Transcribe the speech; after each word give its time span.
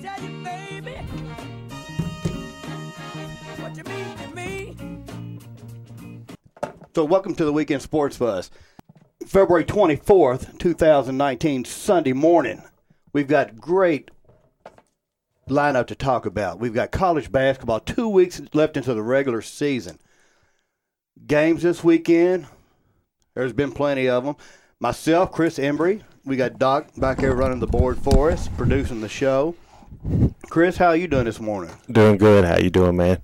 tell 0.00 0.22
you, 0.22 0.44
baby, 0.44 0.92
what 3.56 3.76
you 3.76 3.82
mean 3.84 4.16
to 4.16 4.28
me. 4.34 4.76
So, 6.94 7.04
welcome 7.04 7.34
to 7.34 7.44
the 7.44 7.52
Weekend 7.52 7.82
Sports 7.82 8.16
Buzz. 8.16 8.50
February 9.26 9.64
24th, 9.64 10.56
2019, 10.58 11.64
Sunday 11.64 12.12
morning. 12.12 12.62
We've 13.12 13.26
got 13.26 13.56
great 13.56 14.12
lineup 15.48 15.88
to 15.88 15.96
talk 15.96 16.26
about. 16.26 16.60
We've 16.60 16.74
got 16.74 16.92
college 16.92 17.32
basketball, 17.32 17.80
two 17.80 18.08
weeks 18.08 18.40
left 18.54 18.76
into 18.76 18.94
the 18.94 19.02
regular 19.02 19.42
season. 19.42 19.98
Games 21.26 21.62
this 21.62 21.82
weekend, 21.82 22.46
there's 23.34 23.52
been 23.52 23.72
plenty 23.72 24.08
of 24.08 24.24
them. 24.24 24.36
Myself, 24.78 25.32
Chris 25.32 25.58
Embry, 25.58 26.02
we 26.24 26.36
got 26.36 26.60
Doc 26.60 26.90
back 26.96 27.18
here 27.18 27.34
running 27.34 27.58
the 27.58 27.66
board 27.66 27.98
for 27.98 28.30
us, 28.30 28.46
producing 28.56 29.00
the 29.00 29.08
show. 29.08 29.56
Chris, 30.50 30.76
how 30.76 30.92
you 30.92 31.08
doing 31.08 31.24
this 31.24 31.40
morning? 31.40 31.70
Doing 31.90 32.16
good. 32.18 32.44
How 32.44 32.58
you 32.58 32.70
doing, 32.70 32.96
man? 32.96 33.18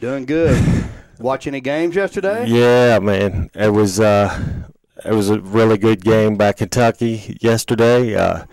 Doing 0.00 0.24
good. 0.24 0.88
Watch 1.18 1.46
any 1.46 1.60
games 1.60 1.94
yesterday? 1.94 2.46
Yeah, 2.46 2.98
man. 2.98 3.50
It 3.54 3.72
was 3.72 4.00
uh, 4.00 4.64
it 5.04 5.12
was 5.12 5.30
a 5.30 5.40
really 5.40 5.78
good 5.78 6.02
game 6.02 6.36
by 6.36 6.52
Kentucky 6.52 7.36
yesterday. 7.40 8.14
Uh, 8.14 8.44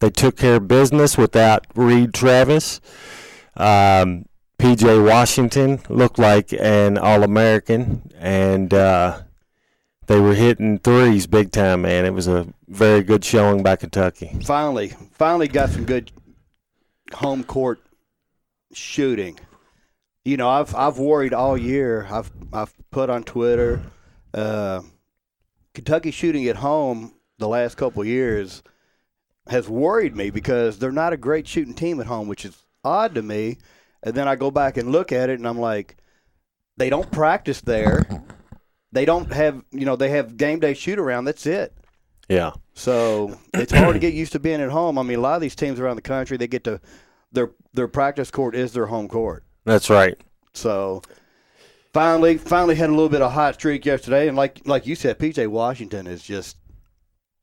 they 0.00 0.10
took 0.10 0.36
care 0.36 0.56
of 0.56 0.68
business 0.68 1.16
without 1.16 1.66
Reed 1.74 2.12
Travis. 2.12 2.80
Um, 3.56 4.26
PJ 4.58 5.06
Washington 5.06 5.80
looked 5.88 6.18
like 6.18 6.52
an 6.52 6.98
All 6.98 7.22
American, 7.22 8.10
and 8.18 8.72
uh, 8.72 9.20
they 10.06 10.20
were 10.20 10.34
hitting 10.34 10.78
threes 10.78 11.26
big 11.26 11.50
time, 11.50 11.82
man. 11.82 12.04
It 12.04 12.12
was 12.14 12.28
a 12.28 12.46
very 12.68 13.02
good 13.02 13.24
showing 13.24 13.62
by 13.62 13.76
Kentucky. 13.76 14.38
finally, 14.44 14.88
finally 15.12 15.48
got 15.48 15.70
some 15.70 15.84
good 15.84 16.10
home 17.14 17.44
court 17.44 17.80
shooting. 18.72 19.38
You 20.24 20.36
know, 20.36 20.48
I've 20.48 20.74
I've 20.74 20.98
worried 20.98 21.32
all 21.32 21.56
year. 21.56 22.06
I've 22.10 22.30
I've 22.52 22.74
put 22.90 23.10
on 23.10 23.22
Twitter, 23.22 23.82
uh, 24.34 24.82
Kentucky 25.74 26.10
shooting 26.10 26.48
at 26.48 26.56
home 26.56 27.14
the 27.38 27.48
last 27.48 27.76
couple 27.76 28.04
years 28.04 28.62
has 29.48 29.68
worried 29.68 30.16
me 30.16 30.30
because 30.30 30.78
they're 30.78 30.90
not 30.90 31.12
a 31.12 31.16
great 31.16 31.46
shooting 31.46 31.74
team 31.74 32.00
at 32.00 32.06
home, 32.06 32.28
which 32.28 32.44
is 32.44 32.64
odd 32.84 33.14
to 33.14 33.22
me. 33.22 33.58
And 34.02 34.14
then 34.14 34.28
I 34.28 34.36
go 34.36 34.50
back 34.50 34.76
and 34.76 34.92
look 34.92 35.12
at 35.12 35.30
it, 35.30 35.38
and 35.38 35.46
I'm 35.46 35.58
like, 35.58 35.96
they 36.76 36.90
don't 36.90 37.10
practice 37.10 37.60
there. 37.60 38.06
They 38.92 39.04
don't 39.04 39.32
have, 39.32 39.64
you 39.70 39.84
know, 39.84 39.96
they 39.96 40.10
have 40.10 40.36
game 40.36 40.60
day 40.60 40.74
shoot 40.74 40.98
around. 40.98 41.24
That's 41.24 41.46
it. 41.46 41.75
Yeah. 42.28 42.52
So 42.74 43.38
it's 43.54 43.72
hard 43.72 43.94
to 43.94 43.98
get 43.98 44.14
used 44.14 44.32
to 44.32 44.38
being 44.38 44.60
at 44.60 44.70
home. 44.70 44.98
I 44.98 45.02
mean, 45.02 45.18
a 45.18 45.22
lot 45.22 45.36
of 45.36 45.40
these 45.40 45.54
teams 45.56 45.80
around 45.80 45.96
the 45.96 46.02
country, 46.02 46.36
they 46.36 46.46
get 46.46 46.64
to 46.64 46.80
their 47.32 47.50
their 47.72 47.88
practice 47.88 48.30
court 48.30 48.54
is 48.54 48.72
their 48.72 48.86
home 48.86 49.08
court. 49.08 49.44
That's 49.64 49.90
right. 49.90 50.18
So 50.54 51.02
finally, 51.92 52.38
finally 52.38 52.74
had 52.74 52.90
a 52.90 52.92
little 52.92 53.08
bit 53.08 53.22
of 53.22 53.28
a 53.28 53.34
hot 53.34 53.54
streak 53.54 53.84
yesterday, 53.84 54.28
and 54.28 54.36
like 54.36 54.60
like 54.66 54.86
you 54.86 54.94
said, 54.94 55.18
PJ 55.18 55.46
Washington 55.48 56.06
is 56.06 56.22
just, 56.22 56.56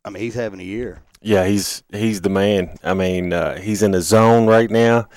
I 0.05 0.09
mean, 0.09 0.21
he's 0.21 0.35
having 0.35 0.59
a 0.59 0.63
year. 0.63 1.01
Yeah, 1.21 1.45
he's 1.45 1.83
he's 1.91 2.21
the 2.21 2.29
man. 2.29 2.77
I 2.83 2.93
mean, 2.93 3.31
uh, 3.33 3.57
he's 3.59 3.81
in 3.81 3.91
the 3.91 4.01
zone 4.01 4.45
right 4.45 4.69
now. 4.69 5.07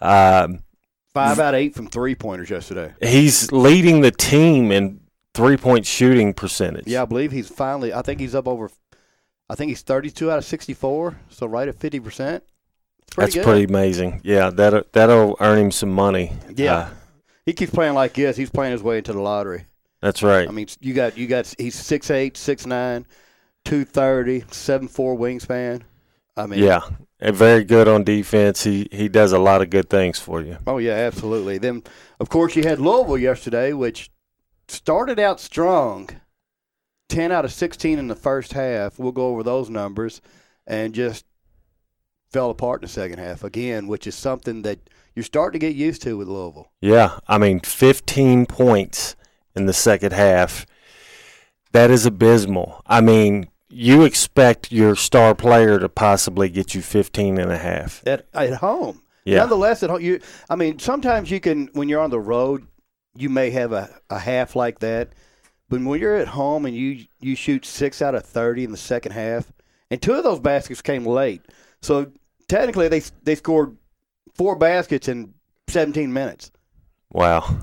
Um, 0.00 0.64
Five 1.12 1.38
out 1.38 1.54
of 1.54 1.60
eight 1.60 1.74
from 1.76 1.86
three 1.86 2.16
pointers 2.16 2.50
yesterday. 2.50 2.92
he's 3.00 3.52
leading 3.52 4.00
the 4.00 4.10
team 4.10 4.72
in 4.72 5.00
three 5.32 5.56
point 5.56 5.86
shooting 5.86 6.34
percentage. 6.34 6.88
Yeah, 6.88 7.02
I 7.02 7.04
believe 7.04 7.30
he's 7.30 7.48
finally. 7.48 7.92
I 7.94 8.02
think 8.02 8.18
he's 8.20 8.34
up 8.34 8.48
over. 8.48 8.68
I 9.50 9.54
think 9.54 9.68
he's 9.68 9.82
thirty-two 9.82 10.30
out 10.30 10.38
of 10.38 10.44
sixty-four, 10.44 11.16
so 11.30 11.46
right 11.46 11.68
at 11.68 11.74
fifty 11.78 12.00
percent. 12.00 12.42
that's 13.16 13.34
good. 13.34 13.44
pretty 13.44 13.64
amazing. 13.64 14.20
Yeah, 14.24 14.50
that 14.50 14.92
that'll 14.92 15.36
earn 15.40 15.58
him 15.58 15.70
some 15.70 15.90
money. 15.92 16.32
Yeah. 16.54 16.74
Uh, 16.76 16.88
He 17.46 17.52
keeps 17.52 17.72
playing 17.72 17.94
like 17.94 18.14
this. 18.14 18.36
He's 18.36 18.50
playing 18.50 18.72
his 18.72 18.82
way 18.82 18.98
into 18.98 19.12
the 19.12 19.20
lottery. 19.20 19.66
that's 20.00 20.22
right. 20.22 20.48
I 20.48 20.50
mean, 20.50 20.66
you 20.80 20.94
got 20.94 21.16
you 21.18 21.26
got 21.26 21.52
he's 21.58 21.76
6'8", 21.76 22.32
6'9", 22.32 23.04
230, 23.64 24.40
7'4 24.42 25.18
wingspan. 25.18 25.82
I 26.36 26.46
mean, 26.46 26.60
yeah, 26.64 26.80
and 27.20 27.36
very 27.36 27.62
good 27.64 27.86
on 27.86 28.02
defense. 28.02 28.64
He 28.64 28.88
he 28.90 29.08
does 29.08 29.32
a 29.32 29.38
lot 29.38 29.62
of 29.62 29.70
good 29.70 29.88
things 29.88 30.18
for 30.18 30.40
you. 30.42 30.56
Oh 30.66 30.78
yeah, 30.78 30.94
absolutely. 30.94 31.58
Then 31.58 31.82
of 32.18 32.28
course 32.28 32.56
you 32.56 32.62
had 32.64 32.80
Louisville 32.80 33.18
yesterday, 33.18 33.72
which 33.72 34.10
started 34.68 35.20
out 35.20 35.38
strong. 35.38 36.08
Ten 37.14 37.30
out 37.32 37.44
of 37.44 37.52
sixteen 37.52 37.98
in 37.98 38.08
the 38.08 38.16
first 38.16 38.52
half. 38.52 38.98
We'll 38.98 39.12
go 39.12 39.28
over 39.28 39.42
those 39.42 39.70
numbers, 39.70 40.20
and 40.66 40.94
just 40.94 41.24
fell 42.32 42.50
apart 42.50 42.82
in 42.82 42.86
the 42.86 42.92
second 42.92 43.18
half 43.20 43.44
again, 43.44 43.86
which 43.86 44.06
is 44.08 44.16
something 44.16 44.62
that 44.62 44.90
you're 45.14 45.22
starting 45.22 45.60
to 45.60 45.64
get 45.64 45.76
used 45.76 46.02
to 46.02 46.16
with 46.16 46.26
Louisville. 46.26 46.72
Yeah, 46.80 47.20
I 47.28 47.38
mean, 47.38 47.60
15 47.60 48.46
points 48.46 49.14
in 49.54 49.66
the 49.66 49.72
second 49.72 50.12
half. 50.12 50.66
That 51.70 51.92
is 51.92 52.04
abysmal. 52.04 52.82
I 52.86 53.00
mean, 53.00 53.48
you 53.68 54.02
expect 54.02 54.72
your 54.72 54.96
star 54.96 55.34
player 55.36 55.78
to 55.78 55.88
possibly 55.88 56.48
get 56.48 56.74
you 56.74 56.82
15 56.82 57.38
and 57.38 57.52
a 57.52 57.58
half. 57.58 58.02
at 58.06 58.26
at 58.34 58.54
home. 58.54 59.02
Yeah. 59.24 59.38
Nonetheless, 59.38 59.82
at 59.84 59.90
home, 59.90 60.00
you. 60.00 60.20
I 60.50 60.56
mean, 60.56 60.80
sometimes 60.80 61.30
you 61.30 61.38
can 61.38 61.68
when 61.74 61.88
you're 61.88 62.02
on 62.02 62.10
the 62.10 62.20
road, 62.20 62.66
you 63.16 63.28
may 63.28 63.50
have 63.50 63.72
a, 63.72 63.88
a 64.10 64.18
half 64.18 64.56
like 64.56 64.80
that, 64.80 65.12
but 65.78 65.88
when 65.90 66.00
you're 66.00 66.16
at 66.16 66.28
home 66.28 66.66
and 66.66 66.76
you 66.76 67.04
you 67.20 67.34
shoot 67.36 67.64
six 67.64 68.00
out 68.02 68.14
of 68.14 68.24
thirty 68.24 68.64
in 68.64 68.70
the 68.70 68.76
second 68.76 69.12
half, 69.12 69.52
and 69.90 70.00
two 70.00 70.14
of 70.14 70.24
those 70.24 70.40
baskets 70.40 70.82
came 70.82 71.04
late, 71.06 71.42
so 71.82 72.10
technically 72.48 72.88
they 72.88 73.02
they 73.22 73.34
scored 73.34 73.76
four 74.34 74.56
baskets 74.56 75.08
in 75.08 75.32
17 75.68 76.12
minutes. 76.12 76.50
Wow. 77.12 77.56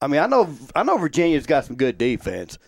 I 0.00 0.06
mean, 0.06 0.20
I 0.20 0.26
know 0.26 0.48
I 0.74 0.82
know 0.82 0.96
Virginia's 0.98 1.46
got 1.46 1.64
some 1.64 1.76
good 1.76 1.98
defense, 1.98 2.58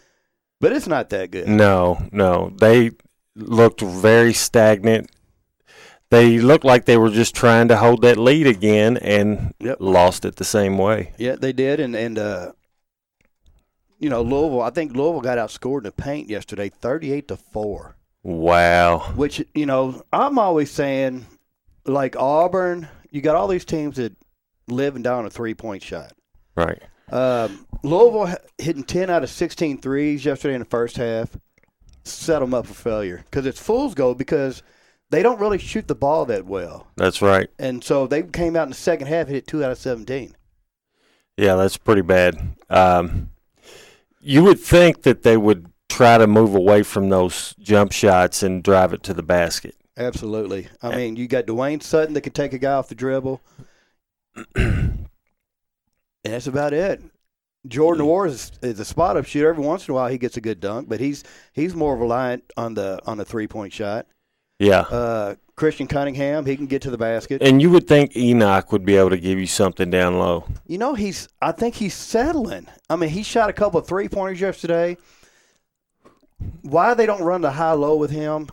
but 0.61 0.73
it's 0.73 0.87
not 0.87 1.11
that 1.11 1.31
good. 1.31 1.49
No, 1.49 1.99
no. 2.13 2.53
They 2.59 2.93
looked 3.35 3.81
very 3.81 4.33
stagnant. 4.33 5.11
They 6.11 6.39
looked 6.39 6.65
like 6.65 6.85
they 6.85 6.97
were 6.97 7.11
just 7.11 7.35
trying 7.35 7.69
to 7.69 7.77
hold 7.77 8.03
that 8.03 8.17
lead 8.17 8.47
again 8.47 8.97
and 8.99 9.53
Yep. 9.59 9.79
lost 9.81 10.25
it 10.25 10.37
the 10.37 10.45
same 10.45 10.79
way. 10.79 11.13
Yeah, 11.19 11.35
they 11.37 11.53
did, 11.53 11.81
and 11.81 11.97
and 11.97 12.19
uh, 12.19 12.53
you 13.99 14.09
know 14.11 14.23
Louisville. 14.23 14.63
I 14.63 14.71
think 14.71 14.93
Louisville 14.95 15.21
got 15.21 15.39
outscored 15.39 15.79
in 15.79 15.85
the 15.85 15.93
paint 15.93 16.29
yesterday, 16.29 16.69
38 16.69 17.29
to 17.29 17.37
four. 17.37 17.97
Wow. 18.23 19.13
Which 19.15 19.45
you 19.55 19.67
know, 19.67 20.03
I'm 20.13 20.39
always 20.39 20.71
saying, 20.71 21.27
like 21.85 22.17
Auburn, 22.17 22.89
you 23.11 23.21
got 23.21 23.37
all 23.37 23.49
these 23.49 23.65
teams 23.65 23.97
that 23.97 24.17
live 24.69 24.97
and 24.97 25.05
die 25.05 25.15
on 25.15 25.27
a 25.27 25.31
three 25.31 25.55
point 25.55 25.83
shot. 25.83 26.13
Right. 26.57 26.83
Um, 27.11 27.67
Louisville 27.85 28.37
hitting 28.59 28.83
10 28.83 29.11
out 29.11 29.23
of 29.23 29.31
16 29.31 29.79
threes 29.81 30.25
yesterday 30.25 30.55
in 30.55 30.61
the 30.61 30.65
first 30.65 30.97
half, 30.97 31.37
set 32.03 32.41
them 32.41 32.53
up 32.53 32.67
for 32.67 32.75
failure 32.75 33.25
because 33.31 33.47
it's 33.47 33.61
fool's 33.61 33.95
gold 33.95 34.19
because 34.19 34.65
they 35.11 35.23
don't 35.23 35.39
really 35.39 35.59
shoot 35.59 35.87
the 35.87 35.95
ball 35.95 36.25
that 36.27 36.47
well, 36.47 36.89
That's 36.97 37.23
right. 37.23 37.49
and 37.61 37.85
so 37.85 38.09
they 38.09 38.25
came 38.25 38.57
out 38.57 38.65
in 38.65 38.71
the 38.71 38.75
second 38.75 39.07
half 39.07 39.29
hit 39.29 39.47
two 39.47 39.63
out 39.63 39.71
of 39.71 39.79
17. 39.79 40.35
Yeah, 41.37 41.55
that's 41.55 41.77
pretty 41.77 42.03
bad. 42.03 42.57
Um, 42.69 43.31
you 44.27 44.43
would 44.43 44.59
think 44.59 45.03
that 45.03 45.23
they 45.23 45.37
would 45.37 45.71
try 45.89 46.19
to 46.19 46.27
move 46.27 46.55
away 46.55 46.83
from 46.83 47.09
those 47.09 47.55
jump 47.61 47.93
shots 47.93 48.43
and 48.43 48.63
drive 48.63 48.93
it 48.93 49.03
to 49.05 49.15
the 49.15 49.23
basket. 49.23 49.77
Absolutely. 49.97 50.69
I 50.83 50.95
mean, 50.95 51.17
you 51.17 51.29
got 51.29 51.47
Dwayne 51.47 51.83
Sutton 51.83 52.13
that 52.15 52.23
can 52.23 52.33
take 52.33 52.53
a 52.53 52.59
guy 52.59 52.73
off 52.73 52.89
the 52.89 52.97
dribble. 52.97 53.41
and 54.57 55.09
that's 56.25 56.49
about 56.49 56.73
it. 56.73 57.01
Jordan 57.69 58.05
Nwora 58.05 58.29
is, 58.29 58.53
is 58.63 58.81
a 58.81 58.85
spot 58.85 59.17
up 59.17 59.27
shooter. 59.27 59.49
Every 59.49 59.65
once 59.65 59.87
in 59.87 59.93
a 59.93 59.95
while, 59.95 60.09
he 60.09 60.19
gets 60.19 60.37
a 60.37 60.41
good 60.41 60.61
dunk, 60.61 60.89
but 60.89 61.01
he's 61.01 61.25
he's 61.53 61.75
more 61.75 61.97
reliant 61.97 62.53
on 62.57 62.75
the 62.75 63.01
on 63.07 63.19
the 63.19 63.25
three 63.25 63.47
point 63.47 63.73
shot. 63.73 64.07
Yeah. 64.59 64.81
Uh, 64.81 65.35
Christen 65.55 65.87
Cunningham, 65.87 66.45
he 66.45 66.57
can 66.57 66.67
get 66.67 66.83
to 66.83 66.91
the 66.91 66.99
basket. 66.99 67.43
And 67.43 67.63
you 67.63 67.71
would 67.71 67.87
think 67.89 68.17
Enoch 68.17 68.73
would 68.73 68.85
be 68.85 68.97
able 68.97 69.11
to 69.11 69.19
give 69.19 69.39
you 69.39 69.47
something 69.47 69.91
down 69.91 70.19
low. 70.19 70.45
You 70.67 70.79
know, 70.79 70.95
he's 70.95 71.29
I 71.41 71.53
think 71.53 71.75
he's 71.75 71.95
settling. 71.95 72.67
I 72.91 72.97
mean, 72.97 73.11
he 73.11 73.23
shot 73.23 73.49
a 73.49 73.55
couple 73.55 73.81
of 73.81 73.87
three 73.87 74.09
pointers 74.09 74.41
yesterday. 74.41 74.97
Why 76.63 76.93
they 76.95 77.07
don't 77.07 77.23
run 77.23 77.41
the 77.41 77.53
high 77.53 77.73
low 77.73 77.97
with 77.97 78.11
him? 78.11 78.49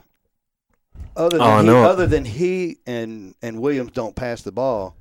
Other 1.16 1.38
than 1.38 1.48
Oh, 1.48 1.62
he, 1.62 1.70
other 1.70 2.08
than 2.08 2.26
he 2.26 2.78
and 2.88 3.36
and 3.42 3.60
Williams 3.62 3.92
don't 3.92 4.16
pass 4.16 4.42
the 4.42 4.52
ball. 4.52 4.96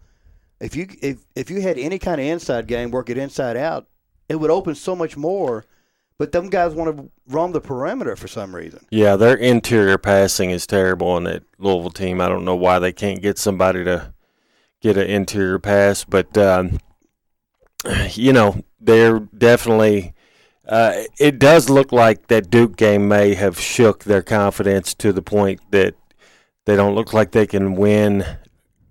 If 0.60 0.76
you 0.76 0.88
if 1.00 1.18
if 1.36 1.50
you 1.50 1.60
had 1.60 1.78
any 1.78 1.98
kind 1.98 2.20
of 2.20 2.26
inside 2.26 2.66
game, 2.66 2.90
work 2.90 3.08
it 3.10 3.16
inside 3.16 3.56
out, 3.56 3.86
it 4.28 4.36
would 4.36 4.50
open 4.50 4.74
so 4.74 4.96
much 4.96 5.16
more. 5.16 5.64
But 6.22 6.30
them 6.30 6.50
guys 6.50 6.72
want 6.72 6.96
to 6.96 7.10
roam 7.26 7.50
the 7.50 7.60
perimeter 7.60 8.14
for 8.14 8.28
some 8.28 8.54
reason. 8.54 8.86
Yeah, 8.92 9.16
their 9.16 9.34
interior 9.34 9.98
passing 9.98 10.50
is 10.50 10.68
terrible 10.68 11.08
on 11.08 11.24
that 11.24 11.42
Louisville 11.58 11.90
team. 11.90 12.20
I 12.20 12.28
don't 12.28 12.44
know 12.44 12.54
why 12.54 12.78
they 12.78 12.92
can't 12.92 13.20
get 13.20 13.38
somebody 13.38 13.82
to 13.82 14.14
get 14.80 14.96
an 14.96 15.08
interior 15.10 15.58
pass, 15.58 16.04
but 16.04 16.38
um, 16.38 16.78
you 18.12 18.32
know 18.32 18.62
they're 18.80 19.18
definitely. 19.18 20.14
Uh, 20.64 21.02
it 21.18 21.40
does 21.40 21.68
look 21.68 21.90
like 21.90 22.28
that 22.28 22.50
Duke 22.50 22.76
game 22.76 23.08
may 23.08 23.34
have 23.34 23.58
shook 23.58 24.04
their 24.04 24.22
confidence 24.22 24.94
to 24.94 25.12
the 25.12 25.22
point 25.22 25.58
that 25.72 25.96
they 26.66 26.76
don't 26.76 26.94
look 26.94 27.12
like 27.12 27.32
they 27.32 27.48
can 27.48 27.74
win 27.74 28.24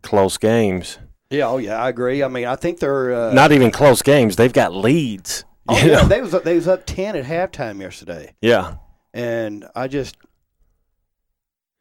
close 0.01 0.37
games. 0.37 0.97
Yeah, 1.29 1.47
oh 1.47 1.59
yeah, 1.59 1.81
I 1.81 1.87
agree. 1.87 2.23
I 2.23 2.27
mean, 2.27 2.45
I 2.45 2.57
think 2.57 2.79
they're 2.79 3.13
uh, 3.13 3.33
Not 3.33 3.53
even 3.53 3.71
close 3.71 4.01
games. 4.01 4.35
They've 4.35 4.51
got 4.51 4.75
leads. 4.75 5.45
Oh 5.67 5.77
you 5.77 5.91
yeah, 5.91 6.03
they 6.03 6.21
was 6.21 6.31
they 6.43 6.55
was 6.55 6.67
up 6.67 6.85
ten 6.85 7.15
at 7.15 7.25
halftime 7.25 7.79
yesterday, 7.81 8.33
yeah. 8.41 8.75
and 9.13 9.67
I 9.75 9.87
just, 9.87 10.17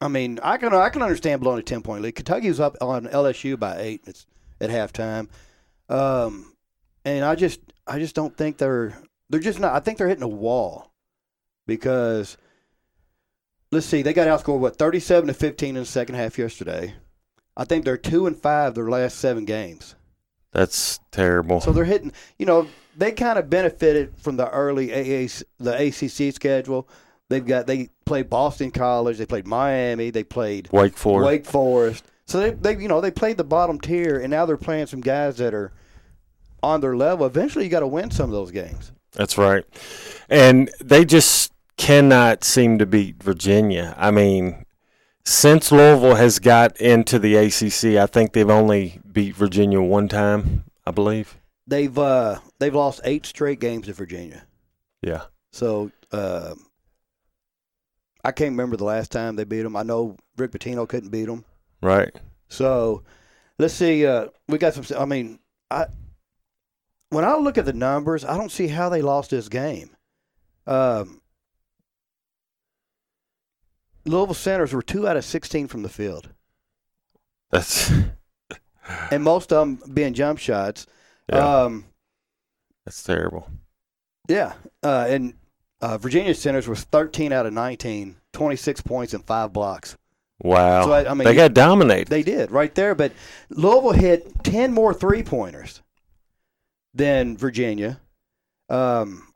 I 0.00 0.08
mean, 0.08 0.38
I 0.42 0.58
can 0.58 0.74
I 0.74 0.90
can 0.90 1.02
understand 1.02 1.40
blowing 1.40 1.58
a 1.58 1.62
ten 1.62 1.82
point 1.82 2.02
lead. 2.02 2.14
Kentucky 2.14 2.48
was 2.48 2.60
up 2.60 2.76
on 2.80 3.06
LSU 3.06 3.58
by 3.58 3.78
eight 3.78 4.02
it's, 4.06 4.26
at 4.60 4.70
halftime, 4.70 5.28
um, 5.88 6.54
and 7.04 7.24
I 7.24 7.34
just 7.34 7.60
I 7.86 7.98
just 7.98 8.14
don't 8.14 8.36
think 8.36 8.58
they're 8.58 9.00
they're 9.30 9.40
just 9.40 9.60
not. 9.60 9.74
I 9.74 9.80
think 9.80 9.96
they're 9.96 10.08
hitting 10.08 10.22
a 10.24 10.28
wall 10.28 10.92
because 11.66 12.36
let's 13.72 13.86
see, 13.86 14.02
they 14.02 14.12
got 14.12 14.28
outscored 14.28 14.58
what 14.58 14.76
thirty 14.76 15.00
seven 15.00 15.28
to 15.28 15.34
fifteen 15.34 15.76
in 15.76 15.82
the 15.82 15.86
second 15.86 16.16
half 16.16 16.38
yesterday. 16.38 16.94
I 17.56 17.64
think 17.64 17.84
they're 17.84 17.96
two 17.96 18.26
and 18.26 18.36
five 18.36 18.74
their 18.74 18.90
last 18.90 19.18
seven 19.18 19.46
games. 19.46 19.94
That's 20.52 21.00
terrible. 21.12 21.60
So 21.60 21.72
they're 21.72 21.84
hitting. 21.84 22.12
You 22.38 22.46
know, 22.46 22.66
they 23.00 23.12
kind 23.12 23.38
of 23.38 23.48
benefited 23.48 24.12
from 24.18 24.36
the 24.36 24.48
early 24.50 24.88
AAC, 24.88 25.42
the 25.58 25.86
ACC 25.86 26.34
schedule. 26.34 26.86
They've 27.30 27.44
got 27.44 27.66
they 27.66 27.88
played 28.04 28.28
Boston 28.28 28.70
College, 28.70 29.16
they 29.16 29.26
played 29.26 29.46
Miami, 29.46 30.10
they 30.10 30.22
played 30.22 30.68
Wake 30.70 30.96
Forest. 30.96 31.26
Wake 31.26 31.46
Forest. 31.46 32.04
So 32.26 32.38
they 32.38 32.50
they 32.50 32.80
you 32.80 32.88
know 32.88 33.00
they 33.00 33.10
played 33.10 33.38
the 33.38 33.44
bottom 33.44 33.80
tier, 33.80 34.18
and 34.18 34.30
now 34.30 34.44
they're 34.44 34.58
playing 34.58 34.86
some 34.86 35.00
guys 35.00 35.38
that 35.38 35.54
are 35.54 35.72
on 36.62 36.82
their 36.82 36.94
level. 36.94 37.24
Eventually, 37.24 37.64
you 37.64 37.70
got 37.70 37.80
to 37.80 37.86
win 37.86 38.10
some 38.10 38.26
of 38.26 38.32
those 38.32 38.50
games. 38.50 38.92
That's 39.12 39.38
right. 39.38 39.64
And 40.28 40.70
they 40.78 41.06
just 41.06 41.52
cannot 41.78 42.44
seem 42.44 42.78
to 42.78 42.86
beat 42.86 43.22
Virginia. 43.22 43.94
I 43.96 44.10
mean, 44.10 44.66
since 45.24 45.72
Louisville 45.72 46.16
has 46.16 46.38
got 46.38 46.76
into 46.76 47.18
the 47.18 47.36
ACC, 47.36 47.98
I 47.98 48.06
think 48.06 48.34
they've 48.34 48.50
only 48.50 49.00
beat 49.10 49.34
Virginia 49.34 49.80
one 49.80 50.06
time, 50.06 50.64
I 50.86 50.90
believe. 50.90 51.39
They've 51.70 51.96
uh 51.96 52.40
they've 52.58 52.74
lost 52.74 53.00
eight 53.04 53.24
straight 53.24 53.60
games 53.60 53.86
to 53.86 53.92
Virginia. 53.92 54.44
Yeah. 55.02 55.22
So 55.52 55.92
uh, 56.10 56.54
I 58.24 58.32
can't 58.32 58.50
remember 58.50 58.76
the 58.76 58.84
last 58.84 59.12
time 59.12 59.36
they 59.36 59.44
beat 59.44 59.62
them. 59.62 59.76
I 59.76 59.84
know 59.84 60.16
Rick 60.36 60.50
Pitino 60.50 60.88
couldn't 60.88 61.10
beat 61.10 61.26
them. 61.26 61.44
Right. 61.80 62.10
So 62.48 63.04
let's 63.60 63.72
see. 63.72 64.04
Uh, 64.04 64.26
we 64.48 64.58
got 64.58 64.74
some. 64.74 64.84
I 64.98 65.04
mean, 65.04 65.38
I 65.70 65.86
when 67.10 67.24
I 67.24 67.36
look 67.36 67.56
at 67.56 67.66
the 67.66 67.72
numbers, 67.72 68.24
I 68.24 68.36
don't 68.36 68.50
see 68.50 68.66
how 68.66 68.88
they 68.88 69.00
lost 69.00 69.30
this 69.30 69.48
game. 69.48 69.90
Um, 70.66 71.20
Louisville 74.04 74.34
centers 74.34 74.72
were 74.72 74.82
two 74.82 75.06
out 75.06 75.16
of 75.16 75.24
sixteen 75.24 75.68
from 75.68 75.84
the 75.84 75.88
field, 75.88 76.30
That's 77.52 77.92
and 79.12 79.22
most 79.22 79.52
of 79.52 79.60
them 79.60 79.94
being 79.94 80.14
jump 80.14 80.40
shots. 80.40 80.88
Yeah, 81.30 81.62
Um, 81.62 81.84
that's 82.84 83.02
terrible. 83.02 83.48
yeah, 84.28 84.54
uh, 84.82 85.06
and 85.08 85.34
uh, 85.80 85.96
Virginia 85.98 86.34
centers 86.34 86.66
was 86.68 86.82
thirteen 86.84 87.32
out 87.32 87.46
of 87.46 87.52
19, 87.52 88.16
26 88.32 88.80
points 88.82 89.14
and 89.14 89.24
five 89.24 89.52
blocks. 89.52 89.96
Wow. 90.42 90.84
So, 90.86 90.92
I- 90.92 91.10
I 91.10 91.14
mean, 91.14 91.24
they 91.26 91.34
got 91.34 91.52
dominated. 91.54 92.08
They 92.08 92.22
did 92.22 92.50
right 92.50 92.74
there, 92.74 92.94
but 92.94 93.12
Louisville 93.50 93.92
hit 93.92 94.42
ten 94.44 94.72
more 94.72 94.92
three 94.94 95.22
pointers 95.22 95.82
than 96.94 97.36
Virginia. 97.36 98.00
Um, 98.68 99.26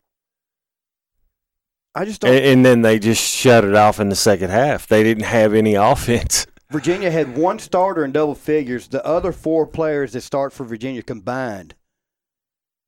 I 1.95 2.05
just 2.05 2.21
don't. 2.21 2.35
and, 2.35 2.45
and 2.45 2.65
then 2.65 2.83
they 2.83 2.99
just 2.99 3.23
shut 3.23 3.65
it 3.65 3.75
off 3.75 4.01
in 4.01 4.09
the 4.09 4.17
second 4.17 4.51
half. 4.51 4.87
They 4.87 5.03
didn't 5.03 5.25
have 5.25 5.55
any 5.55 5.75
offense. 5.77 6.47
Virginia 6.71 7.11
had 7.11 7.37
one 7.37 7.59
starter 7.59 8.05
in 8.05 8.11
double 8.13 8.35
figures. 8.35 8.89
The 8.89 9.05
other 9.07 9.31
four 9.31 9.67
players 9.67 10.13
that 10.13 10.23
start 10.23 10.53
for 10.53 10.65
Virginia 10.65 11.03
combined 11.03 11.75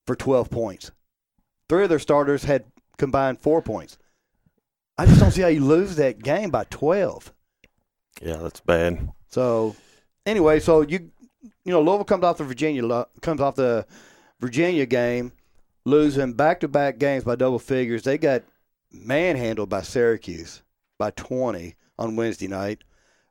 for 0.07 0.17
twelve 0.17 0.51
points. 0.51 0.91
Three 1.69 1.85
of 1.85 1.89
their 1.91 1.99
starters 1.99 2.45
had 2.45 2.65
combined 2.97 3.41
four 3.41 3.61
points. 3.63 3.99
I 4.99 5.07
just 5.07 5.21
don't 5.21 5.31
see 5.31 5.43
how 5.43 5.49
you 5.49 5.65
lose 5.65 5.97
that 5.97 6.23
game 6.23 6.51
by 6.51 6.65
twelve. 6.65 7.33
Yeah, 8.23 8.37
that's 8.37 8.61
bad. 8.61 9.11
So 9.29 9.77
anyway, 10.25 10.61
so 10.61 10.83
you 10.83 11.11
you 11.43 11.73
know 11.73 11.83
Louisville 11.83 12.05
comes 12.05 12.25
off 12.25 12.39
the 12.39 12.45
Virginia 12.45 13.07
comes 13.21 13.41
off 13.41 13.57
the 13.57 13.87
Virginia 14.41 14.87
game, 14.87 15.33
losing 15.85 16.33
back 16.33 16.61
to 16.61 16.69
back 16.69 16.99
games 16.99 17.25
by 17.25 17.37
double 17.37 17.59
figures. 17.59 18.03
They 18.03 18.19
got 18.19 18.43
manhandled 18.91 19.69
by 19.69 19.83
Syracuse 19.83 20.63
by 20.99 21.11
twenty 21.11 21.75
on 21.99 22.17
Wednesday 22.17 22.49
night. 22.49 22.83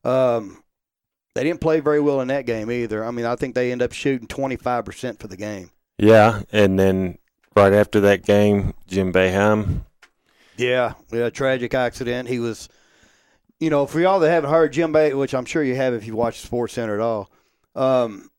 Um, 0.03 0.63
they 1.33 1.43
didn't 1.43 1.61
play 1.61 1.79
very 1.79 1.99
well 1.99 2.21
in 2.21 2.27
that 2.27 2.45
game 2.45 2.71
either. 2.71 3.03
I 3.03 3.11
mean, 3.11 3.25
I 3.25 3.35
think 3.35 3.55
they 3.55 3.71
end 3.71 3.81
up 3.81 3.91
shooting 3.91 4.27
twenty 4.27 4.55
five 4.55 4.85
percent 4.85 5.19
for 5.19 5.27
the 5.27 5.37
game. 5.37 5.71
Yeah, 5.97 6.41
and 6.51 6.77
then 6.77 7.17
right 7.55 7.73
after 7.73 8.01
that 8.01 8.23
game, 8.23 8.73
Jim 8.87 9.13
Boeheim. 9.13 9.85
Yeah, 10.57 10.93
yeah, 11.11 11.29
tragic 11.29 11.73
accident. 11.73 12.29
He 12.29 12.39
was, 12.39 12.69
you 13.59 13.69
know, 13.69 13.85
for 13.85 13.99
y'all 13.99 14.19
that 14.19 14.29
haven't 14.29 14.49
heard 14.49 14.73
Jim 14.73 14.91
Bay, 14.91 15.13
which 15.13 15.33
I'm 15.33 15.45
sure 15.45 15.63
you 15.63 15.75
have 15.75 15.93
if 15.93 16.05
you 16.05 16.15
watch 16.15 16.41
Sports 16.41 16.73
Center 16.73 16.95
at 16.95 17.01
all. 17.01 17.29
Um, 17.75 18.29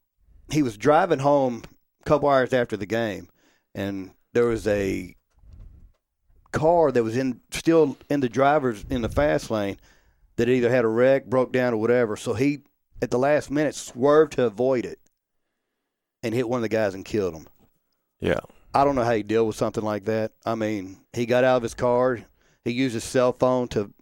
he 0.50 0.62
was 0.62 0.76
driving 0.76 1.18
home 1.18 1.62
a 2.00 2.04
couple 2.04 2.28
hours 2.28 2.52
after 2.52 2.76
the 2.76 2.86
game, 2.86 3.28
and 3.74 4.10
there 4.32 4.46
was 4.46 4.66
a 4.66 5.14
car 6.52 6.90
that 6.90 7.02
was 7.02 7.16
in 7.16 7.40
still 7.50 7.98
in 8.08 8.20
the 8.20 8.28
driver's 8.28 8.84
in 8.88 9.02
the 9.02 9.08
fast 9.08 9.50
lane 9.50 9.78
that 10.36 10.48
either 10.48 10.70
had 10.70 10.84
a 10.84 10.88
wreck, 10.88 11.26
broke 11.26 11.52
down, 11.52 11.74
or 11.74 11.78
whatever. 11.78 12.16
So 12.16 12.34
he, 12.34 12.60
at 13.00 13.10
the 13.10 13.18
last 13.18 13.50
minute, 13.50 13.74
swerved 13.74 14.32
to 14.34 14.44
avoid 14.44 14.84
it 14.84 14.98
and 16.26 16.34
hit 16.34 16.48
one 16.48 16.58
of 16.58 16.62
the 16.62 16.68
guys 16.68 16.94
and 16.94 17.04
killed 17.04 17.34
him. 17.34 17.46
Yeah. 18.20 18.40
I 18.74 18.84
don't 18.84 18.94
know 18.94 19.04
how 19.04 19.12
you 19.12 19.22
deal 19.22 19.46
with 19.46 19.56
something 19.56 19.84
like 19.84 20.04
that. 20.04 20.32
I 20.44 20.54
mean, 20.54 20.98
he 21.12 21.24
got 21.24 21.44
out 21.44 21.56
of 21.56 21.62
his 21.62 21.74
car. 21.74 22.20
He 22.64 22.72
used 22.72 22.94
his 22.94 23.04
cell 23.04 23.32
phone 23.32 23.68
to, 23.68 23.92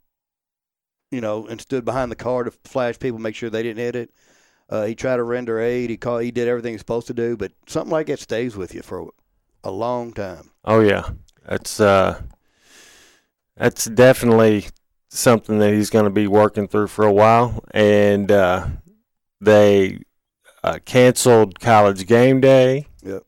you 1.10 1.20
know, 1.20 1.46
and 1.46 1.60
stood 1.60 1.84
behind 1.84 2.10
the 2.10 2.16
car 2.16 2.44
to 2.44 2.50
flash 2.64 2.98
people, 2.98 3.20
make 3.20 3.36
sure 3.36 3.50
they 3.50 3.62
didn't 3.62 3.84
hit 3.84 3.94
it. 3.94 4.10
Uh, 4.68 4.86
he 4.86 4.94
tried 4.94 5.16
to 5.16 5.22
render 5.22 5.60
aid. 5.60 5.90
He 5.90 5.96
called. 5.96 6.22
He 6.22 6.30
did 6.30 6.48
everything 6.48 6.72
he's 6.72 6.80
supposed 6.80 7.06
to 7.08 7.14
do. 7.14 7.36
But 7.36 7.52
something 7.66 7.92
like 7.92 8.06
that 8.06 8.18
stays 8.18 8.56
with 8.56 8.74
you 8.74 8.82
for 8.82 9.10
a 9.62 9.70
long 9.70 10.12
time. 10.12 10.50
Oh 10.64 10.80
yeah, 10.80 11.10
that's 11.46 11.78
uh, 11.80 12.22
that's 13.56 13.84
definitely 13.84 14.66
something 15.10 15.58
that 15.58 15.74
he's 15.74 15.90
going 15.90 16.06
to 16.06 16.10
be 16.10 16.26
working 16.26 16.66
through 16.66 16.88
for 16.88 17.04
a 17.04 17.12
while. 17.12 17.62
And 17.72 18.32
uh, 18.32 18.66
they 19.40 20.00
uh, 20.64 20.78
canceled 20.86 21.60
college 21.60 22.06
game 22.06 22.40
day. 22.40 22.86
Yep. 23.02 23.22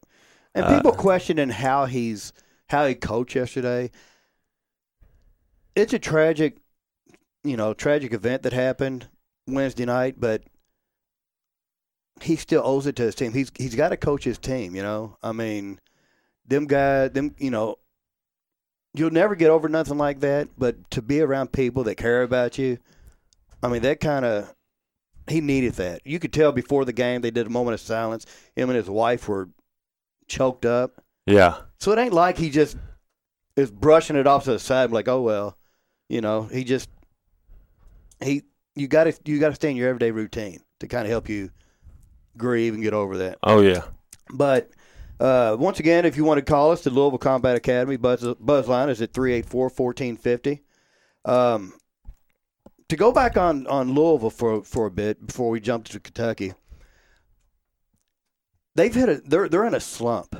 And 0.54 0.64
Uh, 0.64 0.76
people 0.76 0.92
questioning 0.92 1.50
how 1.50 1.84
he's 1.84 2.32
how 2.68 2.86
he 2.86 2.94
coached 2.94 3.36
yesterday. 3.36 3.90
It's 5.74 5.92
a 5.92 5.98
tragic, 5.98 6.56
you 7.44 7.56
know, 7.58 7.74
tragic 7.74 8.14
event 8.14 8.42
that 8.42 8.54
happened 8.54 9.08
Wednesday 9.46 9.84
night, 9.84 10.18
but 10.18 10.44
he 12.22 12.36
still 12.36 12.62
owes 12.64 12.86
it 12.86 12.96
to 12.96 13.02
his 13.02 13.14
team. 13.14 13.34
He's 13.34 13.52
he's 13.58 13.74
got 13.74 13.90
to 13.90 13.98
coach 13.98 14.24
his 14.24 14.38
team. 14.38 14.74
You 14.74 14.82
know, 14.82 15.18
I 15.22 15.32
mean, 15.32 15.78
them 16.46 16.66
guys, 16.66 17.10
them 17.10 17.34
you 17.38 17.50
know, 17.50 17.76
you'll 18.94 19.10
never 19.10 19.34
get 19.34 19.50
over 19.50 19.68
nothing 19.68 19.98
like 19.98 20.20
that. 20.20 20.48
But 20.56 20.90
to 20.92 21.02
be 21.02 21.20
around 21.20 21.52
people 21.52 21.84
that 21.84 21.96
care 21.96 22.22
about 22.22 22.56
you, 22.56 22.78
I 23.62 23.68
mean, 23.68 23.82
that 23.82 24.00
kind 24.00 24.24
of 24.24 24.55
he 25.28 25.40
needed 25.40 25.74
that. 25.74 26.02
You 26.04 26.18
could 26.18 26.32
tell 26.32 26.52
before 26.52 26.84
the 26.84 26.92
game 26.92 27.20
they 27.20 27.30
did 27.30 27.46
a 27.46 27.50
moment 27.50 27.74
of 27.74 27.80
silence. 27.80 28.26
Him 28.54 28.70
and 28.70 28.76
his 28.76 28.88
wife 28.90 29.28
were 29.28 29.48
choked 30.28 30.64
up. 30.64 31.02
Yeah, 31.26 31.56
So 31.80 31.90
it 31.92 31.98
ain't 31.98 32.12
like 32.12 32.38
he 32.38 32.50
just 32.50 32.76
is 33.56 33.70
brushing 33.70 34.16
it 34.16 34.26
off 34.28 34.44
to 34.44 34.52
the 34.52 34.58
side, 34.60 34.92
like, 34.92 35.08
oh 35.08 35.22
well, 35.22 35.58
you 36.08 36.20
know. 36.20 36.42
He 36.42 36.62
just 36.62 36.88
he 38.22 38.42
you 38.76 38.86
got 38.86 39.04
to 39.04 39.14
you 39.24 39.40
got 39.40 39.48
to 39.48 39.54
stay 39.56 39.70
in 39.70 39.76
your 39.76 39.88
everyday 39.88 40.12
routine 40.12 40.60
to 40.80 40.86
kind 40.86 41.04
of 41.04 41.10
help 41.10 41.28
you 41.28 41.50
grieve 42.36 42.74
and 42.74 42.82
get 42.82 42.94
over 42.94 43.16
that. 43.18 43.38
oh 43.42 43.60
yeah, 43.60 43.82
But 44.32 44.70
uh, 45.18 45.56
once 45.58 45.80
again, 45.80 46.04
if 46.04 46.16
you 46.16 46.24
want 46.24 46.38
to 46.38 46.44
call 46.44 46.70
us, 46.70 46.82
the 46.82 46.90
Louisville 46.90 47.18
Combat 47.18 47.56
Academy 47.56 47.96
buzz 47.96 48.24
buzz 48.38 48.68
line 48.68 48.88
is 48.88 49.02
at 49.02 49.12
384-1450. 49.12 50.60
Um, 51.24 51.72
to 52.88 52.96
go 52.96 53.12
back 53.12 53.36
on, 53.36 53.66
on 53.66 53.94
Louisville 53.94 54.30
for 54.30 54.62
for 54.62 54.86
a 54.86 54.90
bit 54.90 55.26
before 55.26 55.50
we 55.50 55.60
jump 55.60 55.86
to 55.88 56.00
Kentucky, 56.00 56.54
they've 58.74 58.94
hit 58.94 59.08
a 59.08 59.14
they're 59.24 59.48
they're 59.48 59.66
in 59.66 59.74
a 59.74 59.80
slump. 59.80 60.36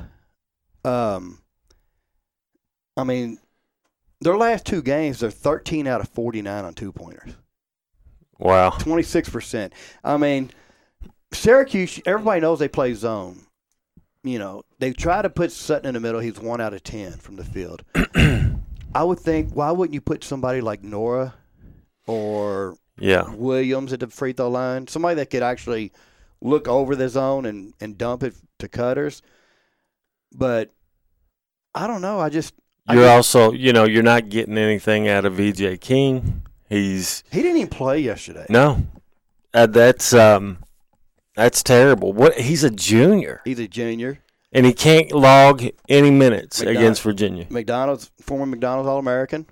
Um, 0.85 1.41
I 2.95 3.03
mean, 3.03 3.39
their 4.21 4.37
last 4.37 4.65
two 4.65 4.81
games, 4.81 5.19
they're 5.19 5.31
thirteen 5.31 5.87
out 5.87 6.01
of 6.01 6.09
forty 6.09 6.41
nine 6.41 6.63
on 6.63 6.73
two 6.73 6.91
pointers. 6.91 7.35
wow, 8.37 8.69
Twenty 8.71 9.03
six 9.03 9.29
percent. 9.29 9.73
I 10.03 10.17
mean, 10.17 10.51
Syracuse. 11.33 11.99
Everybody 12.05 12.41
knows 12.41 12.59
they 12.59 12.69
play 12.69 12.93
zone. 12.93 13.41
You 14.23 14.39
know, 14.39 14.63
they 14.79 14.91
try 14.93 15.21
to 15.21 15.29
put 15.29 15.51
Sutton 15.51 15.87
in 15.87 15.93
the 15.93 15.99
middle. 15.99 16.19
He's 16.19 16.39
one 16.39 16.61
out 16.61 16.73
of 16.73 16.83
ten 16.83 17.13
from 17.13 17.35
the 17.35 17.45
field. 17.45 17.83
I 18.95 19.03
would 19.03 19.19
think, 19.19 19.53
why 19.53 19.71
wouldn't 19.71 19.93
you 19.93 20.01
put 20.01 20.23
somebody 20.23 20.59
like 20.59 20.81
Nwora 20.81 21.33
or 22.07 22.75
yeah, 22.97 23.29
Williams 23.33 23.93
at 23.93 23.99
the 23.99 24.07
free 24.07 24.33
throw 24.33 24.49
line? 24.49 24.87
Somebody 24.87 25.15
that 25.15 25.29
could 25.29 25.43
actually 25.43 25.91
look 26.41 26.67
over 26.67 26.95
the 26.95 27.09
zone 27.09 27.45
and, 27.45 27.73
and 27.79 27.97
dump 27.97 28.23
it 28.23 28.33
to 28.59 28.67
cutters. 28.67 29.21
But 30.33 30.71
I 31.75 31.87
don't 31.87 32.01
know. 32.01 32.19
I 32.19 32.29
just 32.29 32.53
You're 32.89 33.03
just- 33.03 33.35
also, 33.35 33.51
you 33.51 33.73
know, 33.73 33.85
you're 33.85 34.03
not 34.03 34.29
getting 34.29 34.57
anything 34.57 35.07
out 35.07 35.25
of 35.25 35.33
VJ 35.33 35.79
King. 35.79 36.43
He's 36.69 37.23
he 37.31 37.41
didn't 37.41 37.57
even 37.57 37.69
play 37.69 37.99
yesterday. 37.99 38.45
no, 38.49 38.83
uh, 39.53 39.67
that's 39.67 40.13
um, 40.13 40.57
that's 41.35 41.63
terrible. 41.63 42.11
What 42.11 42.37
he's 42.37 42.63
a 42.65 42.69
junior 42.69 43.41
He's 43.45 43.59
a 43.59 43.69
junior. 43.69 44.19
and 44.51 44.65
he 44.65 44.73
can't 44.73 45.13
log 45.13 45.63
any 45.87 46.11
minutes 46.11 46.59
against 46.59 47.01
Virginia. 47.03 47.47
McDonald's 47.49 48.11
former 48.19 48.45
McDonald's 48.45 48.89
All 48.89 48.99
American. 48.99 49.45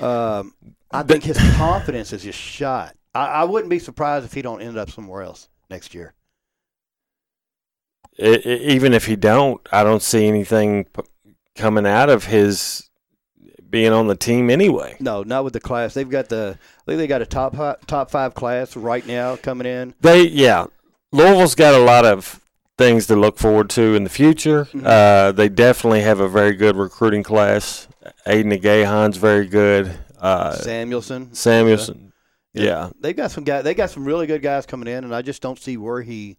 Um, 0.00 0.54
I 0.92 1.02
think 1.02 1.24
his 1.24 1.38
confidence 1.56 2.12
is 2.12 2.22
just 2.22 2.38
shot. 2.38 2.94
I, 3.14 3.26
I 3.26 3.44
wouldn't 3.44 3.70
be 3.70 3.78
surprised 3.78 4.24
if 4.24 4.32
he 4.32 4.42
don't 4.42 4.60
end 4.62 4.76
up 4.76 4.90
somewhere 4.90 5.22
else 5.22 5.48
next 5.70 5.94
year. 5.94 6.14
I- 8.20 8.42
I- 8.44 8.48
even 8.48 8.92
if 8.92 9.06
he 9.06 9.16
don't, 9.16 9.60
I 9.72 9.84
don't 9.84 10.02
see 10.02 10.26
anything 10.26 10.84
p- 10.84 11.02
coming 11.56 11.86
out 11.86 12.08
of 12.10 12.24
his 12.26 12.88
being 13.70 13.92
on 13.92 14.06
the 14.06 14.16
team 14.16 14.50
anyway. 14.50 14.96
No, 15.00 15.22
not 15.22 15.44
with 15.44 15.54
the 15.54 15.60
class. 15.60 15.94
They've 15.94 16.08
got 16.08 16.28
the. 16.28 16.58
I 16.80 16.84
think 16.86 16.98
they 16.98 17.06
got 17.06 17.22
a 17.22 17.26
top 17.26 17.56
top 17.86 18.10
five 18.10 18.34
class 18.34 18.76
right 18.76 19.06
now 19.06 19.36
coming 19.36 19.66
in. 19.66 19.94
They 20.00 20.26
yeah, 20.28 20.66
Louisville's 21.10 21.54
got 21.54 21.74
a 21.74 21.78
lot 21.82 22.04
of 22.04 22.38
things 22.76 23.06
to 23.06 23.16
look 23.16 23.38
forward 23.38 23.70
to 23.70 23.94
in 23.94 24.04
the 24.04 24.10
future. 24.10 24.66
Mhm. 24.72 24.84
Uh, 24.84 25.32
they 25.32 25.48
definitely 25.48 26.02
have 26.02 26.20
a 26.20 26.28
very 26.28 26.52
good 26.54 26.76
recruiting 26.76 27.22
class. 27.22 27.88
Aidan 28.26 28.52
Igiehon's 28.52 29.16
very 29.16 29.46
good. 29.46 29.96
Uh, 30.22 30.52
Samuelson, 30.52 31.34
Samuelson, 31.34 32.12
yeah. 32.54 32.90
they've 33.00 33.16
got 33.16 33.32
some 33.32 33.42
guys. 33.42 33.64
They 33.64 33.74
got 33.74 33.90
some 33.90 34.04
really 34.04 34.28
good 34.28 34.40
guys 34.40 34.66
coming 34.66 34.86
in, 34.86 35.02
and 35.02 35.14
I 35.14 35.20
just 35.20 35.42
don't 35.42 35.58
see 35.58 35.76
where 35.76 36.00
he 36.00 36.38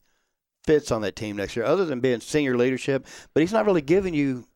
fits 0.64 0.90
on 0.90 1.02
that 1.02 1.18
team 1.18 1.36
next 1.36 1.58
year, 1.58 1.66
other 1.66 1.84
than 1.84 2.00
being 2.00 2.22
senior 2.22 2.58
leadership. 2.58 3.06
But 3.34 3.42
he's 3.42 3.52
not 3.52 3.66
really 3.66 3.82
giving 3.82 4.14
you 4.14 4.48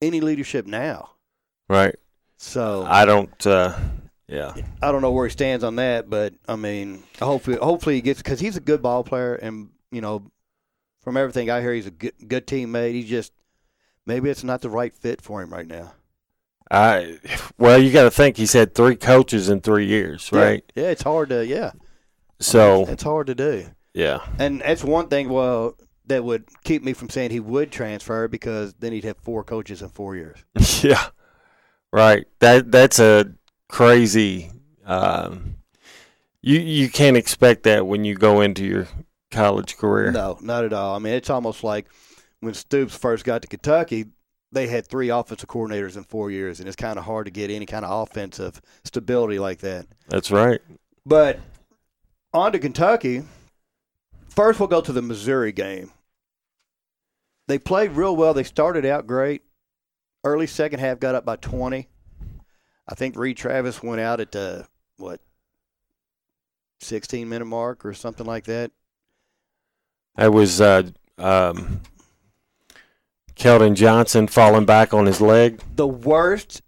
any 0.00 0.22
leadership 0.22 0.66
now. 0.66 1.10
right. 1.68 1.94
So 2.38 2.86
I 2.88 3.04
don't. 3.04 3.46
Uh, 3.46 3.78
yeah, 4.26 4.54
I 4.80 4.92
don't 4.92 5.02
know 5.02 5.10
where 5.10 5.26
he 5.26 5.30
stands 5.30 5.62
on 5.62 5.76
that, 5.76 6.08
but 6.08 6.32
I 6.48 6.56
mean, 6.56 7.02
hopefully, 7.20 7.58
hopefully 7.60 7.96
he 7.96 8.00
gets 8.00 8.22
because 8.22 8.40
he's 8.40 8.56
a 8.56 8.60
good 8.60 8.80
ball 8.80 9.04
player, 9.04 9.34
and 9.34 9.68
you 9.92 10.00
know, 10.00 10.30
from 11.02 11.18
everything 11.18 11.50
I 11.50 11.60
hear, 11.60 11.74
he's 11.74 11.86
a 11.86 11.90
good, 11.90 12.14
good 12.26 12.46
teammate. 12.46 12.92
He's 12.92 13.10
just 13.10 13.32
maybe 14.06 14.30
it's 14.30 14.42
not 14.42 14.62
the 14.62 14.70
right 14.70 14.94
fit 14.94 15.20
for 15.20 15.42
him 15.42 15.52
right 15.52 15.66
now. 15.66 15.92
I. 16.70 17.18
Well, 17.58 17.78
you 17.78 17.92
got 17.92 18.04
to 18.04 18.10
think 18.10 18.36
he's 18.36 18.52
had 18.52 18.74
three 18.74 18.96
coaches 18.96 19.48
in 19.48 19.60
three 19.60 19.86
years, 19.86 20.30
right? 20.32 20.64
Yeah, 20.74 20.84
yeah, 20.84 20.90
it's 20.90 21.02
hard 21.02 21.30
to 21.30 21.44
yeah, 21.44 21.72
So 22.38 22.86
it's 22.86 23.02
hard 23.02 23.26
to 23.28 23.34
do, 23.34 23.66
yeah, 23.92 24.20
and 24.38 24.60
that's 24.60 24.84
one 24.84 25.08
thing. 25.08 25.28
Well, 25.28 25.76
that 26.06 26.24
would 26.24 26.44
keep 26.64 26.82
me 26.82 26.92
from 26.92 27.08
saying 27.08 27.30
he 27.30 27.40
would 27.40 27.72
transfer 27.72 28.28
because 28.28 28.74
then 28.74 28.92
he'd 28.92 29.04
have 29.04 29.16
four 29.18 29.42
coaches 29.42 29.82
in 29.82 29.88
four 29.88 30.16
years. 30.16 30.38
yeah, 30.82 31.08
right. 31.92 32.26
That 32.38 32.70
that's 32.70 32.98
a 32.98 33.32
crazy. 33.68 34.50
Um, 34.84 35.56
you 36.40 36.58
you 36.60 36.88
can't 36.88 37.16
expect 37.16 37.64
that 37.64 37.86
when 37.86 38.04
you 38.04 38.14
go 38.14 38.40
into 38.40 38.64
your 38.64 38.88
college 39.30 39.76
career. 39.76 40.12
No, 40.12 40.38
not 40.40 40.64
at 40.64 40.72
all. 40.72 40.94
I 40.94 40.98
mean, 40.98 41.14
it's 41.14 41.30
almost 41.30 41.64
like 41.64 41.86
when 42.40 42.54
Stoops 42.54 42.96
first 42.96 43.24
got 43.24 43.42
to 43.42 43.48
Kentucky, 43.48 44.06
they 44.52 44.66
had 44.66 44.86
three 44.86 45.10
offensive 45.10 45.48
coordinators 45.48 45.96
in 45.96 46.04
four 46.04 46.30
years, 46.30 46.60
and 46.60 46.68
it's 46.68 46.76
kind 46.76 46.98
of 46.98 47.04
hard 47.04 47.26
to 47.26 47.30
get 47.30 47.50
any 47.50 47.66
kind 47.66 47.84
of 47.84 48.08
offensive 48.08 48.60
stability 48.84 49.38
like 49.38 49.58
that. 49.58 49.86
That's 50.08 50.30
right. 50.30 50.60
But 51.06 51.40
on 52.32 52.52
to 52.52 52.58
Kentucky. 52.58 53.22
First, 54.28 54.60
we'll 54.60 54.68
go 54.68 54.80
to 54.80 54.92
the 54.92 55.02
Missouri 55.02 55.52
game. 55.52 55.90
They 57.48 57.58
played 57.58 57.92
real 57.92 58.14
well. 58.14 58.32
They 58.32 58.44
started 58.44 58.84
out 58.84 59.06
great. 59.06 59.42
Early 60.22 60.46
second 60.46 60.80
half, 60.80 61.00
got 61.00 61.14
up 61.14 61.24
by 61.24 61.36
20. 61.36 61.88
I 62.88 62.94
think 62.94 63.16
Reed 63.16 63.36
Travis 63.36 63.82
went 63.82 64.00
out 64.00 64.20
at 64.20 64.32
the, 64.32 64.66
what, 64.98 65.20
16 66.80 67.28
minute 67.28 67.46
mark 67.46 67.84
or 67.84 67.94
something 67.94 68.26
like 68.26 68.44
that. 68.44 68.70
That 70.16 70.32
was 70.32 70.60
uh, 70.60 70.90
um, 71.18 71.80
Keldon 73.40 73.74
Johnson 73.74 74.26
falling 74.26 74.66
back 74.66 74.92
on 74.92 75.06
his 75.06 75.18
leg. 75.18 75.62
the 75.74 75.86
worst 75.86 76.60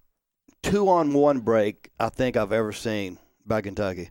two 0.62 0.88
on 0.88 1.12
one 1.12 1.40
break 1.40 1.90
I 2.00 2.08
think 2.08 2.34
I've 2.34 2.50
ever 2.50 2.72
seen 2.72 3.18
by 3.44 3.60
Kentucky. 3.60 4.08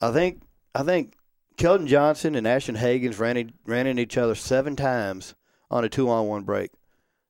I 0.00 0.10
think 0.10 0.42
I 0.74 0.82
think 0.82 1.14
Keldon 1.56 1.86
Johnson 1.86 2.34
and 2.34 2.44
Ashton 2.44 2.74
Hagans 2.74 3.20
ran 3.20 3.36
in, 3.36 3.52
ran 3.66 3.86
into 3.86 4.02
each 4.02 4.18
other 4.18 4.34
seven 4.34 4.74
times 4.74 5.36
on 5.70 5.84
a 5.84 5.88
two 5.88 6.10
on 6.10 6.26
one 6.26 6.42
break. 6.42 6.72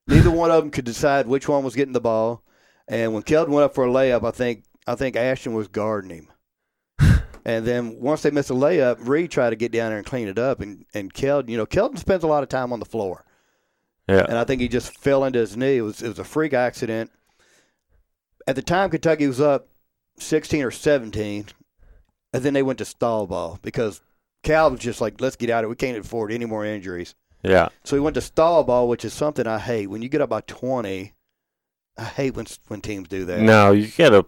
Neither 0.07 0.31
one 0.31 0.51
of 0.51 0.63
them 0.63 0.71
could 0.71 0.87
decide 0.87 1.27
which 1.27 1.47
one 1.47 1.63
was 1.63 1.75
getting 1.75 1.93
the 1.93 2.01
ball. 2.01 2.43
And 2.89 3.13
when 3.13 3.25
Keldon 3.25 3.51
went 3.51 3.67
up 3.67 3.75
for 3.75 3.85
a 3.85 3.91
layup, 3.91 4.27
I 4.27 4.31
think 4.31 4.65
I 4.87 4.95
think 4.95 5.17
Ashton 5.17 5.53
was 5.53 5.69
guarding 5.69 6.11
him. 6.11 6.29
And 7.45 7.67
then 7.67 8.01
once 8.01 8.23
they 8.23 8.31
missed 8.31 8.49
a 8.49 8.55
layup, 8.55 9.07
Reed 9.07 9.31
tried 9.31 9.51
to 9.51 9.57
get 9.57 9.71
down 9.71 9.91
there 9.91 9.99
and 9.99 10.07
clean 10.07 10.29
it 10.29 10.39
up. 10.39 10.61
And 10.61 10.87
and 10.95 11.13
Keldon, 11.13 11.51
you 11.51 11.59
know, 11.59 11.67
Keldon 11.67 11.99
spends 11.99 12.25
a 12.25 12.27
lot 12.27 12.43
of 12.43 12.49
time 12.49 12.73
on 12.73 12.79
the 12.79 12.87
floor 12.87 13.27
Yeah. 14.09 14.27
and 14.29 14.37
I 14.37 14.45
think 14.45 14.61
he 14.61 14.69
just 14.69 14.99
fell 14.99 15.25
into 15.25 15.39
his 15.39 15.57
knee. 15.57 15.79
It 15.79 15.83
was 15.83 16.03
it 16.03 16.09
was 16.09 16.19
a 16.19 16.25
freak 16.25 16.53
accident. 16.53 17.11
At 18.47 18.57
the 18.57 18.63
time, 18.63 18.91
Kentucky 18.91 19.27
was 19.27 19.41
up 19.41 19.69
sixteen 20.19 20.63
or 20.63 20.71
seventeen, 20.71 21.47
and 22.33 22.43
then 22.43 22.53
they 22.55 22.63
went 22.63 22.79
to 22.81 22.85
stall 22.85 23.27
ball 23.27 23.59
because 23.63 24.01
Cal 24.43 24.71
was 24.71 24.81
just 24.81 25.01
like, 25.01 25.21
"Let's 25.21 25.37
get 25.37 25.49
out 25.51 25.65
of 25.65 25.69
it. 25.69 25.71
We 25.71 25.77
can't 25.77 25.97
afford 25.99 26.33
any 26.33 26.45
more 26.45 26.65
injuries." 26.65 27.15
Yeah. 27.43 27.69
So 27.85 27.97
he 27.97 28.01
went 28.01 28.15
to 28.15 28.21
stall 28.21 28.65
ball, 28.65 28.89
which 28.89 29.05
is 29.05 29.13
something 29.15 29.47
I 29.47 29.59
hate. 29.59 29.89
When 29.89 30.03
you 30.03 30.09
get 30.11 30.21
up 30.21 30.29
by 30.31 30.43
twenty, 30.43 31.15
I 31.97 32.05
hate 32.05 32.35
when 32.37 32.47
when 32.69 32.81
teams 32.83 33.09
do 33.09 33.25
that. 33.25 33.41
No, 33.41 33.73
you 33.73 33.89
gotta. 33.97 34.27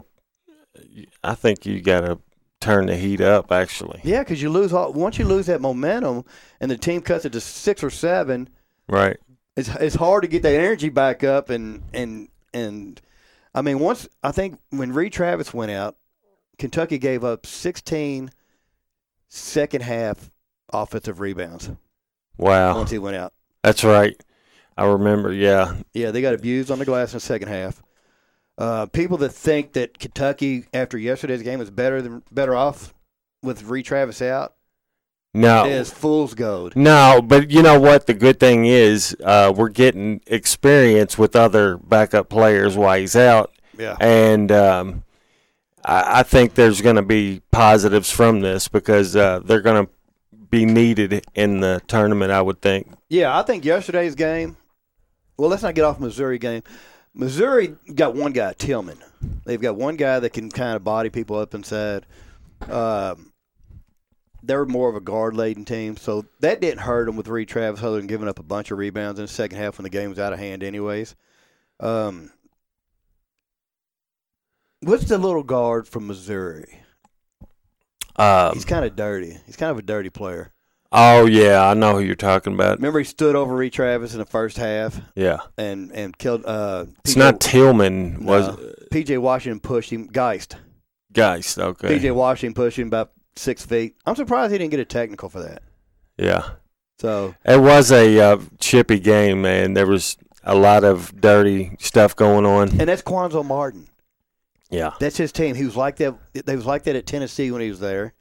I 1.22 1.34
think 1.34 1.66
you 1.66 1.80
gotta 1.82 2.18
turn 2.60 2.86
the 2.86 2.96
heat 2.96 3.20
up. 3.20 3.52
Actually, 3.52 4.00
Yeah, 4.04 4.20
because 4.20 4.40
you 4.40 4.48
lose 4.48 4.72
all 4.72 4.92
once 4.94 5.18
you 5.18 5.26
lose 5.26 5.46
that 5.46 5.60
momentum, 5.60 6.24
and 6.60 6.70
the 6.70 6.78
team 6.78 7.02
cuts 7.02 7.26
it 7.26 7.32
to 7.32 7.40
six 7.40 7.84
or 7.84 7.90
seven. 7.90 8.48
right? 8.88 9.18
It's 9.56 9.68
it's 9.68 9.96
hard 9.96 10.22
to 10.22 10.28
get 10.28 10.42
that 10.42 10.54
energy 10.54 10.88
back 10.88 11.24
up 11.24 11.50
and 11.50 11.82
and 11.92 12.28
and 12.52 13.00
I 13.54 13.62
mean 13.62 13.78
once 13.78 14.08
I 14.22 14.32
think 14.32 14.58
when 14.70 14.92
Reed 14.92 15.12
Travis 15.12 15.54
went 15.54 15.70
out, 15.70 15.96
Kentucky 16.58 16.98
gave 16.98 17.24
up 17.24 17.46
16 17.46 18.30
second 19.28 19.82
half 19.82 20.30
offensive 20.72 21.20
rebounds 21.20 21.70
Wow, 22.38 22.76
once 22.76 22.90
he 22.90 22.98
went 22.98 23.16
out. 23.16 23.32
that's 23.62 23.82
right. 23.82 24.20
I 24.76 24.84
remember. 24.84 25.32
Yeah, 25.32 25.76
Yeah, 25.94 26.10
they 26.10 26.20
got 26.20 26.34
abused 26.34 26.70
on 26.70 26.78
the 26.78 26.84
glass 26.84 27.12
in 27.12 27.16
the 27.16 27.20
second 27.20 27.48
half. 27.48 27.82
Uh, 28.58 28.84
people 28.86 29.16
that 29.18 29.30
think 29.30 29.72
that 29.72 29.98
Kentucky 29.98 30.66
after 30.74 30.98
yesterday's 30.98 31.42
game 31.42 31.62
is 31.62 31.70
better 31.70 32.02
than 32.02 32.22
better 32.30 32.54
off 32.54 32.92
with 33.42 33.64
Reed 33.64 33.86
Travis 33.86 34.20
out 34.20 34.55
no, 35.34 35.64
it 35.66 35.72
is 35.72 35.90
fool's 35.92 36.34
gold. 36.34 36.74
no. 36.76 37.20
But 37.22 37.50
you 37.50 37.62
know 37.62 37.78
what? 37.80 38.06
The 38.06 38.14
good 38.14 38.40
thing 38.40 38.64
is 38.66 39.16
uh, 39.24 39.52
we're 39.54 39.68
getting 39.68 40.20
experience 40.26 41.18
with 41.18 41.36
other 41.36 41.76
backup 41.76 42.28
players 42.28 42.76
while 42.76 42.98
he's 42.98 43.16
out, 43.16 43.52
Yeah. 43.78 43.96
and 44.00 44.50
um, 44.50 45.02
I, 45.84 46.20
I 46.20 46.22
think 46.22 46.54
there's 46.54 46.80
going 46.80 46.96
to 46.96 47.02
be 47.02 47.42
positives 47.50 48.10
from 48.10 48.40
this 48.40 48.68
because 48.68 49.14
uh, 49.16 49.40
they're 49.44 49.60
going 49.60 49.86
to 49.86 49.92
be 50.50 50.64
needed 50.64 51.24
in 51.34 51.60
the 51.60 51.82
tournament. 51.86 52.30
I 52.32 52.40
would 52.42 52.62
think. 52.62 52.90
Yeah, 53.08 53.36
I 53.38 53.42
think 53.42 53.64
yesterday's 53.64 54.14
game. 54.14 54.56
Well, 55.36 55.50
let's 55.50 55.62
not 55.62 55.74
get 55.74 55.84
off 55.84 56.00
Missouri 56.00 56.38
game. 56.38 56.62
Missouri 57.12 57.76
got 57.94 58.14
one 58.14 58.32
guy, 58.32 58.54
Tilmon. 58.54 58.98
They've 59.44 59.60
got 59.60 59.76
one 59.76 59.96
guy 59.96 60.18
that 60.20 60.30
can 60.30 60.50
kind 60.50 60.76
of 60.76 60.84
body 60.84 61.08
people 61.10 61.36
up 61.38 61.54
inside. 61.54 62.06
Um, 62.68 63.32
they're 64.46 64.64
more 64.64 64.88
of 64.88 64.96
a 64.96 65.00
guard 65.00 65.34
laden 65.34 65.64
team, 65.64 65.96
so 65.96 66.24
that 66.40 66.60
didn't 66.60 66.80
hurt 66.80 67.06
them 67.06 67.16
with 67.16 67.28
Reed 67.28 67.48
Travis, 67.48 67.82
other 67.82 67.96
than 67.98 68.06
giving 68.06 68.28
up 68.28 68.38
a 68.38 68.42
bunch 68.44 68.70
of 68.70 68.78
rebounds 68.78 69.18
in 69.18 69.24
the 69.24 69.32
second 69.32 69.58
half 69.58 69.78
when 69.78 69.84
the 69.84 69.90
game 69.90 70.10
was 70.10 70.18
out 70.18 70.32
of 70.32 70.38
hand, 70.38 70.62
anyways. 70.62 71.14
Um, 71.80 72.30
what's 74.80 75.04
the 75.04 75.18
little 75.18 75.42
guard 75.42 75.88
from 75.88 76.06
Missouri? 76.06 76.80
Um, 78.16 78.54
He's 78.54 78.64
kind 78.64 78.84
of 78.84 78.96
dirty. 78.96 79.36
He's 79.46 79.56
kind 79.56 79.70
of 79.70 79.78
a 79.78 79.82
dirty 79.82 80.08
player. 80.10 80.52
oh 80.92 81.26
yeah, 81.26 81.68
I 81.68 81.74
know 81.74 81.94
who 81.94 82.00
you're 82.00 82.14
talking 82.14 82.54
about. 82.54 82.78
Remember, 82.78 82.98
he 83.00 83.04
stood 83.04 83.36
over 83.36 83.54
Reed 83.54 83.72
Travis 83.74 84.12
in 84.14 84.18
the 84.20 84.24
first 84.24 84.56
half 84.56 85.00
Yeah, 85.14 85.38
and 85.58 85.92
and 85.92 86.16
killed. 86.16 86.44
Uh, 86.46 86.86
it's 87.04 87.16
not 87.16 87.40
Tilmon. 87.40 88.22
Was 88.22 88.46
No. 88.48 88.72
PJ 88.92 89.18
Washington 89.18 89.60
pushed 89.60 89.90
him. 89.92 90.06
Geist. 90.06 90.56
Geist? 91.12 91.58
Okay. 91.58 91.98
PJ 91.98 92.14
Washington 92.14 92.54
pushed 92.54 92.78
him 92.78 92.86
about 92.88 93.10
six 93.36 93.64
feet. 93.64 93.96
I'm 94.06 94.16
surprised 94.16 94.52
he 94.52 94.58
didn't 94.58 94.70
get 94.70 94.80
a 94.80 94.84
technical 94.84 95.28
for 95.28 95.40
that. 95.42 95.62
Yeah. 96.16 96.50
So 96.98 97.34
It 97.44 97.60
was 97.60 97.92
a 97.92 98.18
uh, 98.18 98.38
chippy 98.58 98.98
game, 98.98 99.42
man. 99.42 99.74
There 99.74 99.86
was 99.86 100.16
a 100.42 100.54
lot 100.54 100.84
of 100.84 101.20
dirty 101.20 101.76
stuff 101.78 102.16
going 102.16 102.46
on. 102.46 102.68
and 102.70 102.88
that's 102.88 103.02
Cuonzo 103.02 103.44
Martin. 103.44 103.88
Yeah. 104.70 104.92
That's 104.98 105.16
his 105.16 105.32
team. 105.32 105.54
He 105.54 105.64
was 105.64 105.76
like 105.76 105.96
that. 105.96 106.14
They 106.32 106.56
was 106.56 106.66
like 106.66 106.84
that 106.84 106.96
at 106.96 107.06
Tennessee 107.06 107.50
when 107.50 107.60
he 107.60 107.68
was 107.68 107.80
there. 107.80 108.14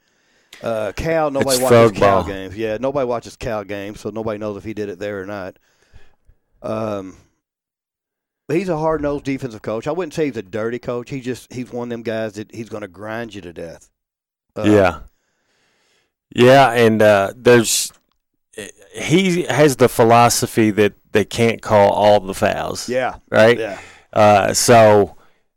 Uh, 0.62 0.92
Cal, 0.96 1.30
nobody 1.30 1.56
It's 1.56 1.60
watches 1.62 1.98
Cal 1.98 2.24
games. 2.24 2.56
Yeah, 2.56 2.78
nobody 2.80 3.06
watches 3.06 3.36
Cal 3.36 3.64
games, 3.64 4.00
so 4.00 4.10
nobody 4.10 4.38
knows 4.38 4.56
if 4.56 4.64
he 4.64 4.72
did 4.74 4.88
it 4.88 4.98
there 4.98 5.20
or 5.20 5.26
not. 5.26 5.58
Um, 6.62 7.16
he's 8.48 8.68
a 8.68 8.78
hard 8.78 9.02
nosed 9.02 9.24
defensive 9.24 9.62
coach. 9.62 9.86
I 9.86 9.92
wouldn't 9.92 10.14
say 10.14 10.26
he's 10.26 10.36
a 10.36 10.42
dirty 10.42 10.78
coach. 10.78 11.10
He 11.10 11.20
just 11.20 11.52
he's 11.52 11.72
one 11.72 11.88
of 11.88 11.90
them 11.90 12.02
guys 12.02 12.34
that 12.34 12.54
he's 12.54 12.68
going 12.68 12.82
to 12.82 12.88
grind 12.88 13.34
you 13.34 13.40
to 13.42 13.52
death. 13.52 13.90
Yeah. 14.64 15.00
Yeah, 16.34 16.72
and 16.72 17.00
uh, 17.02 17.32
there's 17.36 17.92
he 18.94 19.42
has 19.44 19.76
the 19.76 19.88
philosophy 19.88 20.70
that 20.70 20.94
they 21.12 21.24
can't 21.24 21.62
call 21.62 21.90
all 21.90 22.20
the 22.20 22.34
fouls, 22.34 22.88
yeah, 22.88 23.16
right? 23.30 23.58
yeah. 23.58 23.78
Uh, 24.12 24.52
so 24.52 25.16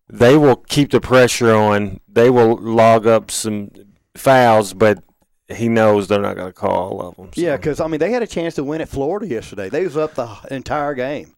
they 0.10 0.38
will 0.38 0.56
keep 0.56 0.92
the 0.92 1.02
pressure 1.02 1.54
on. 1.54 2.00
They 2.08 2.30
will 2.30 2.56
log 2.56 3.08
up 3.08 3.32
some 3.32 3.72
fouls, 4.16 4.74
but 4.74 5.04
he 5.48 5.70
knows 5.70 6.08
they're 6.08 6.22
not 6.22 6.36
going 6.36 6.50
to 6.50 6.54
call 6.54 7.00
all 7.00 7.10
of 7.10 7.16
them. 7.16 7.30
so. 7.34 7.42
Yeah, 7.42 7.58
because 7.58 7.80
I 7.80 7.88
mean 7.88 8.00
they 8.00 8.12
had 8.12 8.24
a 8.24 8.28
chance 8.28 8.56
to 8.56 8.64
win 8.64 8.82
at 8.82 8.90
Florida 8.90 9.28
yesterday. 9.28 9.70
They 9.70 9.84
was 9.84 9.98
up 9.98 10.16
the 10.16 10.30
entire 10.52 10.94
game, 10.94 11.36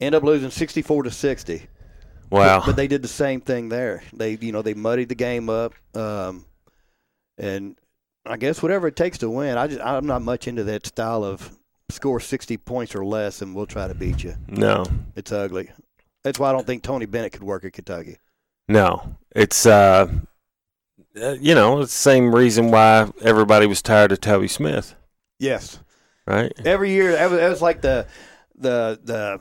end 0.00 0.14
up 0.14 0.22
losing 0.22 0.50
sixty 0.50 0.82
four 0.82 1.02
to 1.02 1.10
sixty. 1.10 1.66
wow. 2.30 2.62
But 2.64 2.76
they 2.76 2.86
did 2.86 3.02
the 3.02 3.08
same 3.08 3.40
thing 3.40 3.68
there. 3.68 4.02
They 4.12 4.36
you 4.40 4.52
know 4.52 4.62
they 4.62 4.74
muddied 4.74 5.08
the 5.08 5.14
game 5.14 5.48
up, 5.48 5.74
um, 5.94 6.44
and 7.38 7.76
I 8.26 8.36
guess 8.36 8.62
whatever 8.62 8.88
it 8.88 8.96
takes 8.96 9.18
to 9.18 9.30
win. 9.30 9.58
I 9.58 9.66
just 9.66 9.80
I'm 9.80 10.06
not 10.06 10.22
much 10.22 10.48
into 10.48 10.64
that 10.64 10.86
style 10.86 11.24
of 11.24 11.56
score 11.90 12.20
sixty 12.20 12.56
points 12.56 12.94
or 12.94 13.04
less 13.04 13.42
and 13.42 13.54
we'll 13.54 13.66
try 13.66 13.86
to 13.88 13.94
beat 13.94 14.24
you. 14.24 14.34
no, 14.48 14.84
It's 15.16 15.32
ugly. 15.32 15.70
That's 16.22 16.38
why 16.38 16.48
I 16.48 16.52
don't 16.52 16.66
think 16.66 16.82
Tony 16.82 17.04
Bennett 17.06 17.32
could 17.32 17.42
work 17.42 17.64
at 17.64 17.74
Kentucky. 17.74 18.16
no, 18.68 19.16
it's 19.36 19.66
uh, 19.66 20.10
uh, 21.20 21.36
you 21.40 21.54
know, 21.54 21.80
it's 21.80 21.92
the 21.92 21.98
same 21.98 22.34
reason 22.34 22.70
why 22.70 23.10
everybody 23.22 23.66
was 23.66 23.82
tired 23.82 24.10
of 24.12 24.20
Tubby 24.20 24.48
Smith, 24.48 24.94
Yes, 25.38 25.78
right? 26.26 26.52
every 26.64 26.90
year 26.92 27.12
that 27.12 27.30
was, 27.30 27.38
that 27.40 27.48
was 27.50 27.62
like 27.62 27.82
the 27.82 28.06
the 28.56 28.98
the 29.04 29.40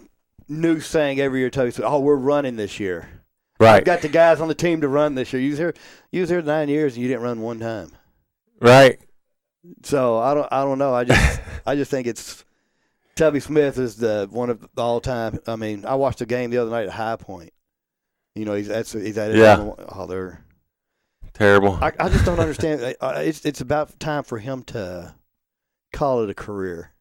new 0.50 0.80
saying 0.82 1.20
every 1.22 1.40
year. 1.40 1.50
Tubby 1.50 1.72
Smith, 1.72 1.88
"Oh, 1.90 2.00
we're 2.02 2.16
running 2.18 2.58
this 2.58 2.80
year." 2.80 3.08
I've 3.60 3.66
Right, 3.66 3.86
got 3.86 4.02
the 4.02 4.10
guys 4.10 4.42
on 4.42 4.48
the 4.48 4.56
team 4.56 4.82
to 4.82 4.88
run 4.88 5.16
this 5.16 5.32
year. 5.32 5.42
You 5.42 5.52
was 5.52 5.60
here, 5.60 5.74
you 6.12 6.22
was 6.22 6.30
here 6.30 6.42
nine 6.42 6.70
years 6.70 6.96
and 6.96 7.02
you 7.04 7.08
didn't 7.08 7.24
run 7.24 7.42
one 7.42 7.60
time. 7.60 7.92
right. 8.60 9.00
So 9.84 10.18
I 10.18 10.34
don't, 10.34 10.48
I 10.52 10.64
don't 10.64 10.78
know. 10.78 10.94
I 10.94 11.06
just, 11.06 11.42
I 11.66 11.76
just 11.76 11.90
think 11.90 12.06
it's 12.08 12.44
Tubby 13.16 13.40
Smith 13.40 13.78
is 13.78 13.96
the 13.96 14.28
one 14.32 14.50
of 14.50 14.60
the 14.76 14.82
all 14.82 15.00
time. 15.00 15.40
I 15.48 15.56
mean, 15.56 15.86
I 15.86 15.96
watched 15.96 16.20
a 16.22 16.26
game 16.26 16.50
the 16.50 16.58
other 16.58 16.72
night 16.72 16.88
at 16.88 16.94
High 16.94 17.16
Point. 17.16 17.54
You 18.36 18.44
know, 18.46 18.56
he's 18.56 18.68
that's 18.68 18.92
he's 18.92 19.18
at 19.18 19.34
Yeah. 19.36 19.72
Oh, 19.90 20.06
they're. 20.08 20.44
Terrible. 21.34 21.80
I, 21.82 21.92
I 22.00 22.10
just 22.10 22.26
don't 22.26 22.40
understand. 22.40 22.84
I- 22.84 22.96
uh, 23.06 23.20
It's 23.22 23.46
it's 23.46 23.62
about 23.62 23.98
time 24.00 24.24
for 24.24 24.40
him 24.40 24.64
to 24.64 25.14
call 25.94 26.24
it 26.24 26.30
a 26.30 26.34
career. 26.34 26.92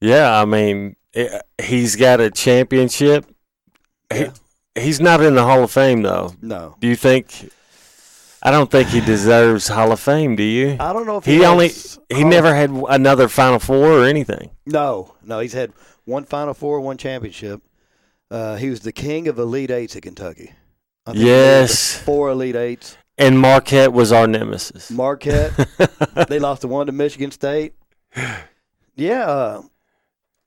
Yeah, 0.00 0.38
I 0.40 0.44
mean, 0.44 0.96
it, 1.12 1.42
he's 1.60 1.96
got 1.96 2.20
a 2.20 2.30
championship. 2.30 3.26
Yeah. 4.12 4.32
He's 4.74 5.00
not 5.00 5.20
in 5.22 5.34
the 5.34 5.44
Hall 5.44 5.62
of 5.64 5.70
Fame 5.70 6.02
though. 6.02 6.34
No, 6.42 6.76
Do 6.80 6.86
you 6.88 6.96
think? 6.96 7.50
I 8.44 8.50
don't 8.50 8.70
think 8.70 8.88
he 8.88 9.00
deserves 9.00 9.68
Hall 9.68 9.92
of 9.92 10.00
Fame. 10.00 10.34
Do 10.34 10.42
you? 10.42 10.76
I 10.80 10.92
don't 10.92 11.06
know 11.06 11.18
if 11.18 11.24
He 11.24 11.36
he, 11.38 11.44
only 11.44 11.68
he 11.68 12.24
oh, 12.24 12.28
never 12.28 12.52
had 12.54 12.70
another 12.88 13.28
Final 13.28 13.58
Four 13.60 13.92
or 14.00 14.04
anything. 14.04 14.50
No, 14.66 15.14
no, 15.22 15.38
he's 15.40 15.52
had 15.52 15.72
one 16.06 16.24
Final 16.24 16.52
Four, 16.54 16.80
one 16.80 16.96
championship. 16.98 17.62
Uh, 18.30 18.56
he 18.56 18.68
was 18.70 18.80
the 18.80 18.92
king 18.92 19.28
of 19.28 19.38
Elite 19.38 19.70
Eights 19.70 19.94
at 19.94 20.02
Kentucky. 20.02 20.52
I 21.06 21.12
think 21.12 21.18
he 21.18 21.24
made 21.24 21.30
it 21.30 21.34
to 21.34 21.36
Yes. 21.62 21.98
four 22.02 22.30
Elite 22.30 22.56
Eights. 22.56 22.96
And 23.18 23.38
Marquette 23.38 23.92
was 23.92 24.10
our 24.10 24.26
nemesis. 24.26 24.90
Marquette. 24.90 25.52
they 26.28 26.38
lost 26.38 26.62
the 26.62 26.68
one 26.68 26.86
to 26.86 26.92
Michigan 26.92 27.30
State. 27.30 27.74
Yeah, 28.96 29.24
uh, 29.26 29.62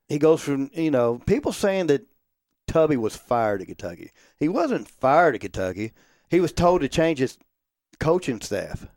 he 0.08 0.18
goes 0.20 0.42
from 0.42 0.70
you 0.74 0.92
know 0.92 1.20
people 1.26 1.52
saying 1.54 1.88
that 1.88 2.06
Tubby 2.68 2.98
was 2.98 3.16
fired 3.16 3.62
at 3.62 3.68
Kentucky. 3.68 4.12
He 4.38 4.48
wasn't 4.50 4.88
fired 4.90 5.36
at 5.36 5.42
Kentucky. 5.42 5.92
He 6.30 6.40
was 6.40 6.52
told 6.52 6.82
to 6.82 6.88
change 6.90 7.20
his 7.20 7.38
coaching 8.00 8.42
staff. 8.42 8.88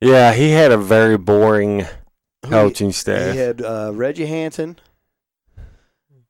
yeah, 0.00 0.32
he 0.32 0.50
had 0.50 0.70
a 0.72 0.76
very 0.78 1.16
boring 1.18 1.86
coaching 2.42 2.88
He, 2.88 2.92
staff. 2.92 3.32
he 3.32 3.38
had 3.38 3.62
uh, 3.62 3.90
Reggie 3.94 4.26
Hanson, 4.26 4.78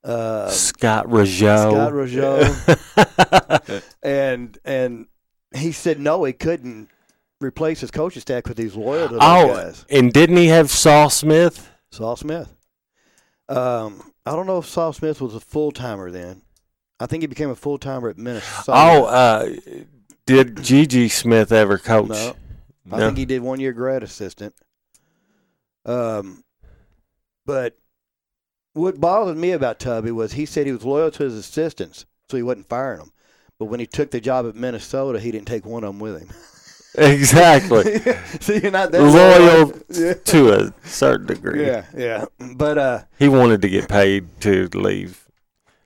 uh, 0.03 0.49
Scott 0.49 1.07
Rougeau. 1.07 1.71
Scott 1.71 1.93
Rougeau. 1.93 3.83
and 4.03 4.57
and 4.65 5.07
he 5.53 5.71
said 5.71 5.99
no, 5.99 6.23
he 6.23 6.33
couldn't 6.33 6.89
replace 7.39 7.81
his 7.81 7.91
coaching 7.91 8.21
staff 8.21 8.43
because 8.43 8.57
he's 8.57 8.75
loyal 8.75 9.07
to 9.07 9.13
those 9.15 9.19
oh, 9.23 9.47
guys. 9.47 9.85
and 9.89 10.11
didn't 10.13 10.37
he 10.37 10.47
have 10.47 10.69
Saul 10.71 11.09
Smith? 11.09 11.69
Saul 11.91 12.15
Smith. 12.15 12.53
Um, 13.49 14.10
I 14.25 14.31
don't 14.35 14.45
know 14.45 14.59
if 14.59 14.67
Saul 14.67 14.93
Smith 14.93 15.19
was 15.21 15.33
a 15.35 15.39
full 15.39 15.71
timer 15.71 16.11
then. 16.11 16.43
I 16.99 17.07
think 17.07 17.23
he 17.23 17.27
became 17.27 17.49
a 17.49 17.55
full 17.55 17.77
timer 17.79 18.09
at 18.09 18.17
Minnesota. 18.17 18.71
Oh, 18.73 19.05
uh, 19.05 19.49
did 20.27 20.61
Gigi 20.61 21.09
Smith 21.09 21.51
ever 21.51 21.77
coach? 21.79 22.09
no, 22.09 22.35
I 22.91 22.97
No. 22.99 23.05
think 23.07 23.17
he 23.17 23.25
did 23.25 23.41
one 23.41 23.59
year 23.59 23.73
grad 23.73 24.03
assistant. 24.03 24.53
Um, 25.85 26.43
but 27.45 27.75
what 28.73 28.99
bothered 28.99 29.37
me 29.37 29.51
about 29.51 29.79
Tubby 29.79 30.11
was 30.11 30.33
he 30.33 30.45
said 30.45 30.67
he 30.67 30.71
was 30.71 30.85
loyal 30.85 31.09
to 31.11 31.23
his 31.23 31.33
assistants, 31.33 32.05
so 32.29 32.37
he 32.37 32.43
wasn't 32.43 32.69
firing 32.69 32.99
them. 32.99 33.11
But 33.57 33.65
when 33.65 33.79
he 33.79 33.87
took 33.87 34.11
the 34.11 34.21
job 34.21 34.47
at 34.47 34.55
Minnesota, 34.55 35.19
he 35.19 35.31
didn't 35.31 35.47
take 35.47 35.65
one 35.65 35.83
of 35.83 35.89
them 35.93 35.99
with 35.99 36.21
him. 36.21 36.29
Exactly. 36.95 37.99
so 38.41 38.53
you're 38.53 38.71
not 38.71 38.91
that 38.91 39.01
Loyal 39.01 39.73
Yeah. 39.89 40.13
to 40.13 40.53
a 40.67 40.73
certain 40.87 41.27
degree. 41.27 41.65
Yeah, 41.65 41.85
yeah. 41.95 42.25
But 42.55 42.77
uh, 42.77 43.03
He 43.17 43.29
wanted 43.29 43.61
to 43.61 43.69
get 43.69 43.87
paid 43.87 44.27
to 44.41 44.67
leave. 44.73 45.25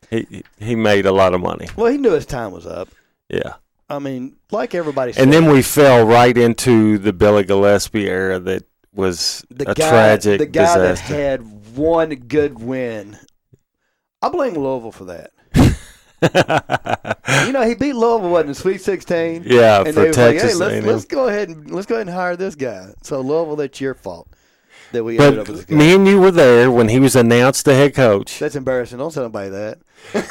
He 0.09 0.43
he 0.57 0.75
made 0.75 1.05
a 1.05 1.11
lot 1.11 1.33
of 1.33 1.41
money. 1.41 1.67
well, 1.75 1.91
he 1.91 1.97
knew 1.97 2.11
his 2.11 2.25
time 2.25 2.51
was 2.51 2.65
up. 2.65 2.89
Yeah. 3.29 3.53
I 3.89 3.99
mean, 3.99 4.35
like 4.51 4.73
everybody 4.73 5.13
said, 5.13 5.21
And 5.23 5.33
then 5.33 5.51
we 5.51 5.61
fell 5.61 6.05
right 6.05 6.35
into 6.35 6.97
the 6.97 7.13
Billy 7.13 7.43
Gillispie 7.43 8.05
era 8.05 8.39
that 8.39 8.63
was 8.93 9.45
the 9.51 9.69
a 9.71 9.75
guy, 9.75 9.89
tragic 9.89 10.39
the 10.39 10.45
guy 10.47 10.77
that 10.79 10.89
disaster. 10.91 11.13
had 11.15 11.75
one 11.77 12.09
good 12.15 12.59
win. 12.59 13.17
I 14.21 14.29
blame 14.29 14.53
Louisville 14.55 14.91
for 14.91 15.05
that. 15.05 15.31
You 16.21 17.51
know, 17.51 17.63
he 17.67 17.75
beat 17.75 17.93
Louisville 17.93 18.29
what 18.29 18.41
in 18.41 18.47
the 18.47 18.55
Sweet 18.55 18.81
Sixteen, 18.81 19.43
yeah, 19.45 19.79
and 19.79 19.87
for 19.93 20.01
they 20.01 20.07
was 20.07 20.17
like, 20.17 20.37
Texas 20.37 20.51
"Hey, 20.53 20.57
let's, 20.57 20.85
let's 20.85 21.05
go 21.05 21.27
ahead 21.27 21.49
and 21.49 21.69
let's 21.71 21.85
go 21.85 21.95
ahead 21.95 22.07
and 22.07 22.15
hire 22.15 22.35
this 22.35 22.55
guy." 22.55 22.89
So 23.03 23.19
Louisville, 23.21 23.55
that's 23.55 23.79
your 23.81 23.93
fault 23.93 24.27
that 24.91 25.03
we 25.03 25.19
ended 25.19 25.39
up 25.39 25.47
with 25.47 25.57
this 25.57 25.65
But 25.65 25.71
guy. 25.71 25.77
me 25.77 25.95
and 25.95 26.07
you 26.07 26.19
were 26.19 26.31
there 26.31 26.71
when 26.71 26.89
he 26.89 26.99
was 26.99 27.15
announced 27.15 27.65
the 27.65 27.73
head 27.75 27.93
coach. 27.93 28.39
that's 28.39 28.55
embarrassing. 28.55 28.97
Don't 28.99 29.13
tell 29.13 29.23
anybody 29.23 29.49
that. 29.49 29.79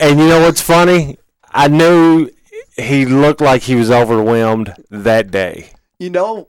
And 0.00 0.18
you 0.18 0.26
know 0.26 0.40
what's 0.40 0.60
funny? 0.60 1.16
I 1.52 1.68
knew 1.68 2.28
he 2.76 3.06
looked 3.06 3.40
like 3.40 3.62
he 3.62 3.76
was 3.76 3.88
overwhelmed 3.88 4.74
that 4.90 5.30
day. 5.30 5.70
You 6.00 6.10
know, 6.10 6.48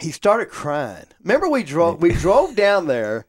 he 0.00 0.10
started 0.10 0.46
crying. 0.48 1.04
Remember, 1.22 1.48
we 1.48 1.62
drove 1.62 2.02
we 2.02 2.12
drove 2.14 2.56
down 2.56 2.88
there 2.88 3.26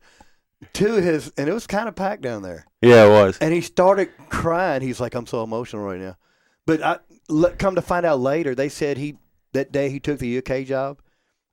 to 0.74 0.94
his, 0.96 1.32
and 1.38 1.50
it 1.50 1.54
was 1.54 1.68
kind 1.68 1.88
of 1.90 1.96
packed 1.96 2.22
down 2.22 2.42
there. 2.42 2.66
Yeah, 2.82 3.06
it 3.06 3.10
was. 3.10 3.38
And 3.40 3.54
he 3.54 3.62
started 3.62 4.10
crying. 4.30 4.82
He's 4.82 5.00
like, 5.00 5.16
"I'm 5.16 5.28
so 5.28 5.44
emotional 5.44 5.84
right 5.84 6.00
now." 6.00 6.18
But 6.66 6.82
I 6.82 7.00
le- 7.30 7.52
come 7.52 7.76
to 7.76 7.82
find 7.82 8.06
out 8.06 8.20
later, 8.20 8.56
they 8.56 8.70
said 8.70 8.98
he 8.98 9.18
that 9.54 9.72
day 9.72 9.90
he 9.90 10.00
took 10.00 10.20
the 10.20 10.38
UK 10.38 10.66
job, 10.66 11.02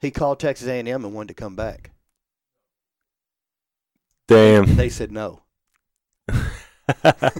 he 0.00 0.10
called 0.10 0.38
Texas 0.38 0.68
A&M 0.68 0.86
and 0.86 1.14
wanted 1.14 1.28
to 1.28 1.34
come 1.34 1.56
back. 1.56 1.90
Damn. 4.28 4.76
They 4.76 4.88
said 4.88 5.12
no. 5.12 5.42
that 7.02 7.32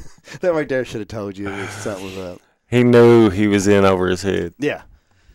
right 0.43 0.69
there 0.69 0.85
should 0.85 1.01
have 1.01 1.09
told 1.09 1.37
you 1.37 1.49
something 1.67 2.05
was 2.05 2.19
up. 2.19 2.41
he 2.69 2.83
knew 2.85 3.31
he 3.31 3.47
was 3.47 3.67
in 3.67 3.85
over 3.85 4.09
his 4.09 4.23
head. 4.23 4.55
Yeah, 4.59 4.83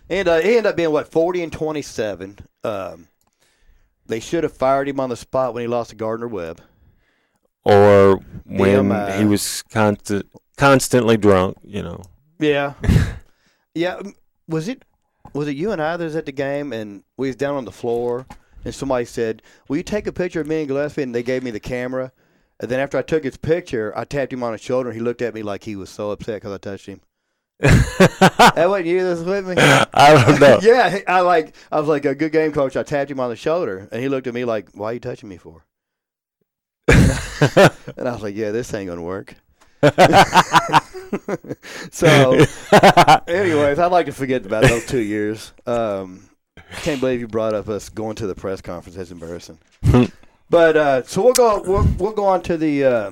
and 0.10 0.27
uh, 0.27 0.39
he 0.39 0.49
ended 0.51 0.67
up 0.67 0.75
being 0.77 0.91
what 0.91 1.12
forty 1.12 1.43
and 1.43 1.51
twenty-seven. 1.51 2.39
Um, 2.63 3.08
they 4.12 4.19
should 4.19 4.43
have 4.43 4.54
fired 4.54 4.88
him 4.88 5.00
on 5.00 5.10
the 5.10 5.15
spot 5.15 5.54
when 5.54 5.62
he 5.62 5.67
lost 5.67 5.91
to 5.91 5.95
Gardner 5.95 6.28
Webb. 6.28 6.62
Or 7.63 8.19
when 8.45 8.89
Damn, 8.89 8.91
uh, 8.91 9.17
he 9.17 9.26
was 9.26 9.63
constant, 9.63 10.26
constantly 10.58 11.17
drunk, 11.17 11.58
you 11.63 11.84
know. 11.84 12.04
Yeah, 12.39 12.74
yeah. 13.76 14.02
Was 14.47 14.67
it 14.67 14.84
was 15.34 15.47
it 15.47 15.56
you 15.56 15.71
and 15.71 15.82
I 15.82 15.95
that 15.95 16.04
was 16.04 16.15
at 16.15 16.26
the 16.26 16.32
game 16.32 16.74
and 16.74 17.04
we 17.17 17.28
was 17.28 17.36
down 17.36 17.56
on 17.56 17.65
the 17.65 17.71
floor 17.71 18.26
and 18.65 18.74
somebody 18.74 19.06
said, 19.06 19.41
"Will 19.67 19.78
you 19.78 19.84
take 19.84 20.08
a 20.08 20.12
picture 20.12 20.41
of 20.41 20.47
me 20.47 20.62
and 20.62 20.69
Gillispie?" 20.69 21.04
And 21.04 21.13
they 21.13 21.24
gave 21.24 21.43
me 21.43 21.52
the 21.52 21.60
camera. 21.60 22.12
And 22.60 22.69
then 22.69 22.80
after 22.80 22.97
I 22.97 23.02
took 23.02 23.24
his 23.24 23.38
picture, 23.38 23.91
I 23.97 24.04
tapped 24.04 24.34
him 24.34 24.43
on 24.43 24.52
the 24.52 24.58
shoulder. 24.58 24.89
and 24.89 24.97
He 24.97 25.04
looked 25.04 25.21
at 25.21 25.34
me 25.34 25.41
like 25.41 25.63
he 25.63 25.76
was 25.76 25.89
so 25.89 26.12
upset 26.12 26.36
because 26.36 26.54
I 26.54 26.58
touched 26.58 26.86
him. 26.86 27.02
That 27.62 28.65
wasn't 28.67 28.88
you. 28.88 29.04
That 29.04 29.10
was 29.10 29.24
with 29.24 29.47
me. 29.47 29.56
I 29.58 30.26
don't 30.26 30.39
know. 30.39 30.60
yeah, 30.62 31.00
I 31.08 31.21
like. 31.21 31.56
I 31.71 31.80
was 31.80 31.88
like 31.88 32.06
a 32.06 32.15
good 32.15 32.32
game 32.32 32.52
coach. 32.52 32.76
I 32.76 32.84
tapped 32.84 33.12
him 33.12 33.19
on 33.19 33.30
the 33.30 33.36
shoulder, 33.36 33.88
and 33.91 34.02
he 34.02 34.10
looked 34.10 34.28
at 34.28 34.34
me 34.34 34.45
like, 34.45 34.69
"Why 34.74 34.88
are 34.88 34.93
you 34.93 35.00
touching 35.00 35.30
me 35.30 35.38
for?" 35.38 35.63
And 37.97 38.08
I 38.08 38.13
was 38.13 38.24
like, 38.24 38.36
"Yeah, 38.36 38.52
this 38.52 38.74
ain't 38.74 38.89
gonna 38.89 39.02
work." 39.02 39.36
so, 41.91 42.34
anyways, 43.28 43.80
I'd 43.80 43.91
like 43.91 44.06
to 44.06 44.12
forget 44.12 44.45
about 44.45 44.63
those 44.63 44.86
two 44.86 45.00
years. 45.00 45.52
Um, 45.65 46.30
can't 46.82 47.00
believe 47.00 47.19
you 47.19 47.28
brought 47.28 47.54
up 47.54 47.67
us 47.67 47.89
going 47.89 48.15
to 48.17 48.28
the 48.28 48.36
press 48.36 48.62
conference. 48.62 48.95
That's 48.95 49.12
embarrassing. 49.12 49.58
but 50.50 50.78
uh, 50.78 51.04
so 51.04 51.24
we'll 51.24 51.34
go. 51.34 51.62
We'll, 51.65 51.88
we'll 51.97 52.13
go 52.13 52.26
on 52.26 52.41
to 52.43 52.58
the 52.58 52.86
uh, 52.86 53.12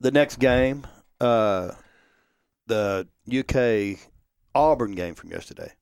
the 0.00 0.10
next 0.10 0.40
game, 0.40 0.86
uh, 1.20 1.72
the 2.70 3.06
UK 3.28 3.98
Auburn 4.54 4.92
game 4.92 5.14
from 5.14 5.30
yesterday. 5.30 5.72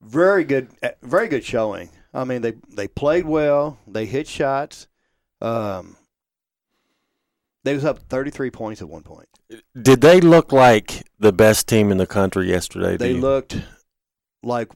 Very 0.00 0.44
good, 0.44 0.70
uh, 0.82 0.90
very 1.02 1.26
good 1.26 1.44
showing. 1.44 1.90
I 2.14 2.24
mean, 2.24 2.42
they 2.42 2.54
they 2.68 2.86
played 2.86 3.26
well. 3.26 3.78
They 3.86 4.06
hit 4.06 4.28
shots. 4.28 4.86
Um, 5.40 5.96
they 7.64 7.74
was 7.74 7.84
up 7.84 7.98
thirty 7.98 8.30
three 8.30 8.50
points 8.50 8.80
at 8.80 8.88
one 8.88 9.02
point. 9.02 9.28
Did 9.80 10.00
they 10.00 10.20
look 10.20 10.52
like 10.52 11.04
the 11.18 11.32
best 11.32 11.66
team 11.66 11.90
in 11.90 11.98
the 11.98 12.06
country 12.06 12.48
yesterday? 12.48 12.96
They 12.96 13.14
looked 13.14 13.60
like 14.42 14.70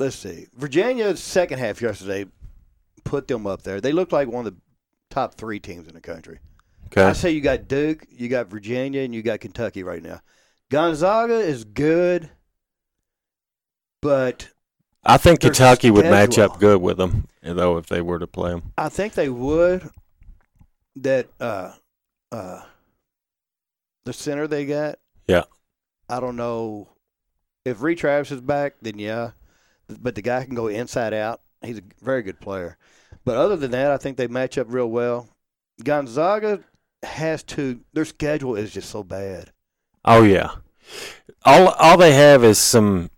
let's 0.00 0.16
see. 0.16 0.48
Virginia's 0.56 1.20
second 1.22 1.58
half 1.58 1.80
yesterday 1.80 2.26
put 3.04 3.28
them 3.28 3.46
up 3.46 3.62
there. 3.62 3.80
They 3.80 3.92
looked 3.92 4.12
like 4.12 4.28
one 4.28 4.46
of 4.46 4.54
the 4.54 4.60
top 5.10 5.34
three 5.34 5.60
teams 5.60 5.86
in 5.86 5.94
the 5.94 6.00
country. 6.00 6.40
I 7.00 7.12
say 7.12 7.30
you 7.30 7.40
got 7.40 7.68
Duke, 7.68 8.06
you 8.10 8.28
got 8.28 8.48
Virginia, 8.48 9.02
and 9.02 9.14
you 9.14 9.22
got 9.22 9.40
Kentucky 9.40 9.82
right 9.82 10.02
now. 10.02 10.20
Gonzaga 10.70 11.38
is 11.38 11.64
good, 11.64 12.30
but 14.00 14.48
I 15.04 15.16
think 15.16 15.40
Kentucky 15.40 15.90
would 15.90 16.04
match 16.04 16.38
up 16.38 16.58
good 16.58 16.80
with 16.80 16.96
them, 16.96 17.28
though, 17.42 17.76
if 17.76 17.86
they 17.86 18.00
were 18.00 18.18
to 18.18 18.26
play 18.26 18.50
them. 18.50 18.72
I 18.78 18.88
think 18.88 19.14
they 19.14 19.28
would. 19.28 19.88
That 20.96 21.28
uh, 21.40 21.72
uh, 22.30 22.60
the 24.04 24.12
center 24.12 24.46
they 24.46 24.66
got. 24.66 24.98
Yeah. 25.26 25.44
I 26.08 26.20
don't 26.20 26.36
know 26.36 26.88
if 27.64 27.80
Reed 27.80 27.98
Travis 27.98 28.30
is 28.30 28.40
back. 28.42 28.74
Then 28.82 28.98
yeah, 28.98 29.30
but 29.88 30.14
the 30.14 30.22
guy 30.22 30.44
can 30.44 30.54
go 30.54 30.66
inside 30.68 31.14
out. 31.14 31.40
He's 31.62 31.78
a 31.78 31.82
very 32.02 32.22
good 32.22 32.40
player. 32.40 32.76
But 33.24 33.36
other 33.36 33.56
than 33.56 33.70
that, 33.70 33.90
I 33.90 33.96
think 33.96 34.16
they 34.16 34.26
match 34.26 34.58
up 34.58 34.66
real 34.68 34.90
well. 34.90 35.28
Gonzaga 35.82 36.62
has 37.02 37.42
to. 37.44 37.80
Their 37.92 38.04
schedule 38.04 38.54
is 38.56 38.72
just 38.72 38.90
so 38.90 39.02
bad. 39.02 39.50
Oh 40.04 40.22
yeah, 40.22 40.52
all 41.44 41.68
all 41.78 41.96
they 41.96 42.12
have 42.14 42.42
is 42.44 42.58
some 42.58 43.10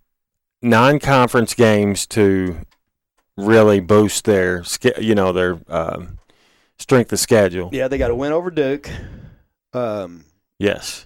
non-conference 0.61 1.53
games 1.53 2.05
to 2.07 2.57
really 3.37 3.79
boost 3.79 4.25
their 4.25 4.63
you 4.99 5.15
know 5.15 5.31
their 5.31 5.59
um, 5.67 6.19
strength 6.77 7.11
of 7.13 7.19
schedule. 7.19 7.69
Yeah, 7.71 7.87
they 7.87 7.97
got 7.97 8.07
to 8.09 8.15
win 8.15 8.31
over 8.31 8.49
Duke. 8.51 8.89
Um, 9.73 10.25
Yes. 10.57 11.05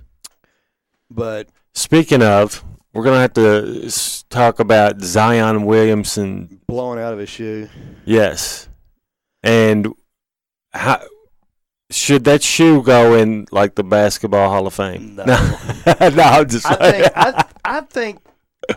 but 1.09 1.49
Speaking 1.73 2.21
of, 2.21 2.63
we're 2.93 3.03
gonna 3.03 3.21
have 3.21 3.33
to 3.33 3.89
talk 4.29 4.59
about 4.59 5.01
Zion 5.01 5.65
Williamson. 5.65 6.59
blowing 6.67 6.99
out 6.99 7.13
of 7.13 7.19
his 7.19 7.29
shoe. 7.29 7.69
Yes, 8.05 8.67
and 9.43 9.87
how 10.73 11.01
should 11.91 12.23
that 12.25 12.43
shoe 12.43 12.84
go 12.84 13.15
in 13.15 13.47
like 13.52 13.75
the 13.75 13.84
basketball 13.84 14.49
Hall 14.49 14.67
of 14.67 14.73
Fame? 14.73 15.15
No. 15.15 15.25
no, 15.25 16.23
I'm 16.23 16.47
just. 16.47 16.65
I 16.65 16.91
think 16.91 17.13
I, 17.15 17.45
I 17.65 17.82
think 17.82 18.19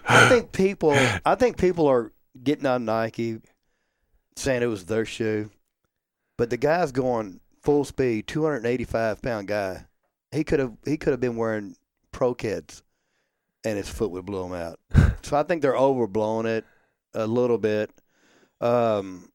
I 0.06 0.28
think 0.28 0.52
people 0.52 0.96
I 1.24 1.34
think 1.34 1.58
people 1.58 1.86
are 1.86 2.12
getting 2.42 2.66
on 2.66 2.84
Nike 2.84 3.40
saying 4.36 4.62
it 4.62 4.66
was 4.66 4.86
their 4.86 5.04
shoe, 5.04 5.50
but 6.38 6.50
the 6.50 6.56
guy's 6.56 6.92
going 6.92 7.40
full 7.62 7.84
speed, 7.84 8.26
285 8.26 9.20
pound 9.22 9.48
guy. 9.48 9.86
He 10.30 10.44
could 10.44 10.60
have 10.60 10.72
he 10.84 10.96
could 10.96 11.10
have 11.10 11.20
been 11.20 11.36
wearing 11.36 11.76
Pro-Keds, 12.12 12.82
and 13.64 13.76
his 13.76 13.88
foot 13.88 14.10
would 14.10 14.24
blow 14.24 14.46
him 14.46 14.54
out. 14.54 14.80
so 15.22 15.36
I 15.36 15.42
think 15.42 15.60
they're 15.60 15.74
overblowing 15.74 16.46
it 16.46 16.64
a 17.14 17.26
little 17.26 17.58
bit. 17.58 17.90
Um, 18.60 19.28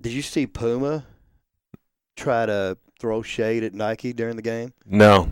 did 0.00 0.12
you 0.12 0.22
see 0.22 0.46
Puma 0.46 1.04
try 2.16 2.46
to 2.46 2.76
throw 3.00 3.22
shade 3.22 3.64
at 3.64 3.74
Nike 3.74 4.12
during 4.12 4.36
the 4.36 4.42
game? 4.42 4.72
no. 4.86 5.28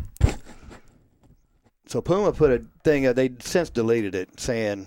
So 1.86 2.02
Puma 2.02 2.32
put 2.32 2.50
a 2.50 2.62
thing. 2.84 3.06
Uh, 3.06 3.14
they 3.14 3.30
since 3.38 3.70
deleted 3.70 4.14
it, 4.14 4.38
saying 4.38 4.86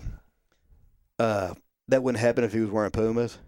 uh, 1.18 1.56
that 1.88 2.04
wouldn't 2.04 2.22
happen 2.22 2.44
if 2.44 2.54
he 2.54 2.60
was 2.60 2.70
wearing 2.70 2.92
Pumas 2.92 3.40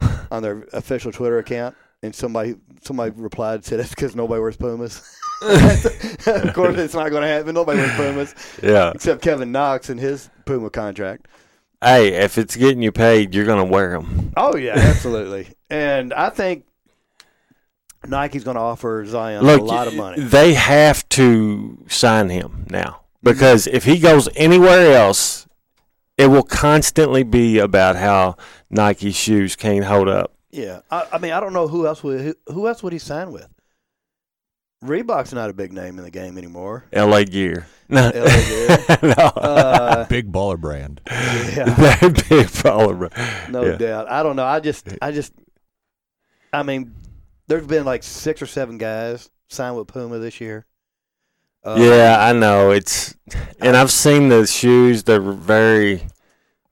on 0.30 0.42
their 0.42 0.66
official 0.74 1.10
Twitter 1.10 1.38
account. 1.38 1.74
And 2.02 2.14
somebody 2.14 2.56
somebody 2.82 3.12
replied 3.16 3.54
and 3.56 3.64
said 3.64 3.78
that's 3.80 3.90
because 3.90 4.14
nobody 4.16 4.40
wears 4.40 4.56
Pumas. 4.58 5.00
of 5.42 6.52
course, 6.52 6.76
it's 6.76 6.92
not 6.92 7.08
going 7.10 7.22
to 7.22 7.28
happen. 7.28 7.54
Nobody 7.54 7.78
wears 7.78 7.96
Pumas 7.96 8.34
Yeah. 8.62 8.92
except 8.94 9.22
Kevin 9.22 9.52
Knox 9.52 9.88
and 9.88 9.98
his 9.98 10.28
Puma 10.44 10.68
contract. 10.68 11.28
Hey, 11.82 12.08
if 12.12 12.36
it's 12.36 12.56
getting 12.56 12.82
you 12.82 12.92
paid, 12.92 13.34
you're 13.34 13.46
gonna 13.46 13.64
wear 13.64 13.92
them. 13.92 14.34
Oh 14.36 14.54
yeah, 14.56 14.74
absolutely. 14.76 15.48
and 15.70 16.12
I 16.12 16.28
think 16.28 16.66
Nike's 18.06 18.44
going 18.44 18.54
to 18.56 18.60
offer 18.62 19.04
Zion 19.06 19.44
Look, 19.44 19.60
a 19.60 19.64
lot 19.64 19.86
of 19.88 19.94
money. 19.94 20.22
they 20.22 20.54
have 20.54 21.08
to 21.10 21.78
sign 21.88 22.28
him 22.30 22.66
now 22.70 23.02
because 23.22 23.66
if 23.66 23.84
he 23.84 23.98
goes 23.98 24.28
anywhere 24.36 24.96
else, 24.96 25.46
it 26.16 26.28
will 26.28 26.42
constantly 26.42 27.22
be 27.22 27.58
about 27.58 27.96
how 27.96 28.36
Nike 28.70 29.10
shoes 29.10 29.54
can't 29.56 29.84
hold 29.84 30.08
up. 30.08 30.32
Yeah, 30.50 30.80
I, 30.90 31.06
I 31.12 31.18
mean, 31.18 31.32
I 31.32 31.40
don't 31.40 31.52
know 31.52 31.68
who 31.68 31.86
else 31.86 32.02
would 32.02 32.20
who, 32.20 32.34
who 32.48 32.66
else 32.68 32.82
would 32.82 32.92
he 32.92 32.98
sign 32.98 33.32
with. 33.32 33.48
Reebok's 34.84 35.34
not 35.34 35.50
a 35.50 35.52
big 35.52 35.72
name 35.74 35.98
in 35.98 36.04
the 36.04 36.10
game 36.10 36.38
anymore. 36.38 36.86
LA 36.92 37.24
Gear. 37.24 37.66
No, 37.92 38.02
LA 38.14 38.40
Gear. 38.44 38.78
no. 39.02 39.24
Uh, 39.24 40.06
Big 40.06 40.30
baller 40.30 40.56
brand. 40.56 41.00
yeah, 41.10 41.64
That'd 41.74 42.28
be 42.28 42.38
a 42.42 42.44
problem. 42.44 43.10
no 43.50 43.64
Yeah. 43.64 43.76
doubt. 43.76 44.08
I 44.08 44.22
don't 44.22 44.36
know. 44.36 44.44
I 44.44 44.60
just, 44.60 44.88
I 45.02 45.10
just, 45.10 45.32
I 46.52 46.62
mean, 46.62 46.94
there's 47.50 47.66
been 47.66 47.84
like 47.84 48.04
six 48.04 48.40
or 48.40 48.46
seven 48.46 48.78
guys 48.78 49.28
signed 49.48 49.76
with 49.76 49.88
Puma 49.88 50.18
this 50.18 50.40
year. 50.40 50.64
Uh, 51.64 51.76
Yeah, 51.78 52.16
I 52.20 52.32
know 52.32 52.70
it's, 52.70 53.16
and 53.60 53.76
I've 53.76 53.90
seen 53.90 54.28
the 54.28 54.46
shoes. 54.46 55.02
They're 55.02 55.20
very 55.20 56.06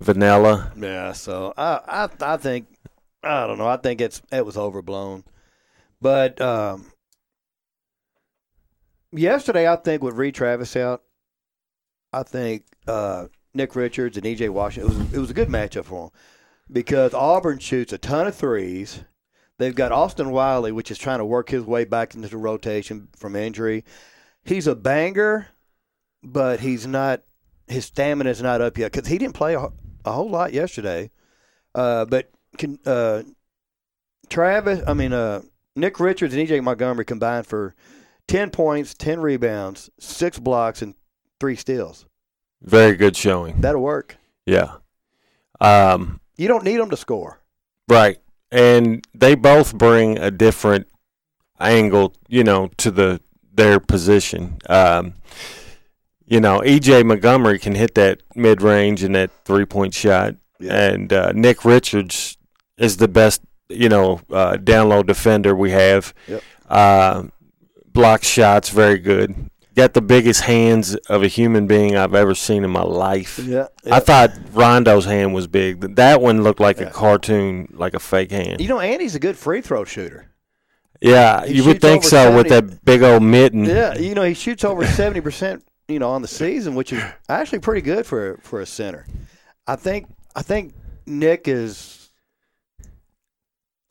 vanilla. 0.01 0.73
Yeah, 0.77 1.13
so 1.13 1.53
I, 1.57 1.81
I, 1.87 2.35
I 2.35 2.37
think, 2.37 2.69
I 3.25 3.49
don't 3.49 3.59
know. 3.59 3.67
I 3.67 3.77
think 3.77 4.01
it's 4.01 4.23
it 4.31 4.47
was 4.47 4.57
overblown, 4.57 5.25
but 6.01 6.41
um, 6.41 6.93
yesterday 9.11 9.69
I 9.69 9.75
think 9.75 10.03
with 10.05 10.15
Reed 10.15 10.37
Travis 10.37 10.77
out, 10.77 11.03
I 12.13 12.23
think 12.23 12.63
uh, 12.87 13.27
Nick 13.53 13.75
Richards 13.75 14.17
and 14.17 14.25
EJ 14.25 14.51
Washington 14.51 14.93
it 14.93 14.99
was 14.99 15.15
it 15.15 15.19
was 15.19 15.31
a 15.31 15.35
good 15.35 15.49
matchup 15.49 15.87
for 15.87 16.05
them 16.05 16.21
because 16.71 17.15
Auburn 17.15 17.59
shoots 17.59 17.93
a 17.93 17.99
ton 17.99 18.29
of 18.29 18.37
threes. 18.37 19.03
They've 19.59 19.75
got 19.75 19.93
Austin 19.93 20.31
Wiley, 20.31 20.71
which 20.73 20.91
is 20.91 20.99
trying 20.99 21.19
to 21.19 21.25
work 21.25 21.51
his 21.51 21.65
way 21.65 21.85
back 21.85 22.15
into 22.15 22.29
the 22.29 22.37
rotation 22.37 23.09
from 23.17 23.35
injury. 23.35 23.85
He's 24.45 24.67
a 24.67 24.77
banger, 24.77 25.49
but 26.23 26.61
he's 26.61 26.87
not. 26.87 27.23
His 27.67 27.85
stamina 27.85 28.31
is 28.31 28.41
not 28.41 28.61
up 28.61 28.79
yet 28.79 28.93
because 28.93 29.09
he 29.09 29.19
didn't 29.19 29.35
play 29.35 29.55
a, 29.55 29.69
a 30.05 30.13
whole 30.13 30.31
lot 30.31 30.53
yesterday. 30.53 31.11
Uh, 31.75 32.07
but 32.07 32.31
can, 32.57 32.79
uh, 32.87 33.23
Travis, 34.31 34.81
I 34.87 34.95
mean 34.95 35.13
uh, 35.13 35.43
Nick 35.77 36.01
Richards 36.01 36.35
and 36.35 36.49
EJ 36.49 36.63
Montgomery 36.63 37.05
combined 37.05 37.47
for 37.47 37.75
ten 38.27 38.51
points, 38.51 38.95
ten 38.95 39.21
rebounds, 39.21 39.91
six 39.99 40.39
blocks, 40.39 40.81
and 40.83 40.95
three 41.41 41.57
steals. 41.57 42.07
Very 42.63 42.97
good 42.97 43.17
showing. 43.17 43.61
That'll 43.61 43.83
work. 43.83 44.17
Yeah. 44.47 44.77
Um, 45.61 46.21
You 46.37 46.49
don't 46.49 46.65
need 46.65 46.79
them 46.79 46.91
to 46.91 46.97
score. 46.97 47.41
Right. 47.89 48.19
And 48.51 49.07
they 49.15 49.35
both 49.35 49.75
bring 49.75 50.19
a 50.19 50.31
different 50.31 50.87
angle, 51.61 52.15
you 52.29 52.45
know, 52.45 52.71
to 52.79 52.91
the 52.91 53.21
their 53.53 53.81
position. 53.81 54.59
Um, 54.69 55.15
you 56.27 56.41
know, 56.41 56.61
EJ 56.61 57.05
Montgomery 57.05 57.59
can 57.59 57.75
hit 57.75 57.95
that 57.95 58.23
mid 58.35 58.63
range 58.63 59.03
and 59.03 59.15
that 59.15 59.31
three 59.45 59.65
point 59.65 59.95
shot, 59.95 60.37
and 60.61 61.13
uh, 61.13 61.33
Nick 61.33 61.65
Richards 61.65 62.37
is 62.77 62.99
the 62.99 63.09
best, 63.09 63.43
you 63.69 63.89
know, 63.89 64.21
uh, 64.31 64.57
down 64.57 64.89
low 64.89 65.03
defender 65.03 65.55
we 65.55 65.71
have. 65.73 66.15
Yep. 66.27 66.43
Uh, 66.69 67.25
block 67.87 68.23
shots, 68.23 68.71
very 68.71 68.99
good. 68.99 69.51
Got 69.79 69.95
the 69.95 70.03
biggest 70.03 70.41
hands 70.41 70.97
of 71.09 71.23
a 71.23 71.29
human 71.29 71.69
being 71.69 71.97
I've 71.97 72.13
ever 72.13 72.35
seen 72.35 72.65
in 72.65 72.71
my 72.71 72.83
life. 72.83 73.39
Yeah. 73.39 73.69
I 73.89 74.01
thought 74.01 74.33
Rondo's 74.53 75.05
hand 75.05 75.35
was 75.35 75.47
big. 75.47 75.95
That 75.95 76.21
one 76.21 76.43
looked 76.43 76.59
like 76.59 76.81
Yeah. 76.81 76.87
a 76.89 76.91
cartoon, 76.91 77.73
like 77.73 77.95
a 77.95 78.01
fake 78.01 78.33
hand. 78.33 78.61
You 78.61 78.67
know, 78.67 78.81
Andy's 78.81 79.15
a 79.15 79.21
good 79.21 79.37
free 79.39 79.61
throw 79.61 79.85
shooter. 79.85 80.33
yeah, 81.01 81.47
he 81.47 81.55
you 81.55 81.65
would 81.65 81.81
think 81.81 82.03
so 82.03 82.37
with 82.37 82.49
that 82.49 82.85
big 82.85 83.05
old 83.05 83.23
mitten. 83.23 83.67
Yeah, 83.67 83.97
you 83.97 84.17
know, 84.17 84.25
he 84.25 84.35
shoots 84.35 84.65
over 84.65 84.85
seventy 84.85 85.21
percent, 85.21 85.63
you 85.87 86.01
know, 86.01 86.11
on 86.11 86.23
the 86.23 86.29
season, 86.29 86.75
which 86.75 86.93
is 86.93 87.01
actually 87.29 87.61
pretty 87.61 87.83
good 87.83 88.05
for 88.05 88.41
for 88.43 88.61
a 88.61 88.67
center. 88.67 89.07
I 89.69 89.77
think 89.77 90.07
I 90.35 90.43
think 90.43 90.75
Nick 91.07 91.47
is 91.47 92.11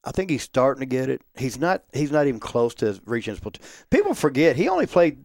I 0.04 0.12
think 0.12 0.30
he's 0.32 0.44
starting 0.44 0.82
to 0.82 0.86
get 0.86 1.08
it. 1.10 1.22
He's 1.38 1.58
not 1.58 1.84
he's 1.94 2.12
not 2.12 2.28
even 2.28 2.42
close 2.42 2.74
to 2.76 3.00
reaching 3.06 3.32
his 3.32 3.40
potential. 3.40 3.64
People 3.90 4.14
forget 4.14 4.58
he 4.58 4.68
only 4.68 4.86
played 4.86 5.24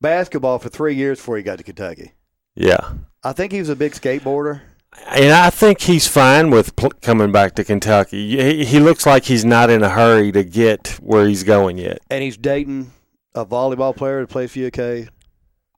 basketball 0.00 0.58
for 0.58 0.68
three 0.68 0.94
years 0.94 1.18
before 1.18 1.36
he 1.36 1.42
got 1.42 1.58
to 1.58 1.64
Kentucky. 1.64 2.12
Yeah. 2.54 2.92
I 3.22 3.32
think 3.32 3.52
he 3.52 3.58
was 3.58 3.68
a 3.68 3.76
big 3.76 3.92
skateboarder. 3.92 4.60
And 5.06 5.32
I 5.32 5.50
think 5.50 5.80
he's 5.82 6.08
fine 6.08 6.50
with 6.50 6.74
pl- 6.76 6.92
coming 7.02 7.30
back 7.30 7.54
to 7.56 7.64
Kentucky. 7.64 8.36
He, 8.36 8.64
he 8.64 8.80
looks 8.80 9.06
like 9.06 9.24
he's 9.24 9.44
not 9.44 9.70
in 9.70 9.82
a 9.82 9.88
hurry 9.88 10.32
to 10.32 10.42
get 10.42 10.98
where 11.00 11.26
he's 11.28 11.44
going 11.44 11.78
yet. 11.78 11.98
and 12.10 12.22
he's 12.22 12.36
dating 12.36 12.90
a 13.34 13.44
volleyball 13.44 13.94
player 13.94 14.20
that 14.20 14.28
plays 14.28 14.52
for 14.52 14.66
UK. 14.66 15.08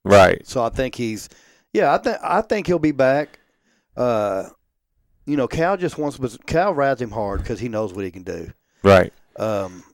Right. 0.05 0.47
So 0.47 0.63
I 0.63 0.71
think 0.71 0.95
he's, 0.95 1.29
yeah, 1.73 1.93
I 1.93 1.99
think 1.99 2.17
I 2.23 2.41
think 2.41 2.67
he'll 2.67 2.79
be 2.79 2.93
back. 2.93 3.39
Uh, 3.97 4.45
you 5.27 5.37
know, 5.37 5.47
Cal 5.47 5.77
just 5.77 5.99
wants, 5.99 6.17
but 6.17 6.47
Cal 6.47 6.73
rides 6.73 7.03
him 7.03 7.11
hard 7.11 7.41
because 7.43 7.61
he 7.61 7.69
knows 7.69 7.93
what 7.93 8.05
he 8.05 8.11
can 8.11 8.23
do. 8.23 8.51
Right. 8.83 9.13
Um, 9.37 9.85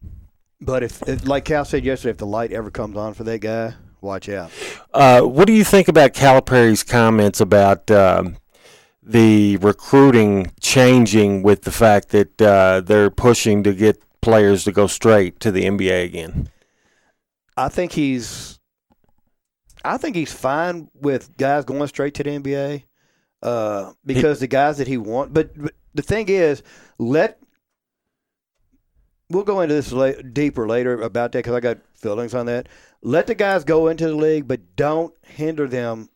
but 0.60 0.82
if, 0.82 1.02
if, 1.08 1.26
like 1.26 1.44
Cal 1.44 1.64
said 1.64 1.84
yesterday, 1.84 2.10
if 2.12 2.18
the 2.18 2.26
light 2.26 2.52
ever 2.52 2.70
comes 2.70 2.96
on 2.96 3.14
for 3.14 3.24
that 3.24 3.40
guy, 3.40 3.74
watch 4.06 4.28
out. 4.28 4.50
Uh, 4.94 5.22
what 5.22 5.46
do 5.46 5.52
you 5.52 5.64
think 5.64 5.88
about 5.88 6.14
Calipari's 6.14 6.82
comments 6.82 7.40
about 7.40 7.90
um, 7.90 8.36
the 9.02 9.56
recruiting 9.58 10.52
changing 10.60 11.42
with 11.42 11.62
the 11.62 11.70
fact 11.70 12.10
that 12.10 12.40
uh, 12.40 12.80
they're 12.80 13.10
pushing 13.10 13.62
to 13.64 13.74
get 13.74 14.02
players 14.20 14.64
to 14.64 14.72
go 14.72 14.86
straight 14.86 15.38
to 15.40 15.50
the 15.50 15.64
NBA 15.64 16.04
again? 16.04 16.48
I 17.56 17.68
think 17.68 17.92
he's, 17.92 18.58
I 19.84 19.96
think 19.96 20.16
he's 20.16 20.32
fine 20.32 20.88
with 20.94 21.36
guys 21.36 21.64
going 21.64 21.86
straight 21.88 22.14
to 22.14 22.22
the 22.22 22.30
NBA, 22.30 22.84
uh, 23.42 23.92
because 24.04 24.40
the 24.40 24.46
guys 24.46 24.78
that 24.78 24.88
he 24.88 24.96
wants. 24.96 25.32
But, 25.32 25.56
but 25.56 25.74
the 25.94 26.02
thing 26.02 26.28
is, 26.28 26.62
let 26.98 27.38
we'll 29.30 29.44
go 29.44 29.60
into 29.60 29.74
this 29.74 29.92
la- 29.92 30.12
deeper 30.32 30.68
later 30.68 31.00
about 31.00 31.32
that 31.32 31.38
because 31.38 31.54
I 31.54 31.60
got 31.60 31.78
feelings 31.94 32.34
on 32.34 32.46
that. 32.46 32.68
Let 33.02 33.26
the 33.26 33.34
guys 33.34 33.64
go 33.64 33.88
into 33.88 34.06
the 34.08 34.14
league, 34.16 34.48
but 34.48 34.76
don't 34.76 35.14
hinder 35.22 35.68
them 35.68 36.08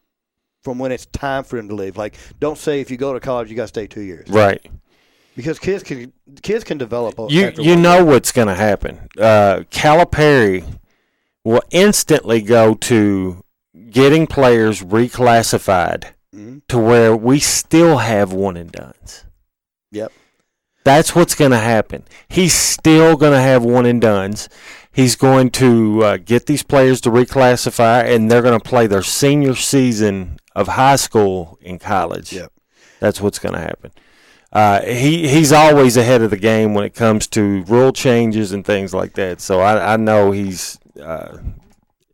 from 0.63 0.79
when 0.79 0.93
it's 0.93 1.07
time 1.07 1.45
for 1.45 1.57
them 1.57 1.69
to 1.69 1.75
leave. 1.75 1.97
Like, 1.97 2.17
don't 2.39 2.59
say 2.59 2.81
if 2.81 2.91
you 2.91 2.97
go 2.97 3.13
to 3.13 3.21
college, 3.21 3.49
you 3.51 3.57
got 3.57 3.63
to 3.65 3.69
stay 3.69 3.87
two 3.87 4.03
years 4.03 4.29
Right. 4.29 4.61
because 5.37 5.59
kids 5.59 5.83
can 5.83 6.13
kids 6.43 6.65
can 6.65 6.79
develop. 6.79 7.15
You 7.31 7.53
you 7.59 7.77
know 7.77 7.97
year. 7.97 8.05
what's 8.05 8.33
going 8.33 8.49
to 8.49 8.55
happen. 8.55 9.09
Uh, 9.19 9.61
Calipari 9.71 10.65
will 11.45 11.63
instantly 11.71 12.43
go 12.43 12.75
to 12.75 13.43
getting 13.91 14.27
players 14.27 14.83
reclassified 14.83 16.05
Mhm. 16.35 16.63
to 16.69 16.79
where 16.79 17.17
we 17.17 17.39
still 17.41 17.99
have 17.99 18.33
one 18.33 18.57
and 18.57 18.71
dones. 18.71 19.25
Yep. 19.93 20.13
That's 20.85 21.15
what's 21.15 21.35
going 21.35 21.51
to 21.51 21.59
happen. 21.59 22.05
He's 22.29 22.55
still 22.55 23.17
going 23.17 23.33
to 23.33 23.41
have 23.41 23.65
one 23.65 23.87
and 23.87 24.01
dones. 24.01 24.49
He's 24.93 25.15
going 25.15 25.51
to 25.51 26.05
uh, 26.05 26.17
get 26.17 26.47
these 26.47 26.63
players 26.63 27.01
to 27.03 27.11
reclassify, 27.11 28.05
and 28.05 28.31
they're 28.31 28.43
going 28.43 28.59
to 28.59 28.69
play 28.69 28.87
their 28.87 29.03
senior 29.03 29.55
season 29.55 30.39
of 30.55 30.69
high 30.69 30.97
school 30.97 31.59
in 31.61 31.79
college. 31.79 32.33
Yep. 32.33 32.53
That's 32.99 33.21
what's 33.21 33.39
going 33.39 33.55
to 33.55 33.61
happen. 33.61 33.93
Uh, 34.53 34.83
he 34.83 35.29
he's 35.29 35.53
always 35.53 35.97
ahead 35.97 36.23
of 36.23 36.31
the 36.31 36.37
game 36.37 36.75
when 36.75 36.85
it 36.85 36.93
comes 36.93 37.29
to 37.29 37.63
rule 37.65 37.93
changes 37.93 38.51
and 38.51 38.65
things 38.65 38.93
like 38.93 39.13
that. 39.13 39.41
So 39.41 39.61
I, 39.61 39.95
I 39.95 39.97
know 39.97 40.33
he's 40.33 40.77
uh, 41.01 41.39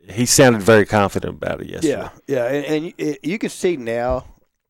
he 0.09 0.27
sounded 0.27 0.63
very 0.63 0.85
confident 0.85 1.37
about 1.37 1.63
it 1.63 1.69
yesterday. 1.69 1.89
Yeah, 1.89 2.11
yeah, 2.27 2.45
and, 2.45 2.93
and 2.99 3.19
you, 3.23 3.39
can 3.39 3.49
see 3.49 3.79
now 3.79 4.27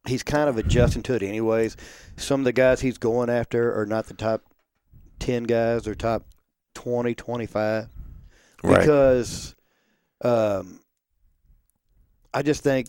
he's 0.07 0.23
kind 0.23 0.49
of 0.49 0.57
adjusting 0.57 1.03
to 1.05 1.15
it, 1.15 1.23
anyways. 1.23 1.77
Some 2.17 2.41
of 2.41 2.45
the 2.45 2.53
guys 2.53 2.81
he's 2.81 2.99
going 2.99 3.29
after 3.29 3.79
are 3.79 3.85
not 3.85 4.07
the 4.07 4.15
top 4.15 4.43
ten 5.19 5.43
guys; 5.43 5.89
or 5.89 5.97
top 5.97 6.25
20, 6.75 7.15
25. 7.15 7.89
Right. 8.63 8.81
because 8.81 9.55
um, 10.23 10.81
I 12.33 12.43
just 12.43 12.63
think 12.63 12.89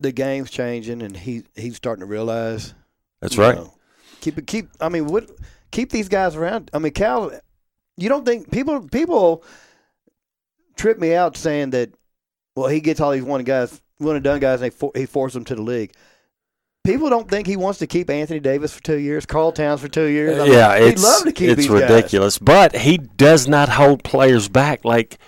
the 0.00 0.12
game's 0.12 0.50
changing, 0.50 1.02
and 1.02 1.16
he 1.16 1.44
he's 1.54 1.76
starting 1.76 2.00
to 2.00 2.06
realize. 2.06 2.74
That's 3.20 3.38
right. 3.38 3.54
know, 3.54 3.74
keep 4.20 4.38
it. 4.38 4.46
Keep. 4.46 4.68
I 4.80 4.88
mean, 4.88 5.06
what? 5.06 5.30
Keep 5.70 5.90
these 5.90 6.08
guys 6.08 6.36
around. 6.36 6.70
I 6.72 6.78
mean, 6.78 6.92
Cal. 6.92 7.32
You 7.96 8.08
don't 8.08 8.24
think 8.24 8.50
people 8.50 8.88
people 8.88 9.44
trip 10.76 10.98
me 10.98 11.14
out 11.14 11.36
saying 11.36 11.70
that? 11.70 11.90
Well, 12.54 12.68
he 12.68 12.80
gets 12.80 13.00
all 13.00 13.12
these 13.12 13.22
one 13.22 13.44
guys, 13.44 13.80
one 13.98 14.16
and 14.16 14.24
done 14.24 14.40
guys, 14.40 14.60
and 14.60 14.70
they 14.70 14.70
for, 14.70 14.92
he 14.94 15.06
forces 15.06 15.34
them 15.34 15.44
to 15.46 15.54
the 15.54 15.62
league. 15.62 15.92
People 16.84 17.10
don't 17.10 17.30
think 17.30 17.46
he 17.46 17.56
wants 17.56 17.78
to 17.78 17.86
keep 17.86 18.10
Anthony 18.10 18.40
Davis 18.40 18.72
for 18.74 18.82
two 18.82 18.98
years, 18.98 19.24
Karl 19.24 19.52
Towns 19.52 19.80
for 19.80 19.88
two 19.88 20.06
years. 20.06 20.38
I 20.38 20.44
mean, 20.44 20.52
yeah, 20.52 20.78
he'd 20.80 20.94
it's 20.94 21.02
love 21.02 21.22
to 21.22 21.32
keep 21.32 21.50
it's 21.50 21.62
these 21.62 21.70
guys. 21.70 21.82
ridiculous, 21.82 22.38
but 22.38 22.74
he 22.74 22.98
does 22.98 23.46
not 23.46 23.68
hold 23.68 24.02
players 24.02 24.48
back 24.48 24.84
like 24.84 25.18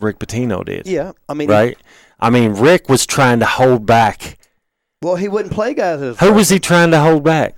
Rick 0.00 0.18
Pitino 0.18 0.64
did. 0.64 0.86
Yeah, 0.86 1.12
I 1.28 1.34
mean, 1.34 1.50
Right. 1.50 1.76
I 2.18 2.30
mean, 2.30 2.52
Rick 2.54 2.88
was 2.88 3.04
trying 3.06 3.40
to 3.40 3.46
hold 3.46 3.84
back. 3.84 4.38
well, 5.02 5.16
he 5.16 5.28
wouldn't 5.28 5.52
play 5.52 5.74
guys 5.74 6.00
as 6.00 6.18
Who 6.20 6.32
was 6.32 6.48
he 6.48 6.58
trying 6.58 6.92
to 6.92 7.00
hold 7.00 7.24
back? 7.24 7.56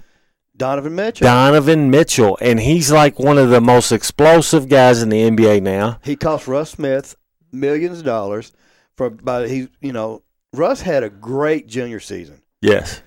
Donovan 0.57 0.95
Mitchell. 0.97 1.27
Donovan 1.27 1.91
Mitchell, 1.91 2.37
and 2.41 2.59
he's 2.59 2.91
like 2.91 3.21
one 3.21 3.39
of 3.39 3.51
the 3.51 3.61
most 3.61 3.93
explosive 3.93 4.69
guys 4.69 5.03
in 5.03 5.11
the 5.11 5.31
NBA 5.31 5.63
now. 5.63 6.01
He 6.03 6.17
cost 6.17 6.49
Russ 6.49 6.71
Smith 6.71 7.15
millions 7.53 7.99
of 8.01 8.05
dollars 8.05 8.53
for 8.97 9.11
by 9.11 9.47
he 9.47 9.69
you 9.81 9.93
know 9.93 10.23
Russ 10.53 10.81
had 10.81 11.05
a 11.05 11.11
great 11.11 11.69
junior 11.69 12.01
season. 12.01 12.41
Yes, 12.61 13.03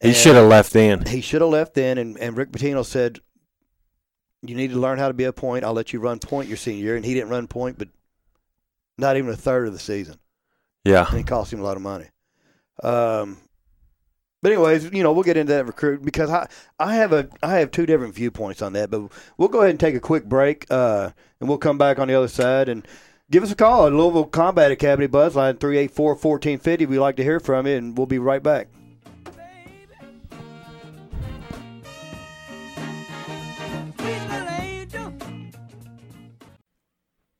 he 0.00 0.08
And 0.08 0.16
should 0.16 0.34
have 0.36 0.48
left 0.48 0.72
then. 0.72 1.06
He 1.06 1.20
should 1.20 1.40
have 1.40 1.50
left 1.50 1.74
then, 1.74 1.98
and, 1.98 2.18
and 2.18 2.36
Rick 2.36 2.52
Pitino 2.52 2.84
said, 2.84 3.20
"You 4.42 4.54
need 4.54 4.70
to 4.70 4.78
learn 4.78 4.98
how 4.98 5.08
to 5.08 5.14
be 5.14 5.24
a 5.24 5.32
point. 5.32 5.64
I'll 5.64 5.72
let 5.72 5.92
you 5.92 6.00
run 6.00 6.18
point 6.18 6.48
your 6.48 6.56
senior 6.56 6.84
year." 6.84 6.96
And 6.96 7.04
he 7.04 7.14
didn't 7.14 7.30
run 7.30 7.46
point, 7.46 7.78
but 7.78 7.88
not 8.98 9.16
even 9.16 9.30
a 9.30 9.36
third 9.36 9.66
of 9.66 9.72
the 9.72 9.78
season, 9.78 10.16
Yeah, 10.84 11.06
and 11.10 11.20
it 11.20 11.26
cost 11.26 11.52
him 11.52 11.60
a 11.60 11.64
lot 11.64 11.76
of 11.76 11.82
money. 11.82 12.06
Um, 12.82 13.38
but 14.42 14.52
anyways, 14.52 14.92
you 14.92 15.02
know 15.02 15.12
we'll 15.12 15.22
get 15.22 15.36
into 15.36 15.52
that 15.52 15.66
recruit 15.66 16.02
because 16.04 16.30
I 16.30 16.48
I 16.78 16.94
have 16.96 17.12
a 17.12 17.28
I 17.42 17.58
have 17.58 17.70
two 17.70 17.86
different 17.86 18.14
viewpoints 18.14 18.62
on 18.62 18.72
that, 18.74 18.90
but 18.90 19.10
we'll 19.38 19.48
go 19.48 19.60
ahead 19.60 19.70
and 19.70 19.80
take 19.80 19.94
a 19.94 20.00
quick 20.00 20.24
break, 20.24 20.66
uh, 20.70 21.10
and 21.40 21.48
we'll 21.48 21.58
come 21.58 21.78
back 21.78 21.98
on 21.98 22.08
the 22.08 22.14
other 22.14 22.28
side 22.28 22.68
and. 22.68 22.86
Give 23.30 23.42
us 23.42 23.50
a 23.50 23.56
call 23.56 23.86
at 23.86 23.92
Louisville 23.94 24.26
Combat 24.26 24.70
Academy 24.70 25.08
Buzzline 25.08 25.54
384-1450. 25.54 26.86
We'd 26.86 26.98
like 26.98 27.16
to 27.16 27.22
hear 27.24 27.40
from 27.40 27.66
you, 27.66 27.74
and 27.74 27.96
we'll 27.96 28.06
be 28.06 28.18
right 28.18 28.42
back. 28.42 28.68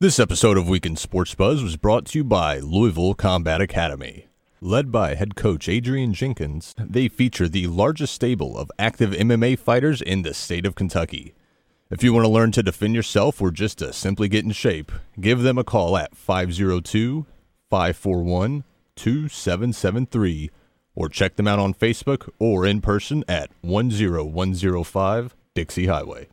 This 0.01 0.19
episode 0.19 0.57
of 0.57 0.67
Weekend 0.67 0.99
Sports 0.99 1.35
Buzz 1.35 1.63
was 1.63 1.77
brought 1.77 2.07
to 2.07 2.17
you 2.17 2.25
by 2.25 2.59
Louisville 2.59 3.13
Combat 3.13 3.61
Academy. 3.61 4.27
Led 4.59 4.91
by 4.91 5.15
head 5.15 5.37
coach 5.37 5.69
Adrian 5.69 6.13
Jenkins, 6.13 6.75
they 6.77 7.07
feature 7.07 7.47
the 7.47 7.67
largest 7.67 8.13
stable 8.13 8.57
of 8.57 8.69
active 8.77 9.11
MMA 9.11 9.57
fighters 9.57 10.01
in 10.01 10.23
the 10.23 10.33
state 10.33 10.65
of 10.65 10.75
Kentucky. 10.75 11.33
If 11.89 12.03
you 12.03 12.11
want 12.11 12.25
to 12.25 12.29
learn 12.29 12.51
to 12.51 12.61
defend 12.61 12.93
yourself 12.93 13.41
or 13.41 13.51
just 13.51 13.77
to 13.77 13.93
simply 13.93 14.27
get 14.27 14.43
in 14.43 14.51
shape, 14.51 14.91
give 15.21 15.43
them 15.43 15.57
a 15.57 15.63
call 15.63 15.95
at 15.95 16.17
502 16.17 17.25
541 17.69 18.65
2773 18.97 20.51
or 20.93 21.07
check 21.07 21.37
them 21.37 21.47
out 21.47 21.59
on 21.59 21.73
Facebook 21.73 22.29
or 22.37 22.65
in 22.65 22.81
person 22.81 23.23
at 23.29 23.49
10105 23.63 25.35
Dixie 25.53 25.87
Highway. 25.87 26.27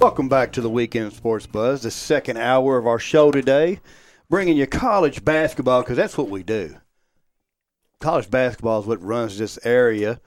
Welcome 0.00 0.30
back 0.30 0.52
to 0.52 0.62
the 0.62 0.70
Weekend 0.70 1.12
Sports 1.12 1.46
Buzz, 1.46 1.82
the 1.82 1.90
second 1.90 2.38
hour 2.38 2.78
of 2.78 2.86
our 2.86 2.98
show 2.98 3.30
today, 3.30 3.80
bringing 4.30 4.56
you 4.56 4.66
college 4.66 5.22
basketball 5.26 5.82
because 5.82 5.98
that's 5.98 6.16
what 6.16 6.30
we 6.30 6.42
do. 6.42 6.78
College 8.00 8.30
basketball 8.30 8.80
is 8.80 8.86
what 8.86 9.02
runs 9.02 9.36
this 9.36 9.58
area. 9.62 10.18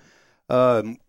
Um, 0.47 0.99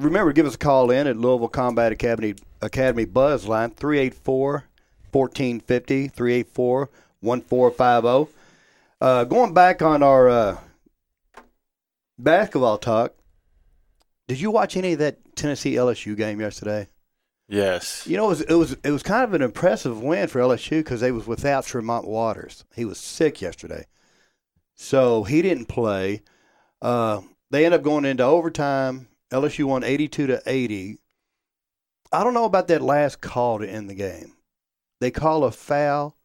remember, 0.00 0.32
give 0.32 0.44
us 0.44 0.56
a 0.56 0.58
call 0.58 0.90
in 0.90 1.06
at 1.06 1.16
Louisville 1.16 1.46
Combat 1.46 1.92
Academy 1.92 2.34
Academy 2.62 3.04
Buzz 3.04 3.46
line 3.46 3.70
384 3.70 4.64
1450 5.12 6.08
384 6.08 6.90
1450. 7.20 8.34
Uh, 9.00 9.22
Going 9.22 9.54
back 9.54 9.82
on 9.82 10.02
our 10.02 10.28
uh, 10.28 10.58
basketball 12.18 12.78
talk, 12.78 13.14
did 14.26 14.40
you 14.40 14.50
watch 14.50 14.76
any 14.76 14.94
of 14.94 14.98
that 14.98 15.36
Tennessee 15.36 15.74
LSU 15.74 16.16
game 16.16 16.40
yesterday? 16.40 16.88
Yes. 17.48 18.06
You 18.06 18.16
know, 18.16 18.26
it 18.26 18.28
was 18.28 18.40
it 18.42 18.54
was, 18.54 18.72
it 18.84 18.90
was 18.90 19.02
kind 19.02 19.24
of 19.24 19.34
an 19.34 19.42
impressive 19.42 20.00
win 20.00 20.28
for 20.28 20.40
LSU 20.40 20.78
because 20.78 21.00
they 21.00 21.12
was 21.12 21.26
without 21.26 21.64
Tremont 21.66 22.06
Waters. 22.06 22.64
He 22.74 22.84
was 22.84 22.98
sick 22.98 23.40
yesterday, 23.40 23.86
so 24.74 25.24
he 25.24 25.42
didn't 25.42 25.66
play. 25.66 26.22
Uh, 26.82 27.22
they 27.50 27.64
end 27.64 27.74
up 27.74 27.82
going 27.82 28.04
into 28.04 28.22
overtime. 28.24 29.08
LSU 29.32 29.64
won 29.64 29.82
eighty-two 29.84 30.26
to 30.28 30.42
eighty. 30.46 30.98
I 32.12 32.22
don't 32.22 32.34
know 32.34 32.44
about 32.44 32.68
that 32.68 32.82
last 32.82 33.20
call 33.20 33.58
to 33.58 33.68
end 33.68 33.90
the 33.90 33.94
game. 33.94 34.34
They 35.00 35.10
call 35.10 35.44
a 35.44 35.50
foul 35.50 36.16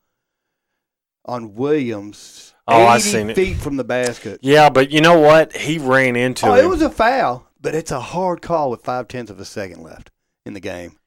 on 1.26 1.56
Williams. 1.56 2.54
Oh, 2.68 2.84
I 2.84 2.96
80 2.98 3.04
seen 3.04 3.30
it. 3.32 3.36
feet 3.36 3.58
from 3.58 3.76
the 3.78 3.84
basket. 3.84 4.40
Yeah, 4.44 4.70
but 4.70 4.92
you 4.92 5.02
know 5.02 5.20
what? 5.20 5.56
He 5.56 5.78
ran 5.78 6.16
into 6.16 6.46
Oh, 6.48 6.54
him. 6.54 6.64
it 6.66 6.68
was 6.70 6.82
a 6.82 6.90
foul, 6.90 7.48
but 7.60 7.76
it's 7.76 7.92
a 7.92 8.00
hard 8.00 8.42
call 8.42 8.70
with 8.72 8.84
five 8.84 9.08
tenths 9.08 9.32
of 9.32 9.40
a 9.40 9.46
second 9.46 9.82
left 9.84 10.12
in 10.46 10.54
the 10.54 10.60
game. 10.60 10.98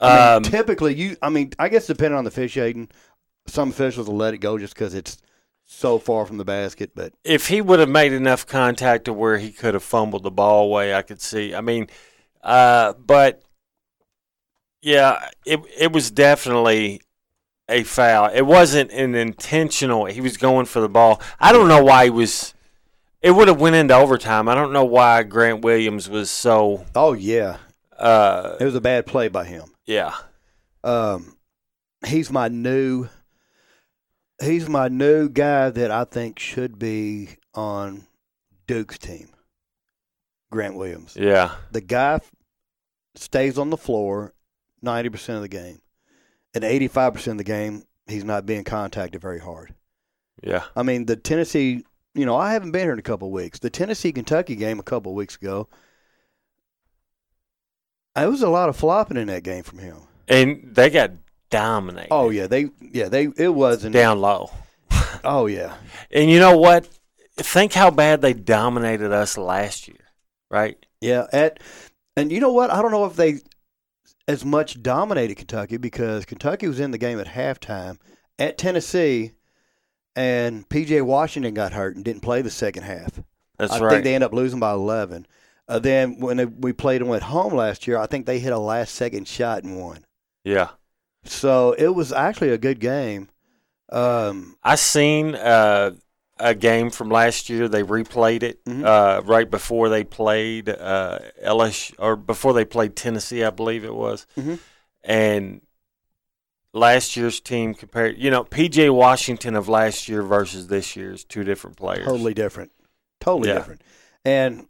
I 0.00 0.08
mean, 0.08 0.36
Um, 0.36 0.42
typically, 0.42 0.94
you. 0.94 1.16
I 1.22 1.30
mean, 1.30 1.52
I 1.58 1.68
guess 1.68 1.86
depending 1.86 2.18
on 2.18 2.24
the 2.24 2.30
fish, 2.30 2.52
officiating, 2.56 2.88
some 3.46 3.70
officials 3.70 4.08
will 4.08 4.16
let 4.16 4.34
it 4.34 4.38
go 4.38 4.58
just 4.58 4.74
because 4.74 4.94
it's 4.94 5.18
so 5.64 5.98
far 5.98 6.26
from 6.26 6.36
the 6.36 6.44
basket. 6.44 6.90
But 6.94 7.12
if 7.24 7.48
he 7.48 7.60
would 7.60 7.78
have 7.80 7.88
made 7.88 8.12
enough 8.12 8.46
contact 8.46 9.06
to 9.06 9.12
where 9.12 9.38
he 9.38 9.50
could 9.52 9.74
have 9.74 9.82
fumbled 9.84 10.22
the 10.24 10.30
ball 10.30 10.64
away, 10.66 10.94
I 10.94 11.02
could 11.02 11.20
see. 11.20 11.54
I 11.54 11.60
mean, 11.60 11.88
uh, 12.42 12.94
but 12.94 13.42
yeah, 14.82 15.28
it 15.46 15.60
it 15.78 15.92
was 15.92 16.10
definitely 16.10 17.00
a 17.68 17.82
foul. 17.82 18.26
It 18.32 18.42
wasn't 18.42 18.90
an 18.92 19.14
intentional. 19.14 20.04
He 20.06 20.20
was 20.20 20.36
going 20.36 20.66
for 20.66 20.80
the 20.80 20.88
ball. 20.88 21.20
I 21.40 21.52
don't 21.52 21.68
know 21.68 21.82
why 21.82 22.04
he 22.04 22.10
was. 22.10 22.52
It 23.22 23.30
would 23.30 23.48
have 23.48 23.60
went 23.60 23.76
into 23.76 23.94
overtime. 23.94 24.48
I 24.50 24.54
don't 24.54 24.72
know 24.72 24.84
why 24.84 25.22
Grant 25.22 25.62
Williams 25.64 26.10
was 26.10 26.30
so. 26.30 26.84
oh 26.94 27.14
yeah, 27.14 27.56
Uh, 27.98 28.56
it 28.60 28.64
was 28.64 28.74
a 28.74 28.80
bad 28.82 29.06
play 29.06 29.28
by 29.28 29.44
him. 29.44 29.73
Yeah, 29.86 30.14
Um, 30.82 31.36
he's 32.06 32.30
my 32.30 32.48
new. 32.48 33.08
He's 34.42 34.68
my 34.68 34.88
new 34.88 35.28
guy 35.28 35.70
that 35.70 35.90
I 35.90 36.04
think 36.04 36.38
should 36.38 36.78
be 36.78 37.36
on 37.54 38.06
Duke's 38.66 38.98
team. 38.98 39.28
Grant 40.50 40.76
Williams. 40.76 41.16
yeah, 41.18 41.52
The 41.72 41.80
guy 41.80 42.20
stays 43.14 43.58
on 43.58 43.70
the 43.70 43.76
floor 43.76 44.34
ninety 44.82 45.08
percent 45.08 45.36
of 45.36 45.42
the 45.42 45.48
game, 45.48 45.80
and 46.54 46.64
eighty-five 46.64 47.14
percent 47.14 47.34
of 47.34 47.38
the 47.38 47.44
game 47.52 47.84
he's 48.06 48.24
not 48.24 48.44
being 48.46 48.64
contacted 48.64 49.20
very 49.22 49.38
hard. 49.40 49.74
yeah. 50.42 50.64
I 50.76 50.82
mean, 50.82 51.06
the 51.06 51.16
Tennessee, 51.16 51.84
you 52.14 52.26
know, 52.26 52.36
I 52.36 52.52
haven't 52.52 52.72
been 52.72 52.82
here 52.82 52.92
in 52.92 52.98
a 52.98 53.02
couple 53.02 53.28
of 53.28 53.32
weeks. 53.32 53.58
The 53.60 53.70
Tennessee 53.70 54.12
Kentucky 54.12 54.56
game 54.56 54.78
a 54.78 54.82
couple 54.84 55.12
of 55.12 55.16
weeks 55.16 55.36
ago, 55.36 55.68
it 58.16 58.26
was 58.28 58.42
a 58.42 58.48
lot 58.48 58.68
of 58.68 58.76
flopping 58.76 59.16
in 59.16 59.26
that 59.28 59.42
game 59.42 59.62
from 59.62 59.78
him. 59.78 59.96
And 60.28 60.70
they 60.74 60.90
got 60.90 61.12
dominated. 61.50 62.08
Oh 62.10 62.30
yeah, 62.30 62.46
they 62.46 62.70
yeah 62.80 63.08
they 63.08 63.28
it 63.36 63.54
wasn't. 63.54 63.92
down 63.92 64.20
low. 64.20 64.50
Oh 65.22 65.46
yeah, 65.46 65.74
And 66.10 66.30
you 66.30 66.38
know 66.38 66.58
what? 66.58 66.86
Think 67.36 67.72
how 67.72 67.90
bad 67.90 68.20
they 68.20 68.34
dominated 68.34 69.10
us 69.12 69.38
last 69.38 69.88
year, 69.88 69.96
right? 70.50 70.76
yeah. 71.00 71.26
At 71.32 71.60
and 72.16 72.30
you 72.30 72.40
know 72.40 72.52
what? 72.52 72.70
I 72.70 72.82
don't 72.82 72.90
know 72.90 73.06
if 73.06 73.16
they 73.16 73.38
as 74.28 74.44
much 74.44 74.82
dominated 74.82 75.36
Kentucky 75.36 75.76
because 75.78 76.24
Kentucky 76.26 76.68
was 76.68 76.78
in 76.80 76.90
the 76.90 76.98
game 76.98 77.18
at 77.20 77.26
halftime 77.28 77.98
at 78.38 78.58
Tennessee, 78.58 79.32
and 80.16 80.68
PJ 80.68 81.02
Washington 81.02 81.54
got 81.54 81.72
hurt 81.72 81.96
and 81.96 82.04
didn't 82.04 82.22
play 82.22 82.42
the 82.42 82.50
second 82.50 82.82
half. 82.82 83.20
That's 83.58 83.72
I 83.72 83.80
right. 83.80 83.90
think 83.90 84.04
they 84.04 84.14
end 84.14 84.24
up 84.24 84.32
losing 84.32 84.60
by 84.60 84.72
11. 84.72 85.26
Uh, 85.66 85.78
then 85.78 86.18
when 86.20 86.36
they, 86.36 86.44
we 86.44 86.72
played 86.72 87.00
them 87.00 87.10
at 87.12 87.22
home 87.22 87.54
last 87.54 87.86
year, 87.86 87.96
I 87.98 88.06
think 88.06 88.26
they 88.26 88.38
hit 88.38 88.52
a 88.52 88.58
last 88.58 88.94
second 88.94 89.26
shot 89.28 89.64
and 89.64 89.80
won. 89.80 90.04
yeah. 90.44 90.70
So 91.26 91.72
it 91.72 91.88
was 91.88 92.12
actually 92.12 92.50
a 92.50 92.58
good 92.58 92.80
game. 92.80 93.30
Um, 93.90 94.56
I 94.62 94.74
seen 94.74 95.34
uh, 95.34 95.92
a 96.38 96.54
game 96.54 96.90
from 96.90 97.08
last 97.08 97.48
year. 97.48 97.66
They 97.66 97.82
replayed 97.82 98.42
it 98.42 98.62
Mhm. 98.66 98.84
uh, 98.84 99.22
right 99.22 99.50
before 99.50 99.88
they 99.88 100.04
played 100.04 100.68
uh, 100.68 101.20
LSU 101.42 101.94
or 101.98 102.16
before 102.16 102.52
they 102.52 102.66
played 102.66 102.94
Tennessee, 102.94 103.42
I 103.42 103.48
believe 103.48 103.84
it 103.84 103.94
was. 103.94 104.26
Mhm. 104.36 104.58
And 105.02 105.60
last 106.72 107.16
year's 107.16 107.40
team 107.40 107.72
compared, 107.74 108.18
you 108.18 108.30
know, 108.30 108.44
PJ 108.44 108.90
Washington 108.90 109.54
of 109.54 109.68
last 109.68 110.08
year 110.08 110.22
versus 110.22 110.66
this 110.66 110.96
year 110.96 111.12
is 111.12 111.24
two 111.24 111.44
different 111.44 111.76
players. 111.76 112.04
totally 112.04 112.34
different. 112.34 112.72
Totally 113.20 113.48
Yeah. 113.48 113.54
different. 113.56 113.82
And 114.24 114.66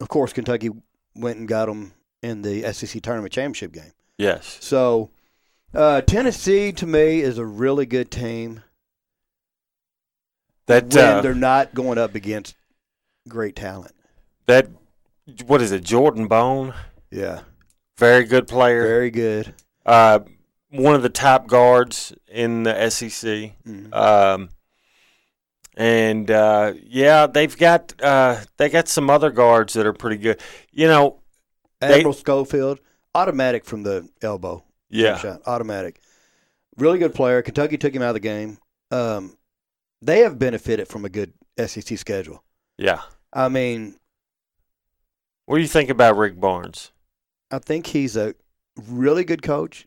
of 0.00 0.08
course, 0.08 0.32
Kentucky 0.32 0.70
went 1.14 1.38
and 1.38 1.48
got 1.48 1.66
them 1.66 1.92
in 2.22 2.42
the 2.42 2.72
SEC 2.72 3.02
tournament 3.02 3.32
championship 3.32 3.72
game. 3.72 3.92
Yes. 4.16 4.58
So 4.60 5.10
uh, 5.74 6.00
Tennessee, 6.02 6.72
to 6.72 6.86
me, 6.86 7.20
is 7.20 7.38
a 7.38 7.44
really 7.44 7.86
good 7.86 8.10
team 8.10 8.62
That 10.66 10.94
when 10.94 11.04
uh, 11.04 11.20
they're 11.22 11.34
not 11.34 11.74
going 11.74 11.98
up 11.98 12.14
against 12.14 12.56
great 13.28 13.56
talent. 13.56 13.92
that 14.46 14.68
what 15.46 15.60
is 15.62 15.72
it? 15.72 15.84
Jordan 15.84 16.26
Bone, 16.26 16.74
Yeah, 17.10 17.40
very 17.96 18.24
good 18.24 18.48
player. 18.48 18.82
very 18.86 19.10
good. 19.10 19.54
Uh, 19.84 20.20
one 20.70 20.94
of 20.94 21.02
the 21.02 21.08
top 21.10 21.46
guards 21.46 22.12
in 22.28 22.62
the 22.62 22.90
SEC. 22.90 23.54
Mhm. 23.66 23.94
Um, 23.94 24.48
and 25.78 26.30
uh, 26.30 26.74
yeah, 26.84 27.26
they've 27.28 27.56
got 27.56 27.94
uh, 28.02 28.40
they 28.58 28.68
got 28.68 28.88
some 28.88 29.08
other 29.08 29.30
guards 29.30 29.72
that 29.74 29.86
are 29.86 29.92
pretty 29.94 30.16
good. 30.18 30.40
You 30.72 30.88
know, 30.88 31.20
they- 31.80 31.94
Admiral 31.94 32.12
Schofield, 32.12 32.80
automatic 33.14 33.64
from 33.64 33.84
the 33.84 34.08
elbow. 34.20 34.64
yeah, 34.90 35.16
shot, 35.18 35.40
automatic. 35.46 36.00
Really 36.76 36.98
good 36.98 37.14
player. 37.14 37.40
Kentucky 37.42 37.78
took 37.78 37.94
him 37.94 38.02
out 38.02 38.08
of 38.10 38.14
the 38.14 38.20
game. 38.20 38.58
Um, 38.90 39.36
they 40.02 40.20
have 40.20 40.38
benefited 40.38 40.88
from 40.88 41.04
a 41.04 41.08
good 41.08 41.32
SEC 41.58 41.96
schedule. 41.98 42.42
yeah. 42.76 43.02
I 43.32 43.48
mean, 43.48 43.96
What 45.44 45.56
do 45.56 45.60
you 45.62 45.68
think 45.68 45.90
about 45.90 46.16
Rick 46.16 46.40
Barnes? 46.40 46.92
I 47.50 47.58
think 47.58 47.86
he's 47.88 48.16
a 48.16 48.34
really 48.88 49.22
good 49.24 49.42
coach. 49.42 49.86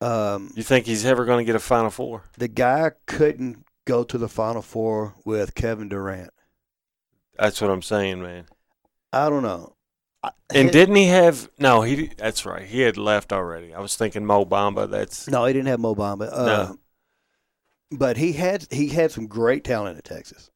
Um, 0.00 0.52
You 0.54 0.62
think 0.62 0.86
he's 0.86 1.04
ever 1.04 1.24
going 1.24 1.38
to 1.38 1.44
get 1.44 1.56
a 1.56 1.60
Final 1.60 1.90
Four? 1.90 2.22
the 2.38 2.48
guy 2.48 2.92
couldn't 3.06 3.64
go 3.86 4.04
to 4.04 4.18
the 4.18 4.28
Final 4.28 4.62
Four 4.62 5.14
with 5.24 5.54
Kevin 5.54 5.88
Durant. 5.88 6.30
That's 7.38 7.60
what 7.60 7.70
I'm 7.70 7.82
saying, 7.82 8.22
man. 8.22 8.46
I 9.12 9.28
don't 9.28 9.42
know. 9.42 9.74
I- 10.22 10.30
And 10.54 10.70
didn't 10.70 10.96
he 10.96 11.06
have? 11.06 11.50
No, 11.58 11.82
he. 11.82 12.10
That's 12.18 12.44
right. 12.44 12.62
He 12.66 12.80
had 12.80 12.96
left 12.98 13.32
already. 13.32 13.72
I 13.74 13.80
was 13.80 13.96
thinking 13.96 14.26
Mo 14.26 14.44
Bamba. 14.44 14.88
That's 14.90 15.26
no, 15.28 15.44
he 15.46 15.52
didn't 15.52 15.68
have 15.68 15.80
Mo 15.80 15.94
Bamba. 15.94 16.28
Uh, 16.32 16.46
No. 16.46 16.78
But 17.92 18.18
he 18.18 18.32
had 18.34 18.66
he 18.70 18.88
had 18.88 19.10
some 19.10 19.26
great 19.26 19.64
talent 19.64 19.98
at 19.98 20.04
Texas. 20.04 20.50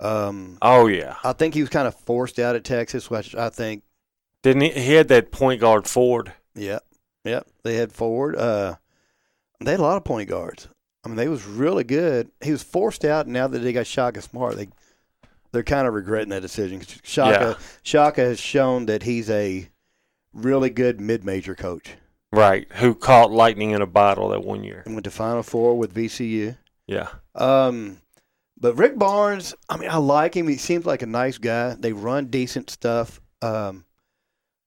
Um, 0.00 0.56
oh 0.62 0.86
yeah. 0.86 1.16
I 1.24 1.32
think 1.32 1.54
he 1.54 1.60
was 1.60 1.68
kind 1.70 1.88
of 1.88 1.94
forced 1.94 2.38
out 2.38 2.54
at 2.56 2.64
Texas, 2.64 3.10
which 3.10 3.34
I 3.34 3.50
think 3.50 3.82
Didn't 4.42 4.62
he? 4.62 4.70
He 4.70 4.92
had 4.92 5.08
that 5.08 5.32
point 5.32 5.60
guard 5.60 5.86
Ford. 5.86 6.32
Yep, 6.54 6.82
yep. 7.24 7.46
They 7.62 7.74
had 7.76 7.92
Ford. 7.92 8.36
Uh, 8.36 8.76
they 9.60 9.72
had 9.72 9.80
a 9.80 9.82
lot 9.82 9.96
of 9.98 10.04
point 10.04 10.28
guards. 10.30 10.68
I 11.06 11.08
mean, 11.08 11.14
they 11.14 11.28
was 11.28 11.46
really 11.46 11.84
good. 11.84 12.32
He 12.42 12.50
was 12.50 12.64
forced 12.64 13.04
out, 13.04 13.26
and 13.26 13.32
now 13.32 13.46
that 13.46 13.60
they 13.60 13.72
got 13.72 13.86
Shaka 13.86 14.20
Smart, 14.20 14.56
they 14.56 14.66
they're 15.52 15.62
kind 15.62 15.86
of 15.86 15.94
regretting 15.94 16.30
that 16.30 16.42
decision. 16.42 16.82
Shaka 17.04 17.56
Shaka 17.84 18.22
has 18.22 18.40
shown 18.40 18.86
that 18.86 19.04
he's 19.04 19.30
a 19.30 19.68
really 20.32 20.68
good 20.68 21.00
mid-major 21.00 21.54
coach. 21.54 21.92
Right. 22.32 22.66
Who 22.72 22.96
caught 22.96 23.30
lightning 23.30 23.70
in 23.70 23.82
a 23.82 23.86
bottle 23.86 24.30
that 24.30 24.42
one 24.42 24.64
year? 24.64 24.82
And 24.84 24.96
went 24.96 25.04
to 25.04 25.12
Final 25.12 25.44
Four 25.44 25.78
with 25.78 25.94
VCU. 25.94 26.58
Yeah. 26.88 27.06
Um, 27.36 27.98
but 28.58 28.76
Rick 28.76 28.98
Barnes, 28.98 29.54
I 29.68 29.76
mean, 29.76 29.90
I 29.90 29.98
like 29.98 30.36
him. 30.36 30.48
He 30.48 30.56
seems 30.56 30.86
like 30.86 31.02
a 31.02 31.06
nice 31.06 31.38
guy. 31.38 31.76
They 31.78 31.92
run 31.92 32.26
decent 32.26 32.68
stuff. 32.68 33.20
Um, 33.40 33.84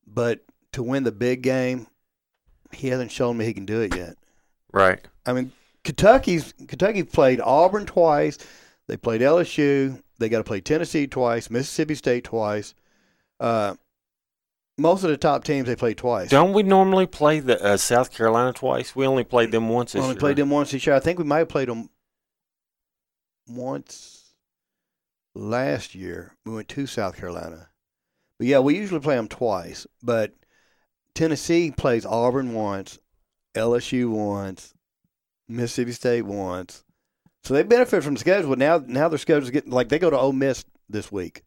but 0.08 0.45
to 0.71 0.84
win 0.84 1.04
the 1.04 1.12
big 1.12 1.41
game, 1.41 1.88
he 2.71 2.88
hasn't 2.88 3.12
shown 3.12 3.38
me 3.38 3.43
he 3.43 3.54
can 3.54 3.65
do 3.65 3.82
it 3.82 3.93
yet. 3.93 4.15
Right. 4.71 5.06
I 5.25 5.34
mean, 5.34 5.52
Kentucky's 5.89 6.54
Kentucky 6.67 7.02
played 7.02 7.41
Auburn 7.41 7.88
twice. 7.88 8.38
They 8.88 8.95
played 8.95 9.21
LSU. 9.21 9.99
They 10.19 10.30
got 10.30 10.38
to 10.38 10.43
play 10.43 10.62
Tennessee 10.62 11.08
twice, 11.08 11.49
Mississippi 11.49 11.95
State 11.95 12.25
twice. 12.25 12.75
Uh, 13.39 13.73
most 14.78 15.04
of 15.04 15.10
the 15.10 15.17
top 15.17 15.43
teams 15.43 15.65
they 15.65 15.75
played 15.75 15.97
twice. 15.97 16.30
Don't 16.30 16.54
we 16.54 16.62
normally 16.62 17.08
play 17.08 17.39
the 17.39 17.60
uh, 17.63 17.75
South 17.78 18.13
Carolina 18.13 18.54
twice? 18.54 18.95
We 18.95 19.08
only 19.08 19.23
played 19.23 19.52
them 19.52 19.67
once 19.67 19.95
We 19.95 19.97
this 19.99 20.04
only 20.04 20.13
year. 20.13 20.19
played 20.19 20.36
them 20.36 20.52
once 20.52 20.69
this 20.69 20.86
year. 20.86 20.95
I 20.95 20.99
think 20.99 21.17
we 21.17 21.25
might 21.25 21.39
have 21.39 21.49
played 21.49 21.69
them 21.69 21.89
once 23.47 24.36
last 25.34 25.95
year. 25.95 26.36
We 26.45 26.54
went 26.54 26.67
to 26.69 26.86
South 26.86 27.17
Carolina. 27.17 27.69
But 28.38 28.45
yeah, 28.45 28.60
we 28.60 28.78
usually 28.78 28.99
play 28.99 29.15
them 29.15 29.28
twice. 29.28 29.88
But 30.04 30.36
Tennessee 31.15 31.71
plays 31.71 32.06
Auburn 32.06 32.54
once, 32.54 33.00
LSU 33.56 34.12
once, 34.12 34.75
Mississippi 35.50 35.91
State 35.91 36.21
once. 36.23 36.83
So 37.43 37.54
they 37.54 37.63
benefit 37.63 38.04
from 38.04 38.13
the 38.13 38.19
schedule. 38.19 38.56
Now, 38.56 38.83
now 38.85 39.10
their 39.10 39.17
schedule's 39.17 39.50
getting 39.50 39.71
like 39.71 39.89
they 39.89 40.00
go 40.00 40.10
to 40.10 40.17
Ole 40.17 40.33
Miss 40.33 40.63
this 40.89 41.12
week. 41.12 41.43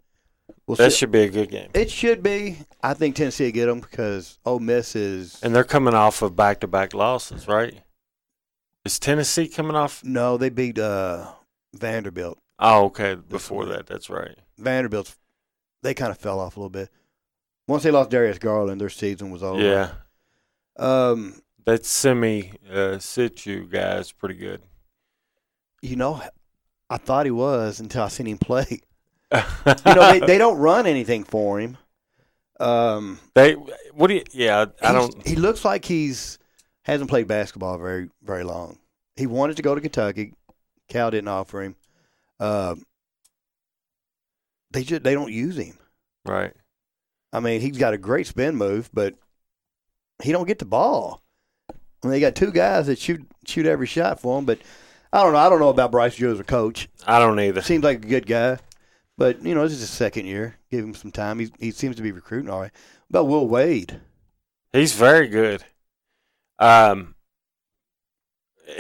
We'll 0.67 0.77
That 0.77 0.93
see. 0.93 0.99
should 0.99 1.11
be 1.13 1.23
a 1.23 1.29
good 1.29 1.51
game. 1.51 1.71
it 1.75 1.91
should 1.91 2.23
be. 2.23 2.59
I 2.83 2.95
think 2.95 3.15
Tennessee 3.17 3.45
will 3.47 3.53
get 3.53 3.67
them 3.67 3.81
because 3.81 4.39
Ole 4.45 4.59
Miss 4.59 4.95
is 4.97 5.41
And 5.43 5.55
they're 5.55 5.65
coming 5.65 5.95
off 5.95 6.21
of 6.23 6.35
back-to-back 6.37 6.95
losses, 6.95 7.47
right? 7.49 7.81
Is 8.85 8.99
Tennessee 8.99 9.49
coming 9.49 9.77
off? 9.77 10.03
no. 10.05 10.37
They 10.37 10.49
beat 10.51 10.79
uh, 10.79 11.31
Vanderbilt. 11.75 12.39
Oh, 12.59 12.87
okay. 12.87 13.15
Before 13.15 13.65
that, 13.67 13.87
that's 13.87 14.11
right. 14.11 14.37
Vanderbilt's 14.59 15.17
they 15.83 15.95
kind 15.95 16.11
of 16.11 16.19
fell 16.19 16.39
off 16.41 16.57
a 16.57 16.61
little 16.61 16.71
bit. 16.71 16.91
Once 17.69 17.83
they 17.83 17.91
lost 17.91 18.11
Darius 18.11 18.39
Garland, 18.39 18.81
their 18.81 18.89
season 18.89 19.31
was 19.31 19.43
over. 19.43 19.61
Yeah, 19.61 19.91
Um, 20.77 21.42
that 21.65 21.85
Simi 21.87 22.53
uh, 22.71 22.97
Shittu 22.99 23.71
guy 23.71 23.97
is 23.99 24.13
pretty 24.13 24.35
good. 24.35 24.63
you 25.83 25.97
know, 25.97 26.23
I 26.91 26.97
thought 26.99 27.27
he 27.27 27.33
was 27.33 27.81
until 27.81 28.03
I 28.05 28.09
seen 28.09 28.27
him 28.27 28.39
play. 28.39 28.81
You 29.33 29.95
know, 29.95 30.13
they, 30.13 30.21
they 30.21 30.37
don't 30.37 30.59
run 30.59 30.87
anything 30.87 31.25
for 31.25 31.59
him. 31.59 31.79
Um, 32.61 33.19
They 33.35 33.55
what 33.55 34.09
do 34.09 34.15
you? 34.15 34.25
Yeah, 34.31 34.67
I 34.83 34.93
don't. 34.93 35.27
He 35.27 35.37
looks 35.37 35.65
like 35.65 35.87
he's 35.87 36.39
hasn't 36.83 37.09
played 37.09 37.29
basketball 37.29 37.79
very 37.79 38.11
very 38.23 38.45
long. 38.45 38.79
He 39.17 39.27
wanted 39.27 39.57
to 39.57 39.63
go 39.63 39.75
to 39.75 39.81
Kentucky. 39.81 40.35
Cal 40.89 41.11
didn't 41.11 41.29
offer 41.29 41.63
him. 41.63 41.77
Uh, 42.39 42.75
they 44.71 44.83
just 44.85 45.03
they 45.03 45.15
don't 45.15 45.33
use 45.33 45.57
him. 45.57 45.79
Right. 46.27 46.53
I 47.33 47.41
mean, 47.41 47.63
he's 47.63 47.79
got 47.79 47.95
a 47.95 47.99
great 47.99 48.27
spin 48.27 48.55
move, 48.57 48.91
but 48.93 49.15
he 50.23 50.31
don't 50.31 50.47
get 50.47 50.59
the 50.59 50.67
ball. 50.67 51.22
They 52.03 52.21
got 52.21 52.35
two 52.35 52.51
guys 52.51 52.87
that 52.89 52.99
shoot 52.99 53.25
shoot 53.47 53.67
every 53.67 53.87
shot 53.87 54.21
for 54.21 54.39
him, 54.39 54.45
but 54.45 54.59
I 55.13 55.23
don't 55.23 55.33
know. 55.33 55.39
I 55.39 55.49
don't 55.49 55.61
know 55.61 55.69
about 55.69 55.93
Bryce 55.93 56.17
Drew 56.17 56.33
as 56.33 56.41
a 56.41 56.45
coach. 56.45 56.89
I 57.07 57.19
don't 57.19 57.39
either. 57.39 57.63
Seems 57.63 57.85
like 57.85 58.05
a 58.05 58.09
good 58.09 58.27
guy, 58.27 58.59
but 59.17 59.45
you 59.45 59.55
know, 59.55 59.63
this 59.63 59.73
is 59.73 59.81
his 59.81 59.91
second 59.91 60.27
year. 60.27 60.57
Give 60.71 60.85
him 60.85 60.95
some 60.95 61.13
time. 61.13 61.39
He 61.39 61.53
he 61.61 61.71
seems 61.71 61.97
to 61.97 62.03
be 62.03 62.13
recruiting 62.13 62.51
all 62.51 62.61
right. 62.61 62.73
What 63.09 63.21
about 63.21 63.29
Will 63.29 63.47
Wade? 63.47 64.01
He's 64.73 64.95
very 64.95 65.29
good. 65.29 65.63
Um, 66.59 67.15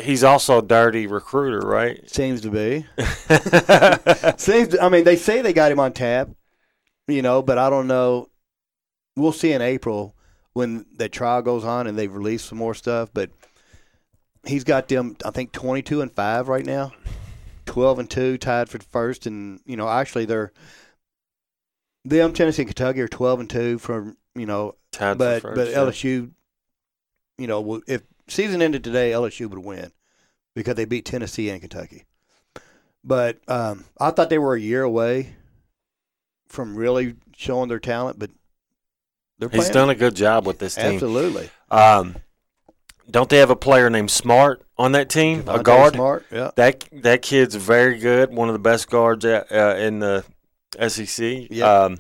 he's 0.01 0.25
also 0.25 0.59
a 0.59 0.63
dirty 0.63 1.07
recruiter, 1.07 1.61
right? 1.61 2.09
Seems 2.11 2.41
to 2.41 2.51
be. 2.51 2.87
Seems. 4.37 4.69
To, 4.69 4.79
I 4.83 4.89
mean, 4.89 5.05
they 5.05 5.17
say 5.17 5.43
they 5.43 5.53
got 5.53 5.71
him 5.71 5.81
on 5.81 5.93
tap, 5.93 6.31
you 7.07 7.23
know, 7.23 7.43
but 7.43 7.59
I 7.59 7.71
don't 7.71 7.87
know. 7.87 8.31
We'll 9.15 9.33
see 9.33 9.53
in 9.53 9.63
April 9.63 10.17
when 10.53 10.87
that 10.97 11.13
trial 11.13 11.43
goes 11.43 11.65
on 11.65 11.87
and 11.87 11.99
they've 11.99 12.15
released 12.15 12.47
some 12.47 12.59
more 12.59 12.75
stuff. 12.75 13.11
But 13.13 13.31
he's 14.45 14.65
got 14.65 14.89
them, 14.89 15.17
I 15.25 15.31
think, 15.31 15.53
twenty-two 15.53 16.01
and 16.01 16.13
five 16.13 16.49
right 16.49 16.67
now, 16.67 16.93
twelve 17.67 17.99
and 17.99 18.11
two, 18.11 18.39
tied 18.39 18.69
for 18.69 18.79
first, 18.79 19.27
and 19.27 19.61
you 19.67 19.77
know, 19.77 19.89
actually 19.89 20.25
they're 20.25 20.53
them 22.05 22.33
Tennessee 22.33 22.63
and 22.63 22.69
Kentucky 22.69 23.01
are 23.01 23.09
twelve 23.09 23.41
and 23.41 23.49
two 23.49 23.79
from 23.79 24.17
you 24.35 24.47
know, 24.47 24.77
Tied 24.93 25.19
but 25.19 25.43
first, 25.43 25.57
but 25.57 25.69
yeah. 25.69 25.77
LSU, 25.77 26.31
you 27.39 27.47
know, 27.47 27.81
if 27.87 28.03
season 28.29 28.63
ended 28.63 28.85
today, 28.85 29.13
LSU 29.13 29.49
would 29.49 29.59
win 29.59 29.93
because 30.55 30.75
they 30.75 30.85
beat 30.85 31.05
Tennessee 31.05 31.51
and 31.51 31.61
Kentucky. 31.61 32.05
But 33.05 33.39
um, 33.49 33.87
I 33.99 34.11
thought 34.11 34.31
they 34.31 34.39
were 34.39 34.55
a 34.55 34.61
year 34.61 34.83
away 34.83 35.35
from 36.47 36.77
really 36.77 37.17
showing 37.37 37.69
their 37.69 37.81
talent, 37.81 38.19
but 38.19 38.31
He's 39.51 39.71
done 39.71 39.91
a 39.91 39.95
good 39.95 40.15
job 40.15 40.47
with 40.47 40.59
this 40.59 40.75
team. 40.75 40.95
absolutely. 40.95 41.51
Um, 41.71 42.17
don't 43.11 43.29
they 43.29 43.39
have 43.39 43.51
a 43.51 43.57
player 43.57 43.91
named 43.91 44.11
Smart 44.11 44.63
on 44.79 44.93
that 44.93 45.09
team? 45.11 45.45
a 45.49 45.63
guard. 45.63 45.95
Smart, 45.95 46.25
yeah. 46.31 46.51
That 46.57 46.85
that 47.03 47.23
kid's 47.23 47.55
very 47.55 47.99
good. 47.99 48.33
One 48.33 48.49
of 48.49 48.53
the 48.53 48.59
best 48.61 48.89
guards 48.89 49.25
uh, 49.25 49.45
uh, 49.51 49.77
in 49.79 49.99
the 49.99 50.25
SEC. 50.89 51.49
Yeah. 51.51 51.67
Um, 51.71 51.99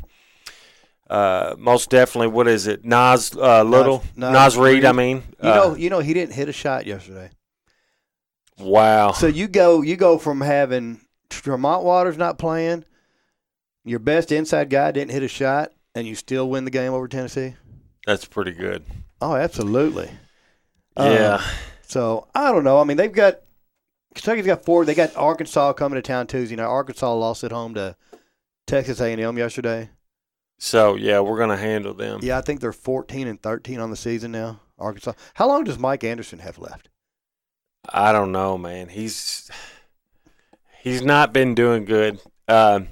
uh, 1.11 1.55
most 1.59 1.91
definitely. 1.91 2.29
What 2.29 2.49
is 2.49 2.67
it? 2.67 2.85
Nas 2.85 3.37
uh, 3.37 3.63
Little. 3.65 4.03
Nas 4.17 4.33
Nas, 4.33 4.57
Reid. 4.57 4.75
Reid. 4.77 4.85
I 4.87 4.93
mean. 4.93 5.23
You 5.43 5.51
Uh, 5.51 5.55
know, 5.57 5.75
you 5.75 5.91
know, 5.91 5.99
he 6.01 6.15
didn't 6.15 6.33
hit 6.35 6.49
a 6.49 6.53
shot 6.53 6.87
yesterday. 6.87 7.31
Wow. 8.59 9.13
So 9.13 9.27
you 9.27 9.49
go, 9.49 9.83
you 9.83 9.97
go 9.97 10.19
from 10.19 10.41
having 10.41 11.01
Tremont 11.31 11.85
Waters 11.85 12.17
not 12.17 12.39
playing, 12.39 12.85
your 13.85 13.99
best 13.99 14.31
inside 14.31 14.71
guy 14.71 14.93
didn't 14.93 15.11
hit 15.11 15.23
a 15.23 15.29
shot, 15.29 15.73
and 15.95 16.07
you 16.07 16.15
still 16.15 16.49
win 16.49 16.65
the 16.65 16.71
game 16.71 16.93
over 16.93 17.09
Tennessee. 17.09 17.55
That's 18.07 18.25
pretty 18.25 18.53
good. 18.53 18.85
Oh, 19.21 19.35
absolutely. 19.37 20.11
Um, 20.97 21.13
Yeah. 21.13 21.43
So 21.87 22.29
I 22.35 22.51
don't 22.53 22.65
know. 22.65 22.81
I 22.81 22.85
mean, 22.85 22.97
they've 22.97 23.13
got 23.13 23.41
Kentucky's 24.15 24.47
got 24.47 24.65
four. 24.65 24.85
They 24.85 24.95
got 24.95 25.17
Arkansas 25.17 25.73
coming 25.75 25.97
to 25.97 26.03
town 26.03 26.27
Tuesday. 26.27 26.57
Now 26.57 26.69
Arkansas 26.69 27.13
lost 27.15 27.45
at 27.45 27.53
home 27.53 27.75
to 27.75 27.97
Texas 28.67 29.01
A&M 29.01 29.39
yesterday. 29.39 29.91
so 30.59 30.95
yeah, 30.97 31.21
we're 31.21 31.39
gonna 31.39 31.57
handle 31.57 31.95
them. 31.95 32.21
Yeah, 32.23 32.39
I 32.39 32.41
think 32.41 32.61
they're 32.61 32.73
14 32.73 33.27
and 33.27 33.41
13 33.43 33.79
on 33.81 33.91
the 33.91 33.97
season 33.97 34.33
now. 34.33 34.61
Arkansas. 34.79 35.13
How 35.35 35.47
long 35.49 35.65
does 35.65 35.79
Mike 35.79 36.03
Anderson 36.05 36.41
have 36.41 36.59
left? 36.59 36.89
I 37.89 38.13
don't 38.13 38.33
know, 38.33 38.57
man. 38.59 38.89
He's 38.89 39.51
he's 40.83 41.03
not 41.03 41.33
been 41.33 41.55
doing 41.55 41.85
good. 41.85 42.21
Um, 42.49 42.89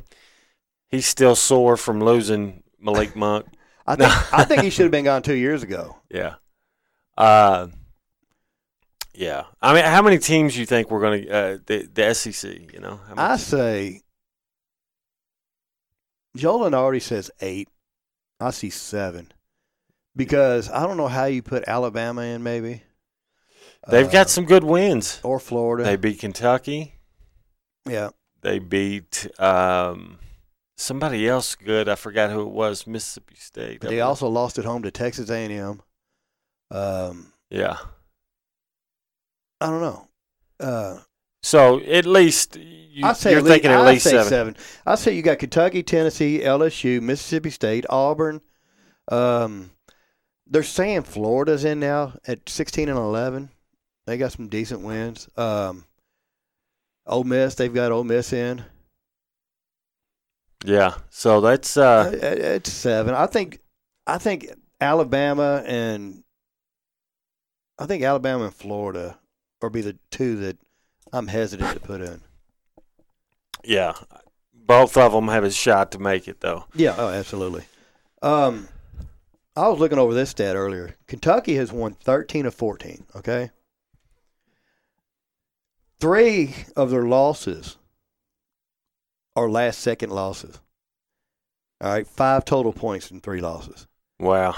he's 0.88 1.06
still 1.06 1.34
sore 1.34 1.76
from 1.76 2.00
losing 2.02 2.62
Malik 2.80 3.14
Monk. 3.16 3.46
I 3.86 3.96
think 3.96 4.32
I 4.34 4.44
think 4.44 4.62
he 4.62 4.70
should 4.70 4.84
have 4.84 4.92
been 4.92 5.04
gone 5.04 5.22
two 5.22 5.34
years 5.34 5.62
ago. 5.62 5.96
Yeah. 6.10 6.34
Uh, 7.18 7.68
yeah. 9.14 9.44
I 9.60 9.74
mean, 9.74 9.84
how 9.84 10.02
many 10.02 10.18
teams 10.18 10.56
you 10.56 10.64
think 10.66 10.90
we're 10.90 11.00
going 11.00 11.22
to 11.24 11.30
uh, 11.30 11.58
the 11.66 11.88
the 11.92 12.14
SEC? 12.14 12.72
You 12.72 12.80
know, 12.80 13.00
I 13.16 13.36
say 13.36 14.02
Joe 16.36 16.58
Lunardi 16.60 17.02
says 17.02 17.30
eight. 17.40 17.68
I 18.38 18.50
see 18.50 18.70
seven 18.70 19.32
because 20.16 20.70
I 20.70 20.86
don't 20.86 20.96
know 20.96 21.08
how 21.08 21.26
you 21.26 21.42
put 21.42 21.64
Alabama 21.68 22.22
in. 22.22 22.42
Maybe 22.42 22.82
they've 23.88 24.06
Uh, 24.06 24.10
got 24.10 24.30
some 24.30 24.44
good 24.44 24.64
wins. 24.64 25.20
or 25.22 25.38
Florida. 25.38 25.84
They 25.84 25.96
beat 25.96 26.20
Kentucky. 26.20 26.94
yeah, 27.86 28.10
They 28.42 28.58
beat 28.60 29.26
um, 29.38 30.18
somebody 30.80 31.28
else 31.28 31.54
good. 31.54 31.88
I 31.88 31.94
forgot 31.94 32.30
who 32.30 32.42
it 32.42 32.50
was. 32.50 32.86
Mississippi 32.86 33.34
State. 33.36 33.80
but 33.80 33.90
they 33.90 34.00
also 34.00 34.28
lost 34.28 34.58
at 34.58 34.64
home 34.64 34.82
to 34.82 34.90
Texas 34.90 35.30
A&M. 35.30 35.82
Um, 36.70 37.32
yeah. 37.50 37.76
I 39.60 39.66
don't 39.66 39.80
know. 39.80 40.08
Uh, 40.58 41.00
So 41.42 41.80
at 41.80 42.06
least 42.06 42.56
you, 42.56 43.04
I 43.06 43.12
say 43.12 43.30
you're 43.30 43.38
at 43.40 43.44
least, 43.44 43.52
thinking 43.54 43.70
at 43.70 43.80
I 43.80 43.90
least 43.90 44.04
say 44.04 44.10
seven. 44.12 44.28
seven. 44.28 44.56
I 44.86 44.94
say 44.94 45.14
you 45.14 45.22
got 45.22 45.38
Kentucky, 45.38 45.82
Tennessee, 45.82 46.40
LSU, 46.40 47.00
Mississippi 47.00 47.50
State, 47.50 47.86
Auburn. 47.90 48.40
Um, 49.10 49.70
they're 50.46 50.62
saying 50.62 51.02
Florida's 51.02 51.64
in 51.64 51.80
now 51.80 52.14
at 52.26 52.48
sixteen 52.48 52.88
and 52.88 52.98
eleven. 52.98 53.50
They 54.06 54.16
got 54.18 54.32
some 54.32 54.48
decent 54.48 54.80
wins. 54.82 55.28
Um, 55.36 55.84
Ole 57.06 57.24
Miss, 57.24 57.54
they've 57.54 57.72
got 57.72 57.92
Ole 57.92 58.04
Miss 58.04 58.32
in. 58.32 58.64
Yeah. 60.64 60.94
So 61.10 61.40
that's 61.40 61.76
Uh, 61.76 62.10
it's 62.22 62.72
seven. 62.72 63.14
I 63.14 63.26
think. 63.26 63.60
I 64.06 64.18
think 64.18 64.50
Alabama 64.80 65.62
and 65.66 66.24
I 67.78 67.86
think 67.86 68.02
Alabama 68.02 68.44
and 68.44 68.54
Florida 68.54 69.18
will 69.62 69.70
be 69.70 69.82
the 69.82 69.96
two 70.10 70.36
that 70.36 70.58
I'm 71.12 71.28
hesitant 71.28 71.72
to 71.74 71.80
put 71.80 72.00
in. 72.00 72.20
yeah. 73.64 73.94
Both 74.52 74.96
of 74.96 75.12
them 75.12 75.28
have 75.28 75.42
a 75.44 75.50
shot 75.50 75.90
to 75.92 75.98
make 75.98 76.28
it 76.28 76.40
though. 76.40 76.64
Yeah, 76.74 76.94
oh, 76.96 77.08
absolutely. 77.08 77.64
Um, 78.22 78.68
I 79.56 79.68
was 79.68 79.80
looking 79.80 79.98
over 79.98 80.14
this 80.14 80.30
stat 80.30 80.54
earlier. 80.56 80.96
Kentucky 81.08 81.56
has 81.56 81.72
won 81.72 81.94
13 81.94 82.46
of 82.46 82.54
14, 82.54 83.04
okay? 83.16 83.50
Three 85.98 86.54
of 86.76 86.90
their 86.90 87.02
losses 87.04 87.76
are 89.36 89.48
last 89.50 89.80
second 89.80 90.10
losses. 90.10 90.60
All 91.80 91.92
right, 91.92 92.06
five 92.06 92.44
total 92.44 92.72
points 92.72 93.10
in 93.10 93.20
three 93.20 93.40
losses. 93.40 93.86
Wow. 94.18 94.54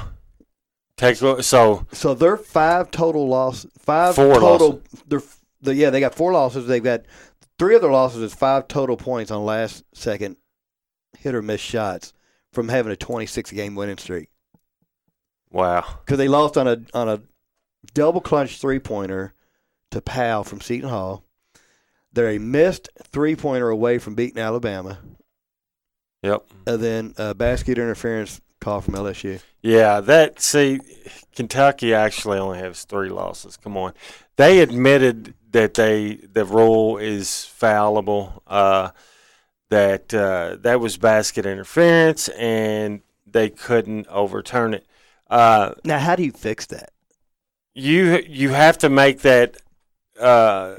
Take 0.97 1.17
so 1.17 1.87
so 1.93 2.15
they're 2.15 2.37
five 2.37 2.91
total 2.91 3.29
loss, 3.29 3.67
five 3.79 4.15
Four 4.15 4.35
total. 4.35 4.83
They're, 5.07 5.23
the, 5.61 5.75
yeah, 5.75 5.91
they 5.91 6.01
got 6.01 6.15
four 6.15 6.33
losses. 6.33 6.67
They've 6.67 6.83
got 6.83 7.03
three 7.59 7.75
other 7.77 7.91
losses 7.91 8.23
is 8.23 8.35
five 8.35 8.69
total 8.69 8.97
points 8.97 9.31
on 9.31 9.45
last 9.45 9.85
second 9.95 10.37
hit 11.19 11.35
or 11.35 11.43
miss 11.43 11.61
shots 11.61 12.13
from 12.53 12.69
having 12.69 12.93
a 12.93 12.97
26 12.97 13.53
game 13.53 13.75
winning 13.75 13.99
streak. 13.99 14.29
wow. 15.51 15.85
because 16.05 16.19
they 16.19 16.29
lost 16.29 16.57
on 16.57 16.67
a 16.67 16.83
on 16.93 17.09
a 17.09 17.21
double 17.95 18.21
clutch 18.21 18.61
three 18.61 18.79
pointer 18.79 19.33
to 19.91 20.01
Powell 20.01 20.45
from 20.45 20.61
Seton 20.61 20.89
Hall. 20.91 21.25
They're 22.13 22.31
a 22.31 22.39
missed 22.39 22.89
three 23.05 23.35
pointer 23.37 23.69
away 23.71 23.99
from 23.99 24.15
beating 24.15 24.43
Alabama, 24.43 24.99
Yep. 26.23 26.45
and 26.67 26.83
then 26.83 27.15
a 27.17 27.35
basket 27.35 27.79
interference 27.79 28.41
call 28.61 28.81
from 28.81 28.95
LSU. 28.95 29.41
Yeah, 29.63 30.01
that 30.01 30.41
see, 30.41 30.81
Kentucky 31.35 31.95
actually 31.95 32.39
only 32.39 32.59
has 32.59 32.85
three 32.85 33.09
losses. 33.09 33.57
Come 33.57 33.77
on, 33.77 33.93
they 34.37 34.61
admitted 34.61 35.35
that 35.53 35.75
they 35.75 36.15
the 36.33 36.45
rule 36.45 36.99
is 36.99 37.45
fallible. 37.45 38.43
Uh, 38.47 38.91
that 39.71 40.13
uh, 40.13 40.57
that 40.61 40.81
was 40.81 40.99
basket 40.99 41.47
interference, 41.47 42.29
and 42.29 43.01
they 43.27 43.49
couldn't 43.49 44.07
overturn 44.09 44.75
it. 44.75 44.87
Uh, 45.31 45.73
Now, 45.83 45.99
how 45.99 46.15
do 46.15 46.23
you 46.25 46.33
fix 46.33 46.67
that? 46.67 46.91
you 47.75 48.23
you 48.29 48.51
have 48.51 48.77
to 48.79 48.91
make 48.91 49.21
that 49.23 49.57
uh, 50.21 50.75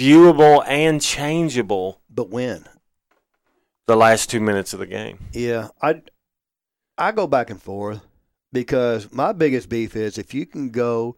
viewable 0.00 0.64
and 0.66 1.00
changeable 1.00 2.00
But 2.08 2.30
when? 2.30 2.64
the 3.86 3.96
last 3.96 4.30
two 4.30 4.40
minutes 4.40 4.72
of 4.72 4.78
the 4.78 4.86
game. 4.86 5.18
Yeah, 5.32 5.68
I 5.82 6.02
I 6.96 7.10
go 7.12 7.26
back 7.26 7.50
and 7.50 7.60
forth 7.60 8.00
because 8.52 9.12
my 9.12 9.32
biggest 9.32 9.68
beef 9.68 9.96
is 9.96 10.16
if 10.16 10.32
you 10.32 10.46
can 10.46 10.70
go 10.70 11.16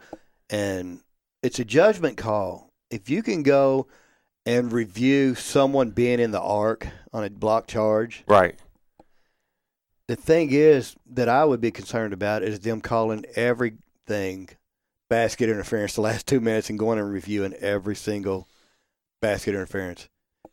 and 0.49 1.01
it's 1.43 1.59
a 1.59 1.65
judgment 1.65 2.17
call. 2.17 2.71
If 2.91 3.11
you 3.11 3.23
can 3.23 3.43
go 3.43 3.89
and 4.47 4.73
review 4.73 5.35
someone 5.35 5.91
being 5.91 6.19
in 6.21 6.31
the 6.31 6.41
arc 6.41 6.87
on 7.13 7.25
a 7.25 7.31
block 7.31 7.67
charge, 7.67 8.25
Right. 8.27 8.59
the 10.09 10.17
thing 10.17 10.49
is 10.51 10.97
that 11.11 11.29
I 11.29 11.45
would 11.45 11.61
be 11.61 11.71
concerned 11.71 12.13
about 12.15 12.43
is 12.43 12.61
them 12.61 12.81
calling 12.81 13.25
everything 13.37 14.49
basket 15.11 15.51
interference 15.51 15.95
the 15.95 16.01
last 16.01 16.27
two 16.27 16.41
minutes 16.41 16.71
and 16.71 16.79
going 16.79 16.99
and 16.99 17.13
reviewing 17.13 17.53
every 17.55 17.97
single 17.97 18.47
basket 19.23 19.55
interference. 19.55 20.09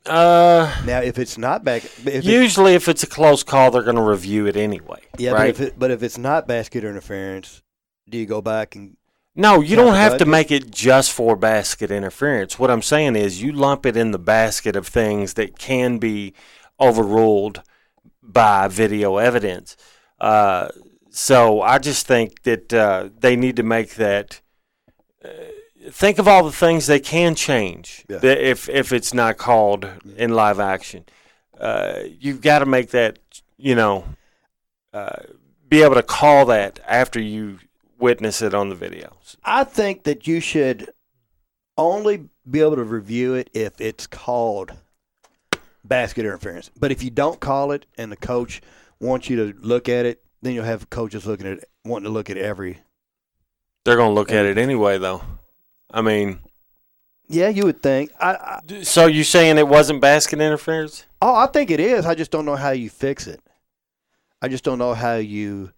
Uh, 0.05 0.73
Now, 0.85 1.01
if 1.01 1.19
it's 1.19 1.37
not 1.37 1.65
back, 1.65 1.83
if 1.83 2.07
it, 2.07 2.23
usually, 2.23 2.73
if 2.73 2.87
it's 2.87 3.03
a 3.03 3.07
close 3.07 3.43
call, 3.43 3.69
they're 3.69 3.83
going 3.83 3.97
to 3.97 4.01
review 4.01 4.45
it 4.47 4.55
anyway. 4.55 5.01
yeah, 5.17 5.31
right? 5.31 5.39
but 5.39 5.49
if 5.49 5.59
it, 5.59 5.79
but 5.79 5.91
if 5.91 6.01
it's 6.01 6.17
not 6.17 6.47
basket 6.47 6.85
interference, 6.85 7.61
do 8.09 8.17
you 8.17 8.25
go 8.25 8.41
back 8.41 8.75
and 8.75 8.95
No, 9.35 9.59
you 9.59 9.75
don't 9.75 9.95
have 9.95 10.17
to 10.19 10.25
make 10.25 10.51
it 10.51 10.71
just 10.71 11.11
for 11.11 11.35
basket 11.35 11.91
interference. 11.91 12.57
What 12.57 12.71
I'm 12.71 12.81
saying 12.81 13.17
is 13.17 13.41
you 13.43 13.51
lump 13.51 13.85
it 13.85 13.97
in 13.97 14.11
the 14.11 14.19
basket 14.19 14.77
of 14.77 14.87
things 14.87 15.33
that 15.33 15.59
can 15.59 15.97
be 15.97 16.33
overruled 16.79 17.61
by 18.23 18.69
video 18.69 19.17
evidence. 19.17 19.75
Uh, 20.19 20.69
so 21.09 21.61
I 21.61 21.77
just 21.79 22.07
think 22.07 22.43
that 22.43 22.73
uh, 22.73 23.09
they 23.19 23.35
need 23.35 23.57
to 23.57 23.63
make 23.63 23.95
that. 23.95 24.41
Think 25.89 26.19
of 26.19 26.27
all 26.27 26.43
the 26.43 26.51
things 26.51 26.87
they 26.87 26.99
can 26.99 27.35
change 27.35 28.05
Yeah. 28.09 28.19
if 28.23 28.67
if 28.69 28.91
it's 28.91 29.13
not 29.13 29.37
called 29.37 29.87
in 30.17 30.31
live 30.33 30.59
action. 30.59 31.05
Uh, 31.57 32.01
you've 32.19 32.41
got 32.41 32.59
to 32.59 32.65
make 32.65 32.89
that 32.91 33.19
you 33.57 33.75
know 33.75 34.05
uh, 34.93 35.17
be 35.67 35.81
able 35.81 35.95
to 35.95 36.03
call 36.03 36.45
that 36.47 36.79
after 36.87 37.19
you 37.19 37.59
witness 37.97 38.41
it 38.41 38.53
on 38.53 38.69
the 38.69 38.75
videos. 38.75 39.35
I 39.43 39.63
think 39.63 40.03
that 40.03 40.27
you 40.27 40.39
should 40.39 40.89
only 41.77 42.29
be 42.49 42.59
able 42.61 42.75
to 42.75 42.83
review 42.83 43.33
it 43.35 43.49
if 43.53 43.79
it's 43.79 44.07
called 44.07 44.73
basket 45.83 46.21
interference. 46.25 46.71
But 46.77 46.91
if 46.91 47.03
you 47.03 47.09
don't 47.09 47.39
call 47.39 47.71
it 47.71 47.85
and 47.97 48.11
the 48.11 48.17
coach 48.17 48.61
wants 48.99 49.29
you 49.29 49.35
to 49.37 49.57
look 49.59 49.87
at 49.87 50.05
it, 50.05 50.21
then 50.41 50.53
you'll 50.53 50.65
have 50.65 50.89
coaches 50.89 51.25
looking 51.25 51.47
at 51.47 51.59
wanting 51.85 52.05
to 52.05 52.09
look 52.09 52.29
at 52.29 52.37
every. 52.37 52.79
They're 53.85 53.95
going 53.95 54.09
to 54.09 54.13
look 54.15 54.31
at 54.31 54.45
it 54.45 54.57
anyway, 54.57 54.97
though. 54.97 55.21
I 55.91 56.01
mean, 56.01 56.39
Yeah, 57.27 57.49
you 57.49 57.65
would 57.65 57.81
think. 57.81 58.11
I, 58.19 58.59
I 58.69 58.83
so 58.83 59.05
you 59.07 59.23
saying 59.23 59.57
it 59.57 59.67
wasn't 59.67 60.01
basket 60.01 60.39
interference? 60.39 61.05
oh, 61.21 61.35
I 61.35 61.47
think 61.47 61.69
it 61.71 61.79
is. 61.79 62.05
I 62.05 62.15
just 62.15 62.31
don't 62.31 62.45
know 62.45 62.55
how 62.55 62.71
you 62.71 62.89
fix 62.89 63.27
it. 63.27 63.41
I 64.41 64.47
just 64.47 64.63
don't 64.63 64.77
know 64.79 64.93
how 64.93 65.15
you 65.15 65.71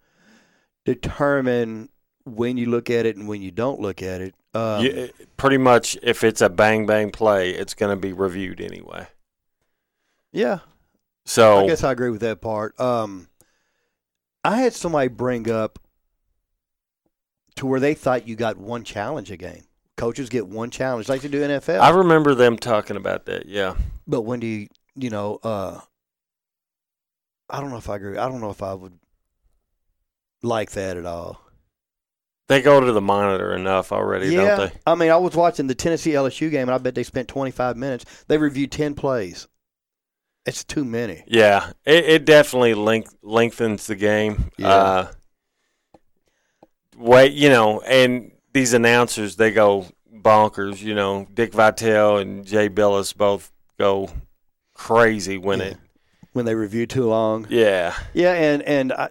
determine 0.84 1.88
when 2.24 2.56
you 2.56 2.66
look 2.66 2.90
at 2.90 3.06
it 3.06 3.16
and 3.16 3.26
when 3.26 3.42
you 3.42 3.50
don't 3.50 3.80
look 3.80 4.02
at 4.02 4.20
it. 4.20 4.34
Um, 4.54 4.84
You- 4.84 5.10
pretty 5.36 5.58
much, 5.58 5.96
if 6.02 6.22
it's 6.22 6.40
a 6.40 6.48
bang 6.48 6.86
bang 6.86 7.10
play, 7.10 7.50
it's 7.50 7.74
going 7.74 7.90
to 7.90 8.00
be 8.00 8.12
reviewed 8.12 8.60
anyway. 8.60 9.08
yeah, 10.32 10.60
So 11.24 11.58
I 11.64 11.66
guess 11.66 11.82
I 11.84 11.92
agree 11.92 12.10
with 12.10 12.20
that 12.20 12.40
part. 12.40 12.78
Um, 12.80 13.28
I 14.44 14.58
had 14.60 14.72
somebody 14.74 15.08
bring 15.08 15.50
up 15.50 15.78
to 17.56 17.66
where 17.66 17.80
they 17.80 17.94
thought 17.94 18.26
you 18.28 18.34
got 18.36 18.56
one 18.56 18.82
challenge 18.84 19.30
a 19.30 19.36
game. 19.36 19.64
Coaches 19.96 20.28
get 20.28 20.46
one 20.46 20.70
challenge, 20.70 21.08
like 21.08 21.20
they 21.20 21.28
do 21.28 21.42
NFL. 21.42 21.80
I 21.80 21.90
remember 21.90 22.34
them 22.34 22.56
talking 22.56 22.96
about 22.96 23.26
that. 23.26 23.46
Yeah, 23.46 23.74
but 24.06 24.22
when 24.22 24.40
do 24.40 24.46
you, 24.46 24.68
you 24.96 25.10
know, 25.10 25.38
uh, 25.42 25.80
I 27.48 27.60
don't 27.60 27.70
know 27.70 27.76
if 27.76 27.88
I 27.88 27.96
agree. 27.96 28.16
I 28.18 28.28
don't 28.28 28.40
know 28.40 28.50
if 28.50 28.62
I 28.62 28.74
would 28.74 28.98
like 30.42 30.72
that 30.72 30.96
at 30.96 31.06
all. 31.06 31.40
they 32.48 32.60
go 32.62 32.80
to 32.80 32.92
the 32.92 33.00
monitor 33.00 33.54
enough 33.54 33.92
already, 33.92 34.28
yeah, 34.28 34.56
don't 34.56 34.70
they? 34.70 34.78
I 34.86 34.94
mean, 34.94 35.10
I 35.10 35.16
was 35.16 35.34
watching 35.34 35.66
the 35.66 35.74
Tennessee 35.74 36.12
LSU 36.12 36.50
game, 36.50 36.62
and 36.68 36.72
I 36.74 36.78
bet 36.78 36.94
they 36.94 37.02
spent 37.04 37.28
25 37.28 37.76
minutes. 37.76 38.04
They 38.28 38.38
reviewed 38.38 38.72
10 38.72 38.94
plays. 38.94 39.46
It's 40.44 40.64
too 40.64 40.84
many. 40.84 41.22
Yeah, 41.28 41.70
it, 41.84 42.04
it 42.04 42.24
definitely 42.24 42.74
length, 42.74 43.14
lengthens 43.22 43.86
the 43.86 43.94
game. 43.94 44.50
Yeah. 44.58 44.68
Uh, 44.68 45.12
wait, 46.96 47.32
you 47.32 47.48
know, 47.48 47.80
and 47.82 48.32
these 48.52 48.72
announcers 48.72 49.36
they 49.36 49.50
go 49.50 49.86
bonkers. 50.14 50.82
You 50.82 50.94
know, 50.94 51.26
Dick 51.32 51.52
Vitale 51.52 52.18
and 52.18 52.44
Jay 52.46 52.68
Bilas 52.68 53.16
both 53.16 53.50
go 53.78 54.08
crazy 54.74 55.38
when 55.38 55.60
Yeah. 55.60 55.66
it. 55.66 55.76
When 56.32 56.44
they 56.46 56.54
review 56.54 56.86
too 56.86 57.06
long. 57.08 57.46
Yeah, 57.50 57.94
Yeah, 58.14 58.32
and 58.32 58.62
and 58.62 58.92
I, 58.92 59.10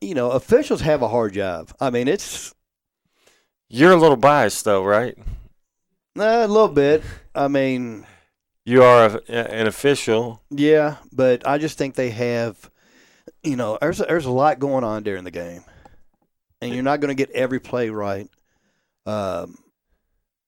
you 0.00 0.14
know, 0.14 0.30
officials 0.30 0.80
have 0.82 1.02
a 1.02 1.08
hard 1.08 1.32
job. 1.32 1.70
I 1.80 1.90
mean, 1.90 2.06
it's 2.06 2.54
you're 3.68 3.92
a 3.92 3.96
little 3.96 4.16
biased 4.16 4.64
though, 4.64 4.84
right? 4.84 5.16
uh, 6.18 6.22
a 6.22 6.48
little 6.48 6.68
bit. 6.68 7.02
I 7.34 7.48
mean, 7.48 8.06
You 8.64 8.82
are 8.84 9.20
a, 9.28 9.32
an 9.32 9.66
official. 9.66 10.40
yeah, 10.50 10.96
but 11.12 11.46
I 11.46 11.58
just 11.58 11.76
think 11.78 11.94
they 11.96 12.10
have, 12.10 12.70
you 13.42 13.56
know, 13.56 13.76
there's 13.80 14.00
a, 14.00 14.04
there's 14.04 14.24
a 14.26 14.30
lot 14.30 14.58
going 14.60 14.84
on 14.84 15.02
during 15.02 15.24
the 15.24 15.30
game, 15.32 15.62
and 16.60 16.72
you're 16.72 16.82
not 16.84 17.00
going 17.00 17.08
to 17.08 17.14
get 17.14 17.30
every 17.34 17.60
play 17.60 17.90
right. 17.90 18.28
Um, 19.06 19.56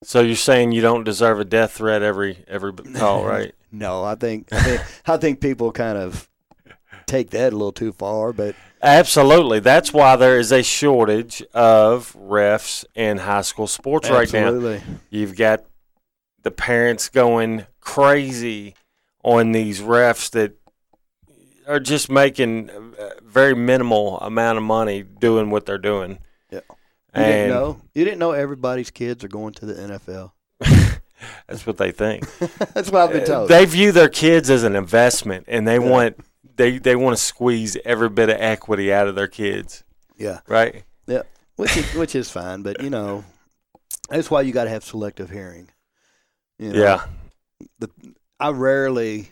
So 0.02 0.20
you're 0.20 0.36
saying 0.36 0.72
you 0.72 0.80
don't 0.82 1.04
deserve 1.04 1.40
a 1.40 1.44
death 1.44 1.72
threat 1.72 2.02
every 2.02 2.44
every 2.48 2.72
call, 2.72 3.24
right? 3.36 3.54
no, 3.72 4.02
I 4.04 4.14
think 4.14 4.52
I 4.52 4.62
think, 4.62 4.80
I 5.06 5.16
think 5.16 5.40
people 5.40 5.72
kind 5.72 5.96
of 5.98 6.28
take 7.06 7.30
that 7.30 7.52
a 7.52 7.56
little 7.56 7.72
too 7.72 7.92
far, 7.92 8.32
but 8.32 8.54
Absolutely. 8.82 9.60
That's 9.60 9.92
why 9.92 10.16
there 10.16 10.38
is 10.38 10.52
a 10.52 10.62
shortage 10.62 11.42
of 11.52 12.14
refs 12.16 12.84
in 12.94 13.18
high 13.18 13.42
school 13.42 13.66
sports 13.66 14.08
right 14.08 14.32
now. 14.32 14.46
absolutely. 14.46 14.80
You've 15.10 15.36
got 15.36 15.64
the 16.42 16.50
parents 16.50 17.10
going 17.10 17.66
crazy 17.80 18.74
on 19.22 19.52
these 19.52 19.80
refs 19.82 20.30
that 20.30 20.54
are 21.68 21.78
just 21.80 22.10
making 22.10 22.70
a 22.98 23.20
very 23.22 23.54
minimal 23.54 24.18
amount 24.20 24.56
of 24.56 24.64
money 24.64 25.02
doing 25.02 25.50
what 25.50 25.66
they're 25.66 25.76
doing. 25.76 26.18
Yeah. 27.14 27.20
You 27.20 27.32
didn't 27.32 27.50
know 27.50 27.80
you 27.94 28.04
didn't 28.04 28.18
know 28.18 28.32
everybody's 28.32 28.90
kids 28.90 29.24
are 29.24 29.28
going 29.28 29.54
to 29.54 29.66
the 29.66 29.74
NFL. 29.74 30.32
that's 31.46 31.66
what 31.66 31.76
they 31.76 31.90
think. 31.92 32.24
That's 32.74 32.90
what 32.90 33.02
I've 33.02 33.12
been 33.12 33.22
uh, 33.22 33.26
told. 33.26 33.48
They 33.48 33.64
view 33.64 33.92
their 33.92 34.08
kids 34.08 34.48
as 34.50 34.62
an 34.62 34.76
investment 34.76 35.46
and 35.48 35.66
they 35.66 35.74
Yeah. 35.74 35.90
want 35.90 36.16
they, 36.56 36.78
they 36.78 36.94
want 36.96 37.16
to 37.16 37.22
squeeze 37.22 37.76
every 37.84 38.10
bit 38.10 38.28
of 38.28 38.36
equity 38.38 38.92
out 38.92 39.08
of 39.08 39.14
their 39.14 39.28
kids, 39.28 39.82
yeah. 40.18 40.40
right? 40.46 40.84
which 41.56 41.76
is, 41.76 41.94
which 41.94 42.14
is 42.14 42.30
fine, 42.30 42.62
but 42.62 42.82
you 42.82 42.88
know, 42.88 43.22
that's 44.08 44.30
why 44.30 44.40
you 44.40 44.50
got 44.52 44.64
to 44.64 44.70
have 44.70 44.82
selective 44.82 45.28
hearing. 45.28 45.68
You 46.58 46.72
know, 46.72 46.82
Yeah. 46.82 47.04
The, 47.78 47.90
I 48.38 48.48
rarely 48.50 49.30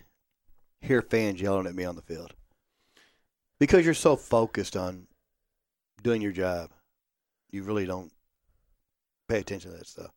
hear 0.82 1.00
fans 1.00 1.40
yelling 1.40 1.66
at 1.66 1.74
me 1.74 1.84
on 1.84 1.96
the 1.96 2.02
field 2.02 2.34
because 3.58 3.84
you're 3.84 3.94
so 3.94 4.14
focused 4.16 4.76
on 4.76 5.06
doing 6.02 6.20
your 6.20 6.32
job. 6.32 6.70
You 7.50 7.62
really 7.62 7.86
don't 7.86 8.12
pay 9.28 9.38
attention 9.38 9.72
to 9.72 9.78
that 9.78 9.86
stuff. 9.86 10.10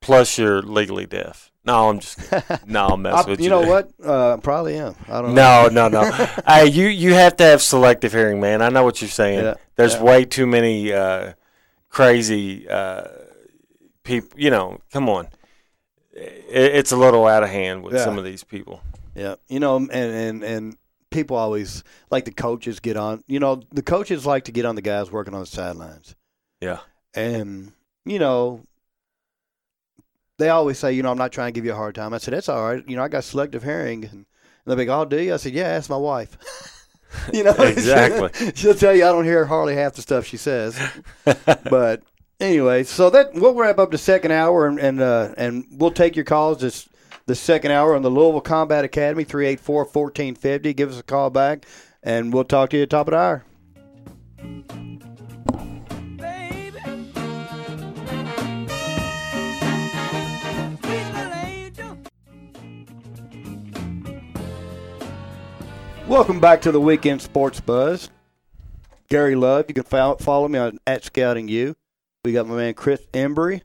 Plus 0.00 0.38
you're 0.38 0.62
legally 0.62 1.06
deaf. 1.06 1.50
No, 1.64 1.88
I'm 1.88 1.98
just 2.00 2.18
no, 2.66 2.86
I'm 2.88 3.02
messing 3.02 3.26
I- 3.26 3.30
with 3.30 3.40
you 3.40 3.44
you. 3.44 3.50
know 3.50 3.62
what? 3.62 3.90
Uh, 4.04 4.34
I 4.34 4.36
probably 4.38 4.76
am. 4.78 4.94
I 5.08 5.20
don't 5.20 5.34
know. 5.34 5.68
No, 5.68 5.88
no, 5.88 6.00
no. 6.02 6.10
hey, 6.46 6.66
you 6.66 6.86
you 6.86 7.14
have 7.14 7.36
to 7.38 7.44
have 7.44 7.60
selective 7.62 8.12
hearing, 8.12 8.40
man. 8.40 8.62
I 8.62 8.68
know 8.68 8.84
what 8.84 9.00
you're 9.00 9.08
saying. 9.10 9.40
Yeah, 9.44 9.54
There's 9.74 9.94
yeah. 9.94 10.02
way 10.02 10.24
too 10.24 10.46
many 10.46 10.92
uh, 10.92 11.32
crazy 11.88 12.68
uh, 12.68 13.04
people. 14.04 14.38
You 14.38 14.50
know, 14.50 14.80
come 14.92 15.08
on. 15.08 15.28
It, 16.12 16.44
it's 16.76 16.92
a 16.92 16.96
little 16.96 17.26
out 17.26 17.42
of 17.42 17.48
hand 17.48 17.82
with 17.82 17.94
Yeah. 17.94 18.04
some 18.04 18.16
of 18.18 18.24
these 18.24 18.44
people. 18.44 18.80
Yeah, 19.16 19.36
you 19.48 19.58
know, 19.60 19.76
and 19.76 19.90
and 19.92 20.44
and 20.44 20.76
people 21.10 21.36
always 21.36 21.82
like 22.10 22.26
the 22.26 22.32
coaches 22.32 22.78
get 22.80 22.96
on. 22.96 23.24
You 23.26 23.40
know, 23.40 23.62
the 23.72 23.82
coaches 23.82 24.24
like 24.26 24.44
to 24.44 24.52
get 24.52 24.66
on 24.66 24.76
the 24.76 24.82
guys 24.82 25.10
working 25.10 25.34
on 25.34 25.40
the 25.40 25.46
sidelines. 25.46 26.14
Yeah. 26.60 26.80
and 27.14 27.72
you 28.04 28.18
know, 28.18 28.62
they 30.38 30.48
always 30.48 30.78
say, 30.78 30.92
you 30.92 31.02
know, 31.02 31.10
I'm 31.10 31.18
not 31.18 31.32
trying 31.32 31.48
to 31.48 31.52
give 31.52 31.64
you 31.64 31.72
a 31.72 31.76
hard 31.76 31.94
time. 31.94 32.14
I 32.14 32.18
said, 32.18 32.34
that's 32.34 32.48
all 32.48 32.62
right. 32.62 32.84
You 32.86 32.96
know, 32.96 33.02
I 33.02 33.08
got 33.08 33.24
selective 33.24 33.62
hearing, 33.62 34.04
and 34.04 34.26
they'll 34.64 34.76
be 34.76 34.86
like, 34.86 34.96
oh, 34.96 35.04
do 35.04 35.20
you? 35.20 35.34
I 35.34 35.38
said, 35.38 35.52
yeah, 35.54 35.68
ask 35.68 35.88
my 35.90 35.96
wife. 35.96 36.36
you 37.32 37.42
know, 37.42 37.52
Exactly. 37.52 38.52
She'll 38.54 38.74
tell 38.74 38.94
you 38.94 39.04
I 39.04 39.12
don't 39.12 39.24
hear 39.24 39.44
hardly 39.46 39.74
half 39.74 39.94
the 39.94 40.02
stuff 40.02 40.26
she 40.26 40.36
says. 40.36 40.78
but 41.64 42.02
anyway, 42.38 42.84
so 42.84 43.10
that 43.10 43.34
we'll 43.34 43.54
wrap 43.54 43.78
up 43.78 43.90
the 43.90 43.98
second 43.98 44.32
hour, 44.32 44.66
and 44.66 44.78
and 44.78 45.00
uh, 45.00 45.34
and 45.36 45.64
we'll 45.70 45.90
take 45.90 46.16
your 46.16 46.24
calls 46.24 46.60
this 46.60 46.88
the 47.26 47.34
second 47.34 47.72
hour 47.72 47.96
on 47.96 48.02
the 48.02 48.10
Louisville 48.10 48.40
Combat 48.40 48.84
Academy 48.84 49.24
384-1450. 49.24 50.76
Give 50.76 50.90
us 50.90 51.00
a 51.00 51.02
call 51.02 51.30
back, 51.30 51.66
and 52.02 52.32
we'll 52.32 52.44
talk 52.44 52.70
to 52.70 52.76
you 52.76 52.84
at 52.84 52.90
the 52.90 52.96
top 52.96 53.08
of 53.08 53.12
the 53.12 53.18
hour. 53.18 53.44
Welcome 66.08 66.38
back 66.38 66.62
to 66.62 66.70
the 66.70 66.80
Weekend 66.80 67.20
Sports 67.20 67.58
Buzz. 67.58 68.10
Gary 69.08 69.34
Love, 69.34 69.64
you 69.66 69.74
can 69.74 69.82
follow 69.82 70.46
me 70.46 70.56
on 70.56 70.78
at 70.86 71.02
Scouting 71.02 71.48
You. 71.48 71.74
We 72.24 72.32
got 72.32 72.46
my 72.46 72.54
man 72.54 72.74
Chris 72.74 73.04
Embry, 73.12 73.62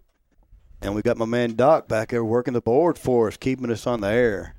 and 0.82 0.96
we 0.96 1.04
got 1.04 1.18
my 1.18 1.26
man 1.26 1.54
Doc 1.54 1.88
back 1.88 2.10
there 2.10 2.26
working 2.26 2.56
the 2.56 2.62
board 2.62 2.98
for 2.98 3.28
us, 3.28 3.38
keeping 3.38 3.70
us 3.70 3.86
on 3.86 4.02
the 4.02 4.08
air. 4.08 4.56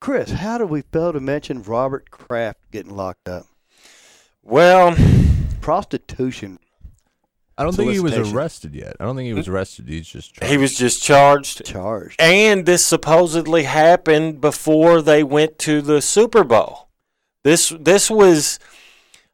Chris, 0.00 0.30
how 0.30 0.56
did 0.56 0.70
we 0.70 0.80
fail 0.80 1.12
to 1.12 1.20
mention 1.20 1.62
Robert 1.62 2.10
Kraft 2.10 2.60
getting 2.70 2.96
locked 2.96 3.28
up? 3.28 3.44
Well, 4.42 4.96
Prostitution. 5.60 6.58
I 7.58 7.64
don't 7.64 7.74
think 7.76 7.92
he 7.92 8.00
was 8.00 8.16
arrested 8.16 8.74
yet. 8.74 8.96
I 8.98 9.04
don't 9.04 9.14
think 9.14 9.26
he 9.26 9.34
was 9.34 9.48
arrested. 9.48 9.88
He's 9.88 10.08
just 10.08 10.34
charged. 10.34 10.50
He 10.50 10.56
was 10.56 10.74
just 10.76 11.02
charged. 11.02 11.64
charged. 11.66 12.20
And 12.20 12.64
this 12.66 12.84
supposedly 12.84 13.64
happened 13.64 14.40
before 14.40 15.02
they 15.02 15.22
went 15.22 15.58
to 15.60 15.82
the 15.82 16.00
Super 16.00 16.44
Bowl. 16.44 16.88
This 17.44 17.68
this 17.78 18.10
was 18.10 18.58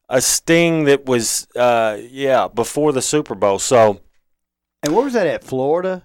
a 0.09 0.21
sting 0.21 0.85
that 0.85 1.05
was 1.07 1.47
uh 1.55 1.99
yeah, 2.11 2.49
before 2.49 2.93
the 2.93 3.03
Super 3.03 3.35
Bowl. 3.35 3.59
So, 3.59 4.01
And 4.83 4.95
where 4.95 5.05
was 5.05 5.13
that 5.15 5.27
at? 5.27 5.45
Florida? 5.45 6.05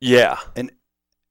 yeah. 0.00 0.38
And 0.56 0.70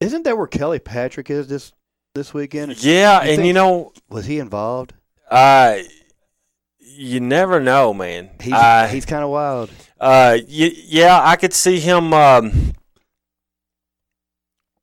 isn't 0.00 0.24
that 0.24 0.36
where 0.36 0.46
Kelly 0.48 0.78
Patrick 0.80 1.30
is 1.30 1.46
this 1.46 1.72
this 2.14 2.34
weekend? 2.34 2.82
Yeah, 2.82 3.22
You 3.22 3.28
and 3.30 3.36
think- 3.38 3.46
you 3.46 3.52
know, 3.52 3.92
Was 4.08 4.26
he 4.26 4.38
involved? 4.40 4.94
uh 5.30 5.76
you 6.84 7.20
never 7.20 7.60
know, 7.60 7.92
man. 7.94 8.30
He's 8.40 8.52
uh, 8.52 8.86
he's 8.90 9.04
kind 9.04 9.24
of 9.24 9.30
wild. 9.30 9.70
Uh, 10.00 10.36
y- 10.38 10.72
yeah, 10.86 11.20
I 11.22 11.36
could 11.36 11.52
see 11.52 11.80
him 11.80 12.12
um, 12.12 12.74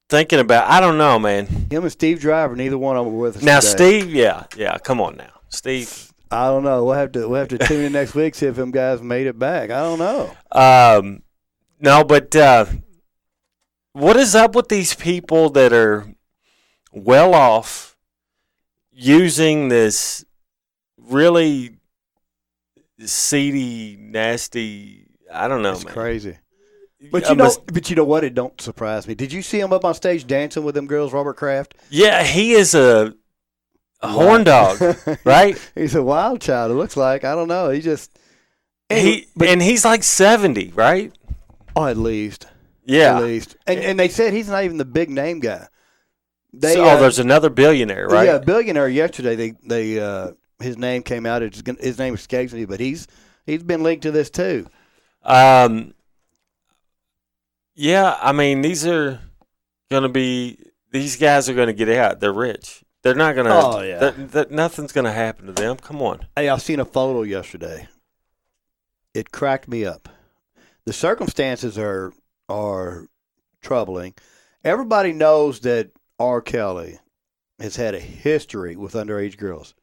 thinking 0.09 0.39
about. 0.39 0.69
I 0.69 0.79
don't 0.79 0.97
know, 0.97 1.19
man. 1.19 1.45
Him 1.69 1.83
and 1.83 1.91
Steve 1.91 2.19
Driver, 2.19 2.55
neither 2.55 2.77
one 2.77 2.97
of 2.97 3.05
them 3.05 3.13
were 3.13 3.21
with 3.21 3.37
us 3.37 3.43
Now, 3.43 3.59
today. 3.59 3.99
Steve, 4.01 4.13
yeah, 4.13 4.45
yeah. 4.55 4.77
Come 4.77 4.99
on, 5.01 5.17
now, 5.17 5.31
Steve. 5.49 6.11
I 6.29 6.47
don't 6.47 6.63
know. 6.63 6.85
We'll 6.85 6.95
have 6.95 7.11
to 7.13 7.27
we'll 7.27 7.39
have 7.39 7.49
to 7.49 7.57
tune 7.57 7.83
in 7.85 7.91
next 7.91 8.15
week 8.15 8.35
see 8.35 8.45
if 8.45 8.55
them 8.55 8.71
guys 8.71 9.01
made 9.01 9.27
it 9.27 9.37
back. 9.37 9.69
I 9.69 9.81
don't 9.81 9.99
know. 9.99 10.33
Um, 10.51 11.23
no, 11.79 12.03
but 12.03 12.33
uh, 12.35 12.65
what 13.93 14.15
is 14.15 14.33
up 14.33 14.55
with 14.55 14.69
these 14.69 14.93
people 14.95 15.49
that 15.51 15.73
are 15.73 16.07
well 16.93 17.33
off 17.33 17.97
using 18.91 19.67
this 19.67 20.23
really 20.97 21.77
seedy, 23.05 23.97
nasty? 23.99 25.07
I 25.31 25.47
don't 25.47 25.61
know, 25.61 25.71
it's 25.73 25.85
man. 25.85 25.93
crazy. 25.93 26.37
But 27.11 27.27
you 27.29 27.35
know, 27.35 27.45
must- 27.45 27.65
but 27.67 27.89
you 27.89 27.95
know 27.95 28.03
what? 28.03 28.23
It 28.23 28.35
don't 28.35 28.59
surprise 28.61 29.07
me. 29.07 29.15
Did 29.15 29.33
you 29.33 29.41
see 29.41 29.59
him 29.59 29.73
up 29.73 29.83
on 29.85 29.93
stage 29.95 30.27
dancing 30.27 30.63
with 30.63 30.75
them 30.75 30.85
girls, 30.87 31.13
Robert 31.13 31.35
Kraft? 31.35 31.73
yeah, 31.89 32.23
he 32.23 32.51
is 32.53 32.75
a, 32.75 33.13
a 34.01 34.07
horn 34.07 34.43
dog, 34.43 34.79
right? 35.23 35.57
He's 35.73 35.95
a 35.95 36.03
wild 36.03 36.41
child. 36.41 36.71
It 36.71 36.75
looks 36.75 36.95
like. 36.95 37.23
I 37.23 37.33
don't 37.33 37.47
know. 37.47 37.69
He 37.71 37.81
just 37.81 38.17
He 38.89 39.27
but- 39.35 39.47
and 39.47 39.61
he's 39.61 39.83
like 39.85 40.03
seventy, 40.03 40.71
right? 40.75 41.11
oh, 41.75 41.85
at 41.87 41.97
least 41.97 42.45
Yeah, 42.85 43.17
at 43.17 43.23
least. 43.23 43.55
And 43.65 43.79
and 43.79 43.99
they 43.99 44.09
said 44.09 44.33
he's 44.33 44.49
not 44.49 44.63
even 44.65 44.77
the 44.77 44.85
big 44.85 45.09
name 45.09 45.39
guy. 45.39 45.67
They 46.53 46.73
So- 46.75 46.83
uh, 46.83 46.97
oh, 46.97 46.99
there's 46.99 47.17
another 47.19 47.49
billionaire, 47.49 48.07
right? 48.07 48.25
Yeah, 48.25 48.37
billionaire. 48.39 48.89
Yesterday, 48.89 49.35
they 49.35 49.53
they 49.65 49.99
uh, 49.99 50.31
his 50.61 50.77
name 50.77 51.03
came 51.03 51.25
out. 51.25 51.43
It's 51.43 51.61
gonna, 51.61 51.81
his 51.81 51.97
name 51.97 52.13
escapes 52.13 52.53
me, 52.53 52.65
but 52.65 52.79
he's 52.79 53.07
he's 53.45 53.63
been 53.63 53.83
linked 53.83 54.03
to 54.03 54.11
this 54.11 54.29
too. 54.29 54.67
Um, 55.23 55.93
yeah, 57.75 58.17
I 58.21 58.31
mean 58.31 58.61
these 58.61 58.85
are 58.85 59.19
going 59.89 60.03
to 60.03 60.09
be 60.09 60.57
these 60.91 61.17
guys 61.17 61.49
are 61.49 61.53
going 61.53 61.67
to 61.67 61.73
get 61.73 61.89
out. 61.89 62.19
They're 62.19 62.33
rich. 62.33 62.83
They're 63.03 63.15
not 63.15 63.35
going 63.35 63.47
to. 63.47 63.53
Oh, 63.53 63.81
yeah. 63.81 64.11
that- 64.15 64.51
nothing's 64.51 64.91
going 64.91 65.05
to 65.05 65.11
happen 65.11 65.47
to 65.47 65.51
them. 65.53 65.77
Come 65.77 66.01
on. 66.01 66.25
Hey, 66.35 66.49
I've 66.49 66.61
seen 66.61 66.79
a 66.79 66.85
photo 66.85 67.23
yesterday. 67.23 67.87
It 69.13 69.31
cracked 69.31 69.67
me 69.67 69.85
up. 69.85 70.07
The 70.85 70.93
circumstances 70.93 71.77
are 71.77 72.13
are 72.49 73.07
troubling. 73.61 74.13
Everybody 74.63 75.13
knows 75.13 75.61
that 75.61 75.91
R. 76.19 76.41
Kelly 76.41 76.99
has 77.59 77.75
had 77.75 77.95
a 77.95 77.99
history 77.99 78.75
with 78.75 78.93
underage 78.93 79.37
girls. 79.37 79.73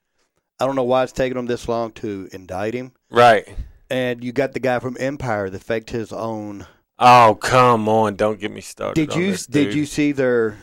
I 0.60 0.66
don't 0.66 0.76
know 0.76 0.82
why 0.82 1.04
it's 1.04 1.12
taking 1.12 1.36
them 1.36 1.46
this 1.46 1.68
long 1.68 1.92
to 1.92 2.28
indict 2.32 2.74
him. 2.74 2.92
Right. 3.10 3.48
And 3.90 4.22
you 4.24 4.32
got 4.32 4.52
the 4.52 4.60
guy 4.60 4.78
from 4.80 4.96
Empire 4.98 5.48
that 5.50 5.62
faked 5.62 5.90
his 5.90 6.12
own. 6.12 6.66
Oh 6.98 7.38
come 7.40 7.88
on! 7.88 8.16
Don't 8.16 8.40
get 8.40 8.50
me 8.50 8.60
started. 8.60 8.94
Did 8.94 9.16
you 9.16 9.30
this, 9.30 9.46
did 9.46 9.72
you 9.72 9.86
see 9.86 10.10
their 10.12 10.58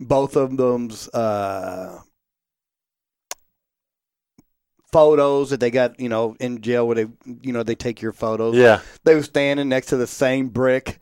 both 0.00 0.34
of 0.36 0.56
them's 0.56 1.08
uh, 1.10 2.00
photos 4.92 5.50
that 5.50 5.60
they 5.60 5.70
got? 5.70 5.98
You 6.00 6.08
know, 6.08 6.36
in 6.40 6.60
jail 6.60 6.86
where 6.86 6.96
they 6.96 7.06
you 7.42 7.52
know 7.52 7.62
they 7.62 7.74
take 7.76 8.02
your 8.02 8.12
photos. 8.12 8.56
Yeah. 8.56 8.80
they 9.04 9.14
were 9.14 9.22
standing 9.22 9.68
next 9.68 9.86
to 9.86 9.96
the 9.96 10.06
same 10.08 10.48
brick. 10.48 10.98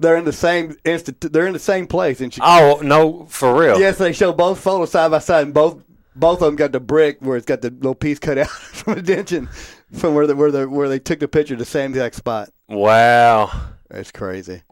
They're 0.00 0.16
in 0.16 0.24
the 0.24 0.32
same 0.32 0.76
institute. 0.84 1.32
They're 1.32 1.46
in 1.46 1.52
the 1.52 1.58
same 1.58 1.86
place. 1.88 2.20
And 2.20 2.32
she, 2.32 2.40
Oh 2.42 2.80
no, 2.82 3.26
for 3.26 3.58
real. 3.58 3.80
yes, 3.80 3.98
they 3.98 4.12
show 4.12 4.32
both 4.32 4.60
photos 4.60 4.90
side 4.92 5.10
by 5.10 5.18
side, 5.18 5.44
and 5.46 5.54
both 5.54 5.82
both 6.18 6.40
of 6.42 6.46
them 6.46 6.56
got 6.56 6.72
the 6.72 6.80
brick 6.80 7.18
where 7.20 7.36
it's 7.36 7.46
got 7.46 7.60
the 7.62 7.70
little 7.70 7.94
piece 7.94 8.18
cut 8.18 8.38
out 8.44 8.48
from 8.48 8.94
the 8.96 9.02
dention 9.02 9.48
from 9.92 10.14
where 10.14 10.26
the, 10.26 10.34
where 10.36 10.50
the 10.50 10.68
where 10.68 10.88
they 10.88 10.98
took 10.98 11.18
the 11.20 11.28
picture, 11.28 11.56
the 11.56 11.64
same 11.64 11.90
exact 11.92 12.14
spot. 12.16 12.50
Wow. 12.68 13.50
That's 13.88 14.10
crazy. 14.12 14.62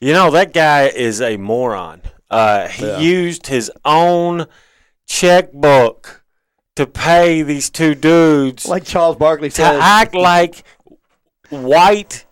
You 0.00 0.12
know 0.12 0.30
that 0.32 0.52
guy 0.52 0.86
is 0.88 1.20
a 1.20 1.36
moron. 1.36 2.02
Uh, 2.30 2.68
he 2.68 2.86
Yeah. 2.86 2.98
used 2.98 3.46
his 3.48 3.70
own 3.84 4.46
checkbook 5.06 6.22
to 6.76 6.86
pay 6.86 7.42
these 7.42 7.70
two 7.70 7.94
dudes 7.94 8.66
Like 8.66 8.84
Charles 8.84 9.16
Barkley 9.16 9.48
to 9.48 9.54
said, 9.54 9.80
act 9.80 10.14
like 10.14 10.62
white, 11.50 12.24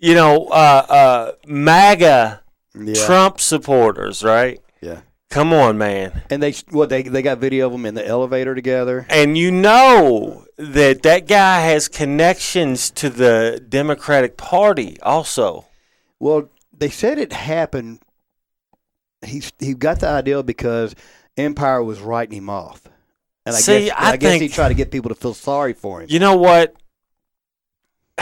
you 0.00 0.14
know, 0.14 0.46
uh, 0.46 0.86
uh, 0.88 1.32
MAGA 1.46 2.42
yeah, 2.74 3.06
Trump 3.06 3.40
supporters, 3.40 4.22
right? 4.24 4.60
yeah. 4.80 5.00
Come 5.30 5.52
on, 5.52 5.76
man. 5.76 6.22
And 6.30 6.42
they 6.42 6.54
what 6.70 6.88
they 6.88 7.02
they 7.02 7.20
got 7.20 7.38
video 7.38 7.66
of 7.66 7.72
them 7.72 7.84
in 7.84 7.94
the 7.94 8.06
elevator 8.06 8.54
together. 8.54 9.06
And 9.10 9.36
you 9.36 9.50
know 9.50 10.46
that 10.56 11.02
that 11.02 11.28
guy 11.28 11.60
has 11.60 11.86
connections 11.86 12.90
to 12.92 13.10
the 13.10 13.62
Democratic 13.68 14.38
Party 14.38 14.98
also. 15.02 15.66
Well, 16.18 16.48
they 16.76 16.88
said 16.88 17.18
it 17.18 17.32
happened. 17.34 18.00
He 19.24 19.42
he 19.58 19.74
got 19.74 20.00
the 20.00 20.08
idea 20.08 20.42
because 20.42 20.94
Empire 21.36 21.82
was 21.82 22.00
writing 22.00 22.38
him 22.38 22.48
off, 22.48 22.88
and 23.44 23.54
I 23.54 23.58
See, 23.58 23.86
guess 23.86 23.94
I 23.98 24.16
guess 24.16 24.40
he 24.40 24.48
tried 24.48 24.68
to 24.68 24.74
get 24.74 24.90
people 24.90 25.10
to 25.10 25.14
feel 25.14 25.34
sorry 25.34 25.74
for 25.74 26.00
him. 26.00 26.06
You 26.08 26.20
know 26.20 26.36
what? 26.36 26.74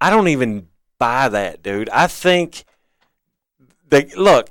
I 0.00 0.10
don't 0.10 0.28
even 0.28 0.66
buy 0.98 1.28
that, 1.28 1.62
dude. 1.62 1.88
I 1.90 2.08
think 2.08 2.64
they 3.88 4.06
look. 4.16 4.50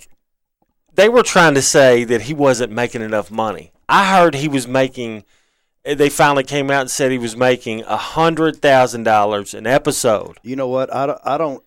They 0.99 1.07
were 1.07 1.23
trying 1.23 1.53
to 1.53 1.61
say 1.61 2.03
that 2.03 2.23
he 2.23 2.33
wasn't 2.33 2.73
making 2.73 3.01
enough 3.01 3.31
money. 3.31 3.71
I 3.87 4.13
heard 4.17 4.35
he 4.35 4.49
was 4.49 4.67
making. 4.67 5.23
They 5.85 6.09
finally 6.09 6.43
came 6.43 6.69
out 6.69 6.81
and 6.81 6.91
said 6.91 7.09
he 7.09 7.17
was 7.17 7.37
making 7.37 7.83
a 7.83 7.95
hundred 7.95 8.61
thousand 8.61 9.03
dollars 9.03 9.53
an 9.53 9.65
episode. 9.65 10.39
You 10.43 10.57
know 10.57 10.67
what? 10.67 10.93
I 10.93 11.05
don't, 11.05 11.19
I 11.23 11.37
don't. 11.37 11.63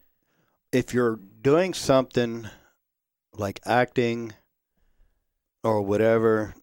If 0.71 0.93
you're 0.93 1.19
doing 1.41 1.73
something 1.73 2.47
like 3.35 3.59
acting 3.65 4.35
or 5.65 5.81
whatever, 5.81 6.55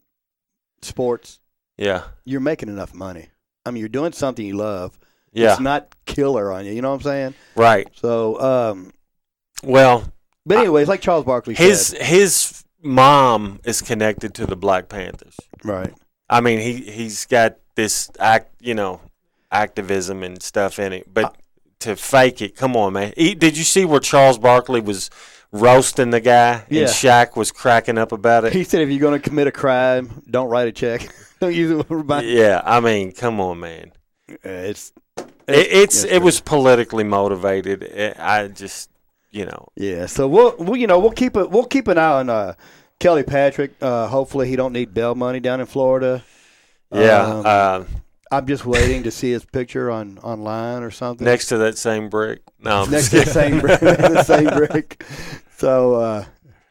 sports, 0.83 1.39
Yeah, 1.75 2.03
you're 2.23 2.39
making 2.39 2.69
enough 2.69 2.93
money. 2.93 3.29
I 3.65 3.71
mean, 3.71 3.79
you're 3.79 3.89
doing 3.89 4.11
something 4.11 4.45
you 4.45 4.57
love. 4.57 4.99
yeah, 5.33 5.53
It's 5.53 5.59
not 5.59 5.95
killer 6.05 6.51
on 6.51 6.65
you. 6.65 6.73
You 6.73 6.83
know 6.83 6.89
what 6.89 6.97
I'm 6.97 7.01
saying? 7.01 7.33
right. 7.55 7.87
So, 7.95 8.39
um, 8.39 8.93
Well, 9.63 10.03
but 10.45 10.59
anyways, 10.59 10.87
like 10.87 11.01
Charles 11.01 11.25
Barkley 11.25 11.53
his 11.55 11.87
said, 11.87 12.01
his 12.01 12.58
mom 12.81 13.59
is 13.63 13.81
connected 13.81 14.33
to 14.35 14.45
the 14.45 14.55
Black 14.55 14.89
Panthers. 14.89 15.37
right? 15.63 15.93
I 16.29 16.41
mean, 16.41 16.59
he 16.59 16.73
he's 16.91 17.25
got 17.25 17.57
this 17.75 18.09
act, 18.19 18.53
you 18.59 18.73
know, 18.75 19.01
activism 19.51 20.23
and 20.23 20.41
stuff 20.41 20.79
in 20.79 20.93
it. 20.93 21.11
But 21.11 21.35
to 21.79 21.95
fake 21.95 22.41
it, 22.41 22.55
come 22.55 22.75
on, 22.75 22.93
man. 22.93 23.13
He, 23.17 23.35
did 23.35 23.57
you 23.57 23.63
see 23.63 23.85
where 23.85 23.99
Charles 23.99 24.37
Barkley 24.37 24.81
was 24.81 25.09
roasting 25.51 26.11
the 26.11 26.19
guy 26.21 26.65
Yeah. 26.69 26.81
and 26.81 26.89
Shaq 26.89 27.35
was 27.35 27.51
cracking 27.51 27.97
up 27.97 28.11
about 28.11 28.45
it? 28.45 28.53
He 28.53 28.63
said, 28.63 28.81
if 28.81 28.89
you're 28.89 28.99
going 28.99 29.19
to 29.19 29.29
commit 29.29 29.47
a 29.47 29.51
crime, 29.51 30.21
don't 30.29 30.49
write 30.49 30.67
a 30.67 30.71
check. 30.71 31.07
don't 31.39 31.55
use 31.55 31.71
it. 31.89 32.25
yeah, 32.25 32.61
I 32.63 32.79
mean, 32.79 33.11
come 33.11 33.39
on, 33.39 33.59
man. 33.61 33.91
It's 34.43 34.93
It, 35.17 35.25
it's 35.47 36.03
Yes, 36.03 36.13
it 36.13 36.21
was 36.21 36.41
politically 36.41 37.03
motivated. 37.03 37.81
It, 37.83 38.17
I 38.19 38.47
just, 38.47 38.88
you 39.31 39.45
know, 39.45 39.67
Yeah, 39.75 40.05
so 40.07 40.27
we'll, 40.27 40.55
we'll 40.57 40.77
you 40.77 40.87
know 40.87 40.99
we'll 40.99 41.11
keep 41.11 41.35
it 41.37 41.49
we'll 41.49 41.65
keep 41.65 41.87
an 41.87 41.97
eye 41.97 42.19
on 42.19 42.29
uh, 42.29 42.53
Kelly 42.99 43.23
Patrick. 43.23 43.73
Uh, 43.81 44.07
hopefully 44.07 44.47
he 44.47 44.55
don't 44.55 44.73
need 44.73 44.93
bail 44.93 45.15
money 45.15 45.39
down 45.39 45.59
in 45.59 45.65
Florida. 45.65 46.23
yeah. 46.91 47.21
Um, 47.25 47.43
uh, 47.45 47.83
I'm 48.31 48.45
just 48.45 48.63
waiting 48.65 49.03
to 49.03 49.11
see 49.11 49.31
his 49.31 49.43
picture 49.43 49.89
on 49.89 50.19
online 50.19 50.83
or 50.83 50.91
something. 50.91 51.25
next 51.25 51.47
to 51.47 51.57
that 51.59 51.77
same 51.79 52.09
brick. 52.09 52.41
No, 52.59 52.83
I'm 52.83 52.91
next 52.91 53.09
to 53.09 53.21
the 53.21 53.25
same 53.25 53.59
brick, 53.61 53.79
the 53.79 54.23
same 54.23 54.47
brick. 54.49 55.03
So 55.57 55.95
uh, 55.95 56.25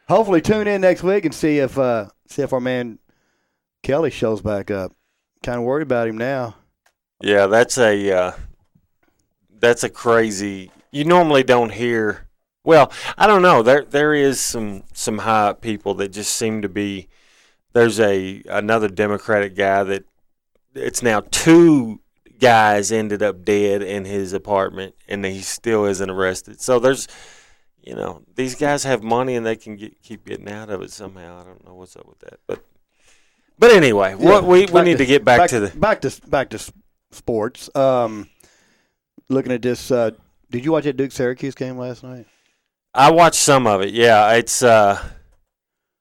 hopefully 0.07 0.41
tune 0.41 0.67
in 0.67 0.81
next 0.81 1.03
week 1.03 1.25
and 1.25 1.35
see 1.35 1.59
if 1.59 1.77
uh, 1.77 2.09
see 2.27 2.43
if 2.43 2.53
our 2.53 2.61
man 2.61 2.99
Kelly 3.83 4.09
shows 4.09 4.41
back 4.41 4.71
up. 4.71 4.93
Kind 5.43 5.57
of 5.59 5.63
worried 5.65 5.83
about 5.83 6.07
him 6.07 6.17
now. 6.17 6.55
Yeah, 7.21 7.47
that's 7.47 7.77
a 7.77 8.11
uh, 8.11 8.31
that's 9.59 9.83
a 9.83 9.89
crazy. 9.89 10.71
You 10.91 11.03
normally 11.05 11.43
don't 11.43 11.71
hear. 11.71 12.25
Well, 12.69 12.91
I 13.17 13.25
don't 13.25 13.41
know. 13.41 13.63
There 13.63 13.83
there 13.83 14.13
is 14.13 14.39
some 14.39 14.83
some 14.93 15.17
high 15.17 15.47
up 15.47 15.59
people 15.59 15.95
that 15.95 16.09
just 16.09 16.35
seem 16.35 16.61
to 16.61 16.69
be. 16.69 17.07
There's 17.73 17.99
a 17.99 18.43
another 18.47 18.87
Democratic 18.87 19.55
guy 19.55 19.81
that 19.81 20.05
it's 20.75 21.01
now 21.01 21.23
two 21.31 21.99
guys 22.39 22.91
ended 22.91 23.23
up 23.23 23.43
dead 23.43 23.81
in 23.81 24.05
his 24.05 24.33
apartment, 24.33 24.93
and 25.07 25.25
he 25.25 25.41
still 25.41 25.85
isn't 25.85 26.11
arrested. 26.11 26.61
So 26.61 26.77
there's, 26.77 27.07
you 27.81 27.95
know, 27.95 28.21
these 28.35 28.53
guys 28.53 28.83
have 28.83 29.01
money 29.01 29.35
and 29.35 29.43
they 29.43 29.55
can 29.55 29.75
get, 29.75 29.99
keep 30.03 30.23
getting 30.23 30.47
out 30.47 30.69
of 30.69 30.83
it 30.83 30.91
somehow. 30.91 31.41
I 31.41 31.45
don't 31.45 31.65
know 31.65 31.73
what's 31.73 31.95
up 31.95 32.05
with 32.05 32.19
that, 32.19 32.39
but 32.45 32.63
but 33.57 33.71
anyway, 33.71 34.13
what 34.13 34.43
we, 34.43 34.67
we 34.67 34.81
need 34.83 34.99
to, 34.99 35.07
get 35.07 35.25
back, 35.25 35.49
to 35.49 35.59
the 35.59 35.75
back 35.75 36.01
to 36.01 36.21
back 36.27 36.51
to 36.51 36.59
sports. 37.09 37.67
Um, 37.75 38.29
looking 39.27 39.53
at 39.53 39.63
this, 39.63 39.89
uh, 39.89 40.11
did 40.51 40.63
you 40.63 40.71
watch 40.71 40.83
that 40.83 40.97
Duke 40.97 41.11
Syracuse 41.11 41.55
game 41.55 41.75
last 41.75 42.03
night? 42.03 42.27
I 42.99 43.11
watched 43.11 43.39
some 43.39 43.65
of 43.65 43.81
it. 43.81 43.93
Yeah, 43.93 44.33
it's. 44.33 44.61
Uh, 44.61 45.01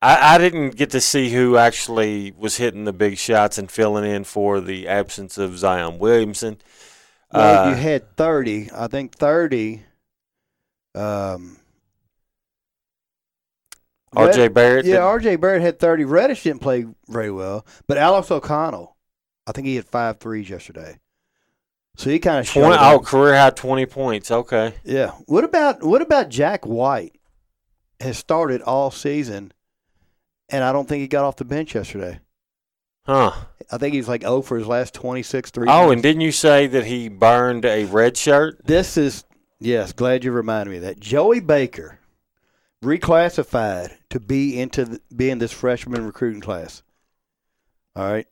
I 0.02 0.34
I 0.34 0.38
didn't 0.38 0.70
get 0.76 0.90
to 0.90 1.00
see 1.00 1.30
who 1.30 1.56
actually 1.56 2.32
was 2.36 2.56
hitting 2.56 2.84
the 2.84 2.92
big 2.92 3.18
shots 3.18 3.56
and 3.56 3.70
filling 3.70 4.04
in 4.10 4.24
for 4.24 4.60
the 4.60 4.88
absence 4.88 5.38
of 5.38 5.56
Zion 5.58 5.98
Williamson. 6.00 6.58
Well, 7.32 7.66
Uh, 7.66 7.70
you 7.70 7.76
had 7.76 8.16
thirty. 8.16 8.68
I 8.74 8.88
think 8.88 9.14
thirty. 9.14 9.84
Um, 10.94 11.58
R.J. 14.16 14.40
Red- 14.42 14.54
Barrett. 14.54 14.86
yeah, 14.86 14.98
R.J. 15.04 15.36
Barrett 15.36 15.62
had 15.62 15.78
thirty. 15.78 16.04
Reddish 16.04 16.42
didn't 16.42 16.62
play 16.62 16.86
very 17.08 17.30
well, 17.30 17.64
but 17.86 17.96
Alex 17.98 18.30
O'Connell, 18.30 18.96
I 19.46 19.52
think 19.52 19.66
he 19.68 19.76
had 19.76 19.84
five 19.86 20.18
threes 20.18 20.50
yesterday. 20.50 20.98
So 21.98 22.10
he 22.10 22.20
kind 22.20 22.38
of 22.38 22.46
showed. 22.46 22.60
20, 22.60 22.76
oh, 22.78 23.00
career 23.00 23.36
high 23.36 23.50
twenty 23.50 23.84
points. 23.84 24.30
Okay. 24.30 24.72
yeah. 24.84 25.10
What 25.26 25.42
about 25.42 25.82
what 25.82 26.00
about 26.00 26.28
Jack 26.28 26.64
White? 26.64 27.18
Has 27.98 28.16
started 28.16 28.62
all 28.62 28.92
season, 28.92 29.52
and 30.48 30.62
I 30.62 30.70
don't 30.72 30.88
think 30.88 31.00
he 31.00 31.08
got 31.08 31.24
off 31.24 31.34
the 31.34 31.44
bench 31.44 31.74
yesterday. 31.74 32.20
Huh. 33.04 33.32
I 33.72 33.78
think 33.78 33.94
he's 33.94 34.06
like 34.06 34.22
oh 34.24 34.42
for 34.42 34.56
his 34.56 34.68
last 34.68 34.94
26 34.94 35.50
threes. 35.50 35.68
Oh, 35.72 35.90
and 35.90 36.00
didn't 36.00 36.20
you 36.20 36.30
say 36.30 36.68
that 36.68 36.86
he 36.86 37.08
burned 37.08 37.64
a 37.64 37.84
red 37.86 38.16
shirt? 38.16 38.64
This 38.64 38.96
is 38.96 39.24
yes. 39.58 39.92
Glad 39.92 40.22
you 40.22 40.30
reminded 40.30 40.70
me 40.70 40.76
of 40.76 40.82
that. 40.84 41.00
Joey 41.00 41.40
Baker 41.40 41.98
reclassified 42.80 43.92
to 44.10 44.20
be 44.20 44.60
into 44.60 44.84
the, 44.84 45.00
be 45.14 45.30
in 45.30 45.38
this 45.38 45.52
freshman 45.52 46.06
recruiting 46.06 46.40
class. 46.40 46.84
All 47.96 48.08
right, 48.08 48.28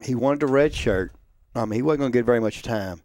he 0.00 0.14
wanted 0.14 0.44
a 0.44 0.46
red 0.46 0.72
shirt. 0.72 1.12
I 1.58 1.64
mean, 1.64 1.76
he 1.76 1.82
wasn't 1.82 2.00
going 2.00 2.12
to 2.12 2.18
get 2.18 2.24
very 2.26 2.40
much 2.40 2.62
time. 2.62 3.02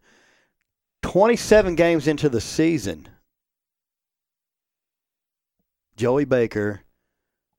Twenty-seven 1.01 1.75
games 1.75 2.07
into 2.07 2.29
the 2.29 2.41
season, 2.41 3.07
Joey 5.97 6.25
Baker 6.25 6.81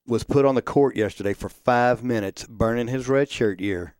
was 0.06 0.24
put 0.24 0.44
on 0.44 0.54
the 0.54 0.62
court 0.62 0.96
yesterday 0.96 1.32
for 1.32 1.48
five 1.48 2.02
minutes, 2.02 2.44
burning 2.44 2.88
his 2.88 3.08
red 3.08 3.30
shirt 3.30 3.60
year. 3.60 3.94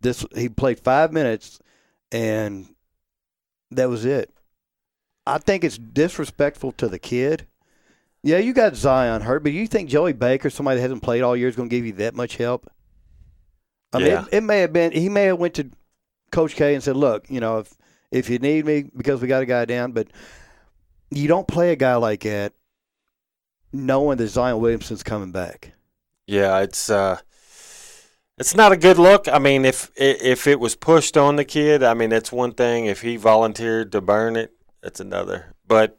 This 0.00 0.24
he 0.34 0.48
played 0.48 0.80
five 0.80 1.12
minutes, 1.12 1.60
and 2.12 2.68
that 3.70 3.88
was 3.88 4.04
it. 4.04 4.32
I 5.26 5.38
think 5.38 5.64
it's 5.64 5.78
disrespectful 5.78 6.72
to 6.72 6.88
the 6.88 6.98
kid. 6.98 7.46
Yeah, 8.22 8.38
you 8.38 8.52
got 8.52 8.74
Zion 8.76 9.22
hurt, 9.22 9.42
but 9.42 9.52
you 9.52 9.66
think 9.66 9.88
Joey 9.88 10.12
Baker, 10.12 10.50
somebody 10.50 10.76
that 10.76 10.82
hasn't 10.82 11.02
played 11.02 11.22
all 11.22 11.36
year, 11.36 11.48
is 11.48 11.56
going 11.56 11.68
to 11.68 11.76
give 11.76 11.86
you 11.86 11.92
that 11.94 12.14
much 12.14 12.36
help? 12.36 12.70
I 13.92 13.98
mean, 13.98 14.08
Yeah. 14.08 14.24
it, 14.32 14.38
it 14.38 14.40
may 14.42 14.60
have 14.60 14.72
been 14.72 14.92
he 14.92 15.08
may 15.08 15.24
have 15.24 15.38
went 15.38 15.54
to 15.54 15.70
Coach 16.30 16.54
K 16.54 16.74
and 16.74 16.82
said, 16.82 16.96
"Look, 16.96 17.30
you 17.30 17.40
know, 17.40 17.58
if 17.58 17.74
if 18.10 18.30
you 18.30 18.38
need 18.38 18.66
me 18.66 18.84
because 18.96 19.20
we 19.20 19.28
got 19.28 19.42
a 19.42 19.46
guy 19.46 19.64
down, 19.64 19.92
but 19.92 20.08
you 21.10 21.28
don't 21.28 21.48
play 21.48 21.72
a 21.72 21.76
guy 21.76 21.96
like 21.96 22.20
that 22.20 22.52
knowing 23.72 24.18
that 24.18 24.28
Zion 24.28 24.60
Williamson's 24.60 25.02
coming 25.02 25.32
back." 25.32 25.72
Yeah, 26.26 26.60
it's 26.60 26.90
uh, 26.90 27.18
it's 28.38 28.54
not 28.54 28.72
a 28.72 28.76
good 28.76 28.98
look. 28.98 29.26
I 29.28 29.38
mean, 29.38 29.64
if 29.64 29.90
if 29.96 30.46
it 30.46 30.60
was 30.60 30.76
pushed 30.76 31.16
on 31.16 31.36
the 31.36 31.44
kid, 31.44 31.82
I 31.82 31.94
mean, 31.94 32.12
it's 32.12 32.30
one 32.30 32.52
thing. 32.52 32.86
If 32.86 33.02
he 33.02 33.16
volunteered 33.16 33.92
to 33.92 34.00
burn 34.00 34.36
it, 34.36 34.52
that's 34.82 35.00
another. 35.00 35.54
But 35.66 35.98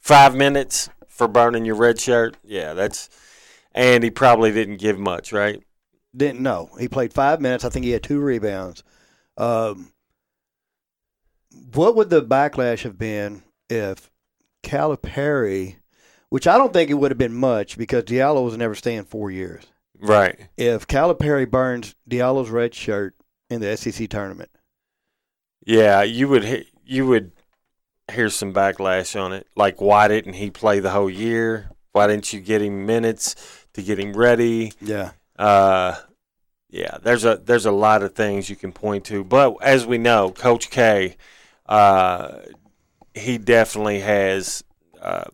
five 0.00 0.34
minutes 0.34 0.88
for 1.08 1.28
burning 1.28 1.64
your 1.64 1.76
red 1.76 2.00
shirt, 2.00 2.36
yeah, 2.44 2.74
that's. 2.74 3.08
And 3.72 4.02
he 4.02 4.10
probably 4.10 4.52
didn't 4.52 4.78
give 4.78 4.98
much, 4.98 5.32
right? 5.32 5.62
Didn't 6.16 6.40
know. 6.40 6.70
He 6.80 6.88
played 6.88 7.12
five 7.12 7.42
minutes. 7.42 7.62
I 7.62 7.68
think 7.68 7.84
he 7.84 7.90
had 7.90 8.02
two 8.02 8.20
rebounds. 8.20 8.82
Um, 9.36 9.92
what 11.74 11.96
would 11.96 12.10
the 12.10 12.22
backlash 12.22 12.82
have 12.82 12.98
been 12.98 13.42
if 13.68 14.10
Calipari, 14.62 15.76
which 16.28 16.46
I 16.46 16.58
don't 16.58 16.72
think 16.72 16.90
it 16.90 16.94
would 16.94 17.10
have 17.10 17.18
been 17.18 17.34
much 17.34 17.78
because 17.78 18.04
Diallo 18.04 18.44
was 18.44 18.56
never 18.56 18.74
staying 18.74 19.04
four 19.04 19.30
years. 19.30 19.64
Right. 19.98 20.48
If 20.56 20.86
Calipari 20.86 21.50
burns 21.50 21.94
Diallo's 22.08 22.50
red 22.50 22.74
shirt 22.74 23.16
in 23.50 23.60
the 23.60 23.76
SEC 23.76 24.08
tournament, 24.08 24.50
Yeah, 25.64 26.02
you 26.02 26.28
would 26.28 26.66
you 26.84 27.06
would 27.06 27.32
hear 28.12 28.30
some 28.30 28.52
backlash 28.54 29.20
on 29.20 29.32
it. 29.32 29.48
Like, 29.56 29.80
why 29.80 30.08
didn't 30.08 30.34
he 30.34 30.50
play 30.50 30.80
the 30.80 30.90
whole 30.90 31.10
year? 31.10 31.70
Why 31.92 32.06
didn't 32.06 32.32
you 32.32 32.40
get 32.40 32.62
him 32.62 32.86
minutes 32.86 33.66
to 33.74 33.82
get 33.82 33.98
him 33.98 34.14
ready? 34.14 34.74
yeah, 34.80 35.12
Uh, 35.38 35.96
yeah, 36.68 36.98
there's 37.02 37.24
a 37.24 37.36
there's 37.36 37.66
a 37.66 37.72
lot 37.72 38.02
of 38.02 38.14
things 38.14 38.50
you 38.50 38.56
can 38.56 38.72
point 38.72 39.04
to, 39.06 39.22
but 39.22 39.56
as 39.62 39.86
we 39.86 39.98
know, 39.98 40.30
Coach 40.30 40.70
K, 40.70 41.16
uh, 41.66 42.38
he 43.14 43.38
definitely 43.38 44.00
has 44.00 44.64
uh, 45.00 45.24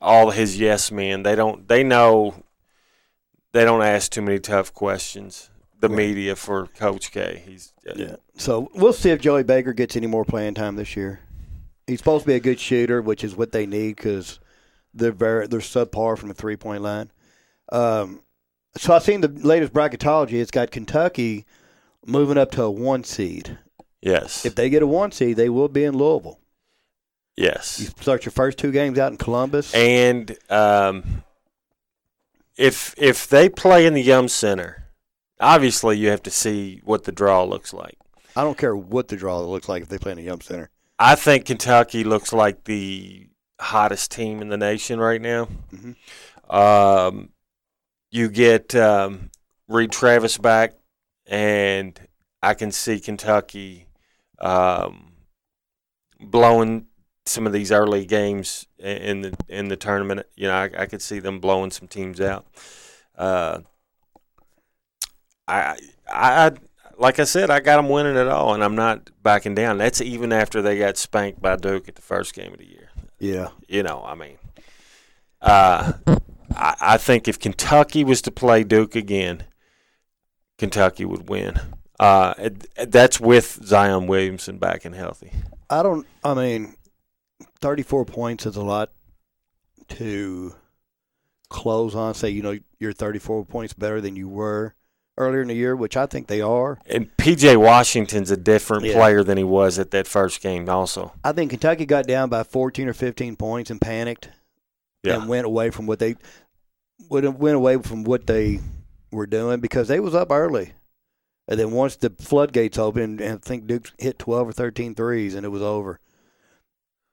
all 0.00 0.30
his 0.30 0.58
yes 0.58 0.92
men. 0.92 1.24
They 1.24 1.34
don't 1.34 1.66
they 1.66 1.82
know 1.82 2.44
they 3.52 3.64
don't 3.64 3.82
ask 3.82 4.12
too 4.12 4.22
many 4.22 4.38
tough 4.38 4.72
questions. 4.72 5.50
The 5.80 5.88
media 5.88 6.36
for 6.36 6.66
Coach 6.66 7.10
K, 7.10 7.42
he's 7.46 7.72
uh, 7.88 7.94
yeah. 7.96 8.16
So 8.36 8.70
we'll 8.74 8.92
see 8.92 9.10
if 9.10 9.20
Joey 9.20 9.44
Baker 9.44 9.72
gets 9.72 9.96
any 9.96 10.06
more 10.06 10.26
playing 10.26 10.54
time 10.54 10.76
this 10.76 10.94
year. 10.94 11.20
He's 11.86 11.98
supposed 11.98 12.24
to 12.24 12.28
be 12.28 12.34
a 12.34 12.40
good 12.40 12.60
shooter, 12.60 13.00
which 13.00 13.24
is 13.24 13.34
what 13.34 13.50
they 13.50 13.64
need 13.64 13.96
because 13.96 14.38
they're 14.92 15.10
very 15.10 15.46
they're 15.46 15.60
subpar 15.60 16.18
from 16.18 16.28
the 16.28 16.34
three 16.34 16.56
point 16.56 16.82
line. 16.82 17.10
Um, 17.72 18.20
so 18.76 18.94
I've 18.94 19.02
seen 19.02 19.20
the 19.20 19.28
latest 19.28 19.72
bracketology. 19.72 20.34
It's 20.34 20.50
got 20.50 20.70
Kentucky 20.70 21.44
moving 22.06 22.38
up 22.38 22.50
to 22.52 22.62
a 22.64 22.70
one 22.70 23.04
seed. 23.04 23.58
yes, 24.02 24.44
If 24.46 24.54
they 24.54 24.70
get 24.70 24.82
a 24.82 24.86
one 24.86 25.12
seed, 25.12 25.36
they 25.36 25.48
will 25.48 25.68
be 25.68 25.84
in 25.84 25.96
Louisville. 25.96 26.38
Yes. 27.36 27.80
You 27.80 27.86
start 28.00 28.24
your 28.24 28.32
first 28.32 28.58
two 28.58 28.70
games 28.72 28.98
out 28.98 29.12
in 29.12 29.18
Columbus. 29.18 29.74
and 29.74 30.36
um, 30.50 31.24
if 32.56 32.94
if 32.98 33.28
they 33.28 33.48
play 33.48 33.86
in 33.86 33.94
the 33.94 34.02
Yum 34.02 34.28
Center, 34.28 34.84
obviously 35.40 35.96
you 35.98 36.08
have 36.10 36.22
to 36.24 36.30
see 36.30 36.80
what 36.84 37.04
the 37.04 37.12
draw 37.12 37.44
looks 37.44 37.72
like. 37.72 37.96
I 38.36 38.42
don't 38.42 38.58
care 38.58 38.76
what 38.76 39.08
the 39.08 39.16
draw 39.16 39.40
looks 39.40 39.68
like 39.68 39.82
if 39.82 39.88
they 39.88 39.98
play 39.98 40.12
in 40.12 40.18
the 40.18 40.24
Yum 40.24 40.40
Center. 40.40 40.70
I 40.98 41.14
think 41.14 41.46
Kentucky 41.46 42.04
looks 42.04 42.32
like 42.32 42.64
the 42.64 43.28
hottest 43.60 44.10
team 44.10 44.42
in 44.42 44.48
the 44.48 44.58
nation 44.58 45.00
right 45.00 45.20
now. 45.20 45.48
Mhm. 45.72 45.96
Um, 46.52 47.30
you 48.10 48.28
get 48.28 48.74
um, 48.74 49.30
Reid 49.68 49.92
Travis 49.92 50.38
back, 50.38 50.74
and 51.26 51.98
I 52.42 52.54
can 52.54 52.72
see 52.72 53.00
Kentucky 53.00 53.86
um, 54.38 55.12
blowing 56.18 56.86
some 57.26 57.46
of 57.46 57.52
these 57.52 57.70
early 57.70 58.04
games 58.04 58.66
in 58.78 59.20
the 59.22 59.36
in 59.48 59.68
the 59.68 59.76
tournament. 59.76 60.26
You 60.36 60.48
know, 60.48 60.54
I, 60.54 60.70
I 60.76 60.86
could 60.86 61.02
see 61.02 61.18
them 61.18 61.40
blowing 61.40 61.70
some 61.70 61.88
teams 61.88 62.20
out. 62.20 62.46
Uh, 63.16 63.60
I, 65.46 65.76
I, 66.08 66.52
like 66.96 67.18
I 67.18 67.24
said, 67.24 67.50
I 67.50 67.60
got 67.60 67.76
them 67.76 67.88
winning 67.88 68.16
it 68.16 68.28
all, 68.28 68.54
and 68.54 68.62
I'm 68.62 68.76
not 68.76 69.10
backing 69.22 69.54
down. 69.54 69.78
That's 69.78 70.00
even 70.00 70.32
after 70.32 70.62
they 70.62 70.78
got 70.78 70.96
spanked 70.96 71.42
by 71.42 71.56
Duke 71.56 71.88
at 71.88 71.96
the 71.96 72.02
first 72.02 72.34
game 72.34 72.52
of 72.52 72.58
the 72.58 72.68
year. 72.68 72.90
Yeah. 73.18 73.48
You 73.68 73.82
know, 73.82 74.02
I 74.04 74.14
mean, 74.14 74.38
uh, 75.40 75.92
I, 76.60 76.76
I 76.80 76.96
think 76.98 77.26
if 77.26 77.38
Kentucky 77.38 78.04
was 78.04 78.22
to 78.22 78.30
play 78.30 78.62
Duke 78.64 78.94
again, 78.94 79.44
Kentucky 80.58 81.04
would 81.04 81.28
win. 81.28 81.58
Uh, 81.98 82.34
that's 82.86 83.18
with 83.20 83.60
Zion 83.64 84.06
Williamson 84.06 84.58
back 84.58 84.84
and 84.84 84.94
healthy. 84.94 85.32
I 85.68 85.82
don't. 85.82 86.06
I 86.24 86.34
mean, 86.34 86.74
thirty-four 87.60 88.04
points 88.04 88.46
is 88.46 88.56
a 88.56 88.62
lot 88.62 88.90
to 89.90 90.54
close 91.48 91.94
on. 91.94 92.14
Say 92.14 92.30
you 92.30 92.42
know 92.42 92.58
you're 92.78 92.92
thirty-four 92.92 93.44
points 93.46 93.72
better 93.74 94.00
than 94.00 94.16
you 94.16 94.28
were 94.28 94.74
earlier 95.18 95.42
in 95.42 95.48
the 95.48 95.54
year, 95.54 95.76
which 95.76 95.96
I 95.96 96.06
think 96.06 96.26
they 96.28 96.40
are. 96.40 96.78
And 96.86 97.14
PJ 97.18 97.56
Washington's 97.58 98.30
a 98.30 98.36
different 98.36 98.84
Yeah. 98.84 98.94
player 98.94 99.22
than 99.22 99.36
he 99.36 99.44
was 99.44 99.78
at 99.78 99.90
that 99.90 100.06
first 100.06 100.40
game. 100.40 100.68
Also, 100.68 101.12
I 101.22 101.32
think 101.32 101.50
Kentucky 101.50 101.84
got 101.84 102.06
down 102.06 102.30
by 102.30 102.42
fourteen 102.44 102.88
or 102.88 102.94
fifteen 102.94 103.36
points 103.36 103.70
and 103.70 103.80
panicked 103.80 104.30
yeah, 105.02 105.16
and 105.16 105.28
went 105.28 105.46
away 105.46 105.70
from 105.70 105.86
what 105.86 105.98
they 105.98 106.16
went 107.08 107.38
went 107.38 107.56
away 107.56 107.78
from 107.78 108.04
what 108.04 108.26
they 108.26 108.60
were 109.12 109.26
doing 109.26 109.60
because 109.60 109.88
they 109.88 110.00
was 110.00 110.14
up 110.14 110.30
early. 110.30 110.72
And 111.48 111.58
then 111.58 111.72
once 111.72 111.96
the 111.96 112.10
floodgates 112.10 112.78
opened, 112.78 113.20
and 113.20 113.34
I 113.34 113.38
think 113.38 113.66
Duke 113.66 113.90
hit 113.98 114.18
12 114.20 114.48
or 114.48 114.52
13 114.52 114.94
threes, 114.94 115.34
and 115.34 115.44
it 115.44 115.48
was 115.48 115.62
over. 115.62 115.98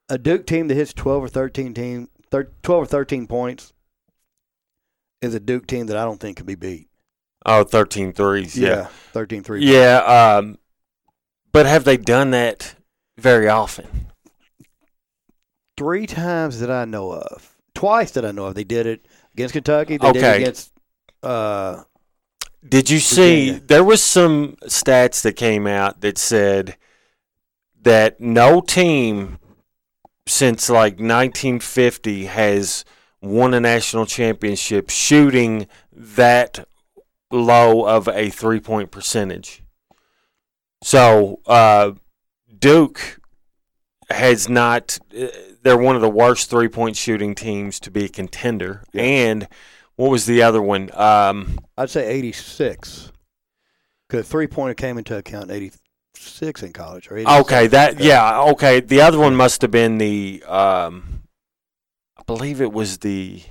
A 0.10 0.18
Duke 0.20 0.46
team 0.46 0.68
that 0.68 0.76
hits 0.76 0.94
12 0.94 1.24
or 1.24 1.28
13 1.28 1.74
team, 1.74 2.10
thir- 2.30 2.52
12 2.62 2.84
or 2.84 2.86
13 2.86 3.26
points 3.28 3.74
is 5.22 5.34
a 5.34 5.40
Duke 5.40 5.66
team 5.66 5.88
that 5.88 5.98
I 5.98 6.06
don't 6.06 6.20
think 6.20 6.38
can 6.38 6.46
be 6.46 6.54
beat. 6.56 6.88
oh, 7.46 7.64
13 7.64 8.14
threes. 8.14 8.56
Yeah, 8.58 8.86
13 9.14 9.42
threes. 9.44 9.64
yeah. 9.64 9.98
Um, 10.38 10.60
But 11.52 11.66
have 11.66 11.84
they 11.84 11.98
done 11.98 12.30
that 12.32 12.76
very 13.18 13.48
often? 13.50 14.08
Three 15.78 16.06
times 16.08 16.60
that 16.60 16.70
I 16.72 16.86
know 16.86 17.12
of. 17.12 17.56
Twice 17.76 18.12
that 18.12 18.26
I 18.26 18.32
know 18.32 18.46
of. 18.46 18.56
They 18.56 18.64
did 18.64 18.86
it 18.86 19.08
against 19.38 19.54
Kentucky. 19.54 19.98
They 19.98 20.12
did 20.12 20.24
Okay. 20.24 20.42
against. 20.42 20.72
Uh, 21.22 21.84
Did 22.68 22.90
you 22.90 23.00
see 23.00 23.52
there 23.52 23.84
was 23.84 24.04
some 24.04 24.58
stats 24.64 25.22
that 25.22 25.34
came 25.34 25.68
out 25.68 26.02
that 26.02 26.18
said 26.18 26.76
that 27.82 28.20
no 28.20 28.62
team 28.62 29.38
since 30.26 30.70
like 30.70 30.94
1950 30.94 32.26
has 32.26 32.84
won 33.22 33.54
a 33.54 33.60
national 33.60 34.06
championship 34.06 34.90
shooting 34.90 35.68
that 35.92 36.68
low 37.32 37.86
of 37.86 38.08
a 38.08 38.30
three-point 38.30 38.92
percentage. 38.92 39.64
So, 40.84 41.40
uh, 41.46 41.94
Duke 42.60 43.20
has 44.10 44.48
not 44.48 45.00
uh, 45.18 45.28
they're 45.68 45.78
one 45.78 45.98
of 45.98 46.02
the 46.02 46.10
worst 46.10 46.50
three-point 46.50 46.96
shooting 46.96 47.36
teams 47.36 47.78
to 47.82 47.92
be 47.92 48.06
a 48.06 48.10
contender. 48.10 48.84
And 48.94 49.50
what 49.98 50.10
was 50.10 50.26
the 50.26 50.42
other 50.42 50.62
one? 50.62 50.90
Um, 50.94 51.60
I'd 51.78 51.90
say 51.90 52.08
86. 52.08 53.12
Because 54.08 54.30
three 54.30 54.48
pointer 54.48 54.74
came 54.74 54.98
into 54.98 55.18
account 55.18 55.50
in 55.50 55.58
86 55.58 56.64
in 56.64 56.72
college. 56.72 57.12
Or 57.12 57.18
Okay, 57.18 57.68
that 57.68 58.00
yeah, 58.00 58.40
okay. 58.52 58.80
The 58.80 59.02
other 59.02 59.20
one 59.20 59.36
must 59.36 59.62
have 59.62 59.72
been 59.72 59.98
the 59.98 60.42
um 60.48 61.24
I 62.18 62.24
believe 62.26 62.62
it 62.62 62.72
was 62.72 63.00
the 63.00 63.44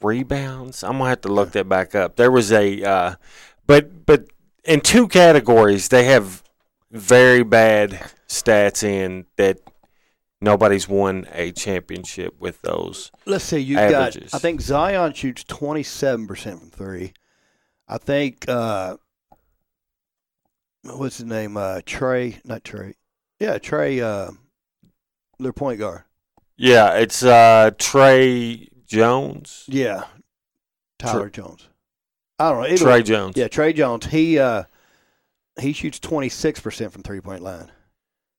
rebounds. 0.00 0.82
I'm 0.82 0.92
gonna 0.92 1.10
have 1.10 1.20
to 1.22 1.28
look 1.28 1.52
that 1.52 1.68
back 1.68 1.94
up. 1.94 2.16
There 2.16 2.30
was 2.30 2.50
a 2.50 2.82
uh 2.82 3.14
but 3.66 4.06
but 4.06 4.24
in 4.64 4.80
two 4.80 5.06
categories 5.06 5.88
they 5.88 6.04
have 6.04 6.42
very 6.90 7.42
bad 7.42 8.10
stats 8.26 8.82
in 8.82 9.26
that 9.36 9.58
nobody's 10.40 10.88
won 10.88 11.26
a 11.32 11.52
championship 11.52 12.34
with 12.38 12.60
those. 12.62 13.10
Let's 13.24 13.44
see. 13.44 13.58
You've 13.58 13.90
got. 13.90 14.16
I 14.32 14.38
think 14.38 14.60
Zion 14.60 15.12
shoots 15.12 15.44
27 15.44 16.26
percent 16.26 16.60
from 16.60 16.70
three. 16.70 17.12
I 17.88 17.98
think. 17.98 18.48
Uh, 18.48 18.96
what's 20.82 21.18
his 21.18 21.26
name? 21.26 21.56
Uh, 21.56 21.80
Tre. 21.84 22.38
Not 22.44 22.64
Tre. 22.64 22.94
Yeah, 23.40 23.58
Tre. 23.58 24.00
Uh, 24.00 24.30
their 25.38 25.52
point 25.52 25.78
guard. 25.78 26.02
Yeah, 26.56 26.94
it's 26.94 27.22
uh 27.22 27.70
Tre 27.78 28.68
Jones. 28.86 29.64
Yeah, 29.68 30.04
Tyler 30.98 31.28
Jones. 31.28 31.68
I 32.38 32.50
don't 32.50 32.62
know. 32.62 32.66
Either 32.66 32.76
Tre 32.78 32.92
way. 32.92 33.02
Jones. 33.02 33.36
Yeah, 33.36 33.48
Tre 33.48 33.72
Jones. 33.72 34.06
He 34.06 34.38
uh, 34.38 34.64
he 35.60 35.72
shoots 35.74 35.98
26 35.98 36.60
percent 36.60 36.92
from 36.92 37.02
three 37.02 37.20
point 37.20 37.42
line. 37.42 37.70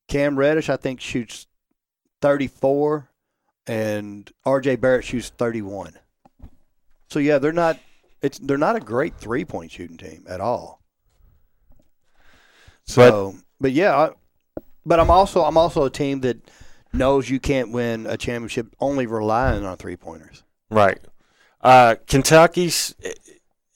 Cam 0.08 0.38
Reddish, 0.39 0.70
I 0.70 0.78
think, 0.78 1.02
shoots 1.02 1.48
34, 2.22 3.09
and 3.68 4.32
R.J. 4.45 4.78
Barrett 4.78 5.05
shoots 5.05 5.30
31. 5.30 5.93
So 7.09 7.20
yeah, 7.20 7.38
they're 7.38 7.53
not. 7.53 7.80
It's 8.22 8.39
they're 8.39 8.57
not 8.57 8.76
a 8.76 8.80
great 8.80 9.15
three 9.15 9.45
point 9.45 9.72
shooting 9.72 9.97
team 9.97 10.26
at 10.28 10.41
all. 10.41 10.82
So, 12.86 13.36
but, 13.59 13.74
yeah, 13.74 13.95
I, 13.95 14.09
but 14.86 14.99
I'm 14.99 15.11
also 15.11 15.43
I'm 15.43 15.57
also 15.57 15.84
a 15.84 15.89
team 15.89 16.22
that 16.22 16.38
knows 16.93 17.30
you 17.30 17.39
can't 17.39 17.72
win 17.72 18.07
a 18.07 18.18
championship 18.18 18.76
only 18.80 19.05
relying 19.05 19.65
on 19.65 19.78
three 19.78 19.97
pointers. 19.97 20.43
Right. 20.70 20.99
Uh, 21.61 21.95
Kentucky's, 22.07 22.95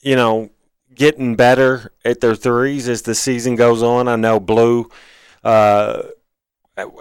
you 0.01 0.15
know, 0.15 0.49
getting 0.93 1.35
better 1.35 1.91
at 2.05 2.21
their 2.21 2.35
threes 2.35 2.87
as 2.87 3.01
the 3.03 3.15
season 3.15 3.55
goes 3.55 3.83
on. 3.83 4.07
I 4.07 4.15
know 4.15 4.39
Blue 4.39 4.89
uh, 5.43 6.03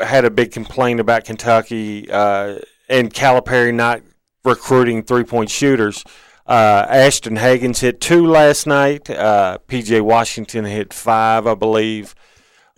had 0.03 0.25
a 0.25 0.31
big 0.31 0.53
complaint 0.53 1.01
about 1.01 1.25
Kentucky 1.25 2.11
uh, 2.11 2.59
and 2.89 3.13
Calipari 3.13 3.75
not 3.75 4.03
recruiting 4.45 5.03
three 5.03 5.25
point 5.25 5.51
shooters. 5.51 6.05
Uh, 6.47 6.85
Ashton 6.89 7.37
Hagans 7.37 7.81
hit 7.81 8.01
two 8.01 8.27
last 8.27 8.67
night. 8.67 9.09
Uh, 9.09 9.59
PJ 9.69 10.01
Washington 10.01 10.65
hit 10.65 10.93
five, 10.93 11.47
I 11.47 11.55
believe. 11.55 12.15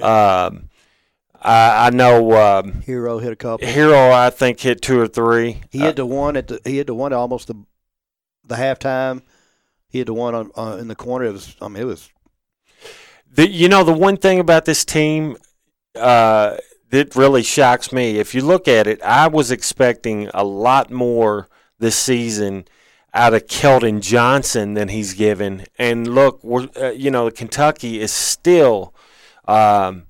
Um, 0.01 0.69
I, 1.41 1.87
I 1.87 1.91
know 1.91 2.33
um, 2.33 2.83
Herro 2.83 3.21
hit 3.21 3.33
a 3.33 3.37
couple. 3.37 3.67
Herro, 3.67 4.13
I 4.13 4.31
think, 4.31 4.61
hit 4.61 4.83
two 4.83 5.01
or 5.01 5.09
three. 5.09 5.63
He 5.71 5.79
hit 5.79 5.97
the 5.97 6.07
one 6.07 6.37
at 6.37 6.49
the 6.49 6.61
he 6.65 6.77
hit 6.77 6.87
the 6.87 6.95
one 6.95 7.13
at 7.13 7.17
almost 7.17 7.49
the 7.49 7.55
the 8.45 8.57
halftime. 8.57 9.23
He 9.89 9.99
hit 9.99 10.07
the 10.07 10.15
one 10.15 10.35
on, 10.35 10.51
on 10.55 10.79
in 10.79 10.89
the 10.89 10.95
corner. 10.95 11.25
It 11.25 11.33
was 11.33 11.57
I 11.61 11.69
mean 11.69 11.83
it 11.83 11.87
was 11.87 12.11
The, 13.33 13.49
you 13.49 13.69
know, 13.69 13.85
the 13.85 13.93
one 13.93 14.17
thing 14.17 14.39
about 14.39 14.67
this 14.67 14.85
team 14.85 15.37
uh, 15.97 16.57
that 16.93 17.17
really 17.17 17.43
shocks 17.43 17.91
me, 17.91 18.19
if 18.19 18.35
you 18.35 18.43
look 18.43 18.69
at 18.69 18.87
it, 18.87 19.03
I 19.03 19.27
was 19.27 19.51
expecting 19.51 20.29
a 20.35 20.45
lot 20.45 20.91
more 20.91 21.49
this 21.79 21.97
season 21.97 22.67
out 23.15 23.33
of 23.33 23.47
Keldon 23.47 24.03
Johnson 24.03 24.75
than 24.75 24.89
he's 24.89 25.15
given. 25.15 25.65
And 25.79 26.07
look, 26.15 26.41
uh, 26.45 26.91
you 26.91 27.11
know, 27.11 27.31
Kentucky 27.31 27.99
is 27.99 28.13
still 28.13 28.95
um, 29.49 30.05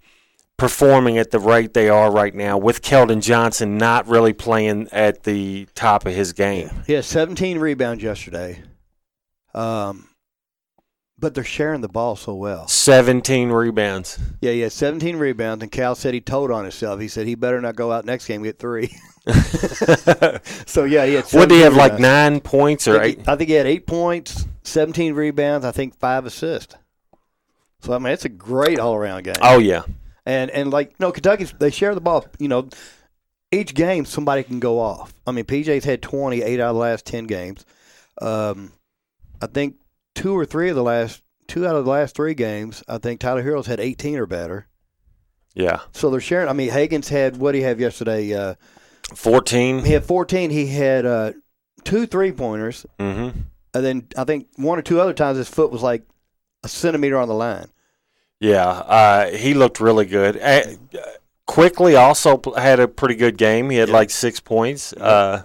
performing 0.56 1.18
at 1.18 1.30
the 1.30 1.38
rate 1.38 1.72
they 1.72 1.88
are 1.88 2.10
right 2.10 2.34
now, 2.34 2.58
with 2.58 2.82
Keldon 2.82 3.22
Johnson 3.22 3.78
not 3.78 4.08
really 4.08 4.32
playing 4.32 4.88
at 4.90 5.22
the 5.22 5.68
top 5.76 6.04
of 6.04 6.12
his 6.12 6.32
game. 6.32 6.68
he 6.88 6.94
had 6.94 7.04
17 7.04 7.58
rebounds 7.60 8.02
yesterday. 8.02 8.60
Um, 9.54 10.08
but 11.22 11.34
they're 11.34 11.44
sharing 11.44 11.80
the 11.80 11.88
ball 11.88 12.16
so 12.16 12.34
well. 12.34 12.66
17 12.66 13.50
rebounds. 13.50 14.18
Yeah, 14.40 14.50
yeah, 14.50 14.68
17 14.68 15.16
rebounds, 15.16 15.62
and 15.62 15.70
Cal 15.70 15.94
said 15.94 16.14
he 16.14 16.20
told 16.20 16.50
on 16.50 16.64
himself. 16.64 17.00
He 17.00 17.06
said 17.06 17.28
he 17.28 17.36
better 17.36 17.60
not 17.60 17.76
go 17.76 17.92
out 17.92 18.04
next 18.04 18.26
game 18.26 18.42
get 18.42 18.58
three. 18.58 18.88
so 20.66 20.82
yeah, 20.82 21.06
he 21.06 21.14
had. 21.14 21.24
What 21.26 21.48
you 21.48 21.60
17 21.60 21.60
have, 21.60 21.76
like 21.76 22.00
nine 22.00 22.40
points 22.40 22.88
or 22.88 23.00
I 23.00 23.04
eight? 23.04 23.20
he, 23.20 23.28
I 23.28 23.36
think 23.36 23.48
he 23.48 23.54
had 23.54 23.68
eight 23.68 23.86
points, 23.86 24.46
17 24.64 25.14
rebounds. 25.14 25.64
I 25.64 25.70
think 25.70 25.96
five 25.96 26.26
assists. 26.26 26.74
So 27.82 27.92
I 27.92 27.98
mean, 27.98 28.12
it's 28.12 28.24
a 28.24 28.28
great 28.28 28.80
all 28.80 28.96
around 28.96 29.22
game. 29.22 29.34
Oh, 29.40 29.58
yeah. 29.58 29.84
And 30.26 30.50
and 30.50 30.72
like 30.72 30.98
no, 30.98 31.12
Kentucky 31.12 31.44
they 31.44 31.70
share 31.70 31.94
the 31.94 32.00
ball. 32.00 32.26
You 32.40 32.48
know, 32.48 32.68
each 33.52 33.74
game 33.74 34.06
somebody 34.06 34.42
can 34.42 34.58
go 34.58 34.80
off. 34.80 35.14
I 35.24 35.30
mean, 35.30 35.44
PJ's 35.44 35.84
had 35.84 36.02
20, 36.02 36.42
eight 36.42 36.58
out 36.58 36.70
of 36.70 36.74
the 36.74 36.80
last 36.80 37.06
ten 37.06 37.28
games. 37.28 37.64
Um, 38.20 38.72
I 39.40 39.46
think 39.46 39.76
two 40.14 40.36
or 40.36 40.44
three 40.44 40.68
of 40.70 40.76
the 40.76 40.82
last 40.82 41.22
two 41.48 41.66
out 41.66 41.76
of 41.76 41.84
the 41.84 41.90
last 41.90 42.14
three 42.14 42.34
games. 42.34 42.82
I 42.88 42.98
think 42.98 43.20
Tyler 43.20 43.42
Herro's 43.42 43.66
had 43.66 43.80
eighteen 43.80 44.18
or 44.18 44.26
better. 44.26 44.68
Yeah. 45.54 45.80
So 45.92 46.10
they're 46.10 46.20
sharing. 46.20 46.48
I 46.48 46.52
mean, 46.54 46.70
Hagans 46.70 47.08
had 47.08 47.36
what 47.36 47.52
did 47.52 47.58
he 47.58 47.64
have 47.64 47.80
yesterday? 47.80 48.32
Uh, 48.34 48.54
14. 49.14 49.84
he 49.84 49.92
had 49.92 50.04
fourteen. 50.04 50.50
He 50.50 50.66
had 50.66 51.04
uh, 51.04 51.32
two 51.84 52.06
three 52.06 52.32
pointers, 52.32 52.86
Mm-hmm. 52.98 53.38
and 53.74 53.84
then 53.84 54.06
I 54.16 54.24
think 54.24 54.48
one 54.56 54.78
or 54.78 54.82
two 54.82 55.00
other 55.00 55.12
times 55.12 55.38
his 55.38 55.48
foot 55.48 55.70
was 55.70 55.82
like 55.82 56.02
a 56.64 56.68
centimeter 56.68 57.18
on 57.18 57.28
the 57.28 57.34
line. 57.34 57.66
Yeah, 58.40 58.66
uh, 58.66 59.30
he 59.30 59.54
looked 59.54 59.80
really 59.80 60.06
good. 60.06 60.36
Uh, 60.40 60.62
Quickley 61.46 61.96
also 61.96 62.40
had 62.56 62.80
a 62.80 62.88
pretty 62.88 63.14
good 63.16 63.36
game. 63.36 63.68
He 63.70 63.76
had 63.76 63.88
Yeah. 63.88 63.94
like 63.94 64.10
six 64.10 64.40
points. 64.40 64.92
Uh, 64.94 65.42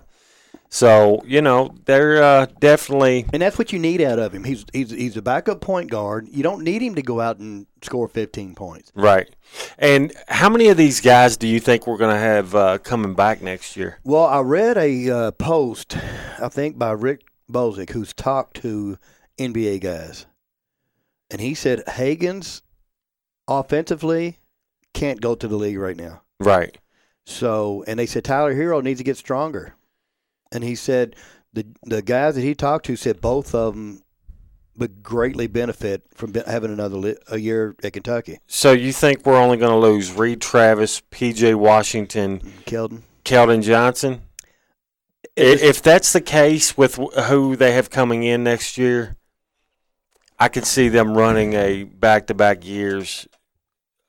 so 0.69 1.21
you 1.25 1.41
know 1.41 1.73
they're 1.85 2.21
uh, 2.21 2.45
definitely 2.59 3.25
And 3.33 3.41
that's 3.41 3.57
what 3.57 3.71
you 3.71 3.79
need 3.79 4.01
out 4.01 4.19
of 4.19 4.33
him. 4.33 4.43
He's 4.43 4.65
he's 4.73 4.91
he's 4.91 5.17
a 5.17 5.21
backup 5.21 5.61
point 5.61 5.89
guard. 5.89 6.27
You 6.29 6.43
don't 6.43 6.63
need 6.63 6.81
him 6.81 6.95
to 6.95 7.01
go 7.01 7.21
out 7.21 7.39
and 7.39 7.67
score 7.81 8.07
15 8.07 8.55
points. 8.55 8.91
right. 8.95 9.29
And 9.77 10.11
how 10.27 10.49
many 10.49 10.67
of 10.67 10.77
these 10.77 10.99
guys 10.99 11.37
do 11.37 11.47
you 11.47 11.59
think 11.59 11.87
we're 11.87 11.97
going 11.97 12.13
to 12.13 12.19
have 12.19 12.53
uh, 12.55 12.77
coming 12.79 13.13
back 13.13 13.41
next 13.41 13.77
year? 13.77 13.99
Well, 14.03 14.25
I 14.25 14.41
read 14.41 14.77
a 14.77 15.09
uh, 15.09 15.31
post, 15.31 15.95
I 16.41 16.49
think 16.49 16.77
by 16.77 16.91
Rick 16.91 17.21
Bozich, 17.51 17.91
who's 17.91 18.13
talked 18.13 18.57
to 18.61 18.97
NBA 19.37 19.81
guys, 19.81 20.25
and 21.31 21.39
he 21.39 21.53
said 21.53 21.83
Hagans 21.87 22.61
offensively 23.47 24.39
can't 24.93 25.21
go 25.21 25.35
to 25.35 25.47
the 25.47 25.55
league 25.55 25.77
right 25.77 25.95
now. 25.95 26.23
Right. 26.39 26.77
So, 27.25 27.83
and 27.87 27.99
they 27.99 28.05
said 28.05 28.23
Tyler 28.23 28.55
Herro 28.55 28.83
needs 28.83 28.99
to 28.99 29.03
get 29.03 29.17
stronger, 29.17 29.75
and 30.51 30.63
he 30.63 30.75
said 30.75 31.15
the 31.53 31.65
the 31.83 32.01
guys 32.01 32.35
that 32.35 32.41
he 32.41 32.55
talked 32.55 32.85
to 32.85 32.95
said 32.95 33.21
both 33.21 33.53
of 33.55 33.73
them 33.73 34.01
would 34.77 35.01
greatly 35.01 35.47
benefit 35.47 36.03
from 36.13 36.33
having 36.33 36.71
another 36.71 36.97
li- 36.97 37.17
a 37.29 37.39
year 37.39 37.75
at 37.83 37.93
Kentucky. 37.93 38.39
So 38.45 38.73
you 38.73 38.93
think 38.93 39.25
we're 39.25 39.35
only 39.41 39.57
going 39.57 39.71
to 39.71 39.87
lose 39.87 40.11
Reid 40.11 40.39
Travis, 40.39 41.01
P.J. 41.09 41.55
Washington, 41.55 42.39
mm-hmm. 42.39 42.59
Keldon. 42.65 43.01
Keldon 43.25 43.63
Johnson? 43.63 44.21
I- 45.35 45.41
If 45.41 45.81
that's 45.81 46.13
the 46.13 46.21
case 46.21 46.77
with 46.77 46.95
who 46.95 47.55
they 47.55 47.71
have 47.71 47.89
coming 47.89 48.21
in 48.23 48.43
next 48.43 48.77
year, 48.77 49.15
I 50.37 50.47
could 50.47 50.65
see 50.65 50.89
them 50.89 51.17
running 51.17 51.53
a 51.53 51.83
back-to-back 51.83 52.63
years 52.63 53.27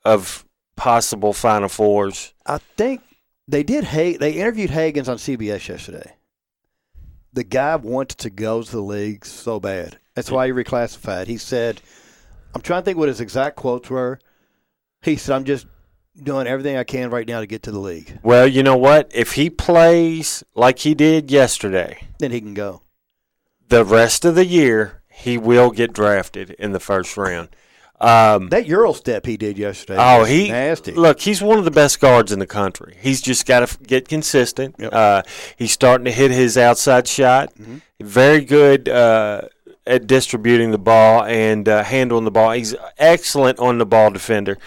of 0.05 0.45
possible 0.77 1.33
Final 1.33 1.71
Fours. 1.71 2.35
I 2.45 2.59
think 2.77 3.01
they 3.47 3.63
did. 3.63 3.85
Ha- 3.85 4.19
they 4.19 4.33
interviewed 4.33 4.71
Hagans 4.71 5.09
on 5.09 5.17
CBS 5.17 5.67
yesterday. 5.69 6.13
The 7.33 7.45
guy 7.45 7.77
wanted 7.77 8.19
to 8.19 8.31
go 8.31 8.63
to 8.63 8.71
the 8.71 8.81
league 8.81 9.25
so 9.25 9.61
bad. 9.61 9.99
That's 10.15 10.31
why 10.31 10.47
he 10.47 10.53
reclassified. 10.53 11.27
He 11.27 11.37
said, 11.37 11.81
"I'm 12.55 12.61
trying 12.63 12.83
to 12.83 12.85
think 12.85 12.99
what 12.99 13.09
his 13.09 13.21
exact 13.21 13.57
quotes 13.57 13.91
were, 13.91 14.19
He 15.03 15.17
said, 15.17 15.37
"I'm 15.37 15.45
just 15.45 15.67
doing 16.21 16.49
everything 16.49 16.77
I 16.77 16.83
can 16.85 17.11
right 17.11 17.29
now 17.29 17.39
to 17.41 17.47
get 17.47 17.63
to 17.65 17.71
the 17.71 17.79
league. 17.79 18.19
Well, 18.25 18.49
you 18.49 18.65
know 18.65 18.77
what? 18.77 19.11
If 19.15 19.35
he 19.35 19.49
plays 19.51 20.43
like 20.57 20.81
he 20.81 20.95
did 20.95 21.31
yesterday, 21.31 22.09
Then 22.19 22.33
he 22.33 22.41
can 22.41 22.55
go." 22.55 22.83
the 23.69 23.85
rest 23.85 24.25
of 24.25 24.35
the 24.35 24.47
year 24.47 25.03
he 25.11 25.37
will 25.37 25.71
get 25.71 25.93
drafted 25.93 26.51
in 26.53 26.73
the 26.73 26.81
first 26.81 27.17
round. 27.17 27.49
Um, 28.01 28.49
That 28.51 28.67
Euro 28.67 28.93
step 28.93 29.27
he 29.27 29.37
did 29.37 29.59
yesterday. 29.59 29.99
Oh, 30.01 30.25
he 30.25 30.51
nasty. 30.51 30.93
Look, 30.93 31.21
he's 31.21 31.43
one 31.43 31.59
of 31.59 31.65
the 31.65 31.71
best 31.71 32.01
guards 32.01 32.31
in 32.33 32.39
the 32.39 32.47
country. 32.47 32.97
He's 33.01 33.21
just 33.21 33.45
got 33.47 33.61
to 33.61 33.65
f- 33.65 33.79
get 33.83 34.09
consistent. 34.09 34.77
Yep. 34.79 34.93
Uh, 34.93 35.23
he's 35.57 35.73
starting 35.73 36.05
to 36.05 36.13
hit 36.13 36.31
his 36.31 36.57
outside 36.57 37.09
shot. 37.09 37.53
Mhm. 37.57 37.81
Very 38.01 38.45
good 38.45 38.89
uh, 38.89 39.43
at 39.87 40.07
distributing 40.07 40.71
the 40.71 40.79
ball 40.79 41.25
and 41.25 41.69
uh, 41.69 41.83
handling 41.83 42.25
the 42.25 42.31
ball. 42.31 42.53
He's 42.53 42.75
excellent 42.99 43.59
on 43.59 43.79
the 43.79 43.87
ball 43.87 44.11
defender. 44.11 44.59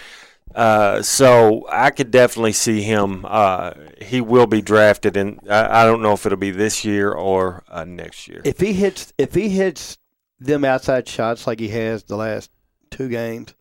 Uh, 0.54 1.00
so 1.00 1.66
I 1.70 1.88
could 1.90 2.10
definitely 2.10 2.52
see 2.52 2.82
him. 2.82 3.24
Uh, 3.26 3.72
he 4.02 4.20
will 4.20 4.46
be 4.46 4.60
drafted, 4.60 5.16
and 5.16 5.40
I, 5.48 5.82
I 5.82 5.84
don't 5.86 6.02
know 6.02 6.12
if 6.12 6.26
it'll 6.26 6.36
be 6.36 6.50
this 6.50 6.84
year 6.84 7.10
or 7.10 7.62
uh, 7.70 7.84
next 7.86 8.28
year. 8.28 8.42
if 8.44 8.60
he 8.60 8.74
hits 8.74 9.14
if 9.16 9.34
he 9.34 9.48
hits 9.48 9.96
them 10.38 10.62
outside 10.66 11.08
shots 11.08 11.46
like 11.46 11.58
he 11.58 11.68
has 11.68 12.02
the 12.02 12.16
last 12.16 12.50
two 12.92 13.08
games, 13.08 13.54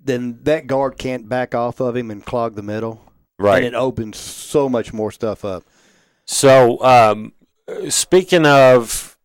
then 0.00 0.40
that 0.42 0.66
guard 0.66 0.98
can't 0.98 1.28
back 1.28 1.54
off 1.54 1.80
of 1.80 1.96
him 1.96 2.10
and 2.10 2.24
clog 2.24 2.54
the 2.54 2.62
middle. 2.62 3.04
right. 3.38 3.58
And 3.58 3.66
it 3.66 3.74
opens 3.74 4.16
so 4.18 4.68
much 4.68 4.92
more 4.92 5.12
stuff 5.12 5.44
up. 5.44 5.64
So 6.24 6.82
um, 6.82 7.32
speaking 7.88 8.46
of 8.46 9.16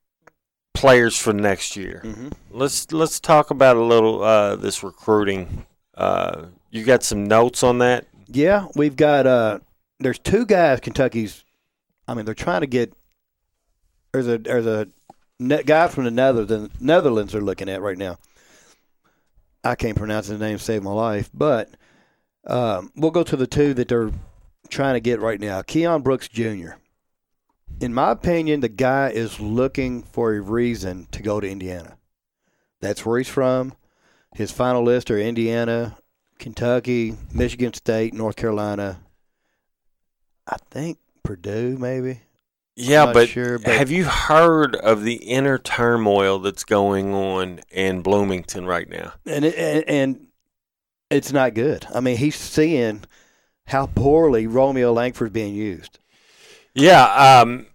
players 0.73 1.17
for 1.17 1.33
next 1.33 1.75
year. 1.75 2.01
Mm-hmm. 2.03 2.29
Let's 2.51 2.91
let's 2.91 3.19
talk 3.19 3.51
about 3.51 3.77
a 3.77 3.81
little 3.81 4.23
uh, 4.23 4.55
this 4.55 4.83
recruiting. 4.83 5.65
Uh, 5.95 6.47
you 6.71 6.83
got 6.83 7.03
some 7.03 7.25
notes 7.25 7.63
on 7.63 7.77
that? 7.79 8.07
Yeah, 8.27 8.67
we've 8.75 8.95
got 8.95 9.27
uh 9.27 9.59
there's 9.99 10.19
two 10.19 10.45
guys 10.45 10.79
Kentucky's 10.79 11.43
I 12.07 12.13
mean 12.15 12.25
they're 12.25 12.33
trying 12.33 12.61
to 12.61 12.67
get 12.67 12.93
there's 14.11 14.27
a 14.27 14.37
there's 14.37 14.65
a 14.65 14.87
ne- 15.39 15.63
guy 15.63 15.87
from 15.87 16.05
the 16.05 16.11
Netherlands 16.11 16.73
Netherlands 16.79 17.33
they're 17.33 17.41
looking 17.41 17.69
at 17.69 17.81
right 17.81 17.97
now. 17.97 18.17
I 19.63 19.75
can't 19.75 19.97
pronounce 19.97 20.27
his 20.27 20.39
name 20.39 20.57
save 20.57 20.83
my 20.83 20.91
life, 20.91 21.29
but 21.33 21.69
um, 22.45 22.91
we'll 22.95 23.11
go 23.11 23.23
to 23.23 23.37
the 23.37 23.47
two 23.47 23.73
that 23.75 23.87
they're 23.87 24.11
trying 24.69 24.95
to 24.95 24.99
get 24.99 25.21
right 25.21 25.39
now. 25.39 25.61
Keion 25.61 26.03
Brooks 26.03 26.27
Jr. 26.27 26.73
In 27.79 27.93
my 27.93 28.11
opinion, 28.11 28.59
the 28.59 28.69
guy 28.69 29.09
is 29.09 29.39
looking 29.39 30.03
for 30.03 30.33
a 30.33 30.41
reason 30.41 31.07
to 31.11 31.21
go 31.21 31.39
to 31.39 31.49
Indiana. 31.49 31.97
That's 32.81 33.05
where 33.05 33.17
he's 33.17 33.29
from. 33.29 33.73
His 34.35 34.51
final 34.51 34.83
list 34.83 35.09
are 35.09 35.19
Indiana, 35.19 35.97
Kentucky, 36.39 37.15
Michigan 37.33 37.73
State, 37.73 38.13
North 38.13 38.35
Carolina. 38.35 38.99
I 40.45 40.57
think 40.69 40.97
Purdue, 41.23 41.77
maybe. 41.77 42.21
Yeah, 42.75 43.13
but, 43.13 43.29
sure, 43.29 43.59
but- 43.59 43.75
have 43.75 43.91
you 43.91 44.05
heard 44.05 44.75
of 44.75 45.03
the 45.03 45.15
inner 45.15 45.57
turmoil 45.57 46.39
that's 46.39 46.63
going 46.63 47.13
on 47.13 47.59
in 47.69 48.01
Bloomington 48.01 48.65
right 48.65 48.89
now? 48.89 49.13
And 49.25 49.45
and, 49.45 49.83
and 49.87 50.27
it's 51.11 51.31
not 51.31 51.53
good. 51.53 51.85
I 51.93 51.99
mean, 51.99 52.17
he's 52.17 52.35
seeing 52.35 53.03
how 53.67 53.85
poorly 53.87 54.47
Romeo 54.47 54.91
Langford's 54.91 55.33
being 55.33 55.53
used. 55.53 55.99
Yeah, 56.73 57.03
um, 57.41 57.67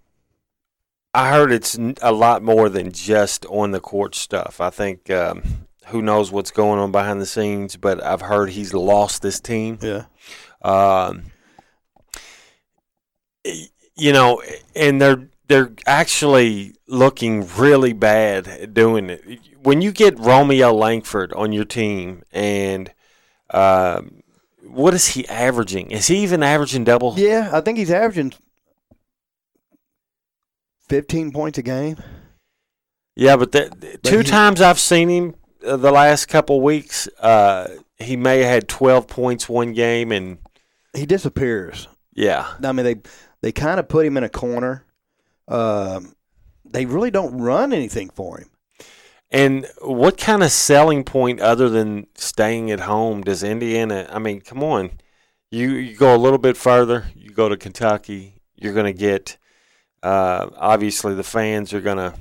I 1.14 1.30
heard 1.30 1.52
it's 1.52 1.78
a 2.02 2.12
lot 2.12 2.42
more 2.42 2.68
than 2.68 2.90
just 2.90 3.46
on 3.46 3.70
the 3.70 3.80
court 3.80 4.16
stuff. 4.16 4.60
I 4.60 4.70
think 4.70 5.08
um, 5.10 5.66
who 5.86 6.02
knows 6.02 6.32
what's 6.32 6.50
going 6.50 6.80
on 6.80 6.90
behind 6.90 7.20
the 7.20 7.26
scenes, 7.26 7.76
but 7.76 8.02
I've 8.02 8.22
heard 8.22 8.50
he's 8.50 8.74
lost 8.74 9.22
this 9.22 9.38
team. 9.38 9.78
Yeah. 9.80 10.06
Um, 10.62 11.26
you 13.98 14.12
know, 14.12 14.42
and 14.74 15.00
they're 15.00 15.28
they're 15.48 15.72
actually 15.86 16.74
looking 16.86 17.46
really 17.56 17.92
bad 17.92 18.72
doing 18.74 19.10
it. 19.10 19.22
When 19.62 19.80
you 19.82 19.92
get 19.92 20.18
Romeo 20.18 20.72
Langford 20.72 21.32
on 21.32 21.52
your 21.52 21.64
team, 21.64 22.22
and 22.32 22.92
um, 23.50 24.22
what 24.62 24.94
is 24.94 25.08
he 25.08 25.26
averaging? 25.28 25.90
Is 25.90 26.06
he 26.06 26.18
even 26.18 26.42
averaging 26.42 26.84
double? 26.84 27.14
Yeah, 27.18 27.50
I 27.52 27.60
think 27.60 27.78
he's 27.78 27.90
averaging 27.90 28.32
15 30.88 31.32
points 31.32 31.58
a 31.58 31.62
game. 31.62 31.96
Yeah, 33.16 33.36
but 33.36 33.52
that, 33.52 34.02
two 34.04 34.18
he- 34.18 34.24
times 34.24 34.60
I've 34.60 34.78
seen 34.78 35.08
him 35.08 35.34
uh, 35.66 35.76
the 35.76 35.90
last 35.90 36.26
couple 36.26 36.60
weeks. 36.60 37.08
Uh, 37.20 37.68
he 37.98 38.16
may 38.16 38.38
have 38.38 38.48
had 38.50 38.68
twelve 38.68 39.08
points 39.08 39.48
one 39.48 39.72
game, 39.72 40.12
and 40.12 40.38
He 40.94 41.04
disappears. 41.04 41.88
yeah, 42.14 42.46
I 42.62 42.70
mean, 42.70 42.84
they 42.84 42.96
they 43.40 43.52
kind 43.52 43.80
of 43.80 43.88
put 43.88 44.06
him 44.06 44.16
in 44.16 44.24
a 44.24 44.28
corner. 44.28 44.84
Um, 45.46 46.14
they 46.64 46.86
really 46.86 47.10
don't 47.10 47.38
run 47.38 47.72
anything 47.72 48.10
for 48.10 48.38
him. 48.38 48.50
And 49.30 49.66
what 49.82 50.16
kind 50.16 50.42
of 50.42 50.50
selling 50.50 51.04
point 51.04 51.40
other 51.40 51.68
than 51.68 52.06
staying 52.14 52.70
at 52.70 52.80
home 52.80 53.22
does 53.22 53.42
Indiana? 53.42 54.08
I 54.10 54.18
mean, 54.18 54.40
come 54.40 54.62
on, 54.62 54.92
you 55.50 55.70
you 55.70 55.96
go 55.96 56.14
a 56.14 56.16
little 56.16 56.38
bit 56.38 56.56
further. 56.56 57.06
You 57.14 57.30
go 57.30 57.48
to 57.48 57.56
Kentucky. 57.56 58.40
You're 58.56 58.74
going 58.74 58.92
to 58.92 58.98
get 58.98 59.36
uh, 60.02 60.48
obviously 60.56 61.14
the 61.14 61.22
fans 61.22 61.72
are 61.72 61.80
going 61.80 61.98
to 61.98 62.14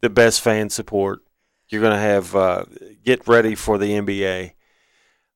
the 0.00 0.10
best 0.10 0.40
fan 0.40 0.70
support. 0.70 1.20
You're 1.68 1.82
going 1.82 1.94
to 1.94 2.00
have 2.00 2.34
uh, 2.34 2.64
get 3.04 3.28
ready 3.28 3.54
for 3.54 3.78
the 3.78 3.90
NBA. 3.90 4.52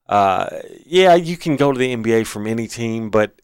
Uh, 0.08 0.60
yeah, 0.86 1.14
you 1.14 1.36
can 1.36 1.56
go 1.56 1.72
to 1.72 1.78
the 1.78 1.94
NBA 1.94 2.26
from 2.26 2.46
any 2.46 2.66
team, 2.66 3.10
but 3.10 3.40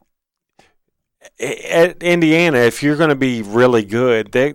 at 1.41 2.03
Indiana, 2.03 2.59
if 2.59 2.83
you're 2.83 2.97
going 2.97 3.11
to 3.11 3.17
be 3.17 3.43
really 3.43 3.85
good, 3.85 4.33
they 4.33 4.55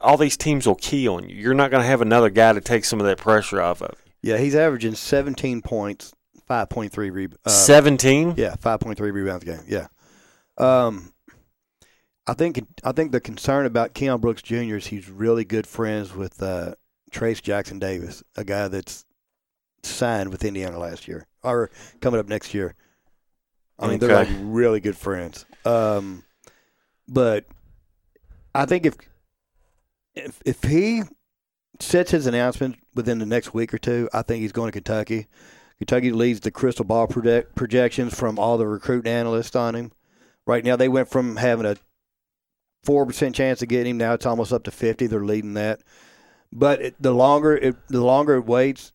all 0.00 0.16
these 0.16 0.36
teams 0.36 0.66
will 0.66 0.74
key 0.74 1.08
on 1.08 1.28
you. 1.28 1.36
You're 1.36 1.54
not 1.54 1.70
going 1.70 1.82
to 1.82 1.86
have 1.86 2.00
another 2.02 2.30
guy 2.30 2.52
to 2.52 2.60
take 2.60 2.84
some 2.84 3.00
of 3.00 3.06
that 3.06 3.18
pressure 3.18 3.60
off 3.60 3.82
of. 3.82 3.94
Yeah, 4.22 4.38
he's 4.38 4.54
averaging 4.54 4.94
17 4.94 5.62
points, 5.62 6.12
5.3 6.48 6.96
rebounds. 7.12 7.38
Uh, 7.44 7.50
Seventeen. 7.50 8.34
Yeah, 8.36 8.56
5.3 8.56 8.98
rebounds 9.12 9.44
a 9.44 9.46
game. 9.46 9.64
Yeah. 9.68 9.86
Um, 10.58 11.12
I 12.26 12.34
think 12.34 12.66
I 12.82 12.92
think 12.92 13.12
the 13.12 13.20
concern 13.20 13.66
about 13.66 13.94
Keion 13.94 14.20
Brooks 14.20 14.42
Jr. 14.42 14.76
is 14.76 14.88
he's 14.88 15.08
really 15.08 15.44
good 15.44 15.66
friends 15.66 16.14
with 16.14 16.42
uh, 16.42 16.74
Trayce 17.12 17.40
Jackson-Davis, 17.40 18.24
a 18.36 18.44
guy 18.44 18.68
that's 18.68 19.04
signed 19.84 20.30
with 20.30 20.44
Indiana 20.44 20.78
last 20.78 21.06
year 21.06 21.26
or 21.42 21.70
coming 22.00 22.18
up 22.18 22.26
next 22.26 22.52
year. 22.52 22.74
I 23.78 23.88
mean, 23.88 23.98
they're 23.98 24.14
like 24.14 24.28
really 24.40 24.80
good 24.80 24.96
friends. 24.96 25.44
Um, 25.66 26.24
but 27.08 27.44
I 28.54 28.66
think 28.66 28.86
if 28.86 28.94
if 30.14 30.40
if 30.44 30.62
he 30.62 31.02
sets 31.80 32.10
his 32.10 32.26
announcement 32.26 32.76
within 32.94 33.18
the 33.18 33.26
next 33.26 33.52
week 33.52 33.74
or 33.74 33.78
two, 33.78 34.08
I 34.12 34.22
think 34.22 34.40
he's 34.42 34.52
going 34.52 34.68
to 34.68 34.72
Kentucky. 34.72 35.26
Kentucky 35.78 36.10
leads 36.10 36.40
the 36.40 36.50
crystal 36.50 36.86
ball 36.86 37.06
project, 37.06 37.54
projections 37.54 38.18
from 38.18 38.38
all 38.38 38.56
the 38.56 38.66
recruiting 38.66 39.12
analysts 39.12 39.54
on 39.54 39.74
him. 39.74 39.92
Right 40.46 40.64
now, 40.64 40.76
they 40.76 40.88
went 40.88 41.08
from 41.08 41.36
having 41.36 41.66
a 41.66 41.76
four 42.82 43.04
percent 43.04 43.34
chance 43.34 43.60
of 43.60 43.68
getting 43.68 43.90
him. 43.90 43.98
Now 43.98 44.14
it's 44.14 44.24
almost 44.24 44.52
up 44.52 44.64
to 44.64 44.70
fifty. 44.70 45.06
They're 45.06 45.24
leading 45.24 45.54
that. 45.54 45.82
But 46.52 46.80
it, 46.80 46.94
the 47.00 47.12
longer 47.12 47.56
it 47.56 47.76
the 47.88 48.04
longer 48.04 48.36
it 48.36 48.46
waits, 48.46 48.92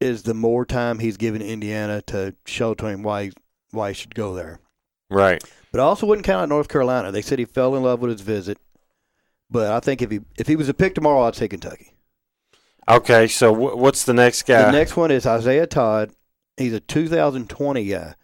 is 0.00 0.24
the 0.24 0.34
more 0.34 0.66
time 0.66 0.98
he's 0.98 1.16
giving 1.16 1.40
Indiana 1.40 2.02
to 2.02 2.34
show 2.44 2.74
to 2.74 2.86
him 2.86 3.02
why 3.02 3.30
why 3.70 3.90
he 3.90 3.94
should 3.94 4.14
go 4.14 4.34
there. 4.34 4.58
Right. 5.10 5.42
But 5.72 5.80
I 5.80 5.84
also 5.84 6.06
wouldn't 6.06 6.26
count 6.26 6.42
out 6.42 6.48
North 6.48 6.68
Carolina. 6.68 7.12
They 7.12 7.22
said 7.22 7.38
he 7.38 7.44
fell 7.44 7.74
in 7.76 7.82
love 7.82 8.00
with 8.00 8.10
his 8.10 8.20
visit. 8.20 8.58
But 9.50 9.72
I 9.72 9.80
think 9.80 10.02
if 10.02 10.10
he 10.10 10.20
if 10.38 10.46
he 10.46 10.56
was 10.56 10.68
a 10.68 10.74
pick 10.74 10.94
tomorrow, 10.94 11.22
I'd 11.22 11.34
say 11.34 11.48
Kentucky. 11.48 11.94
Okay. 12.88 13.28
So 13.28 13.54
wh- 13.54 13.76
what's 13.76 14.04
the 14.04 14.14
next 14.14 14.42
guy? 14.44 14.66
The 14.66 14.72
next 14.72 14.96
one 14.96 15.10
is 15.10 15.26
Isaiah 15.26 15.66
Todd. 15.66 16.12
He's 16.56 16.72
a 16.72 16.80
2020 16.80 17.86
guy, 17.86 18.14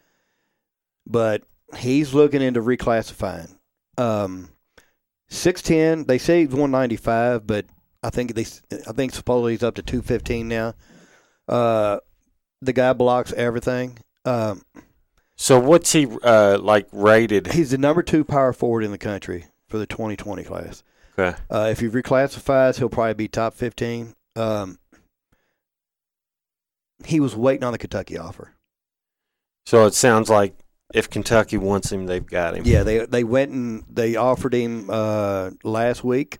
but 1.06 1.42
he's 1.76 2.14
looking 2.14 2.42
into 2.42 2.60
reclassifying. 2.60 3.56
Um, 3.98 4.50
6'10", 5.30 6.06
they 6.06 6.18
say 6.18 6.40
he's 6.40 6.48
195, 6.50 7.46
but 7.46 7.66
I 8.02 8.10
think 8.10 8.34
they 8.34 8.46
I 8.88 8.92
think 8.92 9.12
supposedly 9.12 9.52
he's 9.52 9.62
up 9.62 9.74
to 9.74 9.82
215 9.82 10.48
now. 10.48 10.74
Uh, 11.48 11.98
the 12.62 12.72
guy 12.72 12.92
blocks 12.92 13.32
everything. 13.32 13.98
Um, 14.24 14.62
so 15.40 15.58
what's 15.58 15.90
he 15.92 16.06
uh, 16.22 16.58
like 16.60 16.86
rated? 16.92 17.46
he's 17.52 17.70
the 17.70 17.78
number 17.78 18.02
two 18.02 18.24
power 18.24 18.52
forward 18.52 18.84
in 18.84 18.90
the 18.90 18.98
country 18.98 19.46
for 19.68 19.78
the 19.78 19.86
2020 19.86 20.44
class. 20.44 20.82
Okay. 21.18 21.34
Uh, 21.50 21.68
if 21.70 21.80
he 21.80 21.88
reclassifies, 21.88 22.76
he'll 22.76 22.90
probably 22.90 23.14
be 23.14 23.26
top 23.26 23.54
15. 23.54 24.12
Um, 24.36 24.78
he 27.06 27.20
was 27.20 27.34
waiting 27.34 27.64
on 27.64 27.72
the 27.72 27.78
Kentucky 27.78 28.18
offer. 28.18 28.52
So 29.64 29.86
it 29.86 29.94
sounds 29.94 30.28
like 30.28 30.54
if 30.92 31.08
Kentucky 31.08 31.56
wants 31.56 31.90
him, 31.90 32.04
they've 32.04 32.26
got 32.26 32.54
him. 32.54 32.64
Yeah, 32.66 32.82
they 32.82 33.06
they 33.06 33.24
went 33.24 33.50
and 33.50 33.84
they 33.88 34.16
offered 34.16 34.52
him 34.52 34.90
uh, 34.90 35.52
last 35.64 36.04
week. 36.04 36.38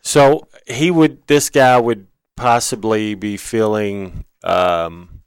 So 0.00 0.48
he 0.66 0.90
would. 0.90 1.26
This 1.26 1.50
guy 1.50 1.78
would 1.78 2.06
possibly 2.36 3.14
be 3.14 3.36
feeling 3.36 4.24
um, 4.42 5.20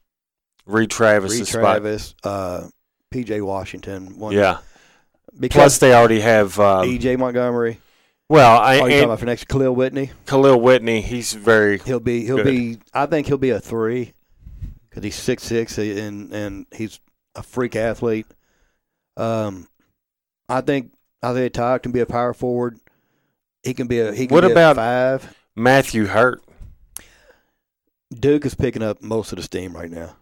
Reid 0.65 0.89
Travis. 0.89 1.33
Reid 1.33 1.47
spot. 1.47 1.61
Travis, 1.61 2.15
uh, 2.23 2.69
P.J. 3.13 3.41
Washington. 3.41 4.17
One, 4.17 4.33
Yeah. 4.33 4.57
because 5.39 5.55
Plus, 5.55 5.77
they 5.77 5.93
already 5.93 6.19
have. 6.21 6.59
Um, 6.59 6.85
E.J. 6.89 7.15
Montgomery. 7.15 7.79
well, 8.27 8.59
I, 8.59 8.73
Oh, 8.79 8.85
you 8.85 8.91
talking 8.91 9.03
about 9.05 9.19
for 9.19 9.25
next 9.25 9.47
Kahlil 9.47 9.75
Whitney? 9.75 10.11
Kahlil 10.25 10.59
Whitney. 10.59 11.01
He's 11.01 11.33
very. 11.33 11.77
He'll 11.79 11.99
be 11.99 12.25
he'll 12.25 12.37
Good. 12.37 12.45
be. 12.45 12.77
I 12.93 13.05
think 13.05 13.27
he'll 13.27 13.37
be 13.37 13.51
a 13.51 13.59
three 13.59 14.13
because 14.89 15.03
he's 15.03 15.15
six 15.15 15.43
six 15.43 15.77
and 15.77 16.31
and 16.33 16.65
he's 16.73 16.99
a 17.35 17.43
freak 17.43 17.75
athlete. 17.75 18.25
Um, 19.15 19.67
I 20.49 20.61
think 20.61 20.91
Isaiah 21.23 21.49
Todd 21.49 21.83
can 21.83 21.91
be 21.91 21.99
a 21.99 22.05
power 22.05 22.33
forward. 22.33 22.79
He 23.63 23.73
can 23.75 23.87
be 23.87 23.99
a 23.99 24.11
he 24.13 24.25
can 24.27 24.33
What 24.35 24.43
be 24.43 24.51
about- 24.51 24.75
five. 24.75 25.35
Matthew 25.55 26.07
Hurt. 26.07 26.43
Duke 28.13 28.45
is 28.45 28.55
picking 28.55 28.83
up 28.83 29.01
most 29.01 29.31
of 29.31 29.37
the 29.37 29.43
steam 29.43 29.75
right 29.75 29.89
now. 29.91 30.15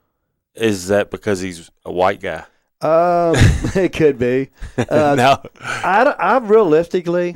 Is 0.55 0.87
that 0.89 1.09
because 1.11 1.39
he's 1.41 1.69
a 1.85 1.91
white 1.91 2.19
guy? 2.21 2.43
Um, 2.81 3.35
it 3.75 3.93
could 3.93 4.17
be. 4.17 4.49
Uh, 4.77 5.15
no. 5.15 5.41
I, 5.59 6.03
I 6.03 6.37
realistically, 6.39 7.35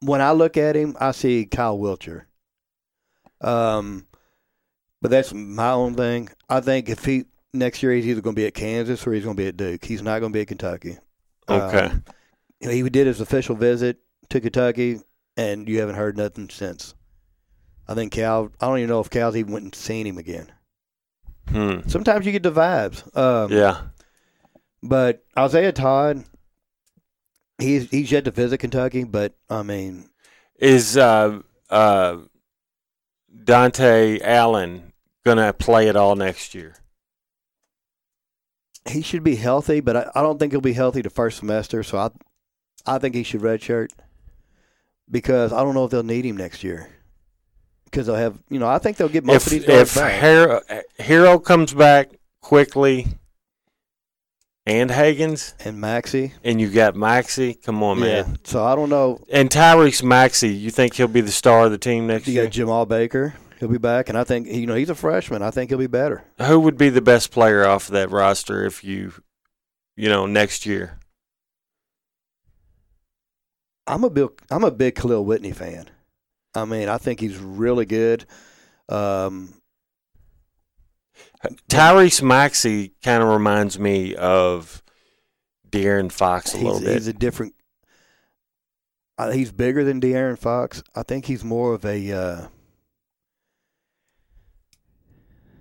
when 0.00 0.20
I 0.20 0.32
look 0.32 0.56
at 0.56 0.76
him, 0.76 0.96
I 1.00 1.12
see 1.12 1.46
Kyle 1.46 1.78
Wiltjer. 1.78 2.24
Um, 3.40 4.06
but 5.00 5.10
that's 5.10 5.32
my 5.34 5.70
own 5.70 5.94
thing. 5.94 6.28
I 6.48 6.60
think 6.60 6.88
if 6.88 7.04
he 7.04 7.26
next 7.54 7.82
year 7.82 7.92
he's 7.92 8.06
either 8.06 8.20
going 8.20 8.34
to 8.34 8.40
be 8.40 8.46
at 8.46 8.54
Kansas 8.54 9.06
or 9.06 9.12
he's 9.12 9.24
going 9.24 9.36
to 9.36 9.42
be 9.42 9.48
at 9.48 9.56
Duke. 9.56 9.84
He's 9.84 10.02
not 10.02 10.18
going 10.20 10.32
to 10.32 10.36
be 10.36 10.42
at 10.42 10.48
Kentucky. 10.48 10.98
Okay. 11.48 11.86
Um, 11.86 12.04
he 12.60 12.82
did 12.88 13.06
his 13.06 13.20
official 13.20 13.54
visit 13.54 13.98
to 14.30 14.40
Kentucky, 14.40 15.00
and 15.36 15.68
you 15.68 15.80
haven't 15.80 15.96
heard 15.96 16.16
nothing 16.16 16.48
since. 16.48 16.94
I 17.86 17.94
think 17.94 18.12
Cal. 18.12 18.50
I 18.60 18.66
don't 18.66 18.78
even 18.78 18.88
know 18.88 19.00
if 19.00 19.10
Cal's 19.10 19.36
even 19.36 19.52
went 19.52 19.64
and 19.64 19.74
seen 19.74 20.06
him 20.06 20.18
again. 20.18 20.50
Hmm. 21.50 21.80
Sometimes 21.86 22.24
you 22.24 22.32
get 22.32 22.42
the 22.42 22.52
vibes. 22.52 23.16
Um, 23.16 23.52
Yeah. 23.52 23.82
But 24.86 25.24
Isaiah 25.36 25.72
Todd, 25.72 26.24
he's 27.58 27.90
he's 27.90 28.12
yet 28.12 28.26
to 28.26 28.30
visit 28.30 28.58
Kentucky, 28.58 29.04
but 29.04 29.34
I 29.48 29.62
mean, 29.62 30.10
Is 30.58 30.96
uh, 30.98 31.40
uh, 31.70 32.18
Dontaie 33.34 34.20
Allen 34.22 34.92
gonna 35.24 35.54
play 35.54 35.88
it 35.88 35.96
all 35.96 36.16
next 36.16 36.54
year? 36.54 36.76
he 38.86 39.00
should 39.00 39.24
be 39.24 39.36
healthy, 39.36 39.80
but 39.80 39.96
I, 39.96 40.10
I 40.14 40.20
don't 40.22 40.38
think 40.38 40.52
he'll 40.52 40.60
be 40.60 40.74
healthy 40.74 41.00
the 41.00 41.08
first 41.08 41.38
semester. 41.38 41.82
So 41.82 41.96
I 41.96 42.10
I 42.84 42.98
think 42.98 43.14
he 43.14 43.22
should 43.22 43.40
redshirt 43.40 43.88
because 45.10 45.54
I 45.54 45.62
don't 45.64 45.72
know 45.74 45.86
if 45.86 45.90
they'll 45.90 46.02
need 46.02 46.26
him 46.26 46.36
next 46.36 46.62
year 46.62 46.90
because 47.86 48.06
they'll 48.06 48.16
have 48.16 48.38
you 48.50 48.58
know 48.58 48.68
I 48.68 48.76
think 48.78 48.98
they'll 48.98 49.08
get 49.08 49.24
most 49.24 49.36
if 49.36 49.46
of 49.46 49.52
these 49.52 49.64
guys 49.64 49.80
if 49.80 49.94
back. 49.94 50.20
Herro, 50.20 50.82
Herro 51.00 51.42
comes 51.42 51.72
back 51.72 52.10
Quickley, 52.42 53.06
and 54.66 54.90
Hagans, 54.90 55.54
and 55.64 55.80
Maxey, 55.80 56.32
and 56.42 56.60
you 56.60 56.70
got 56.70 56.96
Maxey, 56.96 57.54
come 57.54 57.82
on, 57.82 57.98
yeah. 57.98 58.22
man. 58.22 58.38
So 58.44 58.64
I 58.64 58.74
don't 58.74 58.88
know. 58.88 59.20
And 59.30 59.50
Tyrese 59.50 60.02
Maxey, 60.02 60.48
you 60.48 60.70
think 60.70 60.94
he'll 60.94 61.08
be 61.08 61.20
the 61.20 61.32
star 61.32 61.66
of 61.66 61.70
the 61.70 61.78
team 61.78 62.06
next 62.06 62.26
You 62.26 62.34
year? 62.34 62.44
You 62.44 62.48
got 62.48 62.56
Jemarl 62.56 62.88
Baker. 62.88 63.34
He'll 63.60 63.68
be 63.68 63.78
back, 63.78 64.08
and 64.08 64.18
I 64.18 64.24
think 64.24 64.48
you 64.48 64.66
know 64.66 64.74
he's 64.74 64.90
a 64.90 64.94
freshman. 64.94 65.42
I 65.42 65.50
think 65.50 65.70
he'll 65.70 65.78
be 65.78 65.86
better. 65.86 66.24
Who 66.42 66.60
would 66.60 66.76
be 66.76 66.88
the 66.88 67.00
best 67.00 67.30
player 67.30 67.64
off 67.64 67.86
of 67.86 67.92
that 67.92 68.10
roster 68.10 68.64
if 68.64 68.82
you, 68.82 69.12
you 69.96 70.08
know, 70.08 70.26
next 70.26 70.66
year? 70.66 70.98
I'm 73.86 74.04
a 74.04 74.10
big 74.10 74.30
I'm 74.50 74.64
a 74.64 74.70
big 74.70 74.94
Kahlil 74.94 75.24
Whitney 75.24 75.52
fan. 75.52 75.88
I 76.54 76.64
mean, 76.64 76.88
I 76.88 76.98
think 76.98 77.20
he's 77.20 77.36
really 77.36 77.84
good. 77.84 78.24
Um, 78.88 79.54
Tyrese 81.68 82.22
Maxey 82.22 82.92
kind 83.02 83.22
of 83.22 83.28
reminds 83.28 83.78
me 83.78 84.14
of 84.14 84.82
De'Aaron 85.70 86.10
Fox 86.10 86.54
a 86.54 86.58
he's, 86.58 86.64
little 86.64 86.80
bit. 86.80 86.94
he's 86.94 87.06
a 87.06 87.12
different. 87.12 87.54
Uh, 89.16 89.30
he's 89.30 89.52
bigger 89.52 89.84
than 89.84 90.00
De'Aaron 90.00 90.38
Fox. 90.38 90.82
I 90.94 91.02
think 91.02 91.26
he's 91.26 91.44
more 91.44 91.74
of 91.74 91.84
a. 91.84 92.12
Uh, 92.12 92.48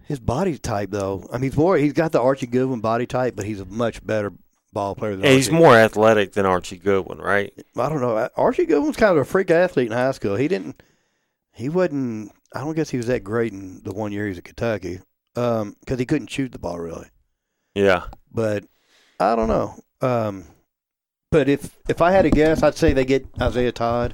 his 0.05 0.19
body 0.19 0.57
type, 0.57 0.91
though. 0.91 1.27
I 1.31 1.37
mean, 1.37 1.43
he's 1.43 1.57
more. 1.57 1.77
He's 1.77 1.93
got 1.93 2.11
the 2.11 2.21
Archie 2.21 2.47
Goodwin 2.47 2.81
body 2.81 3.05
type, 3.05 3.35
but 3.35 3.45
he's 3.45 3.59
a 3.59 3.65
much 3.65 4.05
better 4.05 4.33
ball 4.73 4.95
player 4.95 5.15
than 5.15 5.25
And 5.25 5.35
he's 5.35 5.51
more 5.51 5.75
athletic 5.77 6.33
than 6.33 6.45
Archie 6.45 6.77
Goodwin, 6.77 7.19
right? 7.19 7.53
I 7.77 7.89
don't 7.89 8.01
know. 8.01 8.29
Archie 8.35 8.65
Goodwin's 8.65 8.97
kind 8.97 9.11
of 9.11 9.17
a 9.17 9.25
freak 9.25 9.51
athlete 9.51 9.87
in 9.87 9.93
high 9.93 10.11
school. 10.11 10.35
He 10.35 10.47
didn't. 10.47 10.81
He 11.51 11.69
wasn't. 11.69 12.31
I 12.53 12.59
don't 12.59 12.75
guess 12.75 12.89
he 12.89 12.97
was 12.97 13.07
that 13.07 13.23
great 13.23 13.53
in 13.53 13.81
the 13.83 13.93
one 13.93 14.11
year 14.11 14.25
he 14.25 14.29
was 14.29 14.37
at 14.39 14.43
Kentucky, 14.43 14.99
because 15.33 15.99
he 15.99 16.05
couldn't 16.05 16.29
shoot 16.29 16.51
the 16.51 16.59
ball 16.59 16.79
really. 16.79 17.07
Yeah. 17.75 18.03
But 18.31 18.65
I 19.19 19.35
don't 19.35 19.47
know. 19.47 19.75
Um, 20.01 20.45
but 21.31 21.49
if 21.49 21.77
if 21.89 22.01
I 22.01 22.11
had 22.11 22.23
to 22.23 22.29
guess, 22.29 22.61
I'd 22.63 22.75
say 22.75 22.93
they 22.93 23.05
get 23.05 23.25
Isaiah 23.41 23.71
Todd, 23.71 24.13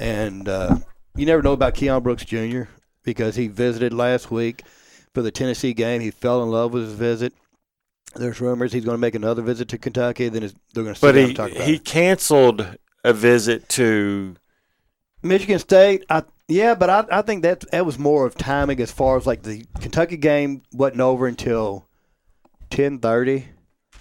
and 0.00 0.48
uh, 0.48 0.76
you 1.16 1.26
never 1.26 1.42
know 1.42 1.52
about 1.52 1.74
Keion 1.74 2.02
Brooks 2.02 2.24
Jr. 2.24 2.62
because 3.04 3.36
he 3.36 3.46
visited 3.48 3.92
last 3.92 4.30
week 4.30 4.62
for 5.14 5.22
the 5.22 5.30
Tennessee 5.30 5.74
game. 5.74 6.00
He 6.00 6.10
fell 6.10 6.42
in 6.42 6.50
love 6.50 6.72
with 6.72 6.84
his 6.84 6.94
visit. 6.94 7.32
There's 8.16 8.40
rumors 8.40 8.72
he's 8.72 8.84
going 8.84 8.94
to 8.94 9.00
make 9.00 9.14
another 9.14 9.42
visit 9.42 9.68
to 9.68 9.78
Kentucky. 9.78 10.28
Then 10.28 10.42
they're 10.72 10.84
going 10.84 10.94
to 10.94 11.00
But 11.00 11.14
he 11.16 11.24
and 11.24 11.36
talk 11.36 11.50
about 11.52 11.66
he 11.66 11.74
it. 11.74 11.84
canceled 11.84 12.76
a 13.04 13.12
visit 13.12 13.68
to 13.70 14.36
Michigan 15.22 15.58
State. 15.58 16.04
I 16.08 16.22
yeah, 16.48 16.74
but 16.74 16.90
I 16.90 17.04
I 17.18 17.22
think 17.22 17.42
that 17.42 17.64
that 17.70 17.86
was 17.86 17.98
more 17.98 18.26
of 18.26 18.34
timing 18.36 18.80
as 18.80 18.90
far 18.92 19.16
as 19.16 19.26
like 19.26 19.42
the 19.42 19.64
Kentucky 19.80 20.16
game 20.16 20.62
wasn't 20.72 21.00
over 21.00 21.26
until 21.26 21.86
ten 22.70 22.98
thirty. 22.98 23.46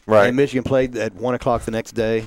right. 0.06 0.28
And 0.28 0.36
Michigan 0.38 0.64
played 0.64 0.96
at 0.98 1.14
one 1.16 1.36
o'clock 1.36 1.64
the 1.64 1.72
next 1.72 1.94
day. 1.94 2.26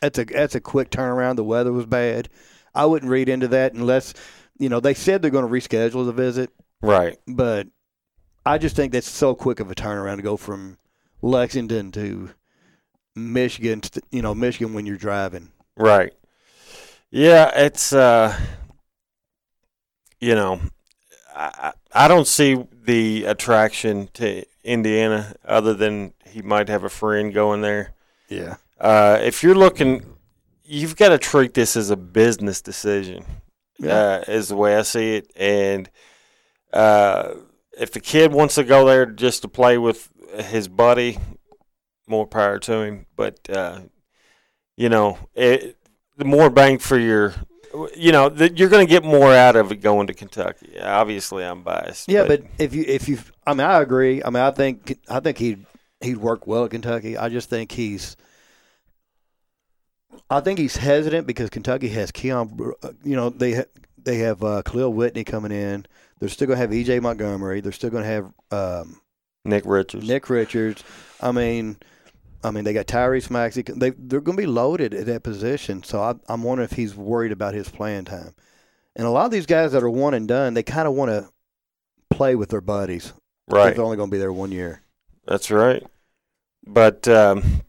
That's 0.00 0.18
a 0.18 0.24
that's 0.24 0.54
a 0.54 0.60
quick 0.60 0.90
turnaround. 0.90 1.36
The 1.36 1.44
weather 1.44 1.72
was 1.72 1.86
bad. 1.86 2.28
I 2.74 2.86
wouldn't 2.86 3.10
read 3.10 3.28
into 3.28 3.48
that 3.48 3.72
unless 3.74 4.14
you 4.58 4.68
know 4.68 4.80
they 4.80 4.94
said 4.94 5.22
they're 5.22 5.30
going 5.30 5.46
to 5.46 5.50
reschedule 5.68 6.04
the 6.04 6.12
visit, 6.12 6.50
Right. 6.82 7.16
but 7.26 7.68
I 8.44 8.58
just 8.58 8.76
think 8.76 8.92
that's 8.92 9.08
so 9.08 9.34
quick 9.34 9.60
of 9.60 9.70
a 9.70 9.74
turnaround 9.74 10.16
to 10.16 10.22
go 10.22 10.36
from 10.36 10.76
Lexington 11.22 11.92
to 11.92 12.30
Michigan. 13.14 13.80
to- 13.80 14.02
You 14.10 14.22
know, 14.22 14.34
Michigan 14.34 14.74
when 14.74 14.86
you're 14.86 14.96
driving. 14.96 15.52
Right. 15.76 16.12
Yeah, 17.10 17.50
it's 17.54 17.92
uh 17.92 18.36
you 20.20 20.34
know, 20.34 20.60
I 21.34 21.72
I 21.92 22.08
don't 22.08 22.26
see 22.26 22.64
the 22.72 23.24
attraction 23.24 24.08
to 24.14 24.44
Indiana 24.62 25.34
other 25.44 25.74
than 25.74 26.14
he 26.26 26.42
might 26.42 26.68
have 26.68 26.84
a 26.84 26.88
friend 26.88 27.32
going 27.32 27.60
there. 27.62 27.94
Yeah, 28.28 28.56
Uh 28.78 29.18
if 29.20 29.42
you're 29.42 29.54
looking 29.54 30.16
you've 30.64 30.96
got 30.96 31.10
to 31.10 31.18
treat 31.18 31.52
this 31.54 31.76
as 31.76 31.90
a 31.90 31.96
business 31.96 32.62
decision. 32.62 33.24
Uh 33.82 34.24
is 34.28 34.48
the 34.48 34.56
way 34.56 34.76
I 34.76 34.82
see 34.82 35.16
it 35.16 35.30
and 35.36 35.90
uh 36.72 37.34
if 37.78 37.90
the 37.90 38.00
kid 38.00 38.32
wants 38.32 38.54
to 38.54 38.64
go 38.64 38.86
there 38.86 39.06
just 39.06 39.42
to 39.42 39.48
play 39.48 39.78
with 39.78 40.08
his 40.42 40.68
buddy, 40.68 41.18
more 42.06 42.26
power 42.26 42.58
to 42.60 42.82
him. 42.82 43.06
But 43.16 43.48
uh, 43.50 43.80
you 44.76 44.88
know, 44.88 45.18
it, 45.34 45.76
the 46.16 46.24
more 46.24 46.50
bang 46.50 46.78
for 46.78 46.98
your, 46.98 47.34
you 47.96 48.12
know, 48.12 48.28
the, 48.28 48.52
you're 48.54 48.68
going 48.68 48.86
to 48.86 48.90
get 48.90 49.04
more 49.04 49.32
out 49.32 49.56
of 49.56 49.72
it 49.72 49.76
going 49.76 50.06
to 50.06 50.14
Kentucky. 50.14 50.78
Obviously, 50.80 51.44
I'm 51.44 51.62
biased. 51.62 52.08
Yeah, 52.08 52.24
but 52.26 52.42
if 52.58 52.74
you 52.74 52.84
if 52.86 53.08
you, 53.08 53.18
I 53.46 53.52
mean, 53.54 53.66
I 53.66 53.80
agree. 53.80 54.22
I 54.22 54.30
mean, 54.30 54.42
I 54.42 54.50
think 54.50 54.98
I 55.08 55.20
think 55.20 55.38
he'd 55.38 55.66
he'd 56.00 56.18
work 56.18 56.46
well 56.46 56.64
at 56.66 56.70
Kentucky. 56.70 57.16
I 57.16 57.28
just 57.28 57.50
think 57.50 57.72
he's, 57.72 58.16
I 60.30 60.40
think 60.40 60.58
he's 60.58 60.76
hesitant 60.76 61.26
because 61.26 61.50
Kentucky 61.50 61.88
has 61.88 62.12
Keion. 62.12 62.72
Uh, 62.82 62.90
You 63.02 63.16
know, 63.16 63.30
they 63.30 63.54
ha- 63.54 63.70
they 63.98 64.18
have 64.18 64.42
uh, 64.44 64.62
Kahlil 64.62 64.92
Whitney 64.92 65.24
coming 65.24 65.52
in. 65.52 65.86
They're 66.20 66.28
still 66.28 66.46
going 66.46 66.58
to 66.58 66.60
have 66.60 66.70
EJ 66.70 67.02
Montgomery. 67.02 67.60
They're 67.60 67.72
still 67.72 67.90
going 67.90 68.04
to 68.04 68.08
have 68.08 68.32
um, 68.50 69.00
Nick 69.44 69.64
Richards. 69.66 70.06
Nick 70.06 70.30
Richards. 70.30 70.84
I 71.20 71.32
mean, 71.32 71.76
I 72.44 72.50
mean, 72.50 72.64
they 72.64 72.72
got 72.72 72.86
Tyrese 72.86 73.30
Maxey. 73.30 73.62
They 73.62 73.90
they're 73.90 74.20
going 74.20 74.36
to 74.36 74.42
be 74.42 74.46
loaded 74.46 74.94
at 74.94 75.06
that 75.06 75.22
position. 75.22 75.82
So 75.82 76.00
I, 76.00 76.14
I'm 76.28 76.42
wondering 76.42 76.68
if 76.70 76.76
he's 76.76 76.94
worried 76.94 77.32
about 77.32 77.54
his 77.54 77.68
playing 77.68 78.04
time. 78.04 78.34
And 78.94 79.06
a 79.06 79.10
lot 79.10 79.24
of 79.24 79.32
these 79.32 79.46
guys 79.46 79.72
that 79.72 79.82
are 79.82 79.90
one 79.90 80.14
and 80.14 80.28
done, 80.28 80.54
they 80.54 80.62
kind 80.62 80.86
of 80.86 80.94
want 80.94 81.10
to 81.10 81.28
play 82.10 82.36
with 82.36 82.50
their 82.50 82.60
buddies. 82.60 83.12
right. 83.48 83.74
They're 83.74 83.84
only 83.84 83.96
going 83.96 84.10
to 84.10 84.14
be 84.14 84.18
there 84.18 84.32
one 84.32 84.52
year. 84.52 84.82
That's 85.26 85.50
right. 85.50 85.82
But 86.66 87.08
um, 87.08 87.62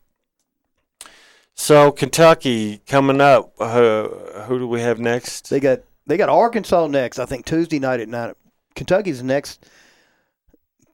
so 1.55 1.91
Kentucky 1.91 2.81
coming 2.85 3.21
up. 3.21 3.53
Uh, 3.59 4.07
who 4.43 4.59
do 4.59 4.67
we 4.67 4.81
have 4.81 4.99
next? 4.99 5.49
They 5.49 5.59
got 5.59 5.79
they 6.05 6.17
got 6.17 6.29
Arkansas 6.29 6.87
next. 6.87 7.17
I 7.17 7.25
think 7.25 7.45
Tuesday 7.45 7.79
night 7.79 8.01
at 8.01 8.09
nine. 8.09 8.33
Kentucky's 8.75 9.23
next 9.23 9.65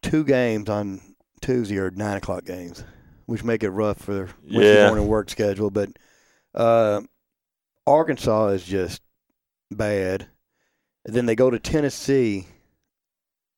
two 0.01 0.23
games 0.23 0.69
on 0.69 1.01
Tuesday 1.41 1.77
are 1.77 1.91
nine 1.91 2.17
o'clock 2.17 2.45
games, 2.45 2.83
which 3.31 3.43
make 3.45 3.63
it 3.63 3.69
rough 3.69 3.97
for 3.99 4.13
their 4.13 4.29
Wednesday 4.43 4.75
Yeah. 4.75 4.87
morning 4.89 5.07
work 5.07 5.29
schedule. 5.29 5.69
But 5.69 5.89
uh, 6.53 7.01
Arkansas 7.87 8.47
is 8.49 8.63
just 8.65 9.01
bad. 9.71 10.27
And 11.05 11.15
then 11.15 11.25
they 11.25 11.35
go 11.35 11.49
to 11.49 11.57
Tennessee 11.59 12.45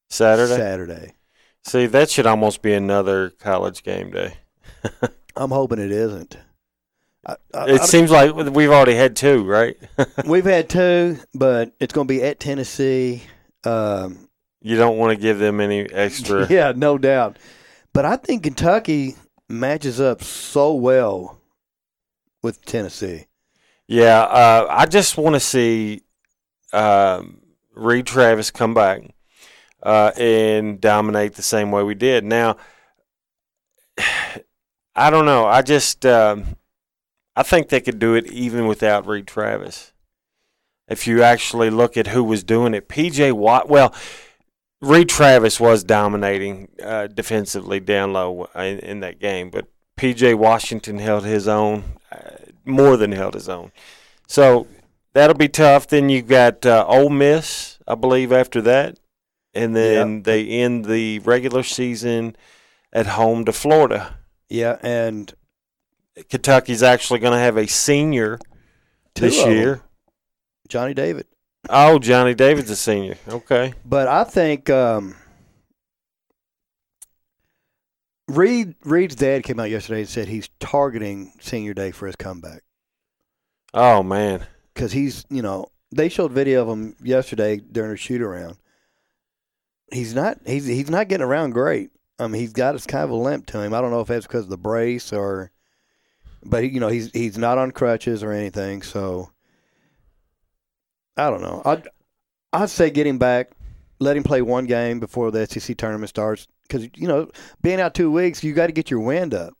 Saturday. 0.09 0.55
Saturday. 0.55 1.13
See, 1.65 1.87
that 1.87 2.09
should 2.09 2.27
almost 2.27 2.61
be 2.61 2.73
another 2.73 3.31
college 3.31 3.83
game 3.83 4.11
day. 4.11 4.35
I'm 5.35 5.49
hoping 5.51 5.79
it 5.79 5.91
isn't. 5.91 6.37
I, 7.25 7.35
I, 7.53 7.65
It 7.71 7.81
I- 7.81 7.85
seems 7.85 8.11
like 8.11 8.35
we've 8.35 8.69
already 8.69 8.95
had 8.95 9.15
two, 9.15 9.43
right? 9.43 9.75
we've 10.27 10.45
had 10.45 10.69
two, 10.69 11.17
but 11.33 11.73
it's 11.79 11.93
going 11.93 12.07
to 12.07 12.13
be 12.13 12.21
at 12.21 12.39
Tennessee. 12.39 13.23
Um, 13.63 14.29
you 14.61 14.77
don't 14.77 14.97
want 14.97 15.15
to 15.17 15.21
give 15.21 15.39
them 15.39 15.59
any 15.59 15.81
extra. 15.91 16.47
yeah, 16.49 16.73
no 16.75 16.97
doubt. 16.97 17.37
But 17.93 18.05
I 18.05 18.15
think 18.17 18.43
Kentucky 18.43 19.15
matches 19.53 19.99
up 20.01 20.23
so 20.23 20.73
well 20.73 21.39
with 22.41 22.65
Tennessee. 22.65 23.27
Yeah, 23.87 24.21
uh, 24.21 24.67
I 24.69 24.85
just 24.85 25.17
want 25.17 25.35
to 25.35 25.39
see 25.39 26.03
um, 26.71 27.41
Reid 27.73 28.05
Travis 28.05 28.51
come 28.51 28.73
back 28.73 29.01
uh, 29.81 30.11
and 30.17 30.79
dominate 30.79 31.35
the 31.35 31.41
same 31.41 31.71
way 31.71 31.83
we 31.83 31.95
did. 31.95 32.23
Now, 32.23 32.57
I 34.95 35.09
don't 35.09 35.25
know. 35.25 35.45
I 35.45 35.61
just 35.63 36.05
um, 36.05 36.55
I 37.35 37.43
think 37.43 37.69
they 37.69 37.81
could 37.81 37.99
do 37.99 38.13
it 38.15 38.27
even 38.27 38.67
without 38.67 39.07
Reid 39.07 39.27
Travis. 39.27 39.91
If 40.87 41.07
you 41.07 41.23
actually 41.23 41.69
look 41.69 41.97
at 41.97 42.07
who 42.07 42.23
was 42.23 42.43
doing 42.43 42.73
it, 42.73 42.89
PJ 42.89 43.33
Watt. 43.33 43.69
Well, 43.69 43.93
Reid 44.83 45.07
Travis 45.07 45.61
was 45.61 45.83
dominating 45.83 46.67
uh, 46.83 47.07
defensively 47.07 47.79
down 47.79 48.11
low 48.11 48.49
in, 48.53 48.79
in 48.79 48.99
that 48.99 49.17
game, 49.17 49.49
but 49.49 49.67
PJ 49.97 50.35
Washington 50.35 50.99
held 50.99 51.23
his 51.23 51.47
own, 51.47 51.83
uh, 52.11 52.31
more 52.65 52.97
than 52.97 53.13
held 53.13 53.33
his 53.33 53.47
own. 53.47 53.71
So 54.27 54.67
that'll 55.13 55.37
be 55.37 55.47
tough. 55.47 55.87
Then 55.87 56.09
you've 56.09 56.27
got 56.27 56.65
uh, 56.65 56.85
Ole 56.85 57.09
Miss, 57.09 57.79
I 57.87 57.95
believe, 57.95 58.33
after 58.33 58.61
that, 58.61 58.99
and 59.53 59.73
then 59.73 60.23
they 60.23 60.45
end 60.47 60.85
the 60.85 61.19
regular 61.19 61.63
season 61.63 62.35
at 62.91 63.07
home 63.07 63.45
to 63.45 63.53
Florida. 63.53 64.17
Yeah, 64.49 64.79
and 64.83 65.33
Kentucky's 66.29 66.83
actually 66.83 67.19
going 67.19 67.33
to 67.33 67.39
have 67.39 67.55
a 67.55 67.67
senior 67.67 68.37
this 69.15 69.45
year. 69.45 69.81
Jonny 70.67 70.93
David. 70.93 71.25
Oh, 71.69 71.97
Jonny 71.99 72.33
David's 72.33 72.69
a 72.69 72.75
senior. 72.75 73.15
Okay. 73.27 73.73
But 73.85 74.07
I 74.07 74.23
think 74.25 74.69
um, 74.69 75.15
Reid 78.27 78.75
Reid's 78.83 79.15
dad 79.15 79.43
came 79.43 79.59
out 79.59 79.69
yesterday 79.69 80.01
and 80.01 80.09
said 80.09 80.27
he's 80.27 80.49
targeting 80.59 81.33
senior 81.39 81.73
day 81.73 81.91
for 81.91 82.07
his 82.07 82.15
comeback 82.15 82.63
Oh 83.73 84.01
man. 84.03 84.45
because 84.73 84.91
he's 84.93 85.25
you 85.29 85.41
know 85.41 85.67
they 85.91 86.09
showed 86.09 86.31
video 86.31 86.61
of 86.63 86.69
him 86.69 86.95
yesterday 87.03 87.57
during 87.57 87.91
a 87.91 87.97
shoot 87.97 88.21
around. 88.21 88.57
He's 89.91 90.15
not 90.15 90.39
he's 90.45 90.65
he's 90.65 90.89
not 90.89 91.07
getting 91.07 91.25
around 91.25 91.51
great. 91.51 91.91
I 92.19 92.27
mean 92.27 92.41
he's 92.41 92.53
got 92.53 92.75
it's 92.75 92.87
kind 92.87 93.03
of 93.03 93.09
a 93.09 93.15
limp 93.15 93.45
to 93.47 93.61
him. 93.61 93.73
I 93.73 93.81
don't 93.81 93.91
know 93.91 94.01
if 94.01 94.07
that's 94.07 94.25
because 94.27 94.45
of 94.45 94.49
the 94.49 94.57
brace 94.57 95.11
or, 95.13 95.51
but 96.45 96.69
you 96.71 96.79
know 96.79 96.87
he's 96.87 97.11
he's 97.11 97.37
not 97.37 97.57
on 97.57 97.71
crutches 97.71 98.23
or 98.23 98.31
anything. 98.31 98.81
So 98.83 99.29
I 101.17 101.29
don't 101.29 101.41
know. 101.41 101.61
I'd 101.65 101.87
I'd 102.51 102.69
say 102.69 102.89
get 102.89 103.07
him 103.07 103.17
back, 103.17 103.51
let 103.99 104.17
him 104.17 104.23
play 104.23 104.41
one 104.41 104.65
game 104.65 104.99
before 104.99 105.31
the 105.31 105.45
SEC 105.47 105.77
tournament 105.77 106.09
starts 106.09 106.47
because 106.63 106.87
you 106.95 107.07
know 107.07 107.29
being 107.61 107.79
out 107.79 107.93
two 107.93 108.11
weeks 108.11 108.43
you 108.43 108.53
got 108.53 108.67
to 108.67 108.73
get 108.73 108.89
your 108.89 108.99
wind 108.99 109.33
up. 109.33 109.53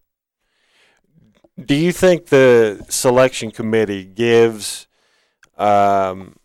Do 1.63 1.75
you 1.75 1.91
think 1.91 2.27
the 2.27 2.84
selection 2.89 3.51
committee 3.51 4.05
gives, 4.05 4.88
um, 5.55 6.35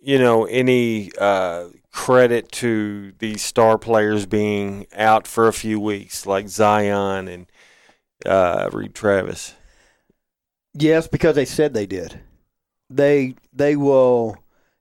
you 0.00 0.18
know, 0.18 0.46
any 0.46 1.10
uh, 1.20 1.66
credit 1.92 2.50
to 2.52 3.12
these 3.18 3.42
star 3.42 3.76
players 3.76 4.24
being 4.24 4.86
out 4.94 5.26
for 5.26 5.48
a 5.48 5.52
few 5.52 5.78
weeks, 5.78 6.24
like 6.24 6.48
Zion 6.48 7.28
and 7.28 7.46
uh, 8.24 8.70
Reid 8.72 8.94
Travis? 8.94 9.54
Yes, 10.72 11.06
because 11.06 11.34
they 11.34 11.44
said 11.44 11.74
they 11.74 11.86
did. 11.86 12.20
They 12.96 13.34
they 13.52 13.76
will 13.76 14.36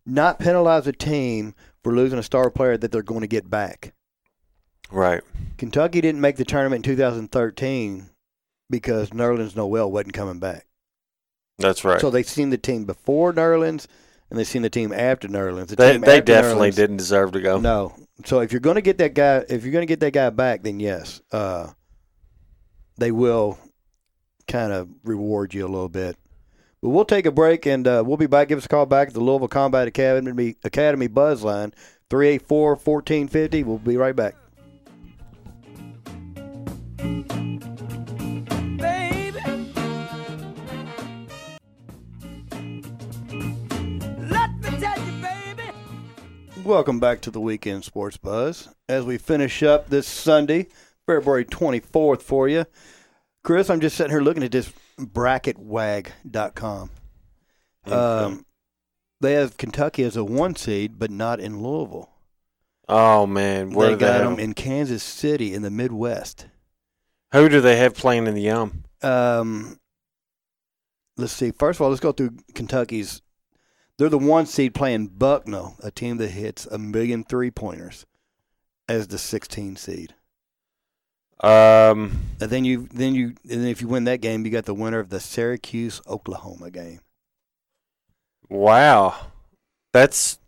not 0.05 0.39
penalize 0.39 0.87
a 0.87 0.91
team 0.91 1.53
for 1.83 1.93
losing 1.93 2.19
a 2.19 2.23
star 2.23 2.49
player 2.49 2.77
that 2.77 2.91
they're 2.91 3.01
going 3.01 3.21
to 3.21 3.27
get 3.27 3.49
back. 3.49 3.93
Right. 4.91 5.21
Kentucky 5.57 6.01
didn't 6.01 6.21
make 6.21 6.35
the 6.35 6.45
tournament 6.45 6.85
in 6.85 6.91
2013 6.93 8.09
because 8.69 9.11
Nerlens 9.11 9.55
Noel 9.55 9.91
wasn't 9.91 10.13
coming 10.13 10.39
back. 10.39 10.65
That's 11.59 11.85
right. 11.85 12.01
So 12.01 12.09
they've 12.09 12.27
seen 12.27 12.49
the 12.49 12.57
team 12.57 12.85
before 12.85 13.33
Nerlens 13.33 13.87
and 14.29 14.39
they've 14.39 14.47
seen 14.47 14.63
the 14.63 14.69
team 14.69 14.91
after 14.91 15.27
Nerlens. 15.27 15.67
The 15.67 15.75
they 15.75 15.97
they 15.97 16.21
definitely 16.21 16.71
Nerlens- 16.71 16.75
didn't 16.75 16.97
deserve 16.97 17.31
to 17.33 17.41
go. 17.41 17.59
No. 17.59 17.95
So 18.25 18.39
if 18.39 18.51
you're 18.51 18.61
going 18.61 18.75
to 18.75 18.81
get 18.81 18.97
that 18.99 19.13
guy, 19.13 19.45
if 19.49 19.63
you're 19.63 19.71
going 19.71 19.83
to 19.83 19.91
get 19.91 19.99
that 20.01 20.13
guy 20.13 20.29
back, 20.29 20.63
then 20.63 20.79
yes, 20.79 21.21
uh, 21.31 21.71
they 22.97 23.11
will 23.11 23.59
kind 24.47 24.71
of 24.71 24.89
reward 25.03 25.53
you 25.53 25.65
a 25.65 25.69
little 25.69 25.89
bit. 25.89 26.17
But 26.81 26.89
we'll 26.89 27.05
take 27.05 27.27
a 27.27 27.31
break 27.31 27.67
and 27.67 27.87
uh, 27.87 28.03
we'll 28.05 28.17
be 28.17 28.25
back. 28.25 28.47
Give 28.47 28.57
us 28.57 28.65
a 28.65 28.69
call 28.69 28.87
back 28.87 29.09
at 29.09 29.13
the 29.13 29.19
Louisville 29.19 29.47
Combat 29.47 29.87
Academy 29.87 30.55
Academy 30.63 31.07
Buzz 31.07 31.43
Line 31.43 31.73
384-1450. 32.09 33.65
We'll 33.65 33.77
be 33.77 33.97
right 33.97 34.15
back. 34.15 34.35
Welcome 46.63 46.99
back 46.99 47.21
to 47.21 47.31
the 47.31 47.41
Weekend 47.41 47.83
Sports 47.83 48.17
Buzz. 48.17 48.69
As 48.87 49.03
we 49.05 49.17
finish 49.19 49.61
up 49.61 49.89
this 49.89 50.07
Sunday, 50.07 50.67
February 51.05 51.45
24th 51.45 52.21
for 52.23 52.47
you. 52.47 52.65
Chris, 53.43 53.69
I'm 53.69 53.81
just 53.81 53.97
sitting 53.97 54.11
here 54.11 54.21
looking 54.21 54.43
at 54.43 54.51
this 54.51 54.71
bracketwag.com. 54.99 56.91
Um, 57.85 58.45
they 59.19 59.33
have 59.33 59.57
Kentucky 59.57 60.03
as 60.03 60.15
a 60.15 60.23
one 60.23 60.55
seed, 60.55 60.99
but 60.99 61.09
not 61.09 61.39
in 61.39 61.61
Louisville. 61.63 62.09
Oh 62.87 63.25
man, 63.25 63.71
where 63.71 63.89
they 63.89 63.95
got 63.95 64.19
them 64.19 64.33
'em? 64.33 64.39
in 64.39 64.53
Kansas 64.53 65.01
City 65.01 65.53
in 65.53 65.61
the 65.61 65.71
Midwest. 65.71 66.47
Who 67.31 67.47
do 67.49 67.61
they 67.61 67.77
have 67.77 67.95
playing 67.95 68.27
in 68.27 68.33
the 68.35 68.41
Yum? 68.41 68.83
Um, 69.01 69.79
let's 71.17 71.31
see. 71.33 71.51
First 71.51 71.77
of 71.77 71.83
all, 71.83 71.89
let's 71.89 72.01
go 72.01 72.11
through 72.11 72.37
Kentucky's. 72.53 73.21
They're 73.97 74.09
the 74.09 74.17
one 74.17 74.45
seed 74.45 74.73
playing 74.73 75.07
Bucknell, 75.07 75.77
a 75.81 75.89
team 75.91 76.17
that 76.17 76.29
hits 76.31 76.65
a 76.65 76.77
million 76.77 77.23
three 77.23 77.51
pointers, 77.51 78.05
as 78.89 79.07
the 79.07 79.17
16 79.17 79.75
seed. 79.77 80.15
Um, 81.41 82.19
And 82.39 82.49
then 82.51 82.65
you, 82.65 82.87
then 82.93 83.15
you, 83.15 83.27
and 83.49 83.61
then 83.61 83.67
if 83.67 83.81
you 83.81 83.87
win 83.87 84.03
that 84.05 84.21
game, 84.21 84.45
you 84.45 84.51
got 84.51 84.65
the 84.65 84.73
winner 84.75 84.99
of 84.99 85.09
the 85.09 85.19
Syracuse 85.19 85.99
Oklahoma 86.07 86.69
game. 86.71 86.99
wow, 88.49 89.15
that's 89.93 90.39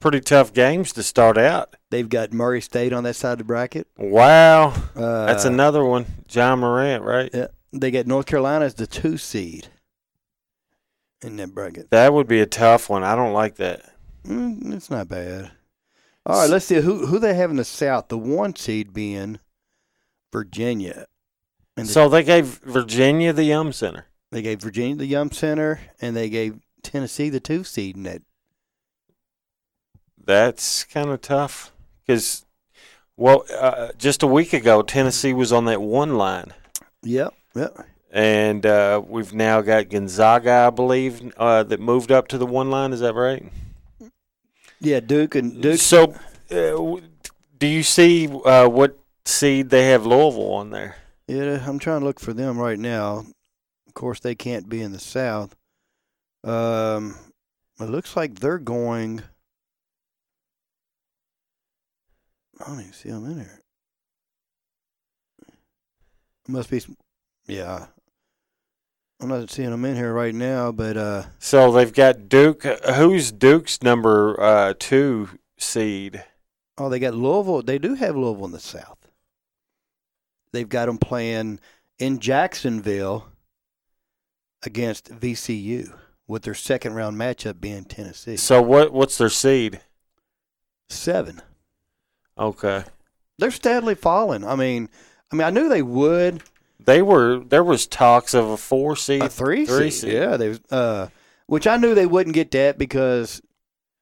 pretty 0.00 0.20
tough 0.20 0.52
games 0.52 0.92
to 0.94 1.02
start 1.02 1.38
out. 1.38 1.76
They've 1.90 2.08
got 2.08 2.32
Murray 2.32 2.60
State 2.60 2.92
on 2.92 3.04
that 3.04 3.14
side 3.16 3.32
of 3.32 3.38
the 3.38 3.44
bracket. 3.44 3.86
Wow, 3.96 4.74
Uh, 4.96 5.26
that's 5.26 5.44
another 5.44 5.84
one. 5.84 6.06
Ja 6.30 6.54
Morant, 6.56 7.04
right? 7.04 7.30
Yeah, 7.32 7.46
they 7.72 7.90
got 7.90 8.06
North 8.06 8.26
Carolina 8.26 8.64
as 8.64 8.74
the 8.74 8.86
two 8.86 9.16
seed 9.16 9.68
in 11.22 11.36
that 11.36 11.54
bracket. 11.54 11.90
That 11.90 12.12
would 12.12 12.26
be 12.26 12.40
a 12.40 12.46
tough 12.46 12.90
one. 12.90 13.04
I 13.04 13.14
don't 13.14 13.32
like 13.32 13.56
that. 13.56 13.82
Mm, 14.26 14.72
it's 14.74 14.90
not 14.90 15.08
bad. 15.08 15.50
All 16.26 16.40
right, 16.40 16.50
let's 16.50 16.64
see 16.66 16.80
who 16.80 17.06
who 17.06 17.18
they 17.18 17.34
have 17.34 17.50
in 17.50 17.56
the 17.56 17.64
South. 17.64 18.08
The 18.08 18.18
one 18.18 18.54
seed 18.56 18.92
being 18.92 19.38
Virginia, 20.32 21.06
and 21.76 21.86
So 21.86 22.08
they 22.08 22.22
gave 22.24 22.60
Virginia 22.64 23.32
the 23.32 23.44
Yum 23.44 23.72
Center. 23.72 24.06
they 24.30 24.42
gave 24.42 24.60
Virginia 24.60 24.96
the 24.96 25.06
Yum 25.06 25.30
Center, 25.30 25.80
and 26.00 26.16
they 26.16 26.28
gave 26.28 26.58
Tennessee 26.82 27.28
the 27.28 27.40
two 27.40 27.64
seed 27.64 27.96
in 27.96 28.02
that. 28.04 28.22
That's 30.24 30.84
kind 30.84 31.10
of 31.10 31.20
tough 31.20 31.72
because, 32.06 32.44
well, 33.16 33.44
uh, 33.58 33.88
just 33.98 34.22
a 34.22 34.26
week 34.26 34.52
ago, 34.52 34.82
Tennessee 34.82 35.32
was 35.32 35.52
on 35.52 35.64
that 35.66 35.82
one 35.82 36.16
line. 36.16 36.52
Yep, 37.02 37.34
yep. 37.54 37.76
And 38.12 38.64
uh, 38.66 39.02
we've 39.06 39.32
now 39.34 39.62
got 39.62 39.88
Gonzaga, 39.88 40.66
I 40.66 40.70
believe, 40.70 41.32
uh, 41.36 41.62
that 41.64 41.80
moved 41.80 42.12
up 42.12 42.28
to 42.28 42.38
the 42.38 42.46
one 42.46 42.70
line. 42.70 42.92
Is 42.92 43.00
that 43.00 43.14
right? 43.14 43.44
Yeah, 44.80 45.00
Duke 45.00 45.34
and 45.34 45.60
Duke. 45.62 45.78
So, 45.80 46.14
uh, 46.50 47.00
do 47.58 47.66
you 47.66 47.82
see 47.82 48.28
uh, 48.44 48.68
what 48.68 48.98
seed 49.24 49.70
they 49.70 49.86
have 49.88 50.06
Louisville 50.06 50.52
on 50.52 50.70
there? 50.70 50.96
Yeah, 51.28 51.62
I'm 51.66 51.78
trying 51.78 52.00
to 52.00 52.06
look 52.06 52.20
for 52.20 52.32
them 52.32 52.58
right 52.58 52.78
now. 52.78 53.24
Of 53.86 53.94
course, 53.94 54.20
they 54.20 54.34
can't 54.34 54.68
be 54.68 54.80
in 54.82 54.92
the 54.92 54.98
South. 54.98 55.54
Um, 56.44 57.16
it 57.80 57.88
looks 57.88 58.16
like 58.16 58.34
they're 58.36 58.58
going. 58.58 59.22
I 62.60 62.66
don't 62.66 62.80
even 62.80 62.92
see 62.92 63.10
them 63.10 63.26
in 63.26 63.38
here. 63.40 63.60
Must 66.48 66.70
be, 66.70 66.82
yeah. 67.46 67.86
I'm 69.20 69.28
not 69.28 69.50
seeing 69.50 69.70
them 69.70 69.84
in 69.84 69.94
here 69.94 70.12
right 70.12 70.34
now, 70.34 70.72
but 70.72 70.96
uh, 70.96 71.24
So 71.38 71.70
they've 71.70 71.92
got 71.92 72.28
Duke. 72.28 72.64
Who's 72.64 73.30
Duke's 73.30 73.80
number 73.82 74.40
uh, 74.40 74.74
two 74.78 75.28
seed? 75.56 76.24
oh, 76.78 76.88
they 76.88 76.98
got 76.98 77.14
Louisville. 77.14 77.62
They 77.62 77.78
do 77.78 77.94
have 77.94 78.16
Louisville 78.16 78.46
in 78.46 78.52
the 78.52 78.58
South. 78.58 79.01
They've 80.52 80.68
got 80.68 80.86
them 80.86 80.98
playing 80.98 81.60
in 81.98 82.18
Jacksonville 82.18 83.26
against 84.62 85.10
VCU, 85.10 85.92
with 86.28 86.42
their 86.42 86.54
second 86.54 86.94
round 86.94 87.16
matchup 87.16 87.60
being 87.60 87.84
Tennessee. 87.84 88.36
So 88.36 88.62
what? 88.62 88.92
What's 88.92 89.18
their 89.18 89.28
seed? 89.28 89.80
Seven. 90.88 91.40
Okay. 92.38 92.84
They're 93.38 93.50
steadily 93.50 93.94
falling. 93.94 94.44
I 94.44 94.54
mean, 94.54 94.88
I 95.32 95.36
mean, 95.36 95.46
I 95.46 95.50
knew 95.50 95.68
they 95.68 95.82
would. 95.82 96.42
They 96.84 97.02
were 97.02 97.38
there 97.38 97.64
was 97.64 97.86
talks 97.86 98.34
of 98.34 98.48
a 98.48 98.56
four 98.56 98.96
seed, 98.96 99.22
A 99.22 99.28
three, 99.28 99.66
three 99.66 99.90
seed. 99.90 100.10
seed. 100.10 100.12
Yeah, 100.12 100.36
they 100.36 100.58
uh, 100.70 101.08
which 101.46 101.66
I 101.66 101.76
knew 101.76 101.94
they 101.94 102.06
wouldn't 102.06 102.34
get 102.34 102.50
that 102.52 102.78
because 102.78 103.40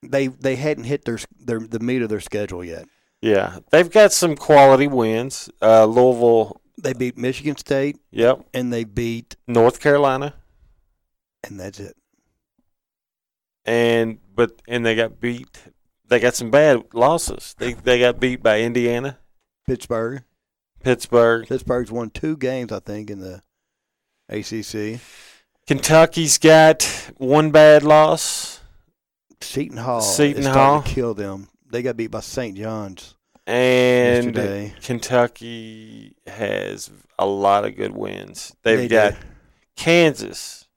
they 0.02 0.28
they 0.28 0.56
hadn't 0.56 0.84
hit 0.84 1.04
their 1.04 1.18
their 1.38 1.60
the 1.60 1.80
meat 1.80 2.02
of 2.02 2.08
their 2.08 2.20
schedule 2.20 2.64
yet. 2.64 2.86
Yeah, 3.22 3.58
they've 3.70 3.90
got 3.90 4.12
some 4.12 4.34
quality 4.36 4.86
wins. 4.86 5.50
Uh, 5.60 5.84
Louisville, 5.84 6.60
They 6.80 6.92
beat 6.94 7.18
Michigan 7.18 7.56
State 7.56 7.98
yep. 8.10 8.40
and 8.54 8.72
they 8.72 8.84
beat, 8.84 9.36
North 9.46 9.80
Carolina, 9.80 10.34
and 11.46 11.60
that's 11.60 11.78
it. 11.80 11.96
and 13.64 14.18
but 14.34 14.60
and 14.66 14.84
they 14.86 14.94
got 14.94 15.20
beat. 15.20 15.60
They 16.08 16.18
got 16.18 16.34
some 16.34 16.50
bad 16.50 16.82
losses. 16.94 17.54
They 17.58 17.74
they 17.74 17.98
got 18.00 18.18
beat 18.20 18.42
by 18.42 18.60
Indiana, 18.62 19.18
Pittsburgh. 19.66 20.22
Pittsburgh, 20.82 21.46
Pittsburgh's 21.46 21.92
won 21.92 22.08
two 22.08 22.38
games, 22.38 22.72
I 22.72 22.80
think, 22.80 23.10
in 23.10 23.20
the 23.20 23.42
ACC. 24.30 24.98
Kentucky's 25.66 26.38
got 26.38 26.82
one 27.18 27.50
bad 27.50 27.82
loss, 27.82 28.60
Seton 29.42 29.76
Hall. 29.76 30.00
Seton 30.00 30.44
Hall. 30.44 30.80
kill 30.82 31.12
them. 31.12 31.48
They 31.70 31.82
got 31.82 31.96
beat 31.96 32.08
by 32.10 32.20
St. 32.20 32.56
John's 32.56 33.14
and 33.46 34.26
yesterday. 34.34 34.74
Kentucky 34.82 36.16
has 36.26 36.90
a 37.18 37.26
lot 37.26 37.64
of 37.64 37.76
good 37.76 37.94
wins. 37.94 38.54
They've 38.62 38.78
They 38.78 38.88
got 38.88 39.12
do. 39.12 39.26
Kansas, 39.76 40.68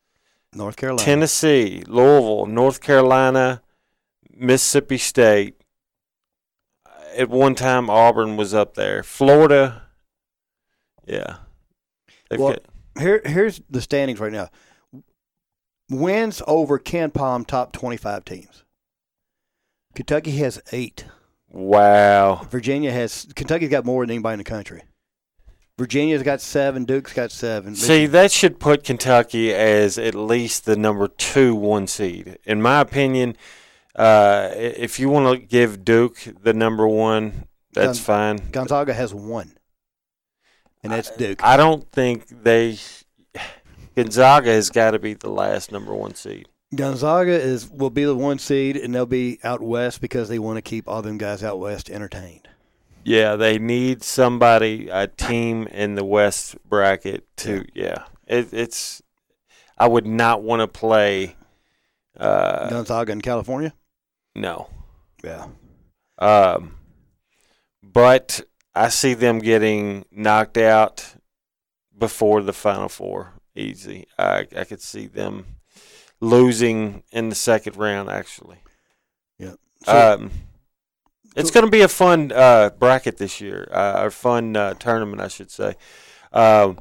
North 0.54 0.76
Carolina. 0.76 1.04
Tennessee, 1.04 1.84
Louisville, 1.88 2.46
North 2.46 2.80
Carolina, 2.82 3.62
Mississippi 4.36 4.98
State. 4.98 5.56
At 7.16 7.30
one 7.30 7.54
time, 7.56 7.90
Auburn 7.90 8.38
was 8.38 8.54
up 8.56 8.74
there. 8.74 9.04
Florida, 9.04 9.84
yeah. 11.06 11.38
They've 12.30 12.40
Well, 12.40 12.54
got- 12.54 13.02
Here, 13.02 13.22
here's 13.26 13.62
the 13.70 13.82
standings 13.82 14.20
right 14.20 14.32
now. 14.32 14.50
Wins 15.90 16.42
over 16.48 16.80
KenPom 16.80 17.46
top 17.46 17.72
25 17.74 18.24
teams. 18.26 18.63
Kentucky 19.96 20.32
has 20.38 20.62
eight. 20.72 21.06
wow. 21.50 22.48
Virginia 22.50 22.92
has 22.92 23.28
Kentucky's 23.36 23.70
got 23.70 23.86
more 23.86 24.04
than 24.06 24.12
anybody 24.12 24.34
in 24.34 24.38
the 24.40 24.44
country. 24.44 24.84
Virginia's 25.78 26.22
got 26.22 26.40
seven. 26.40 26.86
Duke's 26.86 27.14
got 27.14 27.32
seven. 27.32 27.76
See, 27.76 28.06
that 28.06 28.32
should 28.32 28.60
put 28.60 28.84
Kentucky 28.84 29.52
as 29.54 29.98
at 29.98 30.14
least 30.14 30.66
the 30.66 30.76
number 30.76 31.08
two 31.08 31.56
one 31.56 31.88
seed. 31.88 32.38
In 32.46 32.62
my 32.62 32.80
opinion, 32.80 33.36
uh, 33.96 34.50
if 34.54 35.00
you 35.00 35.10
want 35.10 35.40
to 35.40 35.46
give 35.46 35.84
Duke 35.84 36.18
the 36.44 36.54
number 36.54 36.88
one, 36.88 37.48
that's 37.74 37.98
Gon- 38.00 38.38
fine. 38.38 38.52
Gonzaga 38.52 38.94
has 38.94 39.16
one, 39.16 39.58
and 40.84 40.92
that's 40.92 41.10
Duke. 41.10 41.44
I 41.44 41.58
don't 41.58 41.92
think 41.92 42.28
they. 42.44 42.78
Gonzaga 43.96 44.52
has 44.52 44.70
got 44.70 44.92
to 44.92 45.00
be 45.00 45.16
the 45.16 45.30
last 45.30 45.72
number 45.72 45.94
one 45.94 46.14
seed. 46.14 46.48
Gonzaga 46.76 47.32
is 47.32 47.70
will 47.70 47.90
be 47.90 48.04
the 48.04 48.16
one 48.16 48.40
seed, 48.40 48.78
and 48.78 48.94
they'll 48.94 49.06
be 49.06 49.40
out 49.44 49.62
west 49.62 50.02
because 50.02 50.30
they 50.30 50.40
want 50.40 50.58
to 50.58 50.62
keep 50.62 50.88
all 50.88 51.02
them 51.02 51.18
guys 51.18 51.44
out 51.44 51.60
west 51.60 51.90
entertained. 51.90 52.48
Yeah, 53.06 53.36
they 53.36 53.60
need 53.60 54.02
somebody, 54.04 54.88
a 54.90 55.08
team 55.08 55.68
in 55.68 55.96
the 55.96 56.06
West 56.06 56.56
bracket 56.68 57.26
to. 57.38 57.66
Yeah, 57.74 58.06
it, 58.28 58.54
it's. 58.54 59.02
I 59.78 59.88
would 59.88 60.06
not 60.06 60.42
want 60.42 60.62
to 60.62 60.68
play. 60.68 61.36
Uh, 62.18 62.70
Gonzaga 62.70 63.12
in 63.12 63.22
California. 63.22 63.74
no. 64.36 64.70
Yeah. 65.24 65.48
Um, 66.20 66.76
but 67.82 68.42
I 68.76 68.90
see 68.90 69.14
them 69.14 69.40
getting 69.40 70.06
knocked 70.12 70.58
out 70.58 71.16
before 71.98 72.42
the 72.42 72.54
Final 72.54 72.90
Four. 72.90 73.34
Easy. 73.56 74.06
I 74.18 74.48
I 74.56 74.64
could 74.64 74.82
see 74.82 75.08
them 75.08 75.46
losing 76.24 77.04
in 77.12 77.30
the 77.30 77.36
second 77.36 77.78
round. 77.78 78.10
Actually. 78.10 78.58
Yeah. 79.38 79.54
So, 79.86 80.16
Um, 80.16 80.32
it's 81.36 81.52
going 81.52 81.66
to 81.66 81.72
be 81.72 81.82
a 81.82 81.88
fun 81.88 82.32
uh, 82.32 82.70
bracket 82.78 83.18
this 83.18 83.42
year, 83.42 83.68
uh, 83.72 84.04
or 84.04 84.12
fun 84.12 84.56
uh, 84.56 84.76
tournament, 84.76 85.22
I 85.22 85.28
should 85.28 85.50
say. 85.50 85.76
Um, 86.32 86.78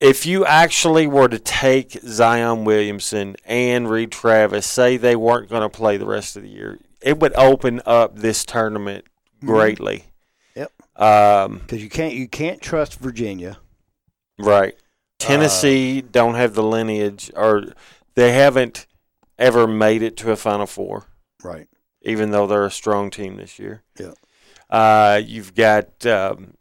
if 0.00 0.26
you 0.26 0.44
actually 0.44 1.06
were 1.06 1.28
to 1.28 1.38
take 1.38 1.92
Zion 2.04 2.64
Williamson 2.64 3.36
and 3.44 3.88
Reid 3.88 4.10
Travis, 4.10 4.66
say 4.66 4.96
they 4.96 5.16
weren't 5.16 5.48
going 5.48 5.62
to 5.62 5.68
play 5.68 5.96
the 5.96 6.06
rest 6.06 6.36
of 6.36 6.42
the 6.42 6.48
year, 6.48 6.78
it 7.00 7.20
would 7.20 7.32
open 7.36 7.80
up 7.86 8.16
this 8.16 8.44
tournament 8.44 9.04
greatly. 9.40 10.04
Yep. 10.56 10.72
Um, 10.96 11.58
because 11.58 11.82
you 11.82 11.88
can't 11.88 12.14
you 12.14 12.28
can't 12.28 12.60
trust 12.60 12.98
Virginia. 12.98 13.58
right. 14.38 14.76
Tennessee 15.18 16.00
don't 16.00 16.34
have 16.34 16.54
the 16.54 16.64
lineage, 16.64 17.30
or 17.36 17.66
they 18.14 18.32
haven't 18.32 18.86
ever 19.38 19.66
made 19.66 20.02
it 20.02 20.16
to 20.18 20.30
a 20.30 20.36
Final 20.36 20.66
Four. 20.66 21.06
Right. 21.42 21.68
even 22.02 22.30
though 22.30 22.46
they're 22.46 22.64
a 22.64 22.70
strong 22.70 23.10
team 23.10 23.36
this 23.36 23.58
year. 23.58 23.82
Yeah. 23.98 24.12
Uh, 24.70 25.20
you've 25.24 25.54
got 25.54 26.06
um, 26.06 26.54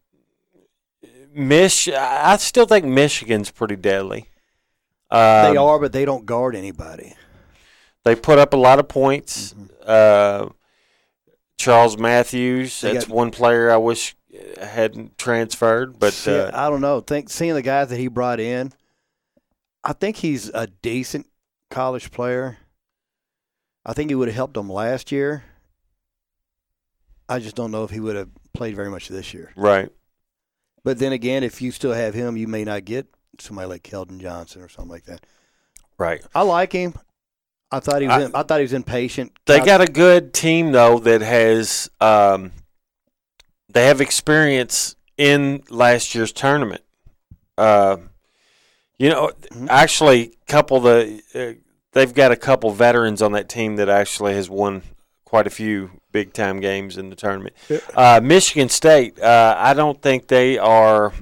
Mich. 1.33 1.87
I 1.87 2.35
still 2.37 2.65
think 2.65 2.85
Michigan's 2.85 3.51
pretty 3.51 3.75
deadly. 3.75 4.27
Um, 5.09 5.51
they 5.53 5.57
are, 5.57 5.77
but 5.79 5.93
they 5.93 6.05
don't 6.05 6.25
guard 6.25 6.55
anybody. 6.55 7.13
They 8.03 8.15
put 8.15 8.39
up 8.39 8.53
a 8.53 8.57
lot 8.57 8.79
of 8.79 8.87
points. 8.87 9.53
Uh, 9.85 10.49
Charles 11.57 11.97
Matthews. 11.97 12.81
They 12.81 12.93
That's 12.93 13.05
got- 13.05 13.15
one 13.15 13.31
player 13.31 13.69
I 13.71 13.77
wish 13.77 14.15
uh, 14.33 14.65
hadn't 14.65 15.17
transferred, 15.17 15.99
but 15.99 16.13
See, 16.13 16.33
uh, 16.35 16.49
I 16.53 16.69
don't 16.69 16.81
know. 16.81 17.01
Think 17.01 17.29
seeing 17.29 17.53
the 17.53 17.61
guys 17.61 17.89
that 17.89 17.97
he 17.97 18.07
brought 18.07 18.39
in, 18.39 18.73
I 19.83 19.93
think 19.93 20.17
he's 20.17 20.49
a 20.49 20.67
decent 20.67 21.27
college 21.71 22.11
player. 22.11 22.57
I 23.85 23.93
think 23.93 24.11
he 24.11 24.15
would 24.15 24.27
have 24.27 24.35
helped 24.35 24.53
them 24.53 24.69
last 24.69 25.11
year. 25.11 25.43
I 27.27 27.39
just 27.39 27.55
don't 27.55 27.71
know 27.71 27.83
if 27.83 27.89
he 27.89 27.99
would 27.99 28.15
have 28.15 28.29
played 28.53 28.75
very 28.75 28.89
much 28.89 29.07
this 29.07 29.33
year. 29.33 29.51
right. 29.55 29.89
But 30.83 30.97
then 30.97 31.11
again, 31.11 31.43
if 31.43 31.61
you 31.61 31.71
still 31.71 31.93
have 31.93 32.15
him, 32.15 32.35
you 32.37 32.47
may 32.47 32.63
not 32.63 32.85
get 32.85 33.05
somebody 33.39 33.67
like 33.67 33.83
Keldon 33.83 34.19
Johnson 34.19 34.63
or 34.63 34.67
something 34.69 34.89
like 34.89 35.05
that. 35.05 35.23
Right. 35.99 36.23
I 36.33 36.41
like 36.41 36.73
him. 36.73 36.95
I 37.71 37.79
thought 37.79 38.01
he 38.01 38.07
was. 38.07 38.17
I- 38.23 38.25
in, 38.25 38.35
I 38.35 38.41
thought 38.41 38.57
he 38.59 38.63
was 38.63 38.73
impatient. 38.73 39.31
They 39.45 39.59
I- 39.59 39.65
got 39.65 39.81
a 39.81 39.85
good 39.85 40.33
team 40.33 40.71
though 40.71 40.97
that 40.99 41.21
has 41.21 41.89
um, 42.01 42.51
they 43.69 43.85
have 43.85 44.01
experience 44.01 44.95
in 45.17 45.61
last 45.69 46.15
year's 46.15 46.31
tournament. 46.31 46.81
Uh, 47.59 47.97
you 49.01 49.09
know, 49.09 49.31
Mhm. 49.51 49.67
actually, 49.69 50.37
couple 50.47 50.79
the 50.79 51.21
uh, 51.33 51.59
they've 51.93 52.13
got 52.13 52.31
a 52.31 52.35
couple 52.35 52.69
veterans 52.71 53.21
on 53.21 53.31
that 53.31 53.49
team 53.49 53.75
that 53.77 53.89
actually 53.89 54.33
has 54.33 54.49
won 54.49 54.83
quite 55.25 55.47
a 55.47 55.49
few 55.49 55.91
big 56.11 56.33
time 56.33 56.59
games 56.59 56.97
in 56.97 57.09
the 57.09 57.15
tournament. 57.15 57.55
Uh, 57.95 58.19
Michigan 58.21 58.69
State, 58.69 59.19
uh, 59.19 59.55
I 59.57 59.73
don't 59.73 60.01
think 60.01 60.27
they 60.27 60.57
are 60.57 61.13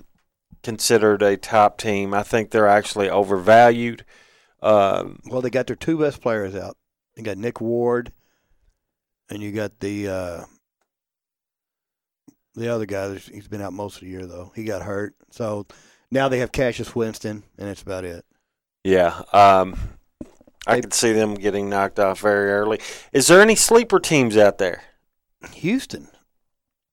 considered 0.63 1.21
a 1.21 1.37
top 1.37 1.77
team. 1.77 2.13
I 2.13 2.23
think 2.23 2.51
they're 2.51 2.67
actually 2.67 3.09
overvalued. 3.09 4.03
Um, 4.61 5.19
Well, 5.27 5.41
they 5.41 5.49
got 5.49 5.67
their 5.67 5.75
two 5.77 5.97
best 5.99 6.21
players 6.21 6.53
out. 6.55 6.75
You 7.15 7.23
got 7.23 7.37
Nick 7.37 7.61
Ward, 7.61 8.11
and 9.29 9.41
you 9.41 9.51
got 9.53 9.79
the 9.79 10.07
uh, 10.09 10.43
the 12.55 12.67
other 12.67 12.85
guy. 12.85 13.15
He's 13.15 13.47
been 13.47 13.61
out 13.61 13.73
most 13.73 13.95
of 13.97 14.01
the 14.01 14.07
year 14.09 14.25
though. 14.25 14.51
He 14.55 14.63
got 14.65 14.81
hurt, 14.81 15.15
so 15.31 15.65
now 16.11 16.27
they 16.29 16.39
have 16.39 16.51
Cassius 16.51 16.95
Winston, 16.95 17.43
and 17.57 17.67
that's 17.67 17.81
about 17.81 18.03
it. 18.05 18.25
Yeah, 18.83 19.21
um, 19.33 19.77
I 20.67 20.75
They- 20.75 20.81
could 20.81 20.93
see 20.93 21.11
them 21.13 21.35
getting 21.35 21.69
knocked 21.69 21.99
off 21.99 22.19
very 22.21 22.51
early. 22.51 22.79
Is 23.11 23.27
there 23.27 23.41
any 23.41 23.55
sleeper 23.55 23.99
teams 23.99 24.37
out 24.37 24.57
there? 24.57 24.83
Houston, 25.53 26.09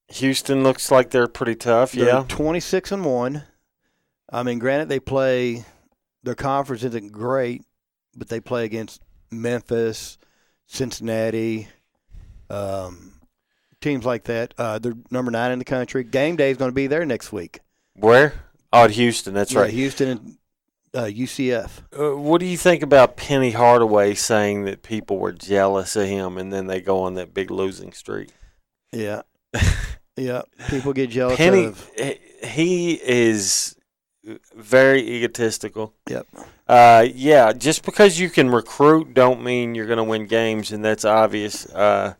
Houston 0.09 0.63
looks 0.63 0.91
like 0.91 1.11
they're 1.11 1.27
pretty 1.29 1.57
tough. 1.57 1.93
they're 1.93 2.07
yeah, 2.07 2.25
twenty 2.29 2.61
six 2.61 2.93
and 2.93 3.05
one. 3.05 3.43
I 4.33 4.43
mean, 4.43 4.59
granted, 4.59 4.89
they 4.89 5.01
play 5.01 5.65
their 6.23 6.35
conference 6.35 6.83
isn't 6.85 7.13
great, 7.13 7.63
but 8.17 8.29
they 8.29 8.41
play 8.41 8.65
against 8.65 9.01
Memphis, 9.31 10.19
Cincinnati, 10.67 11.69
um, 12.51 13.13
teams 13.81 14.05
like 14.05 14.25
that. 14.25 14.55
Uh, 14.59 14.79
they're 14.79 14.95
number 15.11 15.31
nine 15.31 15.53
in 15.53 15.59
the 15.59 15.65
country. 15.65 16.05
Game 16.05 16.37
day 16.37 16.51
is 16.51 16.57
going 16.57 16.71
to 16.71 16.75
be 16.75 16.87
there 16.87 17.05
next 17.05 17.33
week. 17.33 17.61
where? 17.95 18.33
Oh, 18.77 18.85
at 18.85 18.91
Houston. 18.93 19.35
That's 19.35 19.53
Yeah, 19.53 19.61
right. 19.61 19.73
Houston 19.73 20.09
and 20.09 20.39
uh, 20.95 21.05
UCF. 21.05 21.71
Uh, 21.99 22.17
what 22.17 22.41
do 22.41 22.47
you 22.47 22.57
think 22.57 22.83
about 22.83 23.17
Penny 23.17 23.53
Hardaway 23.53 24.15
saying 24.15 24.65
that 24.65 24.83
people 24.83 25.19
were 25.19 25.33
jealous 25.33 25.97
of 25.97 26.07
him, 26.07 26.39
and 26.39 26.53
then 26.53 26.67
they 26.67 26.81
go 26.81 27.03
on 27.03 27.15
that 27.15 27.35
big 27.35 27.51
losing 27.51 27.93
streak? 27.93 28.31
Yeah. 28.93 29.23
yeah. 30.17 30.43
People 30.69 30.93
get 30.93 31.11
jealous 31.11 31.37
Penny, 31.37 31.67
of 31.67 31.91
he 32.43 32.95
is 33.03 33.77
very 34.55 35.01
egotistical. 35.01 35.95
Yep. 36.09 36.27
Uh, 36.69 37.07
yeah, 37.15 37.53
just 37.53 37.85
because 37.85 38.19
you 38.19 38.29
can 38.29 38.51
recruit 38.51 39.15
don't 39.15 39.43
mean 39.43 39.75
you're 39.75 39.87
going 39.87 39.99
to 39.99 40.05
win 40.05 40.27
games, 40.27 40.73
and 40.73 40.85
that's 40.85 41.05
obvious. 41.05 41.67
Uh, 41.67 42.15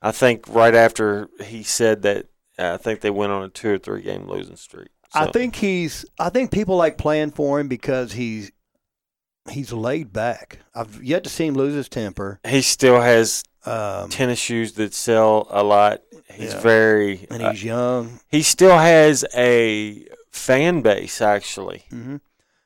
I 0.00 0.12
think 0.12 0.48
right 0.48 0.74
after 0.74 1.28
he 1.44 1.62
said 1.62 2.02
that, 2.02 2.26
uh, 2.58 2.74
I 2.74 2.76
think 2.78 3.00
they 3.00 3.10
went 3.10 3.32
on 3.32 3.42
a 3.42 3.48
two 3.48 3.74
or 3.74 3.78
three 3.78 4.02
game 4.02 4.26
losing 4.28 4.56
streak. 4.56 4.88
I 5.14 5.30
think 5.30 5.56
he's. 5.56 6.04
I 6.18 6.28
think 6.30 6.50
people 6.52 6.76
like 6.76 6.98
playing 6.98 7.32
for 7.32 7.58
him 7.60 7.68
because 7.68 8.12
he's 8.12 8.50
he's 9.50 9.72
laid 9.72 10.12
back. 10.12 10.58
I've 10.74 11.02
yet 11.02 11.24
to 11.24 11.30
see 11.30 11.46
him 11.46 11.54
lose 11.54 11.74
his 11.74 11.88
temper. 11.88 12.40
he 12.46 12.62
still 12.62 13.00
has 13.00 13.42
Um, 13.66 14.08
tennis 14.10 14.38
shoes 14.38 14.72
that 14.74 14.94
sell 14.94 15.46
a 15.50 15.62
lot. 15.62 16.00
He's 16.32 16.52
Yeah. 16.54 16.60
very. 16.60 17.26
and 17.30 17.42
uh, 17.42 17.50
he's 17.50 17.64
young. 17.64 18.20
he 18.28 18.42
still 18.42 18.78
has 18.78 19.24
a 19.34 20.06
fan 20.30 20.80
base, 20.82 21.20
actually. 21.20 21.84
hmm 21.90 22.16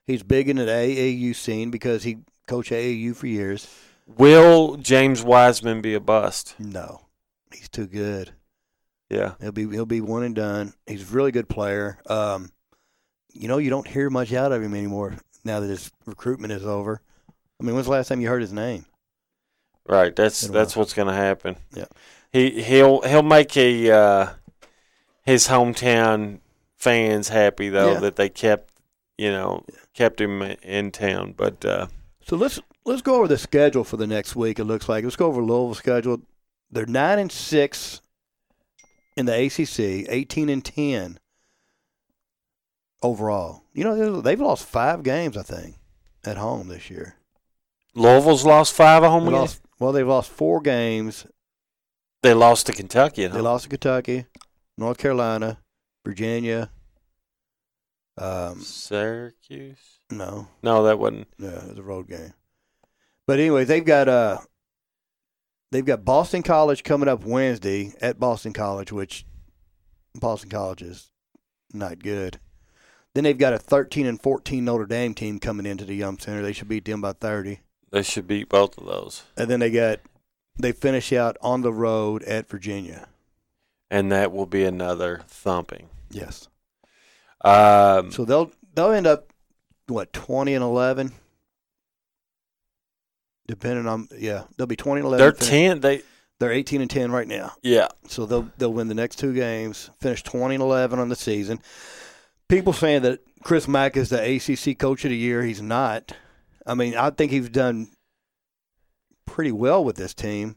He's 0.07 0.23
big 0.23 0.51
in 0.51 0.57
the 0.57 0.67
AAU 0.67 1.33
scene 1.35 1.71
because 1.71 2.03
he 2.03 2.19
coached 2.47 2.71
AAU 2.73 3.17
for 3.17 3.27
years. 3.27 3.67
Will 4.07 4.77
James 4.77 5.23
Wiseman 5.23 5.81
be 5.81 5.95
a 5.95 6.01
bust? 6.01 6.55
No, 6.59 7.07
he's 7.51 7.71
too 7.71 7.87
good. 7.87 8.33
Yeah. 9.11 9.35
He'll 9.41 9.53
be 9.53 9.69
he'll 9.69 9.87
be 9.87 10.01
one 10.01 10.23
and 10.23 10.35
done. 10.35 10.73
He's 10.87 11.03
a 11.11 11.15
really 11.15 11.33
good 11.33 11.49
player. 11.49 11.99
Um, 12.07 12.51
you 13.33 13.49
know, 13.49 13.59
you 13.59 13.71
don't 13.71 13.87
hear 13.87 14.11
much 14.11 14.33
out 14.33 14.53
of 14.53 14.63
him 14.63 14.75
anymore 14.75 15.17
now 15.45 15.61
that 15.61 15.69
his 15.69 15.91
recruitment 16.07 16.53
is 16.53 16.65
over. 16.65 17.01
I 17.61 17.65
mean, 17.65 17.75
when's 17.75 17.87
the 17.87 17.93
last 17.93 18.09
time 18.09 18.21
you 18.21 18.29
heard 18.29 18.41
his 18.43 18.53
name? 18.53 18.87
Right. 19.87 20.15
That's 20.15 20.41
that's 20.43 20.75
what's 20.77 20.95
going 20.95 21.09
to 21.09 21.15
happen. 21.15 21.57
Yeah. 21.75 21.85
He 22.33 22.63
he'll 22.63 23.03
he'll 23.03 23.23
make 23.23 23.57
a 23.57 23.91
uh, 23.91 24.29
his 25.23 25.49
hometown 25.49 26.41
fans 26.77 27.29
happy 27.29 27.69
though 27.69 27.93
Yeah. 27.95 28.01
that 28.01 28.17
they 28.17 28.29
kept 28.29 28.73
you 29.19 29.31
know 29.31 29.65
kept 29.93 30.21
him 30.21 30.43
in 30.43 30.91
town. 30.91 31.35
But 31.37 31.65
uh, 31.65 31.87
So 32.23 32.37
let's 32.37 32.59
let's 32.87 33.03
go 33.03 33.17
over 33.17 33.29
the 33.29 33.39
schedule 33.39 33.85
for 33.85 33.97
the 33.99 34.07
next 34.07 34.35
week. 34.35 34.59
It 34.59 34.65
looks 34.65 34.89
like 34.89 35.05
let's 35.05 35.17
go 35.17 35.27
over 35.27 35.41
Louisville's 35.43 35.79
schedule. 35.79 36.23
They're 36.71 36.87
nine 36.87 37.19
and 37.19 37.31
six 37.31 38.01
in 39.17 39.27
the 39.27 39.45
ACC, 39.47 40.09
eighteen 40.09 40.49
and 40.49 40.65
ten 40.65 41.19
overall. 43.03 43.63
You 43.73 43.85
know 43.85 44.21
they've 44.21 44.41
lost 44.41 44.67
five 44.67 45.03
games, 45.03 45.37
I 45.37 45.43
think, 45.43 45.77
at 46.25 46.37
home 46.37 46.69
this 46.69 46.91
year. 46.91 47.17
Louisville's 47.95 48.45
lost 48.45 48.75
five 48.75 49.05
at 49.05 49.11
home 49.11 49.27
They 49.27 49.31
lost, 49.33 49.61
well, 49.79 49.93
they've 49.93 50.07
lost 50.07 50.31
four 50.31 50.61
games. 50.61 51.27
They 52.23 52.35
lost 52.35 52.67
to 52.67 52.73
Kentucky 52.73 53.25
at 53.25 53.33
They 53.33 53.41
lost 53.41 53.65
to 53.65 53.71
Kentucky, 53.71 54.27
North 54.77 54.99
Carolina, 54.99 55.59
Virginia. 56.05 56.71
Um, 58.17 58.61
Syracuse. 58.61 60.01
no, 60.11 60.49
No, 60.63 60.85
that 60.85 60.99
wasn't. 60.99 61.29
Yeah, 61.39 61.65
it 61.65 61.69
was 61.71 61.79
a 61.79 61.83
road 61.83 62.09
game. 62.09 62.33
But 63.27 63.41
anyway, 63.41 63.65
they've 63.65 63.85
got 63.85 64.09
uh, 64.09 64.39
they've 65.75 65.85
got 65.85 66.05
Boston 66.05 66.43
College 66.45 66.85
coming 66.85 67.09
up 67.09 67.25
Wednesday 67.25 67.93
at 68.01 68.21
Boston 68.21 68.53
College, 68.53 68.93
which 68.93 69.27
Boston 70.15 70.49
College 70.49 70.83
is 70.83 71.11
not 71.73 71.99
good. 71.99 72.39
Then 73.15 73.25
they've 73.25 73.37
got 73.37 73.53
a 73.53 73.59
13 73.59 74.07
and 74.07 74.21
14 74.23 74.65
Notre 74.65 74.87
Dame 74.87 75.15
team 75.15 75.39
coming 75.41 75.67
into 75.67 75.85
the 75.85 75.95
Yum 75.97 76.19
Center. 76.19 76.43
They 76.43 76.53
should 76.53 76.69
beat 76.69 76.85
them 76.85 77.01
by 77.01 77.13
30. 77.13 77.61
They 77.91 78.03
should 78.03 78.27
beat 78.27 78.49
both 78.49 78.79
of 78.79 78.87
those, 78.87 79.25
And 79.37 79.51
then 79.51 79.61
they 79.61 79.71
got 79.71 80.01
they 80.59 80.71
finish 80.73 81.13
out 81.13 81.37
on 81.41 81.63
the 81.63 81.73
road 81.73 82.23
at 82.25 82.49
Virginia. 82.49 83.09
and 83.91 84.11
that 84.13 84.33
will 84.33 84.47
be 84.47 84.65
another 84.65 85.23
thumping. 85.27 85.89
Yes. 86.11 86.49
Um, 87.45 88.11
So 88.13 88.25
they'll 88.25 88.53
they'll 88.75 88.93
end 88.93 89.07
up 89.07 89.33
what 89.89 90.13
20 90.13 90.55
and 90.55 90.65
11 90.65 91.13
depending 93.47 93.87
on 93.87 94.09
yeah, 94.17 94.45
they'll 94.57 94.67
be 94.67 94.77
20 94.77 95.01
and 95.01 95.07
11. 95.07 95.19
they're 95.25 95.33
finish- 95.33 95.49
ten. 95.49 95.81
They 95.81 96.03
They're 96.41 96.53
18 96.53 96.81
and 96.81 96.91
10 96.91 97.11
right 97.13 97.29
now. 97.29 97.53
yeah. 97.63 97.89
So 98.09 98.27
they'll 98.27 98.51
they'll 98.59 98.73
win 98.73 98.89
the 98.89 98.95
next 98.95 99.19
two 99.19 99.33
games, 99.35 99.91
finish 100.01 100.23
20 100.23 100.57
and 100.57 100.63
11 100.63 100.99
on 100.99 101.09
the 101.09 101.17
season. 101.17 101.61
People 102.49 102.73
saying 102.73 103.03
that 103.03 103.21
Chris 103.43 103.67
Mack 103.69 103.97
is 103.97 104.09
the 104.11 104.19
ACC 104.21 104.79
coach 104.79 105.05
of 105.05 105.11
the 105.11 105.17
year, 105.17 105.43
he's 105.43 105.63
not. 105.63 106.13
I 106.67 106.75
mean, 106.75 106.97
I 106.97 107.11
think 107.11 107.31
he's 107.33 107.49
done 107.49 107.89
pretty 109.27 109.53
well 109.53 109.85
with 109.85 109.97
this 109.97 110.15
team. 110.15 110.57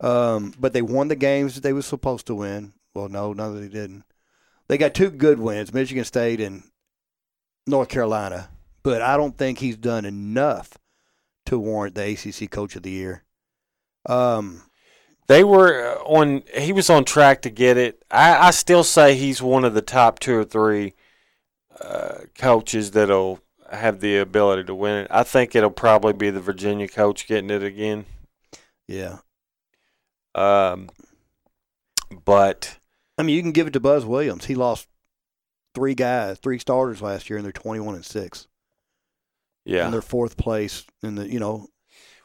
Um, 0.00 0.52
but 0.58 0.72
they 0.72 0.82
won 0.82 1.08
the 1.08 1.16
games 1.16 1.54
that 1.54 1.60
they 1.62 1.72
were 1.72 1.82
supposed 1.82 2.26
to 2.26 2.34
win. 2.34 2.72
Well, 2.94 3.08
no, 3.08 3.32
no, 3.32 3.54
they 3.58 3.68
didn't. 3.68 4.04
They 4.68 4.76
got 4.78 4.94
two 4.94 5.10
good 5.10 5.38
wins, 5.38 5.72
Michigan 5.72 6.04
State 6.04 6.40
and 6.40 6.62
North 7.66 7.88
Carolina. 7.88 8.48
But 8.82 9.00
I 9.02 9.16
don't 9.16 9.36
think 9.38 9.58
he's 9.58 9.76
done 9.76 10.04
enough 10.04 10.70
to 11.46 11.58
warrant 11.58 11.94
the 11.94 12.12
ACC 12.12 12.50
Coach 12.50 12.76
of 12.76 12.82
the 12.82 12.90
Year. 12.90 13.24
Um, 14.08 14.62
They 15.28 15.44
were 15.44 15.96
uh, 15.98 16.02
on. 16.04 16.42
He 16.56 16.72
was 16.72 16.90
on 16.90 17.04
track 17.04 17.42
to 17.42 17.50
get 17.50 17.76
it. 17.76 18.02
I, 18.10 18.48
I 18.48 18.50
still 18.50 18.84
say 18.84 19.14
he's 19.14 19.40
one 19.42 19.64
of 19.64 19.74
the 19.74 19.82
top 19.82 20.18
two 20.18 20.36
or 20.38 20.44
three 20.44 20.94
uh, 21.80 22.22
coaches 22.36 22.90
that'll 22.90 23.40
have 23.70 24.00
the 24.00 24.18
ability 24.18 24.64
to 24.64 24.74
win 24.74 25.04
it. 25.04 25.06
I 25.10 25.22
think 25.22 25.54
it'll 25.54 25.70
probably 25.70 26.12
be 26.12 26.30
the 26.30 26.40
Virginia 26.40 26.88
coach 26.88 27.26
getting 27.26 27.50
it 27.50 27.62
again. 27.62 28.04
yeah, 28.86 29.18
Um, 30.34 30.90
but 32.24 32.78
I 33.18 33.22
mean, 33.22 33.34
you 33.36 33.42
can 33.42 33.52
give 33.52 33.66
it 33.66 33.72
to 33.72 33.80
Buzz 33.80 34.04
Williams. 34.04 34.46
He 34.46 34.54
lost 34.54 34.88
three 35.74 35.94
guys, 35.94 36.38
three 36.38 36.58
starters 36.58 37.00
last 37.00 37.30
year, 37.30 37.38
and 37.38 37.44
they're 37.44 37.52
twenty-one 37.52 37.94
and 37.94 38.04
six, 38.04 38.46
yeah, 39.64 39.84
and 39.84 39.92
they're 39.92 40.02
fourth 40.02 40.36
place 40.36 40.84
in 41.02 41.14
the. 41.14 41.28
You 41.28 41.40
know, 41.40 41.68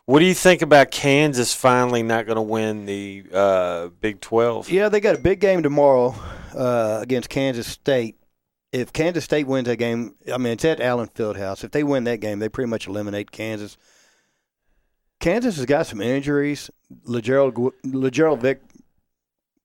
what 0.05 0.19
do 0.19 0.25
you 0.25 0.33
think 0.33 0.61
about 0.61 0.91
Kansas 0.91 1.53
finally 1.53 2.03
not 2.03 2.25
going 2.25 2.37
to 2.37 2.41
win 2.41 2.85
the 2.85 3.25
uh, 3.33 3.87
Big 3.99 4.21
Twelve? 4.21 4.69
yeah, 4.69 4.89
they 4.89 4.99
got 4.99 5.15
a 5.15 5.19
big 5.19 5.39
game 5.39 5.63
tomorrow 5.63 6.15
uh, 6.55 6.99
against 7.01 7.29
Kansas 7.29 7.67
State. 7.67 8.17
If 8.71 8.91
Kansas 8.91 9.23
State 9.23 9.47
wins 9.47 9.67
that 9.67 9.77
game, 9.77 10.15
I 10.31 10.37
mean, 10.37 10.53
it's 10.53 10.65
at 10.65 10.81
Allen 10.81 11.09
Fieldhouse. 11.15 11.63
If 11.63 11.71
they 11.71 11.83
win 11.83 12.03
that 12.03 12.19
game, 12.19 12.39
they 12.39 12.49
pretty 12.49 12.69
much 12.69 12.87
eliminate 12.87 13.31
Kansas. 13.31 13.77
Kansas 15.19 15.55
has 15.55 15.65
got 15.65 15.87
some 15.87 16.01
injuries. 16.01 16.69
LaGerald 17.07 17.73
LaGerald 17.85 18.39
Vick 18.39 18.61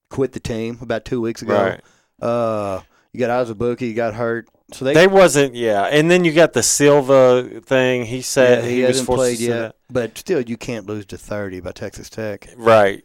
quit 0.08 0.32
the 0.32 0.40
team 0.40 0.78
about 0.80 1.04
two 1.04 1.20
weeks 1.20 1.42
ago. 1.42 1.54
Right. 1.54 1.80
Uh, 2.26 2.82
you 3.12 3.20
got 3.20 3.46
Azubuike, 3.46 3.94
got 3.94 4.14
hurt, 4.14 4.48
so 4.72 4.84
they 4.84 4.94
They 4.94 5.06
wasn't, 5.06 5.54
yeah. 5.54 5.84
And 5.84 6.10
then 6.10 6.24
you 6.24 6.32
got 6.32 6.52
the 6.52 6.62
Silva 6.62 7.60
thing. 7.64 8.06
He 8.06 8.22
said 8.22 8.64
Yeah, 8.64 8.70
he, 8.70 8.76
he, 8.80 8.82
was 8.84 9.02
forced 9.02 9.18
played 9.18 9.38
to 9.38 9.44
yet, 9.44 9.76
but 9.90 10.16
still, 10.18 10.40
you 10.40 10.56
can't 10.56 10.86
lose 10.86 11.06
to 11.06 11.18
thirty 11.18 11.60
by 11.60 11.72
Texas 11.72 12.08
Tech. 12.10 12.48
Right. 12.56 13.04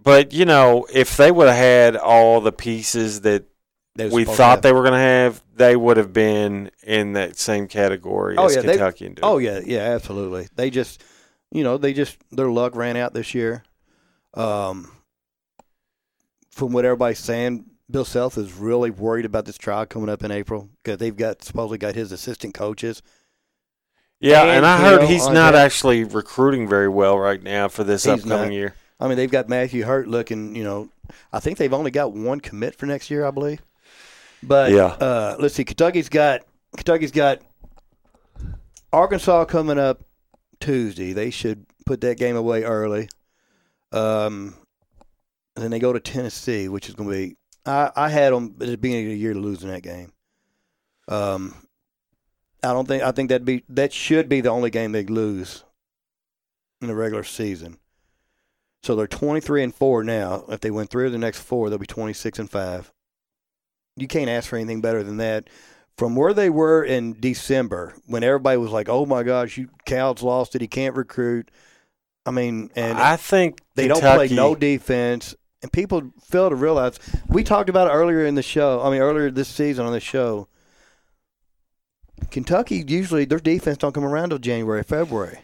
But 0.00 0.32
you 0.32 0.44
know, 0.44 0.86
if 0.92 1.16
they 1.16 1.30
would 1.30 1.48
have 1.48 1.56
had 1.56 1.96
all 1.96 2.40
the 2.40 2.52
pieces 2.52 3.22
that 3.22 3.44
we 3.96 4.24
thought 4.24 4.62
they 4.62 4.72
were 4.72 4.82
going 4.82 4.92
to 4.92 4.98
have, 4.98 5.42
they 5.56 5.74
would 5.76 5.96
have 5.96 6.12
been 6.12 6.70
in 6.84 7.14
that 7.14 7.36
same 7.36 7.66
category 7.66 8.36
Oh, 8.38 8.46
as 8.46 8.54
yeah, 8.56 8.62
they- 8.62 8.68
Kentucky 8.72 9.06
and 9.06 9.16
Duke. 9.16 9.24
Oh 9.24 9.38
yeah, 9.38 9.60
yeah, 9.64 9.80
absolutely. 9.80 10.48
They 10.54 10.70
just, 10.70 11.02
you 11.50 11.64
know, 11.64 11.78
they 11.78 11.92
just 11.92 12.16
their 12.30 12.48
luck 12.48 12.76
ran 12.76 12.96
out 12.96 13.12
this 13.12 13.34
year. 13.34 13.64
Um, 14.34 14.92
from 16.50 16.72
what 16.72 16.84
everybody's 16.84 17.18
saying, 17.18 17.66
Bill 17.90 18.04
Self 18.04 18.36
is 18.36 18.52
really 18.54 18.90
worried 18.90 19.24
about 19.24 19.46
this 19.46 19.56
trial 19.56 19.86
coming 19.86 20.08
up 20.08 20.22
in 20.22 20.30
April 20.30 20.68
because 20.82 20.98
they've 20.98 21.16
got 21.16 21.42
supposedly 21.42 21.78
got 21.78 21.94
his 21.94 22.12
assistant 22.12 22.52
coaches. 22.54 23.02
yeah, 24.20 24.42
and 24.42 24.50
and 24.50 24.66
I 24.66 24.78
heard 24.78 25.04
he's 25.08 25.26
not 25.26 25.52
that. 25.52 25.54
actually 25.54 26.04
recruiting 26.04 26.68
very 26.68 26.88
well 26.88 27.18
right 27.18 27.42
now 27.42 27.68
for 27.68 27.84
this 27.84 28.04
He's 28.04 28.12
upcoming 28.24 28.48
not. 28.50 28.52
year. 28.52 28.74
I 29.00 29.08
mean, 29.08 29.16
they've 29.16 29.30
got 29.30 29.48
Matthew 29.48 29.84
Hurt 29.84 30.06
looking. 30.08 30.54
You 30.54 30.64
know, 30.64 30.88
I 31.32 31.40
think 31.40 31.56
they've 31.56 31.72
only 31.72 31.90
got 31.90 32.12
one 32.12 32.40
commit 32.40 32.74
for 32.74 32.84
next 32.86 33.10
year, 33.10 33.24
I 33.24 33.30
believe. 33.30 33.62
But 34.42 34.70
Yeah. 34.72 34.86
uh, 34.86 35.36
let's 35.38 35.54
see. 35.54 35.64
Kentucky's 35.64 36.08
got 36.10 36.42
Kentucky's 36.76 37.10
got 37.12 37.40
Arkansas 38.92 39.44
coming 39.46 39.78
up 39.78 40.02
Tuesday. 40.60 41.12
They 41.12 41.30
should 41.30 41.64
put 41.86 42.00
that 42.02 42.18
game 42.18 42.36
away 42.36 42.64
early. 42.64 43.08
Um, 43.92 44.54
and 45.56 45.64
then 45.64 45.70
they 45.70 45.78
go 45.78 45.92
to 45.92 46.00
Tennessee, 46.00 46.68
which 46.68 46.88
is 46.88 46.94
going 46.94 47.08
to 47.08 47.14
be. 47.16 47.36
I, 47.68 47.90
I 47.94 48.08
had 48.08 48.32
them 48.32 48.56
at 48.60 48.66
the 48.66 48.78
beginning 48.78 49.06
of 49.06 49.12
the 49.12 49.18
year 49.18 49.34
losing 49.34 49.68
that 49.70 49.82
game. 49.82 50.12
Um, 51.06 51.54
I 52.62 52.72
don't 52.72 52.88
think 52.88 53.02
I 53.02 53.12
think 53.12 53.28
that 53.30 53.44
be 53.44 53.64
that 53.68 53.92
should 53.92 54.28
be 54.28 54.40
the 54.40 54.50
only 54.50 54.70
game 54.70 54.92
they 54.92 55.04
lose 55.04 55.64
in 56.80 56.88
the 56.88 56.94
regular 56.94 57.24
season. 57.24 57.78
So 58.82 58.96
they're 58.96 59.06
twenty 59.06 59.40
three 59.40 59.62
and 59.62 59.74
four 59.74 60.02
now. 60.02 60.44
If 60.48 60.60
they 60.60 60.70
win 60.70 60.86
three 60.86 61.06
of 61.06 61.12
the 61.12 61.18
next 61.18 61.40
four, 61.40 61.68
they'll 61.68 61.78
be 61.78 61.86
twenty 61.86 62.12
six 62.12 62.38
and 62.38 62.50
five. 62.50 62.92
You 63.96 64.08
can't 64.08 64.30
ask 64.30 64.48
for 64.48 64.56
anything 64.56 64.80
better 64.80 65.02
than 65.02 65.16
that. 65.18 65.48
From 65.96 66.14
where 66.14 66.32
they 66.32 66.48
were 66.48 66.84
in 66.84 67.18
December, 67.18 67.96
when 68.06 68.22
everybody 68.22 68.56
was 68.56 68.70
like, 68.70 68.88
"Oh 68.88 69.04
my 69.04 69.24
gosh, 69.24 69.56
you 69.56 69.68
Cal's 69.84 70.22
lost 70.22 70.54
it. 70.54 70.60
He 70.60 70.68
can't 70.68 70.94
recruit." 70.94 71.50
I 72.24 72.30
mean, 72.30 72.70
and 72.76 72.98
I 72.98 73.16
think 73.16 73.60
they 73.74 73.88
don't 73.88 74.00
play 74.00 74.28
no 74.28 74.54
defense. 74.54 75.34
And 75.62 75.72
people 75.72 76.12
fail 76.22 76.48
to 76.50 76.54
realize. 76.56 76.98
We 77.28 77.42
talked 77.44 77.68
about 77.68 77.90
earlier 77.92 78.24
in 78.24 78.34
the 78.34 78.42
show. 78.42 78.80
I 78.82 78.90
mean, 78.90 79.00
earlier 79.00 79.30
this 79.30 79.48
season 79.48 79.86
on 79.86 79.92
the 79.92 80.00
show. 80.00 80.48
Kentucky 82.30 82.84
usually 82.86 83.24
their 83.24 83.38
defense 83.38 83.78
don't 83.78 83.92
come 83.94 84.04
around 84.04 84.24
until 84.24 84.38
January, 84.38 84.82
February. 84.82 85.40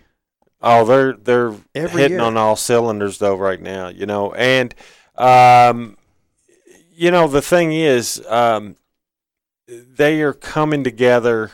Oh, 0.60 0.84
they're 0.84 1.12
they're 1.12 1.54
Every 1.74 2.02
hitting 2.02 2.16
year. 2.18 2.26
on 2.26 2.36
all 2.36 2.56
cylinders 2.56 3.18
though 3.18 3.36
right 3.36 3.60
now, 3.60 3.88
you 3.88 4.06
know. 4.06 4.32
And 4.32 4.74
um, 5.16 5.96
you 6.92 7.10
know 7.10 7.28
the 7.28 7.42
thing 7.42 7.72
is, 7.72 8.24
um, 8.28 8.76
they 9.68 10.20
are 10.22 10.32
coming 10.32 10.82
together. 10.84 11.52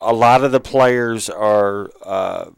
A 0.00 0.12
lot 0.14 0.44
of 0.44 0.52
the 0.52 0.60
players 0.60 1.28
are 1.28 1.90
uh, 2.04 2.50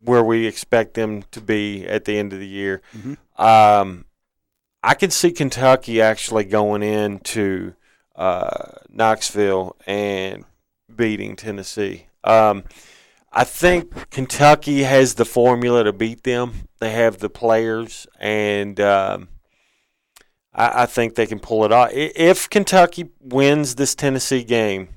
where 0.00 0.24
we 0.24 0.46
expect 0.46 0.94
them 0.94 1.22
to 1.30 1.40
be 1.40 1.86
at 1.86 2.04
the 2.04 2.18
end 2.18 2.32
of 2.32 2.38
the 2.40 2.48
year. 2.48 2.82
Mhm. 2.96 3.16
Um, 3.42 4.04
I 4.82 4.94
can 4.94 5.10
see 5.10 5.30
Kentucky 5.32 6.00
actually 6.00 6.44
going 6.44 6.82
into 6.82 7.74
uh, 8.16 8.72
Knoxville 8.88 9.76
and 9.86 10.44
beating 10.94 11.36
Tennessee. 11.36 12.06
Um, 12.24 12.64
I 13.32 13.44
think 13.44 14.10
Kentucky 14.10 14.82
has 14.82 15.14
the 15.14 15.24
formula 15.24 15.84
to 15.84 15.92
beat 15.92 16.24
them. 16.24 16.68
They 16.80 16.90
have 16.92 17.18
the 17.18 17.30
players, 17.30 18.06
and 18.18 18.80
um, 18.80 19.28
I, 20.54 20.82
I 20.82 20.86
think 20.86 21.14
they 21.14 21.26
can 21.26 21.38
pull 21.38 21.64
it 21.64 21.72
off. 21.72 21.90
If 21.92 22.50
Kentucky 22.50 23.10
wins 23.20 23.76
this 23.76 23.94
Tennessee 23.94 24.42
game, 24.42 24.88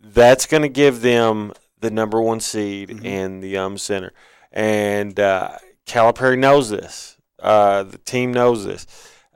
that's 0.00 0.46
going 0.46 0.62
to 0.62 0.68
give 0.68 1.02
them 1.02 1.52
the 1.80 1.90
number 1.90 2.20
one 2.20 2.40
seed 2.40 2.88
Mhm. 2.88 3.04
in 3.04 3.40
the 3.40 3.56
um 3.58 3.76
center, 3.76 4.12
and 4.52 5.18
uh, 5.20 5.56
Calipari 5.86 6.38
knows 6.38 6.70
this. 6.70 7.13
Uh, 7.40 7.82
the 7.82 7.98
team 7.98 8.32
knows 8.32 8.64
this. 8.64 8.86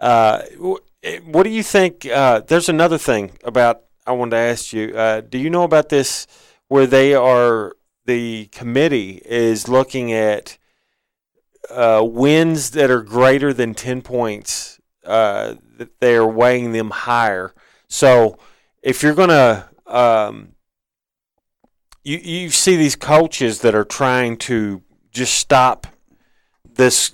Uh, 0.00 0.42
what 1.24 1.42
do 1.42 1.50
you 1.50 1.62
think? 1.62 2.06
Uh, 2.06 2.40
there's 2.40 2.68
another 2.68 2.98
thing 2.98 3.32
about 3.44 3.82
I 4.06 4.12
wanted 4.12 4.30
to 4.32 4.36
ask 4.36 4.72
you. 4.72 4.96
Uh, 4.96 5.20
do 5.20 5.38
you 5.38 5.50
know 5.50 5.64
about 5.64 5.88
this? 5.88 6.26
Where 6.68 6.86
they 6.86 7.14
are, 7.14 7.76
the 8.04 8.46
committee 8.52 9.22
is 9.24 9.68
looking 9.68 10.12
at 10.12 10.58
uh, 11.70 12.02
wins 12.04 12.70
that 12.72 12.90
are 12.90 13.02
greater 13.02 13.52
than 13.52 13.74
ten 13.74 14.02
points. 14.02 14.80
That 15.04 16.00
they 16.00 16.16
are 16.16 16.26
weighing 16.26 16.72
them 16.72 16.90
higher. 16.90 17.54
So 17.86 18.36
if 18.82 19.02
you're 19.02 19.14
gonna, 19.14 19.70
um, 19.86 20.52
you 22.04 22.18
you 22.18 22.50
see 22.50 22.76
these 22.76 22.96
coaches 22.96 23.60
that 23.62 23.74
are 23.74 23.84
trying 23.84 24.36
to 24.38 24.82
just 25.10 25.34
stop 25.34 25.86
this 26.70 27.12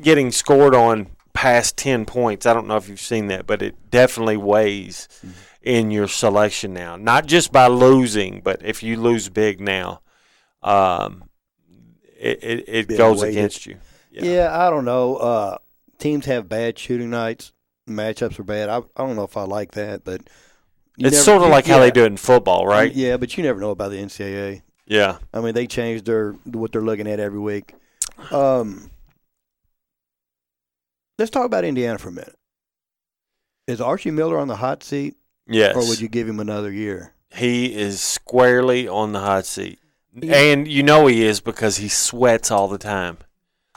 getting 0.00 0.30
scored 0.30 0.74
on 0.74 1.08
past 1.32 1.76
10 1.76 2.04
points. 2.04 2.46
I 2.46 2.52
don't 2.54 2.66
know 2.66 2.76
if 2.76 2.88
you've 2.88 3.00
seen 3.00 3.26
that, 3.28 3.46
but 3.46 3.62
it 3.62 3.90
definitely 3.90 4.36
weighs 4.36 5.08
in 5.62 5.90
your 5.90 6.08
selection 6.08 6.72
now. 6.72 6.96
Not 6.96 7.26
just 7.26 7.52
by 7.52 7.66
losing, 7.66 8.40
but 8.42 8.64
if 8.64 8.82
you 8.82 8.96
lose 9.00 9.28
big 9.28 9.60
now, 9.60 10.00
um, 10.62 11.24
it, 12.18 12.38
it, 12.42 12.64
it 12.90 12.96
goes 12.96 13.20
weighted. 13.22 13.36
against 13.38 13.66
you. 13.66 13.76
Yeah, 14.10 14.56
I 14.56 14.70
don't 14.70 14.84
know. 14.84 15.16
Uh, 15.16 15.58
teams 15.98 16.26
have 16.26 16.48
bad 16.48 16.78
shooting 16.78 17.10
nights. 17.10 17.52
Matchups 17.88 18.38
are 18.38 18.44
bad. 18.44 18.68
I, 18.68 18.78
I 18.78 19.06
don't 19.06 19.16
know 19.16 19.24
if 19.24 19.36
I 19.36 19.42
like 19.42 19.72
that, 19.72 20.04
but 20.04 20.20
you 20.96 21.06
It's 21.08 21.16
never- 21.16 21.24
sort 21.24 21.42
of 21.42 21.48
like 21.48 21.66
how 21.66 21.80
they 21.80 21.90
do 21.90 22.04
it 22.04 22.06
in 22.06 22.16
football, 22.16 22.66
right? 22.66 22.92
Yeah, 22.92 23.16
but 23.16 23.36
you 23.36 23.42
never 23.42 23.60
know 23.60 23.70
about 23.70 23.90
the 23.90 23.98
NCAA. 23.98 24.62
Yeah. 24.86 25.18
I 25.34 25.40
mean, 25.40 25.54
they 25.54 25.66
change 25.66 26.04
their 26.04 26.32
what 26.44 26.70
they're 26.72 26.80
looking 26.82 27.08
at 27.08 27.18
every 27.18 27.40
week. 27.40 27.74
Um, 28.30 28.90
let's 31.18 31.30
talk 31.30 31.46
about 31.46 31.64
Indiana 31.64 31.98
for 31.98 32.08
a 32.08 32.12
minute. 32.12 32.34
Is 33.66 33.80
Archie 33.80 34.10
Miller 34.10 34.38
on 34.38 34.48
the 34.48 34.56
hot 34.56 34.82
seat, 34.82 35.16
Yes. 35.46 35.74
or 35.76 35.86
would 35.88 36.00
you 36.00 36.08
give 36.08 36.28
him 36.28 36.40
another 36.40 36.70
year? 36.70 37.12
He 37.34 37.74
is 37.74 38.00
squarely 38.00 38.86
on 38.86 39.12
the 39.12 39.20
hot 39.20 39.46
seat. 39.46 39.78
Yeah. 40.14 40.36
And 40.36 40.68
you 40.68 40.82
know 40.82 41.06
he 41.06 41.24
is 41.24 41.40
because 41.40 41.78
he 41.78 41.88
sweats 41.88 42.50
all 42.50 42.68
the 42.68 42.78
time. 42.78 43.18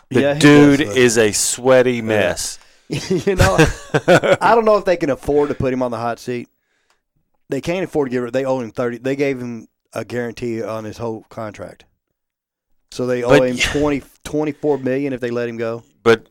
The 0.09 0.21
Yeah, 0.21 0.33
dude 0.35 0.79
does, 0.79 0.95
is 0.95 1.17
a 1.17 1.31
sweaty 1.31 2.01
mess. 2.01 2.59
you 2.89 3.35
know, 3.35 3.57
I 4.41 4.53
don't 4.55 4.65
know 4.65 4.77
if 4.77 4.85
they 4.85 4.97
can 4.97 5.09
afford 5.09 5.49
to 5.49 5.55
put 5.55 5.73
him 5.73 5.81
on 5.81 5.91
the 5.91 5.97
hot 5.97 6.19
seat. 6.19 6.47
They 7.49 7.61
can't 7.61 7.83
afford 7.83 8.09
to 8.09 8.11
give 8.11 8.23
it. 8.25 8.33
They 8.33 8.45
owe 8.45 8.59
him 8.59 8.71
thirty. 8.71 8.97
They 8.97 9.15
gave 9.15 9.39
him 9.39 9.67
a 9.93 10.05
guarantee 10.05 10.61
on 10.61 10.83
his 10.83 10.97
whole 10.97 11.25
contract, 11.29 11.85
so 12.91 13.05
they 13.07 13.23
owe 13.23 13.39
But- 13.39 13.49
him 13.49 13.57
20, 13.81 14.03
24 14.25 14.77
million 14.79 15.13
if 15.13 15.21
they 15.21 15.31
let 15.31 15.47
him 15.49 15.57
go. 15.57 15.83
but 16.03 16.27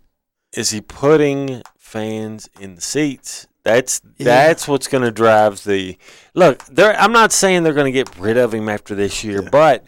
is 0.56 0.70
he 0.70 0.80
putting 0.80 1.62
fans 1.78 2.48
in 2.60 2.74
the 2.74 2.80
seats? 2.80 3.46
That's 3.62 4.00
Yeah. 4.16 4.24
that's 4.26 4.66
what's 4.68 4.86
going 4.88 5.02
to 5.04 5.10
drive 5.10 5.64
the 5.64 5.98
look. 6.34 6.64
They're, 6.66 6.94
I'm 6.98 7.12
not 7.12 7.32
saying 7.32 7.62
they're 7.64 7.72
going 7.74 7.92
to 7.92 8.04
get 8.04 8.16
rid 8.18 8.36
of 8.36 8.54
him 8.54 8.68
after 8.68 8.94
this 8.94 9.22
year, 9.24 9.42
Yeah. 9.42 9.48
but 9.50 9.86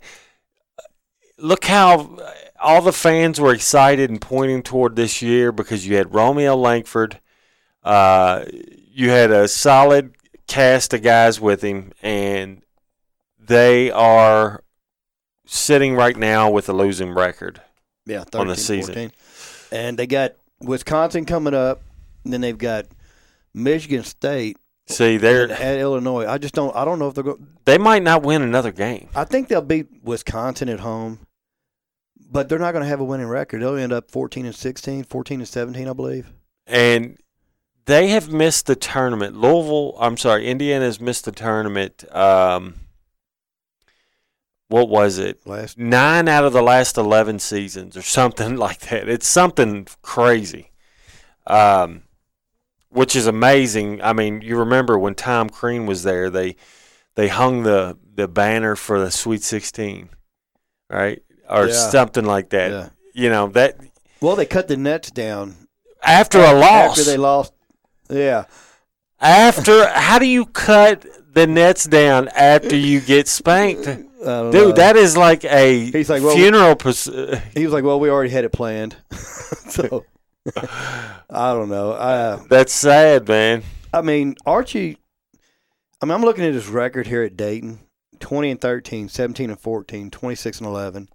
look 1.39 1.65
how 1.65 2.19
all 2.61 2.83
the 2.83 2.93
fans 2.93 3.41
were 3.41 3.53
excited 3.55 4.11
and 4.11 4.21
pointing 4.21 4.63
toward 4.63 4.97
this 4.97 5.23
year 5.23 5.53
because 5.53 5.87
you 5.87 5.97
had 5.97 6.13
Romeo 6.13 6.57
Langford, 6.57 7.21
uh, 7.85 8.45
you 8.93 9.11
had 9.11 9.31
a 9.31 9.47
solid 9.47 10.15
cast 10.49 10.93
of 10.93 11.03
guys 11.03 11.41
with 11.41 11.63
him, 11.63 11.93
and 12.03 12.63
they 13.39 13.91
are 13.93 14.65
sitting 15.47 15.95
right 15.95 16.17
now 16.17 16.51
with 16.51 16.69
a 16.69 16.73
losing 16.73 17.13
record. 17.13 17.61
Yeah, 18.07 18.25
13, 18.25 18.41
on 18.41 18.47
the 18.49 18.57
season. 18.57 18.95
14. 18.95 19.13
And 19.71 19.97
they 19.99 20.07
got 20.07 20.33
Wisconsin 20.61 21.25
coming 21.25 21.55
up, 21.55 21.83
and 22.25 22.33
then 22.33 22.41
they've 22.41 22.59
got 22.59 22.87
Michigan 23.55 24.03
State 24.05 24.57
See, 24.87 25.19
they're 25.19 25.51
at 25.51 25.79
Illinois. 25.79 26.27
I 26.27 26.39
just 26.39 26.55
don't. 26.55 26.75
I 26.75 26.85
don't 26.87 26.99
know 26.99 27.09
if 27.09 27.15
they're 27.15 27.25
going. 27.25 27.47
they 27.67 27.77
might 27.77 28.03
not 28.03 28.23
win 28.23 28.41
another 28.41 28.73
game. 28.73 29.09
I 29.15 29.25
think 29.25 29.49
they'll 29.49 29.61
beat 29.61 29.87
Wisconsin 30.03 30.71
at 30.71 30.81
home, 30.81 31.21
but 32.31 32.49
they're 32.49 32.59
not 32.59 32.73
going 32.73 32.83
to 32.85 32.89
have 32.89 33.01
a 33.01 33.05
winning 33.05 33.27
record. 33.27 33.61
They'll 33.61 33.77
end 33.77 33.93
up 33.93 34.11
14 34.11 34.47
and 34.47 34.55
16, 34.55 35.05
14 35.05 35.41
and 35.41 35.49
17, 35.49 35.89
I 35.89 35.93
believe. 35.93 36.33
and 36.67 37.19
they 37.85 38.09
have 38.09 38.31
missed 38.33 38.67
the 38.67 38.77
tournament. 38.77 39.37
Louisville, 39.37 39.95
I'm 39.99 40.17
sorry, 40.19 40.47
Indiana 40.47 40.85
has 40.87 41.01
missed 41.01 41.25
the 41.27 41.33
tournament. 41.33 42.05
Um, 42.15 42.75
what 44.69 44.89
was 44.89 45.19
it? 45.19 45.47
Last 45.47 45.79
Nine 45.79 46.29
out 46.29 46.45
of 46.45 46.53
the 46.53 46.63
last 46.63 46.97
eleven 46.97 47.39
seasons, 47.39 47.97
or 47.97 48.03
something 48.03 48.57
like 48.67 48.81
that. 48.91 49.09
It's 49.09 49.27
something 49.27 49.87
crazy, 50.03 50.71
um, 51.47 52.03
which 52.91 53.17
is 53.17 53.27
amazing. 53.27 54.03
I 54.03 54.13
mean, 54.13 54.41
you 54.43 54.57
remember 54.59 54.99
when 54.99 55.15
Tom 55.15 55.49
Crean 55.51 55.87
was 55.87 56.03
there? 56.03 56.31
They 56.31 56.57
they 57.15 57.29
hung 57.29 57.63
the 57.63 57.97
the 58.15 58.29
banner 58.29 58.77
for 58.77 59.01
the 59.01 59.11
Sweet 59.11 59.43
Sixteen, 59.43 60.11
right, 60.91 61.23
or 61.49 61.67
Yeah. 61.69 61.73
something 61.75 62.25
like 62.25 62.51
that. 62.51 62.71
yeah. 62.71 62.89
You 63.15 63.31
know 63.31 63.49
that 63.49 63.79
Well, 64.21 64.37
they 64.37 64.47
cut 64.47 64.69
the 64.69 64.77
nets 64.77 65.11
down 65.11 65.69
after 66.03 66.39
a 66.39 66.53
loss. 66.53 66.99
after 66.99 67.05
they 67.05 67.17
lost. 67.17 67.53
Yeah, 68.11 68.45
After 69.21 69.89
how 69.89 70.19
do 70.19 70.27
you 70.27 70.47
cut 70.47 71.05
the 71.35 71.47
nets 71.47 71.85
down 71.85 72.29
after 72.29 72.77
you 72.77 73.01
get 73.01 73.29
spanked, 73.29 73.87
I 74.21 74.25
don't 74.25 74.51
know. 74.51 74.67
dude? 74.67 74.77
That 74.77 74.97
is 74.97 75.17
like 75.17 75.45
a 75.45 75.91
He's 75.91 76.11
like, 76.11 76.23
well, 76.23 76.35
funeral. 76.35 76.77
uh, 76.85 77.41
he 77.55 77.65
was 77.65 77.73
like, 77.73 77.85
"Well, 77.85 78.01
we 78.01 78.11
already 78.11 78.31
had 78.31 78.45
it 78.45 78.53
planned." 78.53 78.97
so 79.13 80.05
I 81.31 81.53
don't 81.53 81.69
know. 81.69 81.93
I 81.93 82.37
that's 82.49 82.73
sad, 82.73 83.29
man. 83.29 83.63
I 83.93 84.03
mean, 84.03 84.35
Archie. 84.47 84.99
I 86.01 86.07
mean, 86.07 86.13
I'm 86.13 86.23
looking 86.23 86.45
at 86.45 86.55
his 86.55 86.69
record 86.69 87.07
here 87.07 87.23
at 87.23 87.37
Dayton: 87.37 87.81
20 88.21 88.51
and 88.53 88.61
13, 88.61 89.09
17 89.09 89.51
and 89.51 89.59
14, 89.59 90.11
26 90.11 90.59
and 90.59 90.67
11. 90.67 91.09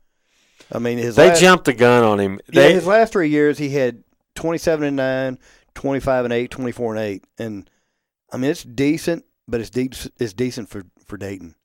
I 0.71 0.80
mean, 0.80 0.97
his 0.97 1.15
They 1.15 1.30
last, 1.30 1.41
jumped 1.41 1.65
the 1.65 1.73
gun 1.73 2.03
on 2.03 2.19
him. 2.19 2.39
Yeah, 2.51 2.69
his 2.69 2.88
last 2.88 3.13
three 3.13 3.30
years, 3.30 3.57
he 3.57 3.69
had 3.69 4.03
27 4.35 4.88
and 4.88 4.95
9, 4.95 5.39
25 5.75 6.25
and 6.25 6.34
8, 6.34 6.49
24 6.51 6.95
and 6.95 7.03
8. 7.03 7.23
And, 7.38 7.69
I 8.31 8.38
mean, 8.38 8.49
it's 8.49 8.63
decent, 8.63 9.25
but 9.47 9.61
it's, 9.61 9.69
de- 9.69 9.91
it's 10.19 10.34
decent 10.34 10.69
for, 10.69 10.84
for 11.05 11.17
Dayton. 11.17 11.55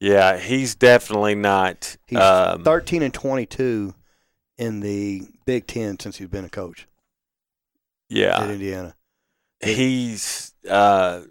Yeah, 0.00 0.38
he's 0.38 0.74
definitely 0.74 1.34
not. 1.34 1.96
He's 2.06 2.18
Um, 2.18 2.64
13 2.64 3.02
and 3.02 3.14
22 3.14 3.94
in 4.58 4.80
the 4.80 5.22
Big 5.46 5.66
Ten 5.66 5.98
since 5.98 6.16
he's 6.18 6.28
been 6.28 6.44
a 6.44 6.50
coach 6.50 6.82
at 8.10 8.16
yeah, 8.16 8.50
Indiana. 8.50 8.94
he's. 9.62 10.54
Uh, 10.68 11.22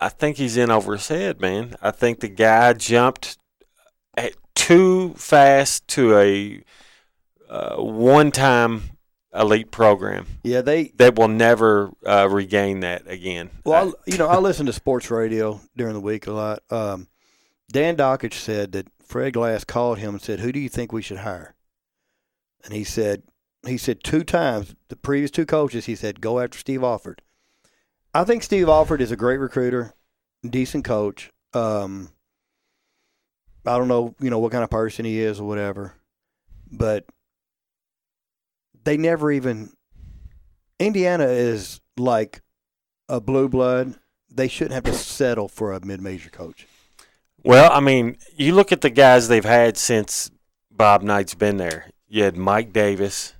I 0.00 0.08
think 0.08 0.36
he's 0.36 0.56
in 0.56 0.70
over 0.70 0.92
his 0.94 1.08
head, 1.08 1.40
man. 1.40 1.76
I 1.80 1.90
think 1.90 2.20
the 2.20 2.28
guy 2.28 2.72
jumped 2.74 3.38
at- 4.16 4.34
too 4.54 5.14
fast 5.14 5.86
to 5.88 6.18
a 6.18 6.62
uh, 7.48 7.76
one-time 7.76 8.82
elite 9.34 9.70
program. 9.70 10.26
Yeah, 10.42 10.60
they. 10.62 10.92
that 10.96 11.16
will 11.16 11.28
never 11.28 11.92
uh, 12.04 12.28
regain 12.30 12.80
that 12.80 13.08
again. 13.08 13.50
Well, 13.64 13.94
I, 14.06 14.10
you 14.10 14.18
know, 14.18 14.26
I 14.28 14.38
listen 14.38 14.66
to 14.66 14.72
sports 14.72 15.10
radio 15.10 15.60
during 15.76 15.94
the 15.94 16.00
week 16.00 16.26
a 16.26 16.32
lot. 16.32 16.62
Um, 16.70 17.08
Dan 17.70 17.96
Dakich 17.96 18.34
said 18.34 18.72
that 18.72 18.88
Fred 19.02 19.32
Glass 19.32 19.64
called 19.64 19.98
him 19.98 20.14
and 20.14 20.22
said, 20.22 20.40
"Who 20.40 20.52
do 20.52 20.58
you 20.58 20.68
think 20.68 20.92
we 20.92 21.02
should 21.02 21.18
hire?" 21.18 21.54
And 22.64 22.72
he 22.72 22.84
said, 22.84 23.24
he 23.66 23.78
said 23.78 24.04
two 24.04 24.24
times 24.24 24.74
the 24.88 24.96
previous 24.96 25.30
two 25.30 25.46
coaches. 25.46 25.86
He 25.86 25.94
said 25.94 26.20
go 26.20 26.40
after 26.40 26.58
Steve 26.58 26.82
Alford. 26.82 27.22
I 28.12 28.24
think 28.24 28.42
Steve 28.42 28.68
Alford 28.68 29.00
is 29.00 29.10
a 29.10 29.16
great 29.16 29.38
recruiter, 29.38 29.94
decent 30.48 30.84
coach. 30.84 31.32
Um, 31.52 32.10
I 33.66 33.78
don't 33.78 33.88
know, 33.88 34.14
you 34.20 34.30
know, 34.30 34.38
what 34.38 34.52
kind 34.52 34.64
of 34.64 34.70
person 34.70 35.04
he 35.04 35.20
is 35.20 35.40
or 35.40 35.48
whatever, 35.48 35.94
but 36.70 37.06
they 38.84 38.96
never 38.96 39.32
even. 39.32 39.70
Indiana 40.78 41.26
is 41.26 41.80
like 41.96 42.42
a 43.08 43.20
blue 43.20 43.48
blood. 43.48 43.94
They 44.28 44.48
shouldn't 44.48 44.74
have 44.74 44.84
to 44.84 44.92
settle 44.92 45.48
for 45.48 45.72
a 45.72 45.84
mid-major 45.84 46.30
coach. 46.30 46.66
Well, 47.44 47.70
I 47.72 47.80
mean, 47.80 48.16
you 48.36 48.54
look 48.54 48.72
at 48.72 48.80
the 48.80 48.90
guys 48.90 49.28
they've 49.28 49.44
had 49.44 49.76
since 49.76 50.30
Bob 50.70 51.02
Knight's 51.02 51.34
been 51.34 51.58
there. 51.58 51.90
You 52.08 52.24
had 52.24 52.36
Mike 52.36 52.72
Davis, 52.72 53.34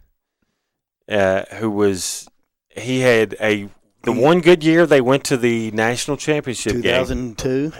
uh, 1.08 1.44
who 1.54 1.70
was 1.70 2.28
he 2.70 3.00
had 3.00 3.36
a 3.40 3.68
the 4.02 4.12
one 4.12 4.40
good 4.40 4.62
year 4.62 4.86
they 4.86 5.00
went 5.00 5.24
to 5.24 5.36
the 5.36 5.70
national 5.70 6.16
championship 6.18 6.72
Two 6.72 6.82
game. 6.82 6.92
thousand 6.94 7.38
two. 7.38 7.72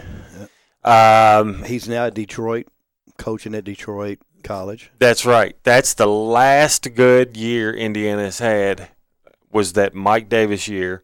Um, 0.83 1.63
He's 1.65 1.89
now 1.89 2.07
at 2.07 2.15
Detroit, 2.15 2.67
coaching 3.19 3.55
at 3.55 3.65
Detroit 3.65 4.19
College. 4.43 4.91
that's 4.99 5.25
right. 5.25 5.57
That's 5.63 5.95
the 5.95 6.07
last 6.07 6.95
good 6.95 7.37
year 7.37 7.73
Indiana's 7.73 8.39
had 8.39 8.89
was 9.51 9.73
that 9.75 9.95
Mike 9.95 10.29
Davis 10.29 10.69
year. 10.69 11.03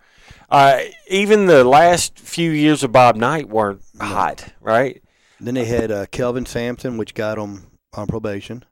Uh, 0.51 0.80
even 1.09 1.47
the 1.47 1.62
last 1.64 2.18
few 2.18 2.51
years 2.51 2.82
of 2.82 2.90
Bob 2.92 3.16
Knight 3.16 3.48
weren't 3.48 3.82
hot, 4.01 4.52
right? 4.60 5.02
Then 5.40 5.54
they 5.54 5.64
had 5.64 5.90
uh, 5.90 6.06
Kelvin 6.06 6.46
Sampson, 6.46 6.96
which 6.98 7.14
got 7.14 7.38
him 7.38 7.66
on 7.94 8.06
probation. 8.06 8.64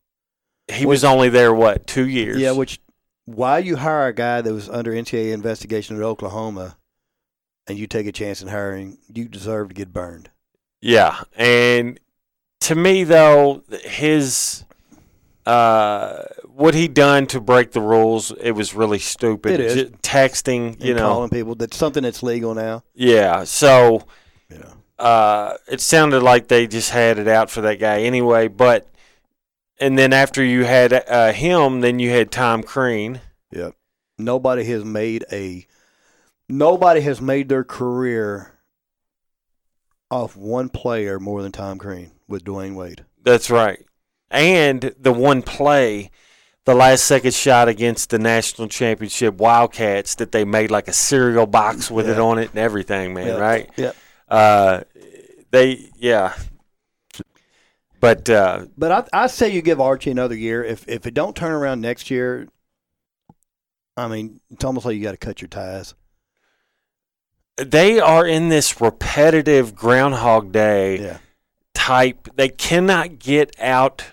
He 0.70 0.84
was 0.84 1.02
only 1.02 1.28
there 1.30 1.54
what 1.54 1.86
two 1.86 2.06
years? 2.06 2.38
Yeah, 2.40 2.52
which 2.52 2.78
why 3.24 3.58
you 3.58 3.76
hire 3.76 4.06
a 4.08 4.12
guy 4.12 4.40
that 4.42 4.52
was 4.52 4.68
under 4.68 4.92
NCAA 4.92 5.32
investigation 5.32 5.96
at 5.96 6.02
Oklahoma, 6.02 6.76
and 7.66 7.78
you 7.78 7.86
take 7.86 8.06
a 8.06 8.12
chance 8.12 8.42
in 8.42 8.48
hiring, 8.48 8.98
you 9.12 9.28
deserve 9.28 9.68
to 9.68 9.74
get 9.74 9.92
burned. 9.92 10.30
Yeah, 10.82 11.22
and 11.36 11.98
to 12.60 12.74
me 12.74 13.04
though, 13.04 13.62
his 13.82 14.64
uh, 15.46 16.24
what 16.44 16.74
he 16.74 16.86
done 16.88 17.26
to 17.28 17.40
break 17.40 17.72
the 17.72 17.80
rules, 17.80 18.30
it 18.32 18.50
was 18.52 18.74
really 18.74 18.98
stupid. 18.98 19.52
It 19.52 19.60
is. 19.60 19.74
Ju- 19.74 19.90
texting, 20.02 20.74
And 20.74 20.84
you 20.84 20.94
know. 20.94 21.08
calling 21.08 21.30
people 21.30 21.54
that's 21.54 21.76
something 21.76 22.02
that's 22.02 22.22
legal 22.22 22.54
now. 22.54 22.84
Yeah, 22.94 23.44
so 23.44 24.04
You 24.50 24.58
know, 24.58 24.72
uh, 24.98 25.54
it 25.70 25.80
sounded 25.80 26.22
like 26.22 26.48
they 26.48 26.66
just 26.66 26.90
had 26.90 27.18
it 27.18 27.28
out 27.28 27.50
for 27.50 27.60
that 27.62 27.78
guy 27.78 28.02
anyway. 28.02 28.48
But 28.48 28.88
and 29.80 29.98
then 29.98 30.12
after 30.12 30.42
you 30.42 30.64
had 30.64 30.92
uh, 30.92 31.32
him, 31.32 31.80
then 31.80 31.98
you 31.98 32.10
had 32.10 32.30
Tom 32.30 32.62
Crean. 32.62 33.20
Yep. 33.52 33.74
Nobody 34.18 34.64
has 34.64 34.84
made 34.84 35.24
a 35.30 35.66
nobody 36.48 37.00
has 37.02 37.20
made 37.20 37.48
their 37.48 37.64
career 37.64 38.52
off 40.10 40.36
one 40.36 40.68
player 40.68 41.20
more 41.20 41.42
than 41.42 41.52
Tom 41.52 41.78
Crean 41.78 42.10
with 42.26 42.44
Dwyane 42.44 42.74
Wade. 42.74 43.04
That's 43.22 43.50
right. 43.50 43.84
And 44.30 44.94
the 44.98 45.12
one 45.12 45.42
play, 45.42 46.10
the 46.64 46.74
last 46.74 47.04
second 47.04 47.34
shot 47.34 47.68
against 47.68 48.10
the 48.10 48.18
national 48.18 48.68
championship 48.68 49.34
Wildcats 49.36 50.16
that 50.16 50.32
they 50.32 50.44
made 50.44 50.70
like 50.70 50.88
a 50.88 50.92
cereal 50.92 51.46
box 51.46 51.90
with 51.90 52.08
it 52.08 52.18
on 52.18 52.38
it 52.38 52.50
and 52.50 52.58
everything, 52.58 53.14
man, 53.14 53.28
Yep. 53.28 53.38
right? 53.40 53.70
Yep. 53.76 53.96
Uh, 54.28 54.82
they, 55.50 55.88
yeah. 55.96 56.34
But 58.00 58.30
uh, 58.30 58.66
But 58.76 58.92
I 59.12 59.24
I 59.24 59.26
say 59.26 59.50
you 59.52 59.60
give 59.62 59.80
Archie 59.80 60.10
another 60.10 60.36
year. 60.36 60.62
If 60.62 60.88
if 60.88 61.06
it 61.06 61.14
don't 61.14 61.34
turn 61.34 61.52
around 61.52 61.80
next 61.80 62.10
year, 62.10 62.46
I 63.96 64.06
mean, 64.06 64.40
it's 64.50 64.64
almost 64.64 64.86
like 64.86 64.96
you 64.96 65.02
got 65.02 65.12
to 65.12 65.16
cut 65.16 65.40
your 65.42 65.48
ties. 65.48 65.94
they 67.56 67.98
are 67.98 68.24
in 68.24 68.50
this 68.50 68.80
repetitive 68.80 69.74
Groundhog 69.74 70.52
Day 70.52 71.00
Yeah. 71.00 71.18
type. 71.74 72.28
They 72.36 72.48
cannot 72.50 73.18
get 73.18 73.58
out 73.58 74.04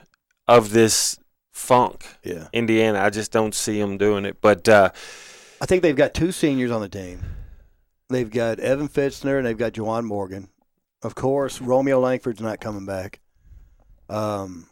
of 0.47 0.71
this 0.71 1.19
funk. 1.51 2.07
Yeah. 2.23 2.47
Indiana, 2.53 2.99
I 2.99 3.11
just 3.11 3.31
don't 3.31 3.53
see 3.53 3.79
them 3.79 3.99
doing 3.99 4.25
it. 4.25 4.37
But 4.41 4.67
uh, 4.67 4.89
I 5.61 5.67
think 5.67 5.83
they've 5.83 5.95
got 5.95 6.15
two 6.15 6.31
seniors 6.31 6.71
on 6.71 6.81
the 6.81 6.89
team. 6.89 7.21
They've 8.09 8.29
got 8.29 8.59
Evan 8.59 8.87
Fitzner 8.87 9.37
and 9.37 9.45
they've 9.47 9.57
got 9.57 9.73
Juwan 9.73 10.03
Morgan. 10.05 10.49
Of 11.01 11.15
course, 11.15 11.61
Romeo 11.61 11.99
Langford's 11.99 12.41
not 12.41 12.59
coming 12.59 12.85
back. 12.85 13.19
Um, 14.09 14.67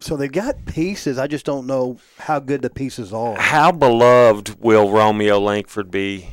so 0.00 0.16
they've 0.16 0.32
got 0.32 0.64
pieces. 0.66 1.18
I 1.18 1.26
just 1.26 1.46
don't 1.46 1.66
know 1.66 1.98
how 2.18 2.38
good 2.40 2.62
the 2.62 2.70
pieces 2.70 3.12
are. 3.12 3.36
how 3.38 3.70
beloved 3.72 4.60
will 4.60 4.90
Romeo 4.90 5.38
Langford 5.38 5.90
be 5.90 6.28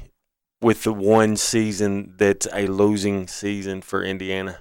with 0.62 0.84
the 0.84 0.94
one 0.94 1.36
season 1.38 2.14
that's 2.18 2.48
a 2.54 2.68
losing 2.68 3.28
season 3.28 3.82
for 3.82 4.04
Indiana? 4.04 4.60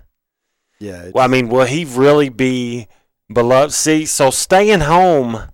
Yeah, 0.79 1.11
Well, 1.15 1.25
I 1.25 1.29
mean, 1.29 1.49
will 1.49 1.65
he 1.65 1.85
really 1.85 2.29
be 2.29 2.87
beloved? 3.33 3.73
See, 3.73 4.07
so 4.07 4.31
staying 4.31 4.81
home 4.81 5.51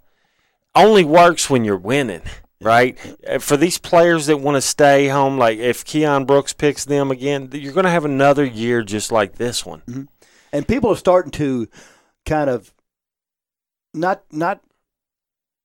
only 0.75 1.05
works 1.05 1.49
when 1.49 1.65
you're 1.65 1.79
winning, 1.79 2.23
right? 2.61 2.99
Uh, 3.29 3.39
For 3.39 3.57
these 3.57 3.79
players 3.79 4.27
that 4.27 4.39
want 4.39 4.57
to 4.57 4.61
stay 4.61 5.09
home, 5.09 5.39
like 5.39 5.59
if 5.59 5.85
Keion 5.85 6.27
Brooks 6.27 6.53
picks 6.53 6.85
them 6.85 7.11
again, 7.11 7.51
you're 7.53 7.73
going 7.73 7.85
to 7.85 7.91
have 7.91 8.05
another 8.05 8.45
year 8.45 8.83
just 8.83 9.13
like 9.13 9.35
this 9.37 9.65
one. 9.67 10.09
and 10.53 10.69
people 10.69 10.91
are 10.91 10.97
starting 10.97 11.33
to 11.33 11.69
kind 12.25 12.49
of 12.49 12.73
not 13.93 14.23
not 14.31 14.61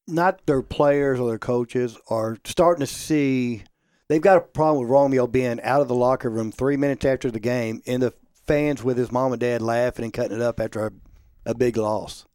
not 0.07 0.45
their 0.45 0.61
players 0.61 1.19
or 1.19 1.29
their 1.29 1.39
coaches 1.39 1.97
are 2.09 2.37
starting 2.43 2.85
to 2.85 2.91
see 2.91 3.63
they've 4.07 4.21
got 4.21 4.37
a 4.37 4.41
problem 4.41 4.81
with 4.81 4.89
Romeo 4.91 5.27
being 5.27 5.61
out 5.61 5.81
of 5.81 5.87
the 5.87 5.95
locker 5.95 6.29
room 6.29 6.51
three 6.51 6.77
minutes 6.77 7.05
after 7.05 7.29
the 7.31 7.39
game 7.39 7.81
and 7.85 8.01
the 8.01 8.13
fans 8.47 8.83
with 8.83 8.97
his 8.97 9.11
mom 9.11 9.31
and 9.31 9.39
dad 9.39 9.61
laughing 9.61 10.03
and 10.03 10.13
cutting 10.13 10.35
it 10.37 10.41
up 10.41 10.59
after 10.59 10.87
a, 10.87 10.91
a 11.45 11.53
big 11.55 11.77
loss. 11.77 12.25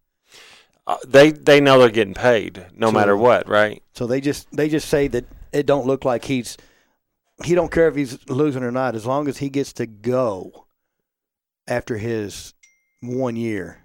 Uh, 0.87 0.97
they 1.07 1.31
they 1.31 1.61
know 1.61 1.79
they're 1.79 1.89
getting 1.91 2.15
paid 2.15 2.67
no 2.77 2.89
So- 2.89 2.93
matter 2.93 3.17
what, 3.17 3.49
right? 3.49 3.83
So 3.95 4.07
they 4.07 4.21
just 4.21 4.51
they 4.55 4.69
just 4.69 4.89
say 4.89 5.09
that 5.09 5.25
it 5.53 5.67
don't 5.67 5.87
look 5.87 6.05
like 6.05 6.25
he's 6.25 6.57
he 7.45 7.55
don't 7.55 7.71
care 7.73 7.89
if 7.89 7.97
he's 7.97 8.19
losing 8.29 8.63
or 8.63 8.71
not 8.71 8.95
as 8.95 9.07
long 9.07 9.27
as 9.29 9.39
he 9.39 9.49
gets 9.49 9.73
to 9.75 9.87
go 9.87 10.67
after 11.67 11.97
his 11.97 12.55
one 13.01 13.35
year. 13.37 13.79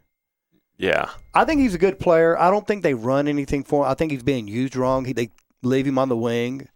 Yeah. 0.78 1.10
I 1.34 1.46
think 1.46 1.62
he's 1.62 1.74
a 1.76 1.80
good 1.80 2.00
player. 2.00 2.38
I 2.38 2.52
don't 2.52 2.66
think 2.68 2.84
they 2.84 2.94
run 2.94 3.28
anything 3.28 3.64
for 3.64 3.84
him. 3.86 3.92
I 3.92 3.96
think 3.96 4.12
he's 4.12 4.24
being 4.24 4.48
used 4.48 4.76
wrong. 4.76 5.06
He, 5.06 5.14
they 5.14 5.32
leave 5.64 5.86
him 5.88 5.98
on 5.98 6.10
the 6.10 6.16
wing. 6.18 6.70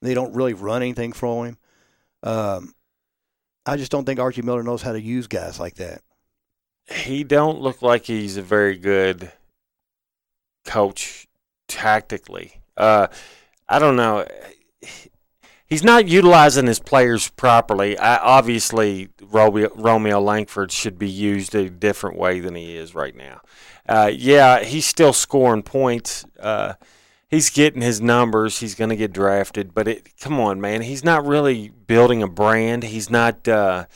They 0.00 0.14
don't 0.14 0.34
really 0.34 0.54
run 0.54 0.82
anything 0.82 1.12
for 1.12 1.46
him. 1.46 1.58
Um, 2.22 2.74
I 3.66 3.76
just 3.76 3.90
don't 3.92 4.04
think 4.04 4.20
Archie 4.20 4.42
Miller 4.42 4.62
knows 4.62 4.82
how 4.82 4.92
to 4.92 5.00
use 5.00 5.26
guys 5.26 5.58
like 5.60 5.74
that. 5.74 6.02
he 6.90 7.24
don't 7.24 7.60
look 7.60 7.82
like 7.82 8.04
he's 8.06 8.36
a 8.36 8.42
very 8.42 8.76
good 8.78 9.30
coach 10.64 11.26
tactically. 11.68 12.60
Uh, 12.76 13.08
I 13.68 13.78
don't 13.78 13.96
know. 13.96 14.26
He's 15.66 15.82
not 15.84 16.06
utilizing 16.06 16.66
his 16.66 16.78
players 16.78 17.30
properly. 17.30 17.96
I, 17.96 18.18
obviously, 18.18 19.08
Romeo, 19.22 19.70
Romeo 19.74 20.20
Langford 20.20 20.70
should 20.70 20.98
be 20.98 21.08
used 21.08 21.54
a 21.54 21.70
different 21.70 22.18
way 22.18 22.40
than 22.40 22.54
he 22.54 22.76
is 22.76 22.94
right 22.94 23.16
now. 23.16 23.40
Uh, 23.88 24.10
yeah, 24.14 24.62
he's 24.62 24.84
still 24.84 25.14
scoring 25.14 25.62
points. 25.62 26.26
Uh, 26.38 26.74
he's 27.28 27.48
getting 27.48 27.80
his 27.80 28.02
numbers. 28.02 28.60
He's 28.60 28.74
going 28.74 28.90
to 28.90 28.96
get 28.96 29.12
drafted. 29.12 29.74
But 29.74 29.88
it, 29.88 30.16
come 30.20 30.38
on, 30.38 30.60
man, 30.60 30.82
he's 30.82 31.04
not 31.04 31.26
really 31.26 31.70
building 31.70 32.22
a 32.22 32.28
brand. 32.28 32.82
He's 32.84 33.08
not. 33.08 33.48
Uh, 33.48 33.86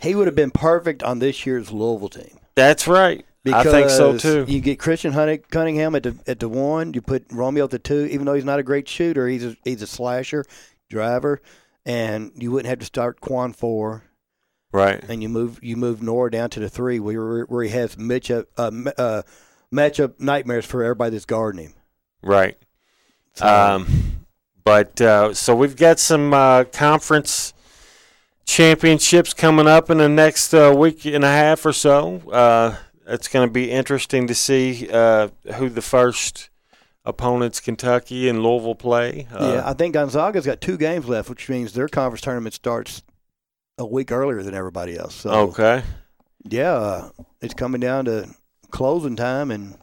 He 0.00 0.14
would 0.14 0.26
have 0.26 0.36
been 0.36 0.50
perfect 0.50 1.02
on 1.02 1.18
this 1.18 1.44
year's 1.46 1.70
Louisville 1.72 2.08
team. 2.08 2.38
that's 2.54 2.86
right. 2.88 3.24
I 3.46 3.64
think 3.64 3.90
so 3.90 4.18
too. 4.18 4.44
You 4.46 4.60
get 4.60 4.78
Christen 4.78 5.12
Cunningham 5.50 5.94
at 5.94 6.02
the 6.02 6.16
at 6.26 6.40
the 6.40 6.48
one. 6.48 6.92
You 6.94 7.00
put 7.00 7.24
Romeo 7.30 7.64
at 7.64 7.70
the 7.70 7.78
two. 7.78 8.06
Even 8.10 8.26
though 8.26 8.34
he's 8.34 8.44
not 8.44 8.58
a 8.58 8.62
great 8.62 8.88
shooter, 8.88 9.28
he's 9.28 9.44
a, 9.44 9.56
he's 9.64 9.82
a 9.82 9.86
slasher, 9.86 10.44
driver, 10.90 11.40
and 11.86 12.32
you 12.36 12.50
wouldn't 12.50 12.68
have 12.68 12.80
to 12.80 12.84
start 12.84 13.20
Khwan 13.20 13.54
Fore. 13.54 14.04
Right. 14.72 15.02
and 15.08 15.20
you 15.20 15.28
move 15.28 15.58
you 15.62 15.76
move 15.76 15.98
Nwora 15.98 16.30
down 16.30 16.48
to 16.50 16.60
the 16.60 16.68
three 16.68 17.00
where 17.00 17.42
where 17.44 17.64
he 17.64 17.70
has 17.70 17.96
matchup 17.96 18.46
uh, 18.56 18.70
uh, 18.96 19.22
matchup 19.74 20.20
nightmares 20.20 20.64
for 20.64 20.84
everybody 20.84 21.10
that's 21.10 21.24
guarding 21.24 21.64
him. 21.64 21.74
Right. 22.22 22.56
So, 23.34 23.46
Um, 23.46 24.26
but 24.62 25.00
uh, 25.00 25.34
so 25.34 25.56
we've 25.56 25.74
got 25.74 25.98
some 25.98 26.32
uh, 26.32 26.64
conference 26.64 27.52
championships 28.44 29.32
coming 29.34 29.66
up 29.66 29.90
in 29.90 29.98
the 29.98 30.08
next 30.08 30.54
uh, 30.54 30.72
week 30.76 31.04
and 31.04 31.24
a 31.24 31.28
half 31.28 31.64
or 31.66 31.72
so. 31.72 32.20
It's 33.10 33.28
going 33.28 33.48
to 33.48 33.52
be 33.52 33.70
interesting 33.70 34.26
to 34.28 34.34
see 34.34 34.88
uh, 34.90 35.28
who 35.56 35.68
the 35.68 35.82
first 35.82 36.48
opponents 37.04 37.60
Kentucky 37.60 38.28
and 38.28 38.42
Louisville 38.42 38.74
play. 38.74 39.26
Uh, 39.32 39.52
yeah, 39.54 39.68
I 39.68 39.72
think 39.74 39.94
Gonzaga's 39.94 40.46
got 40.46 40.60
two 40.60 40.76
games 40.76 41.06
left, 41.08 41.28
which 41.28 41.48
means 41.48 41.72
their 41.72 41.88
conference 41.88 42.20
tournament 42.20 42.54
starts 42.54 43.02
a 43.78 43.86
week 43.86 44.12
earlier 44.12 44.42
than 44.42 44.54
everybody 44.54 44.96
else. 44.96 45.14
So 45.14 45.30
Okay. 45.30 45.82
yeah, 46.44 46.72
uh, 46.74 47.08
it's 47.40 47.54
coming 47.54 47.80
down 47.80 48.04
to 48.04 48.28
closing 48.70 49.16
time, 49.16 49.50
and 49.50 49.76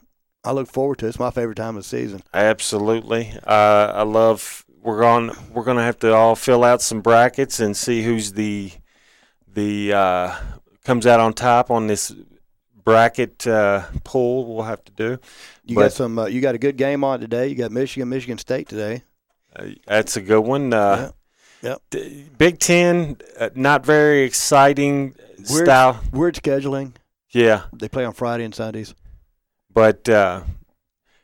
I 0.44 0.52
look 0.52 0.68
forward 0.70 1.00
to 1.00 1.06
it. 1.08 1.10
It's 1.10 1.20
my 1.20 1.32
favorite 1.32 1.56
time 1.56 1.76
of 1.76 1.84
the 1.84 1.90
season. 1.90 2.22
Absolutely. 2.34 3.34
Uh, 3.46 3.92
I 3.94 4.04
love. 4.04 4.64
We're 4.82 5.00
going. 5.02 5.32
We're 5.52 5.66
going 5.66 5.78
to 5.78 5.84
have 5.84 6.00
to 6.00 6.14
all 6.14 6.36
fill 6.36 6.64
out 6.64 6.82
some 6.82 7.02
brackets 7.02 7.60
and 7.60 7.76
see 7.76 8.04
who's 8.04 8.34
the 8.34 8.72
the 9.52 9.92
uh, 9.92 10.36
comes 10.86 11.06
out 11.06 11.20
on 11.20 11.34
top 11.34 11.70
on 11.72 11.88
this 11.88 12.16
bracket 12.88 13.46
uh, 13.46 13.84
pool. 14.06 14.46
We'll 14.56 14.64
have 14.64 14.82
to 14.86 14.92
do. 14.94 15.20
You 15.66 15.76
But- 15.76 15.82
got 15.82 15.92
some. 15.92 16.18
Uh, 16.18 16.26
you 16.28 16.40
got 16.40 16.56
a 16.56 16.58
good 16.58 16.78
game 16.78 17.04
on 17.04 17.20
today. 17.20 17.50
You 17.50 17.56
got 17.56 17.70
Michigan, 17.72 18.08
Michigan 18.08 18.38
State 18.38 18.70
today. 18.70 19.04
Uh, 19.54 19.66
that's 19.86 20.16
a 20.16 20.22
good 20.22 20.40
one. 20.42 20.74
Uh, 20.74 21.12
Yep. 21.64 21.82
d- 21.90 22.26
Big 22.38 22.60
Ten, 22.60 23.18
uh, 23.40 23.50
not 23.56 23.84
very 23.86 24.22
exciting 24.22 25.16
Weird. 25.50 25.66
style. 25.66 26.00
Weird 26.14 26.36
scheduling. 26.36 26.94
Yeah, 27.32 27.64
They 27.74 27.90
play 27.90 28.06
on 28.06 28.14
Friday 28.14 28.46
and 28.46 28.56
Sundays. 28.56 28.94
but 29.74 30.08
uh, 30.08 30.44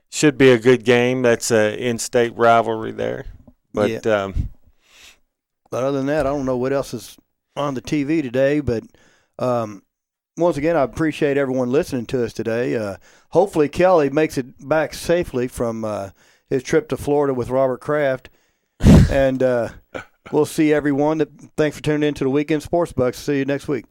should 0.09 0.37
be 0.37 0.49
a 0.51 0.57
good 0.59 0.83
game. 0.83 1.21
That's 1.21 1.49
a 1.51 1.77
in-state 1.79 2.35
rivalry 2.35 2.91
there. 2.91 3.25
But 3.73 4.05
um, 4.05 4.49
But 5.71 5.83
other 5.83 5.97
than 5.99 6.07
that, 6.07 6.25
I 6.27 6.29
don't 6.31 6.45
know 6.45 6.57
what 6.57 6.73
else 6.73 6.93
is 6.93 7.15
on 7.55 7.73
the 7.75 7.81
TV 7.81 8.21
today. 8.21 8.59
But 8.59 8.83
um, 9.39 9.81
once 10.37 10.57
again, 10.57 10.75
I 10.75 10.81
appreciate 10.81 11.37
everyone 11.37 11.71
listening 11.71 12.05
to 12.07 12.23
us 12.23 12.33
today. 12.33 12.75
Uh, 12.75 12.97
hopefully, 13.29 13.69
Kelly 13.69 14.09
makes 14.09 14.37
it 14.37 14.67
back 14.67 14.93
safely 14.93 15.47
from 15.47 15.85
uh, 15.85 16.09
his 16.49 16.63
trip 16.63 16.89
to 16.89 16.97
Florida 16.97 17.33
with 17.33 17.49
Robert 17.49 17.81
Kraft. 17.81 18.29
and 19.09 19.43
uh, 19.43 19.69
we'll 20.31 20.45
see 20.45 20.73
everyone. 20.73 21.23
Thanks 21.55 21.77
for 21.77 21.83
tuning 21.83 22.07
in 22.07 22.13
to 22.15 22.23
the 22.23 22.29
Weekend 22.29 22.63
Sports 22.63 22.93
Buzz. 22.93 23.15
See 23.15 23.37
you 23.37 23.45
next 23.45 23.67
week. 23.67 23.85